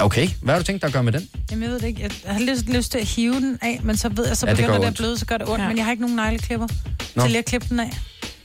Okay, 0.00 0.28
hvad 0.42 0.54
har 0.54 0.60
du 0.60 0.64
tænkt 0.64 0.82
dig 0.82 0.86
at 0.86 0.92
gøre 0.92 1.02
med 1.02 1.12
den? 1.12 1.28
Jamen, 1.50 1.62
jeg 1.62 1.70
ved 1.70 1.80
det 1.80 1.86
ikke. 1.86 2.10
Jeg 2.24 2.32
har 2.34 2.40
lyst, 2.40 2.66
lyst 2.68 2.90
til 2.92 2.98
at 2.98 3.06
hive 3.06 3.34
den 3.34 3.58
af, 3.62 3.80
men 3.82 3.96
så 3.96 4.08
ved 4.08 4.26
jeg, 4.26 4.36
så 4.36 4.46
Ja, 4.46 4.50
det 4.50 4.56
begynder 4.56 4.74
gør 4.74 4.80
det, 4.80 4.86
at 4.88 4.94
bløde, 4.94 5.18
så 5.18 5.26
gør 5.26 5.38
det 5.38 5.48
ondt. 5.48 5.58
Ja. 5.58 5.62
Ja. 5.62 5.68
Men 5.68 5.76
jeg 5.76 5.84
har 5.84 5.92
ikke 5.92 6.02
nogen 6.02 6.16
negleklipper 6.16 6.66
Nå. 7.14 7.22
til 7.22 7.30
lige 7.30 7.38
at 7.38 7.44
klippe 7.44 7.66
den 7.68 7.80
af. 7.80 7.90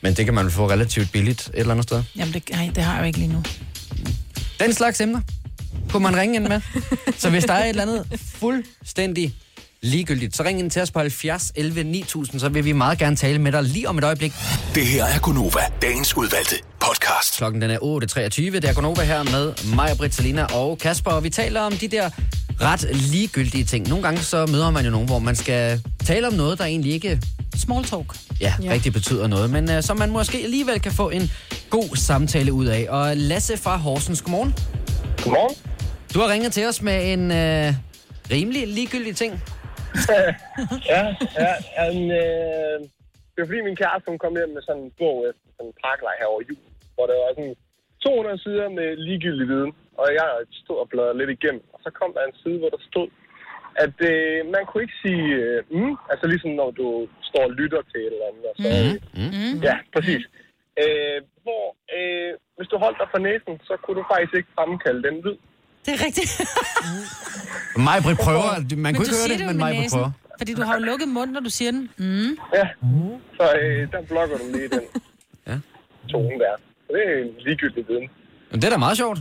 Men 0.02 0.14
det 0.14 0.26
kan 0.26 0.34
man 0.34 0.52
få 0.52 0.70
relativt 0.70 1.12
billigt 1.12 1.42
et 1.42 1.60
eller 1.60 1.72
andet 1.74 1.84
sted. 1.84 2.04
Jamen, 2.16 2.34
det, 2.34 2.50
nej, 2.52 2.72
det 2.76 2.84
har 2.84 2.94
jeg 2.94 3.02
jo 3.02 3.06
ikke 3.08 3.20
lige 3.20 3.34
nu. 3.34 3.44
Den 4.60 4.74
slags 4.74 5.02
emner 5.02 5.22
kunne 5.90 6.04
man 6.04 6.18
ringe 6.18 6.36
ind 6.36 6.48
med. 6.48 6.62
Så 7.18 7.30
hvis 7.30 7.44
der 7.44 7.54
er 7.54 7.64
et 7.64 7.70
eller 7.70 7.82
andet 7.82 8.06
fuldstændig 8.26 9.36
ligegyldigt, 9.86 10.36
så 10.36 10.44
ring 10.44 10.60
ind 10.60 10.72
til 10.72 10.82
os 10.82 10.92
på 10.92 11.00
70 11.00 11.52
11 11.56 11.84
9000, 11.84 12.40
så 12.40 12.50
vil 12.50 12.66
vi 12.66 12.72
meget 12.72 12.98
gerne 12.98 13.16
tale 13.16 13.40
med 13.40 13.52
dig 13.52 13.64
lige 13.64 13.90
om 13.90 13.98
et 13.98 14.04
øjeblik. 14.04 14.34
Det 14.76 14.86
her 14.88 15.06
er 15.06 15.20
Gunova, 15.20 15.60
dagens 15.82 16.18
udvalgte 16.18 16.56
podcast. 16.80 17.38
Klokken 17.38 17.62
den 17.62 17.72
er 17.72 17.78
8.23. 17.78 18.42
Det 18.42 18.66
er 18.66 18.74
Gunova 18.74 19.04
her 19.04 19.24
med 19.24 19.54
mig, 19.76 19.98
Britt, 19.98 20.16
Selina 20.16 20.44
og 20.44 20.78
Kasper, 20.78 21.12
og 21.12 21.24
vi 21.24 21.30
taler 21.30 21.62
om 21.62 21.74
de 21.74 21.88
der 21.88 22.10
ret 22.62 22.88
ligegyldige 22.92 23.64
ting. 23.64 23.88
Nogle 23.90 24.04
gange 24.04 24.22
så 24.22 24.46
møder 24.46 24.72
man 24.72 24.86
jo 24.86 24.92
nogen, 24.92 25.08
hvor 25.08 25.20
man 25.20 25.36
skal 25.36 25.82
tale 26.06 26.28
om 26.28 26.34
noget, 26.34 26.58
der 26.60 26.66
egentlig 26.66 26.94
ikke 26.94 27.22
Small 27.58 27.86
talk. 27.86 28.16
ja, 28.42 28.54
ja. 28.64 28.72
rigtig 28.72 28.94
betyder 28.94 29.28
noget, 29.28 29.50
men 29.50 29.70
uh, 29.70 29.82
som 29.82 29.98
man 29.98 30.10
måske 30.12 30.38
alligevel 30.38 30.80
kan 30.80 30.92
få 30.92 31.10
en 31.10 31.32
god 31.70 31.96
samtale 31.96 32.54
ud 32.54 32.66
af. 32.66 32.86
Og 32.90 33.18
Lasse 33.18 33.58
fra 33.58 33.78
Horsens, 33.78 34.22
godmorgen. 34.22 34.56
Godmorgen. 35.24 35.56
Du 36.14 36.20
har 36.20 36.28
ringet 36.28 36.54
til 36.54 36.68
os 36.68 36.82
med 36.82 37.14
en 37.14 37.22
uh, 37.32 37.76
rimelig 38.32 38.68
ligegyldig 38.68 39.16
ting. 39.16 39.42
Ja, 40.94 41.04
ja. 41.42 41.52
En, 41.92 42.02
øh, 42.24 42.78
det 43.32 43.38
var 43.40 43.50
fordi 43.50 43.62
min 43.70 43.82
kæreste, 43.82 44.10
hun 44.12 44.22
kom 44.24 44.36
hjem 44.38 44.52
med 44.56 44.62
sådan 44.68 44.84
en 44.88 44.94
bog 45.02 45.18
efter 45.30 45.46
sådan 45.56 45.70
en 45.72 45.78
parkleg 45.84 46.16
her 46.20 46.28
over 46.34 46.42
jul, 46.50 46.64
hvor 46.96 47.06
der 47.10 47.16
var 47.24 47.32
sådan 47.38 47.56
200 48.06 48.44
sider 48.44 48.68
med 48.80 48.90
ligegyldig 49.08 49.48
viden, 49.54 49.72
og 50.00 50.08
jeg 50.20 50.28
stod 50.64 50.78
og 50.84 50.88
bladrede 50.92 51.18
lidt 51.20 51.32
igennem, 51.38 51.64
og 51.74 51.80
så 51.86 51.90
kom 52.00 52.10
der 52.16 52.24
en 52.24 52.38
side, 52.44 52.58
hvor 52.62 52.72
der 52.76 52.82
stod, 52.92 53.10
at 53.86 53.98
øh, 54.12 54.38
man 54.56 54.64
kunne 54.66 54.84
ikke 54.86 55.00
sige 55.06 55.26
øh, 55.42 55.58
mm, 55.78 55.96
altså 56.12 56.26
ligesom 56.32 56.52
når 56.62 56.70
du 56.82 56.88
står 57.30 57.44
og 57.50 57.56
lytter 57.60 57.82
til 57.92 58.00
et 58.02 58.14
eller 58.14 58.30
andet. 58.30 58.46
Og 58.52 58.56
så, 58.64 58.68
Mm. 59.20 59.22
Mm. 59.22 59.54
Ja, 59.68 59.76
præcis. 59.96 60.24
Øh, 60.82 61.20
hvor 61.44 61.66
øh, 61.98 62.32
hvis 62.58 62.70
du 62.72 62.78
holdt 62.84 62.98
dig 63.02 63.08
for 63.14 63.22
næsen, 63.28 63.54
så 63.68 63.74
kunne 63.84 63.98
du 64.00 64.06
faktisk 64.14 64.34
ikke 64.40 64.56
fremkalde 64.58 65.02
den 65.08 65.18
lyd. 65.26 65.38
Det 65.86 65.94
er 65.94 66.06
rigtigt. 66.06 66.32
Mig, 67.88 67.98
Britt, 68.04 68.20
prøver. 68.20 68.60
Man 68.60 68.78
men 68.82 68.96
kunne 68.96 69.06
ikke 69.06 69.16
høre 69.22 69.30
det, 69.32 69.40
det 69.40 69.48
men 69.48 69.58
mig, 69.58 69.76
Britt, 69.76 69.92
prøver. 69.94 70.12
Fordi 70.38 70.54
du 70.54 70.62
har 70.64 70.74
jo 70.78 70.84
lukket 70.86 71.08
munden, 71.08 71.34
når 71.34 71.40
du 71.40 71.50
siger 71.50 71.72
den. 71.72 71.90
Mm. 71.98 72.38
Ja, 72.58 72.66
så 73.38 73.44
øh, 73.62 73.92
der 73.92 74.02
blokker 74.10 74.38
du 74.38 74.44
lige 74.54 74.68
den 74.68 74.82
Ja. 75.48 75.58
tone 76.10 76.30
der. 76.44 76.54
Så 76.88 76.94
det 76.94 77.02
er 77.12 77.24
en 77.24 77.30
ligegyldig 77.46 77.86
viden. 77.90 78.10
Men 78.52 78.62
det 78.62 78.68
er 78.68 78.70
da 78.72 78.78
meget 78.78 78.98
sjovt. 78.98 79.20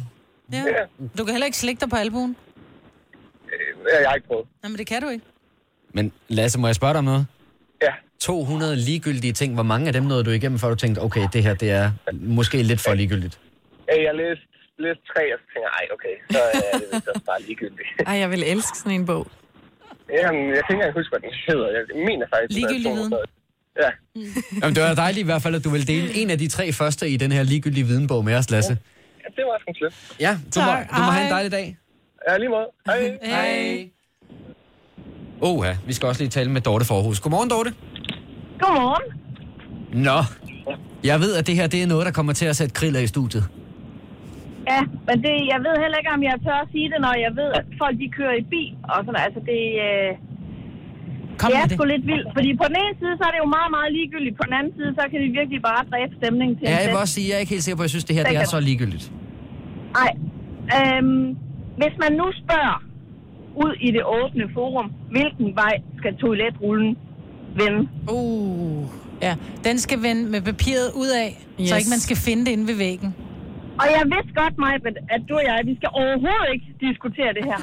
Ja. 0.52 0.56
Ja, 0.58 1.06
Du 1.18 1.24
kan 1.24 1.34
heller 1.34 1.46
ikke 1.46 1.58
slikke 1.58 1.80
dig 1.80 1.88
på 1.90 1.96
albuen. 1.96 2.36
øh, 3.52 3.84
det 3.84 3.90
har 3.94 4.00
jeg 4.00 4.12
ikke 4.16 4.26
prøvet. 4.28 4.46
Jamen, 4.64 4.78
det 4.78 4.86
kan 4.86 5.02
du 5.02 5.08
ikke. 5.08 5.24
Men 5.94 6.12
Lasse, 6.28 6.58
må 6.60 6.66
jeg 6.68 6.74
spørge 6.74 6.92
dig 6.92 6.98
om 6.98 7.04
noget? 7.04 7.26
Ja, 7.82 7.92
200 8.20 8.76
ligegyldige 8.76 9.32
ting. 9.32 9.54
Hvor 9.54 9.62
mange 9.62 9.86
af 9.86 9.92
dem 9.92 10.02
nåede 10.02 10.24
du 10.24 10.30
igennem, 10.30 10.58
før 10.58 10.68
du 10.68 10.74
tænkte, 10.74 11.00
okay, 11.00 11.28
det 11.32 11.42
her 11.42 11.54
det 11.54 11.70
er 11.70 11.90
måske 12.12 12.62
lidt 12.62 12.80
for 12.80 12.94
ligegyldigt? 12.94 13.38
Jeg 13.88 14.14
læste, 14.14 14.44
læste 14.84 15.02
tre, 15.12 15.22
og 15.34 15.38
så 15.40 15.46
tænkte 15.50 15.64
jeg, 15.68 15.72
ej, 15.80 15.84
okay, 15.96 16.14
så 16.34 16.38
er 16.48 16.78
det 16.78 16.86
vist 16.92 17.08
også 17.12 17.24
bare 17.30 17.40
ligegyldigt. 17.48 17.88
Ej, 18.10 18.16
jeg 18.22 18.30
vil 18.34 18.42
elske 18.52 18.76
sådan 18.78 18.92
en 19.00 19.06
bog. 19.06 19.24
Jamen, 20.18 20.42
jeg 20.56 20.62
kan 20.64 20.70
ikke 20.70 20.72
engang 20.80 20.94
huske, 20.98 21.10
hvad 21.14 21.20
den 21.26 21.32
hedder. 21.48 21.68
Jeg 21.76 21.82
mener 22.08 22.24
faktisk... 22.32 22.48
den 22.50 22.56
Ligegyldig 22.60 22.92
viden. 22.98 23.10
200. 23.10 23.22
Ja, 23.84 23.90
Jamen, 24.62 24.74
det 24.76 24.82
var 24.82 24.94
dejligt 24.94 25.22
i 25.24 25.28
hvert 25.30 25.42
fald, 25.42 25.54
at 25.54 25.64
du 25.64 25.70
vil 25.70 25.86
dele 25.88 26.14
en 26.20 26.30
af 26.30 26.38
de 26.38 26.48
tre 26.48 26.72
første 26.72 27.08
i 27.08 27.16
den 27.16 27.32
her 27.32 27.42
ligegyldige 27.42 27.86
videnbog 27.86 28.24
med 28.24 28.34
os, 28.34 28.50
Lasse. 28.50 28.72
ja 29.24 29.28
det 29.36 29.44
var 29.50 29.82
lidt. 29.82 29.94
Ja, 30.20 30.32
du 30.54 30.60
må, 30.60 30.66
Tak. 30.66 30.88
du 30.96 31.00
må 31.06 31.10
have 31.16 31.24
en 31.26 31.32
dejlig 31.32 31.52
dag. 31.52 31.76
Ja, 32.28 32.36
lige 32.38 32.48
måde. 32.48 32.66
Hej. 32.86 33.18
Hej. 33.22 33.88
Åh, 35.42 35.66
ja, 35.66 35.76
vi 35.86 35.92
skal 35.92 36.06
også 36.08 36.20
lige 36.22 36.30
tale 36.30 36.50
med 36.50 36.60
Dorte 36.60 36.84
Forhus. 36.84 37.20
Godmorgen, 37.20 37.50
Dorte. 37.50 37.74
Godmorgen. 38.60 39.20
Nå, 40.04 40.18
jeg 41.04 41.20
ved, 41.20 41.34
at 41.36 41.46
det 41.46 41.54
her 41.56 41.66
det 41.66 41.82
er 41.82 41.86
noget, 41.86 42.06
der 42.06 42.12
kommer 42.12 42.32
til 42.32 42.46
at 42.46 42.56
sætte 42.56 42.74
kriller 42.74 43.00
i 43.00 43.06
studiet. 43.06 43.44
Ja, 44.72 44.80
men 45.08 45.16
det, 45.24 45.34
jeg 45.52 45.58
ved 45.66 45.74
heller 45.82 45.98
ikke, 46.00 46.12
om 46.16 46.22
jeg 46.28 46.34
tør 46.46 46.58
at 46.64 46.68
sige 46.74 46.86
det, 46.92 46.98
når 47.06 47.14
jeg 47.26 47.32
ved, 47.40 47.48
at 47.58 47.64
folk 47.82 47.94
de 48.02 48.08
kører 48.18 48.36
i 48.42 48.44
bil. 48.54 48.72
Og 48.92 48.98
sådan, 49.06 49.20
altså 49.26 49.40
det, 49.50 49.60
øh, 49.86 50.10
Kom 51.40 51.48
det 51.50 51.56
er 51.60 51.66
det. 51.70 51.76
sgu 51.76 51.82
lidt 51.94 52.06
vildt. 52.12 52.28
Fordi 52.36 52.50
på 52.62 52.66
den 52.70 52.76
ene 52.82 52.94
side, 53.00 53.14
så 53.20 53.24
er 53.28 53.32
det 53.34 53.40
jo 53.44 53.48
meget, 53.58 53.70
meget 53.76 53.90
ligegyldigt. 53.98 54.34
På 54.40 54.44
den 54.48 54.54
anden 54.58 54.72
side, 54.78 54.90
så 54.98 55.02
kan 55.10 55.18
de 55.24 55.28
virkelig 55.40 55.60
bare 55.70 55.80
dræbe 55.92 56.12
stemningen 56.20 56.54
til 56.58 56.64
Ja, 56.70 56.76
jeg 56.84 56.90
vil 56.92 57.00
også 57.04 57.14
sige, 57.18 57.26
jeg 57.28 57.36
er 57.38 57.42
ikke 57.44 57.54
helt 57.56 57.64
sikker 57.66 57.78
på, 57.80 57.84
at 57.84 57.88
jeg 57.88 57.94
synes, 57.96 58.06
det 58.08 58.14
her 58.16 58.22
det 58.30 58.36
er 58.42 58.48
så 58.56 58.60
ligegyldigt. 58.70 59.06
Nej. 60.00 60.12
Øhm, 60.78 61.26
hvis 61.80 61.94
man 62.04 62.12
nu 62.20 62.26
spørger 62.42 62.76
ud 63.64 63.72
i 63.86 63.88
det 63.96 64.04
åbne 64.18 64.44
forum, 64.56 64.86
hvilken 65.14 65.48
vej 65.62 65.74
skal 66.00 66.12
toiletrullen 66.22 66.90
vende? 67.60 67.80
Uh. 68.18 68.84
Ja, 69.22 69.34
den 69.64 69.78
skal 69.78 70.02
vende 70.02 70.22
med 70.30 70.40
papiret 70.40 70.88
ud 71.02 71.10
af, 71.24 71.28
yes. 71.60 71.68
så 71.68 71.76
ikke 71.76 71.90
man 71.90 71.98
skal 72.06 72.16
finde 72.16 72.44
det 72.46 72.50
inde 72.50 72.66
ved 72.66 72.74
væggen. 72.74 73.14
Og 73.80 73.86
jeg 73.96 74.02
vidste 74.14 74.32
godt, 74.42 74.54
mig, 74.64 74.72
at 75.14 75.20
du 75.28 75.32
og 75.40 75.44
jeg, 75.50 75.58
vi 75.70 75.74
skal 75.80 75.90
overhovedet 76.00 76.48
ikke 76.54 76.68
diskutere 76.88 77.30
det 77.38 77.44
her. 77.50 77.60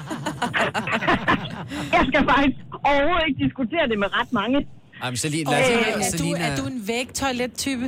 jeg 1.95 2.03
skal 2.09 2.21
faktisk 2.33 2.57
overhovedet 2.91 3.25
ikke 3.29 3.39
diskutere 3.45 3.85
det 3.91 3.97
med 4.03 4.09
ret 4.19 4.31
mange. 4.39 4.57
Jamen, 5.03 5.17
Celine, 5.23 5.49
Øh, 5.49 5.53
Lasse, 5.53 5.73
er, 5.73 5.95
du, 5.97 6.17
Selina, 6.17 6.43
er 6.47 6.55
du 6.59 6.63
en 6.73 6.79
vægtoilet-type? 6.93 7.87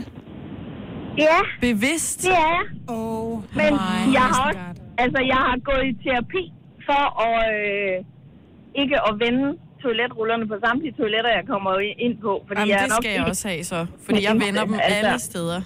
Ja, 1.28 1.40
Bevidst. 1.68 2.22
det 2.24 2.32
er 2.32 2.50
jeg. 2.58 2.64
Oh 2.88 3.34
Men 3.60 3.72
my 3.74 4.14
jeg 4.18 4.26
har 4.34 4.42
også 4.48 4.60
Altså, 5.04 5.20
jeg 5.34 5.42
har 5.48 5.58
gået 5.70 5.84
i 5.92 5.94
terapi 6.04 6.44
for 6.88 7.04
at 7.28 7.38
øh, 7.60 7.96
ikke 8.82 8.96
at 9.08 9.14
vende 9.26 9.46
toiletrullerne 9.84 10.48
på 10.48 10.56
samtlige 10.66 10.94
toiletter, 11.00 11.32
jeg 11.40 11.46
kommer 11.54 11.72
ind 12.06 12.16
på. 12.26 12.32
Fordi 12.48 12.60
Jamen, 12.60 12.70
jeg 12.70 12.78
er 12.78 12.82
det 12.82 12.90
nok 12.90 13.04
skal 13.04 13.10
jeg 13.12 13.20
ikke- 13.20 13.30
også 13.34 13.48
have 13.48 13.64
så. 13.64 13.86
Fordi 14.06 14.20
jeg 14.28 14.34
vender 14.46 14.64
dem 14.66 14.74
Altså, 14.74 14.96
alle 15.08 15.20
steder. 15.20 15.62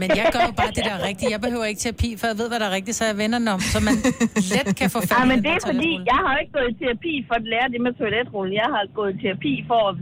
Men 0.00 0.08
jeg 0.20 0.26
gør 0.34 0.42
jo 0.48 0.52
bare 0.60 0.72
det, 0.76 0.82
der 0.88 0.94
er 0.98 1.02
rigtigt. 1.08 1.28
Jeg 1.36 1.40
behøver 1.46 1.64
ikke 1.70 1.80
terapi, 1.86 2.08
for 2.18 2.26
jeg 2.30 2.38
ved, 2.40 2.48
hvad 2.50 2.60
der 2.62 2.66
er 2.70 2.74
rigtigt, 2.78 2.96
så 3.00 3.04
jeg 3.10 3.16
vender 3.22 3.38
den 3.42 3.48
om, 3.56 3.60
så 3.72 3.78
man 3.88 3.96
let 4.54 4.68
kan 4.80 4.88
få 4.96 5.00
fat 5.08 5.24
i 5.24 5.28
men 5.32 5.38
det 5.44 5.52
er 5.58 5.62
fordi, 5.72 5.92
jeg 6.12 6.20
har 6.26 6.34
ikke 6.42 6.52
gået 6.58 6.68
i 6.74 6.76
terapi 6.82 7.14
for 7.28 7.34
at 7.40 7.44
lære 7.52 7.68
det 7.74 7.80
med 7.86 7.92
toiletrullen. 8.00 8.54
Jeg 8.62 8.68
har 8.74 8.82
gået 8.98 9.10
i 9.16 9.18
terapi 9.22 9.54
for 9.70 9.80
at 9.90 9.94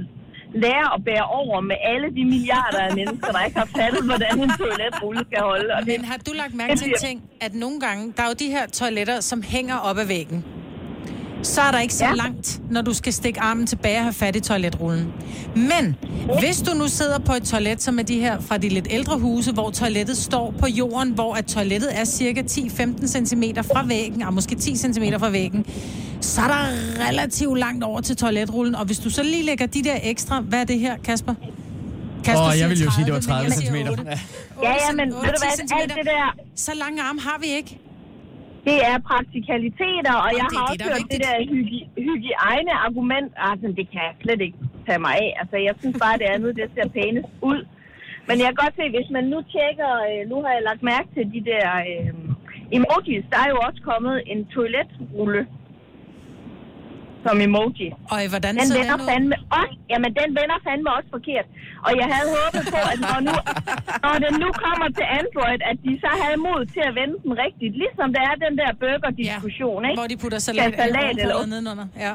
lære 0.65 0.87
at 0.97 1.01
bære 1.09 1.27
over 1.41 1.57
med 1.71 1.77
alle 1.93 2.09
de 2.17 2.23
milliarder 2.35 2.81
af 2.89 2.93
mennesker, 3.01 3.31
der 3.37 3.43
ikke 3.47 3.59
har 3.65 3.71
fattet, 3.81 4.03
hvordan 4.11 4.33
en 4.47 4.53
toiletrulle 4.63 5.21
skal 5.29 5.41
holde. 5.51 5.69
Og 5.77 5.81
det, 5.87 5.89
Men 5.97 6.05
har 6.11 6.19
du 6.27 6.33
lagt 6.43 6.55
mærke 6.55 6.77
til 6.77 6.89
en 6.89 6.95
ting, 7.09 7.23
at 7.41 7.53
nogle 7.55 7.81
gange, 7.81 8.03
der 8.17 8.23
er 8.23 8.29
jo 8.33 8.37
de 8.45 8.49
her 8.57 8.67
toiletter, 8.67 9.21
som 9.31 9.39
hænger 9.55 9.77
op 9.89 9.99
ad 9.99 10.07
væggen. 10.07 10.45
Så 11.43 11.61
er 11.61 11.71
der 11.71 11.81
ikke 11.81 11.95
så 11.95 12.05
ja. 12.05 12.11
Ja. 12.11 12.17
langt, 12.17 12.61
når 12.71 12.83
du 12.83 12.95
skal 12.95 13.13
stikke 13.13 13.41
armen 13.41 13.67
tilbage 13.67 13.97
og 13.99 14.03
have 14.03 14.13
fat 14.13 14.37
i 14.37 14.41
toiletrullen. 14.41 15.13
Men 15.57 15.97
hvis 16.41 16.63
du 16.63 16.75
nu 16.75 16.89
sidder 16.89 17.19
på 17.19 17.33
et 17.33 17.43
toilet, 17.43 17.83
som 17.83 17.99
er 17.99 18.03
de 18.03 18.21
her 18.21 18.41
fra 18.41 18.59
de 18.59 18.69
lidt 18.69 18.87
ældre 18.91 19.19
huse, 19.19 19.53
hvor 19.53 19.71
toilettet 19.71 20.17
står 20.17 20.55
på 20.59 20.67
jorden, 20.67 21.13
hvor 21.13 21.35
at 21.35 21.47
toilettet 21.47 21.99
er 22.01 22.05
cirka 22.05 22.43
10-15 22.43 23.07
cm 23.07 23.43
fra 23.73 23.85
væggen, 23.87 24.23
og 24.23 24.35
måske 24.35 24.55
10 24.55 24.77
cm 24.77 25.03
fra 25.19 25.31
væggen, 25.31 25.67
så 26.21 26.41
er 26.41 26.47
der 26.49 26.67
relativt 27.09 27.59
langt 27.59 27.85
over 27.85 28.01
til 28.01 28.17
toiletrullen. 28.17 28.75
Og 28.75 28.85
hvis 28.85 28.99
du 28.99 29.11
så 29.11 29.23
lige 29.23 29.43
lægger 29.45 29.67
de 29.67 29.83
der 29.83 29.97
ekstra, 30.03 30.41
hvad 30.41 30.61
er 30.61 30.65
det 30.65 30.79
her, 30.79 30.97
Kasper? 31.05 31.35
Kasper 32.25 32.47
Åh, 32.47 32.59
jeg 32.59 32.69
ville 32.69 32.85
jo 32.85 32.91
sige, 32.91 33.05
det 33.05 33.15
var 33.15 33.21
30, 33.21 33.43
men 33.43 33.43
30 33.43 33.45
jeg 33.45 33.53
siger 33.53 33.67
centimeter. 33.67 33.91
8. 33.91 34.03
Ja. 34.07 34.69
ja, 34.69 34.75
ja, 34.89 34.93
men 34.97 35.13
8, 35.13 35.27
ved 35.27 35.35
du 35.35 35.39
hvad, 35.39 35.39
10 35.39 35.45
alt 35.47 35.57
centimeter. 35.57 35.95
det 35.95 36.05
der, 36.05 36.37
Så 36.57 36.73
lange 36.75 37.03
arme 37.03 37.21
har 37.21 37.39
vi 37.41 37.47
ikke. 37.47 37.79
Det 38.69 38.79
er 38.91 38.97
praktikaliteter, 39.11 40.15
og 40.25 40.31
Jamen, 40.31 40.41
jeg 40.41 40.47
det 40.51 40.59
har 40.59 40.67
det, 40.73 40.81
også 40.81 41.03
hørt 41.03 41.11
det 41.13 41.21
der 41.27 41.35
hygi- 41.55 41.89
hygiejne-argument. 42.07 43.31
Altså, 43.51 43.67
det 43.79 43.85
kan 43.93 44.01
jeg 44.09 44.15
slet 44.23 44.41
ikke 44.47 44.59
tage 44.87 45.01
mig 45.07 45.15
af. 45.25 45.31
Altså, 45.41 45.57
jeg 45.69 45.75
synes 45.81 45.97
bare, 46.05 46.17
det 46.23 46.29
andet, 46.35 46.57
det 46.61 46.67
ser 46.75 46.89
pænest 46.99 47.33
ud. 47.53 47.61
Men 48.29 48.37
jeg 48.43 48.49
kan 48.51 48.61
godt 48.65 48.75
se, 48.81 48.85
hvis 48.97 49.09
man 49.17 49.25
nu 49.33 49.39
tjekker, 49.55 49.93
øh, 50.11 50.21
nu 50.31 50.37
har 50.45 50.53
jeg 50.57 50.63
lagt 50.71 50.83
mærke 50.93 51.09
til 51.17 51.25
de 51.35 51.41
der 51.51 51.67
øh, 51.91 52.13
emojis, 52.79 53.25
der 53.33 53.39
er 53.45 53.49
jo 53.55 53.59
også 53.69 53.81
kommet 53.91 54.17
en 54.33 54.41
toiletrulle 54.55 55.41
som 57.27 57.37
emoji. 57.47 57.89
Og 58.13 58.19
hvordan 58.33 58.53
Den 58.59 58.67
ser 58.71 58.77
vender 58.79 58.97
den 59.01 59.07
fandme 59.11 59.37
også, 59.61 59.75
jamen 59.93 60.11
den 60.21 60.29
vender 60.41 60.59
fandme 60.67 60.89
også 60.97 61.09
forkert. 61.17 61.47
Og 61.87 61.93
jeg 62.01 62.07
havde 62.15 62.29
håbet 62.39 62.63
på, 62.75 62.81
at 62.93 62.99
når, 63.07 63.19
nu, 63.29 63.35
når 64.05 64.15
den 64.25 64.35
nu 64.45 64.49
kommer 64.65 64.87
til 64.99 65.07
Android, 65.21 65.61
at 65.71 65.77
de 65.87 65.93
så 66.05 66.11
havde 66.23 66.39
mod 66.49 66.61
til 66.75 66.83
at 66.91 66.95
vende 67.01 67.17
den 67.25 67.33
rigtigt. 67.45 67.73
Ligesom 67.83 68.07
der 68.17 68.23
er 68.31 68.35
den 68.45 68.55
der 68.61 68.71
burger-diskussion, 68.83 69.81
ikke? 69.89 69.97
Hvor 70.01 70.09
de 70.13 70.17
putter 70.23 70.41
salat, 70.49 70.73
Skal 70.73 70.79
salat 70.85 71.11
eller 71.11 71.35
eller 71.35 71.47
nedenunder. 71.55 71.87
Ja. 72.07 72.13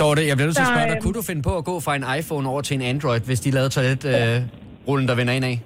Dorte, 0.00 0.20
jeg 0.30 0.34
bliver 0.36 0.48
nødt 0.50 0.56
til 0.60 0.66
at 0.66 0.70
Så, 0.70 0.74
spørge 0.76 0.88
dig, 0.92 0.96
øhm, 0.98 1.04
kunne 1.04 1.16
du 1.20 1.24
finde 1.30 1.42
på 1.48 1.52
at 1.60 1.64
gå 1.70 1.74
fra 1.86 1.92
en 2.00 2.04
iPhone 2.18 2.44
over 2.52 2.60
til 2.68 2.74
en 2.78 2.82
Android, 2.92 3.22
hvis 3.30 3.40
de 3.44 3.50
lavede 3.56 3.70
toiletrullen, 3.76 4.28
øh, 4.28 4.88
rullen, 4.88 5.06
der 5.10 5.14
vender 5.20 5.34
ind 5.38 5.44
af? 5.52 5.56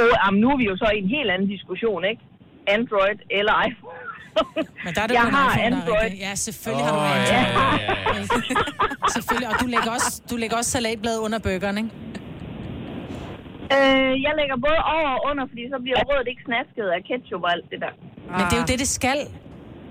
Og 0.00 0.06
jamen, 0.22 0.40
nu 0.42 0.48
er 0.54 0.56
vi 0.62 0.66
jo 0.72 0.76
så 0.82 0.88
i 0.96 0.98
en 1.04 1.08
helt 1.16 1.30
anden 1.34 1.48
diskussion, 1.54 2.00
ikke? 2.10 2.22
Android 2.76 3.18
eller 3.38 3.54
iPhone. 3.68 4.01
Men 4.84 4.94
der 4.94 5.00
er 5.02 5.06
det 5.06 5.14
jeg 5.14 5.22
har 5.22 5.46
iPhone, 5.54 5.70
der 5.70 5.82
Android. 5.82 6.02
rigtigt. 6.04 6.22
Ja, 6.26 6.34
selvfølgelig 6.34 6.84
har 6.86 6.92
du 6.92 7.00
Android. 7.00 7.26
ja, 7.28 7.42
ja, 7.58 8.14
ja, 8.14 9.10
Selvfølgelig. 9.16 9.48
Og 9.52 9.54
du 9.60 9.66
lægger 9.66 9.90
også, 9.96 10.22
du 10.30 10.36
lægger 10.36 10.56
også 10.56 10.70
salatblad 10.70 11.18
under 11.18 11.38
burgeren, 11.38 11.76
ikke? 11.78 11.90
Øh, 13.74 14.12
jeg 14.26 14.32
lægger 14.40 14.56
både 14.66 14.80
over 14.96 15.10
og 15.16 15.20
under, 15.30 15.44
fordi 15.50 15.62
så 15.74 15.78
bliver 15.84 15.98
brødet 16.08 16.26
ikke 16.32 16.42
snasket 16.48 16.86
af 16.96 17.00
ketchup 17.08 17.42
og 17.46 17.52
alt 17.54 17.66
det 17.72 17.78
der. 17.84 17.92
Men 18.36 18.42
det 18.48 18.52
er 18.56 18.60
jo 18.62 18.66
det, 18.72 18.78
det 18.78 18.88
skal. 18.88 19.18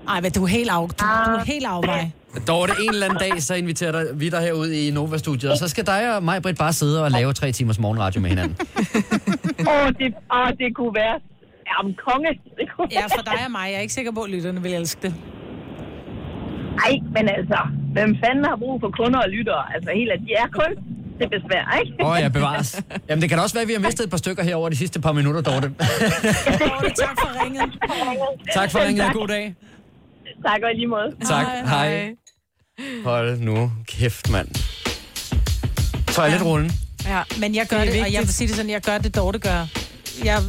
Ej, 0.08 0.20
men 0.20 0.30
du 0.32 0.42
er 0.44 0.48
helt 0.58 0.70
af, 0.70 0.88
du, 0.88 1.04
du 1.26 1.30
er 1.42 1.44
helt 1.54 1.66
afvej. 1.66 2.10
Dorte, 2.48 2.72
en 2.84 2.90
eller 2.90 3.06
anden 3.06 3.18
dag, 3.18 3.42
så 3.42 3.54
inviterer 3.54 3.92
dig, 3.92 4.20
vi 4.20 4.28
dig 4.28 4.40
herud 4.40 4.68
i 4.70 4.90
Nova-studiet, 4.90 5.52
og 5.52 5.58
så 5.58 5.68
skal 5.68 5.86
dig 5.86 6.16
og 6.16 6.22
mig, 6.22 6.42
Britt, 6.42 6.58
bare 6.58 6.72
sidde 6.72 7.04
og 7.04 7.10
lave 7.10 7.32
tre 7.32 7.52
timers 7.52 7.78
morgenradio 7.78 8.20
med 8.20 8.30
hinanden. 8.30 8.56
Åh, 9.68 9.86
oh, 9.86 9.88
det, 9.98 10.14
oh, 10.30 10.48
det 10.58 10.76
kunne 10.76 10.94
være... 10.94 11.20
Jamen, 11.70 11.92
konge. 12.06 12.30
Ja, 12.98 13.04
for 13.16 13.22
dig 13.30 13.40
og 13.46 13.50
mig. 13.50 13.66
Jeg 13.70 13.76
er 13.76 13.80
ikke 13.80 13.94
sikker 13.94 14.12
på, 14.12 14.22
at 14.22 14.30
lytterne 14.30 14.62
vil 14.62 14.72
elske 14.74 15.00
det. 15.02 15.14
Ej, 16.86 16.94
men 17.16 17.28
altså, 17.38 17.58
hvem 17.92 18.16
fanden 18.24 18.44
har 18.44 18.56
brug 18.56 18.80
for 18.80 18.90
kunder 18.98 19.20
og 19.20 19.28
lyttere? 19.28 19.74
Altså, 19.74 19.90
helt 19.94 20.10
at 20.16 20.20
de 20.26 20.32
er 20.42 20.48
kun 20.60 20.70
til 21.18 21.28
besvær, 21.34 21.64
ikke? 21.80 22.04
Åh, 22.04 22.10
oh, 22.10 22.18
ja, 22.20 22.28
bevares. 22.28 22.82
Jamen, 23.08 23.22
det 23.22 23.28
kan 23.28 23.38
da 23.38 23.42
også 23.42 23.54
være, 23.54 23.62
at 23.62 23.68
vi 23.68 23.72
har 23.72 23.80
mistet 23.80 24.04
et 24.04 24.10
par 24.10 24.16
stykker 24.16 24.42
her 24.42 24.54
over 24.56 24.68
de 24.68 24.76
sidste 24.76 25.00
par 25.00 25.12
minutter, 25.12 25.40
Dorte. 25.40 25.68
Dorte, 25.68 26.90
tak 27.04 27.16
for 27.20 27.44
ringet. 27.44 27.62
tak 28.54 28.70
for 28.70 28.78
ringet, 28.86 29.06
og 29.06 29.12
god 29.12 29.28
dag. 29.28 29.54
Tak, 30.46 30.60
og 30.64 30.70
i 30.72 30.74
lige 30.74 30.86
måde. 30.86 31.08
Tak, 31.28 31.46
hej. 31.66 32.14
Hold 33.04 33.38
nu 33.38 33.72
kæft, 33.86 34.30
mand. 34.30 34.48
Toiletrullen. 36.06 36.70
Ja. 37.06 37.22
Men 37.40 37.54
jeg 37.54 37.66
gør 37.70 37.78
Det 37.78 37.92
det, 37.92 38.02
og 38.02 38.12
jeg 38.12 38.20
vil 38.20 38.28
sige 38.28 38.48
det 38.48 38.56
sådan, 38.56 38.70
jeg 38.70 38.82
gør 38.82 38.98
det, 38.98 39.16
Dorte 39.16 39.38
gør. 39.38 39.66
Jeg, 40.24 40.42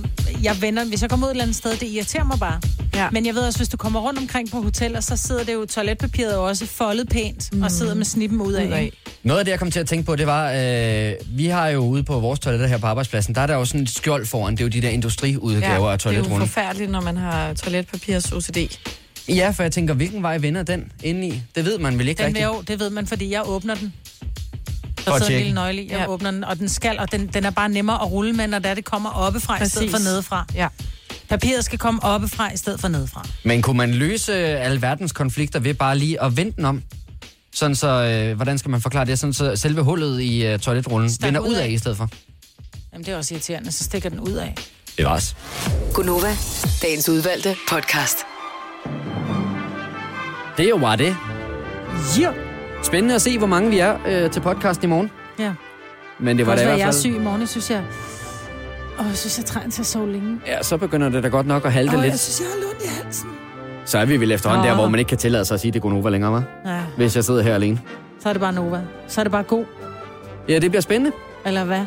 jeg 0.43 0.61
vender, 0.61 0.85
hvis 0.85 1.01
jeg 1.01 1.09
kommer 1.09 1.27
ud 1.27 1.31
et 1.31 1.33
eller 1.33 1.43
andet 1.43 1.55
sted, 1.57 1.71
det 1.71 1.83
irriterer 1.87 2.23
mig 2.23 2.39
bare. 2.39 2.59
Ja. 2.95 3.09
Men 3.11 3.25
jeg 3.25 3.35
ved 3.35 3.41
også, 3.41 3.59
hvis 3.59 3.69
du 3.69 3.77
kommer 3.77 3.99
rundt 3.99 4.19
omkring 4.19 4.51
på 4.51 4.61
hoteller, 4.61 4.99
så 4.99 5.17
sidder 5.17 5.43
det 5.43 5.53
jo 5.53 5.65
toiletpapiret 5.65 6.35
også 6.35 6.65
foldet 6.65 7.09
pænt, 7.09 7.49
mm. 7.53 7.61
og 7.63 7.71
sidder 7.71 7.93
med 7.93 8.05
snippen 8.05 8.41
ud 8.41 8.53
af. 8.53 8.67
Ud 8.67 8.71
af. 8.71 8.83
ikke? 8.83 8.97
Noget 9.23 9.39
af 9.39 9.45
det, 9.45 9.51
jeg 9.51 9.59
kom 9.59 9.71
til 9.71 9.79
at 9.79 9.87
tænke 9.87 10.05
på, 10.05 10.15
det 10.15 10.27
var, 10.27 10.51
øh, 10.51 11.13
vi 11.27 11.45
har 11.45 11.67
jo 11.67 11.79
ude 11.79 12.03
på 12.03 12.19
vores 12.19 12.39
toiletter 12.39 12.67
her 12.67 12.77
på 12.77 12.87
arbejdspladsen, 12.87 13.35
der 13.35 13.41
er 13.41 13.47
der 13.47 13.53
jo 13.55 13.65
sådan 13.65 13.81
et 13.81 13.89
skjold 13.89 14.25
foran, 14.25 14.53
det 14.53 14.59
er 14.59 14.65
jo 14.65 14.69
de 14.69 14.81
der 14.81 14.89
industriudgaver 14.89 15.91
af 15.91 15.99
det 15.99 16.05
er 16.05 16.09
jo 16.11 16.15
toiletrullen. 16.15 16.47
forfærdeligt, 16.47 16.91
når 16.91 17.01
man 17.01 17.17
har 17.17 17.53
toiletpapirs 17.53 18.31
OCD. 18.31 18.57
Ja, 19.29 19.49
for 19.49 19.63
jeg 19.63 19.71
tænker, 19.71 19.93
hvilken 19.93 20.23
vej 20.23 20.37
vender 20.37 20.63
den 20.63 20.91
ind 21.03 21.25
i? 21.25 21.41
Det 21.55 21.65
ved 21.65 21.77
man 21.77 21.99
vel 21.99 22.07
ikke 22.07 22.19
Den 22.19 22.27
rigtigt. 22.27 22.45
jo, 22.45 22.63
det 22.67 22.79
ved 22.79 22.89
man, 22.89 23.07
fordi 23.07 23.31
jeg 23.31 23.41
åbner 23.45 23.75
den. 23.75 23.93
For 25.03 25.11
Der 25.11 25.15
at 25.19 25.21
sidder 25.25 25.39
en 25.39 25.43
lille 25.45 25.55
nøgle 25.55 25.81
i, 25.83 25.91
jeg 25.91 25.97
Ja. 25.99 26.07
åbner 26.07 26.31
den, 26.31 26.43
og 26.43 26.59
den 26.59 26.69
skal, 26.69 26.99
og 26.99 27.11
den, 27.11 27.27
den 27.27 27.45
er 27.45 27.49
bare 27.49 27.69
nemmere 27.69 28.01
at 28.01 28.11
rulle 28.11 28.33
med, 28.33 28.47
når 28.47 28.59
det, 28.59 28.69
er, 28.69 28.73
det 28.73 28.85
kommer 28.85 29.09
oppefra 29.09 29.63
i 29.63 29.65
stedet 29.69 29.91
Præcis. 29.91 30.05
for 30.07 30.11
nedefra. 30.11 30.45
Ja. 30.55 30.67
Papiret 31.29 31.65
skal 31.65 31.79
komme 31.79 32.03
oppefra 32.03 32.53
i 32.53 32.57
stedet 32.57 32.79
for 32.79 32.87
nedefra. 32.87 33.27
Men 33.43 33.61
kunne 33.61 33.77
man 33.77 33.91
løse 33.93 34.33
alle 34.35 34.81
verdens 34.81 35.11
konflikter 35.11 35.59
ved 35.59 35.73
bare 35.73 35.97
lige 35.97 36.23
at 36.23 36.37
vente 36.37 36.55
den 36.57 36.65
om? 36.65 36.83
Sådan 37.55 37.75
så, 37.75 37.87
øh, 37.87 38.35
hvordan 38.35 38.57
skal 38.57 38.71
man 38.71 38.81
forklare 38.81 39.05
det? 39.05 39.19
Sådan 39.19 39.33
så 39.33 39.55
selve 39.55 39.81
hullet 39.81 40.21
i 40.21 40.45
øh, 40.45 40.59
toiletrullen 40.59 41.09
Stak 41.11 41.27
vender 41.27 41.39
ud 41.39 41.53
af 41.55 41.69
i 41.69 41.77
stedet 41.77 41.97
for. 41.97 42.09
Jamen, 42.93 43.05
det 43.05 43.13
er 43.13 43.17
også 43.17 43.33
irriterende, 43.33 43.71
så 43.71 43.83
stikker 43.83 44.09
den 44.09 44.19
ud 44.19 44.31
af. 44.33 44.55
Det 44.97 45.05
var 45.05 45.11
også. 45.11 45.35
Gunova, 45.93 46.35
dagens 46.81 47.09
udvalgte 47.09 47.55
podcast. 47.69 48.17
Det 50.57 50.65
er 50.65 50.69
jo 50.69 50.77
bare 50.77 50.97
det. 50.97 51.15
Ja. 52.19 52.29
Spændende 52.83 53.15
at 53.15 53.21
se, 53.21 53.37
hvor 53.37 53.47
mange 53.47 53.69
vi 53.69 53.79
er 53.79 53.97
øh, 54.07 54.31
til 54.31 54.39
podcasten 54.39 54.85
i 54.85 54.89
morgen. 54.89 55.11
Ja. 55.39 55.51
Men 56.19 56.37
det 56.37 56.47
var 56.47 56.55
da 56.55 56.61
i 56.61 56.65
hvert 56.65 56.77
jeg 56.77 56.81
er 56.83 56.85
fald... 56.87 56.95
syg 57.01 57.15
i 57.15 57.19
morgen, 57.19 57.47
synes 57.47 57.69
jeg. 57.71 57.81
Åh, 58.99 59.05
jeg 59.07 59.17
synes, 59.17 59.37
jeg 59.37 59.45
trænger 59.45 59.71
til 59.71 59.81
at 59.81 59.85
sove 59.85 60.11
længe. 60.11 60.39
Ja, 60.47 60.63
så 60.63 60.77
begynder 60.77 61.09
det 61.09 61.23
da 61.23 61.27
godt 61.27 61.47
nok 61.47 61.65
at 61.65 61.73
halte 61.73 61.95
Åh, 61.95 62.01
lidt. 62.01 62.11
jeg 62.11 62.19
synes, 62.19 62.39
jeg 62.39 62.47
har 62.55 62.67
lunt 62.67 62.83
i 62.83 63.03
halsen. 63.03 63.29
Så 63.85 63.97
er 63.97 64.05
vi 64.05 64.17
vel 64.19 64.31
efterhånden 64.31 64.65
der, 64.67 64.71
Åh. 64.73 64.79
hvor 64.79 64.89
man 64.89 64.99
ikke 64.99 65.09
kan 65.09 65.17
tillade 65.17 65.45
sig 65.45 65.55
at 65.55 65.61
sige, 65.61 65.71
det 65.71 65.81
går 65.81 65.89
Nova 65.89 66.09
længere, 66.09 66.43
hva'? 66.65 66.69
Ja, 66.69 66.79
Hvis 66.97 67.15
jeg 67.15 67.23
sidder 67.23 67.41
her 67.41 67.55
alene. 67.55 67.79
så 68.19 68.29
er 68.29 68.33
det 68.33 68.39
bare 68.41 68.53
Nova. 68.53 68.81
Så 69.07 69.21
er 69.21 69.23
det 69.23 69.31
bare 69.31 69.43
god. 69.43 69.65
Ja, 70.49 70.59
det 70.59 70.71
bliver 70.71 70.81
spændende. 70.81 71.15
Eller 71.45 71.63
hvad? 71.65 71.81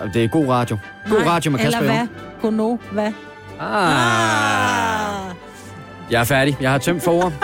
Og 0.00 0.08
det 0.14 0.24
er 0.24 0.28
god 0.28 0.48
radio. 0.48 0.78
God 1.10 1.18
Nej, 1.18 1.28
radio 1.28 1.50
med 1.50 1.58
Kasper 1.60 1.80
Eller 1.80 1.92
hvad? 1.94 2.06
God 2.42 2.52
Nova. 2.52 3.12
Ah. 3.60 5.34
Jeg 6.10 6.20
er 6.20 6.24
færdig. 6.24 6.56
Jeg 6.60 6.70
har 6.70 6.78
tømt 6.78 7.02
for 7.02 7.12
ord. 7.12 7.32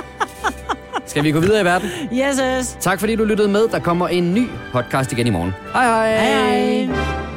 Skal 1.09 1.25
vi 1.25 1.31
gå 1.31 1.41
videre 1.41 1.61
i 1.61 1.65
verden? 1.65 1.89
Yes, 2.13 2.41
yes. 2.43 2.77
Tak 2.81 3.01
fordi 3.01 3.17
du 3.17 3.25
lyttede 3.25 3.49
med. 3.49 3.69
Der 3.69 3.79
kommer 3.79 4.09
en 4.09 4.35
ny 4.35 4.47
podcast 4.73 5.13
igen 5.13 5.27
i 5.27 5.31
morgen. 5.31 5.55
Hej 5.73 5.85
hej. 5.85 6.17
Hej, 6.19 6.87
hej. 6.87 7.28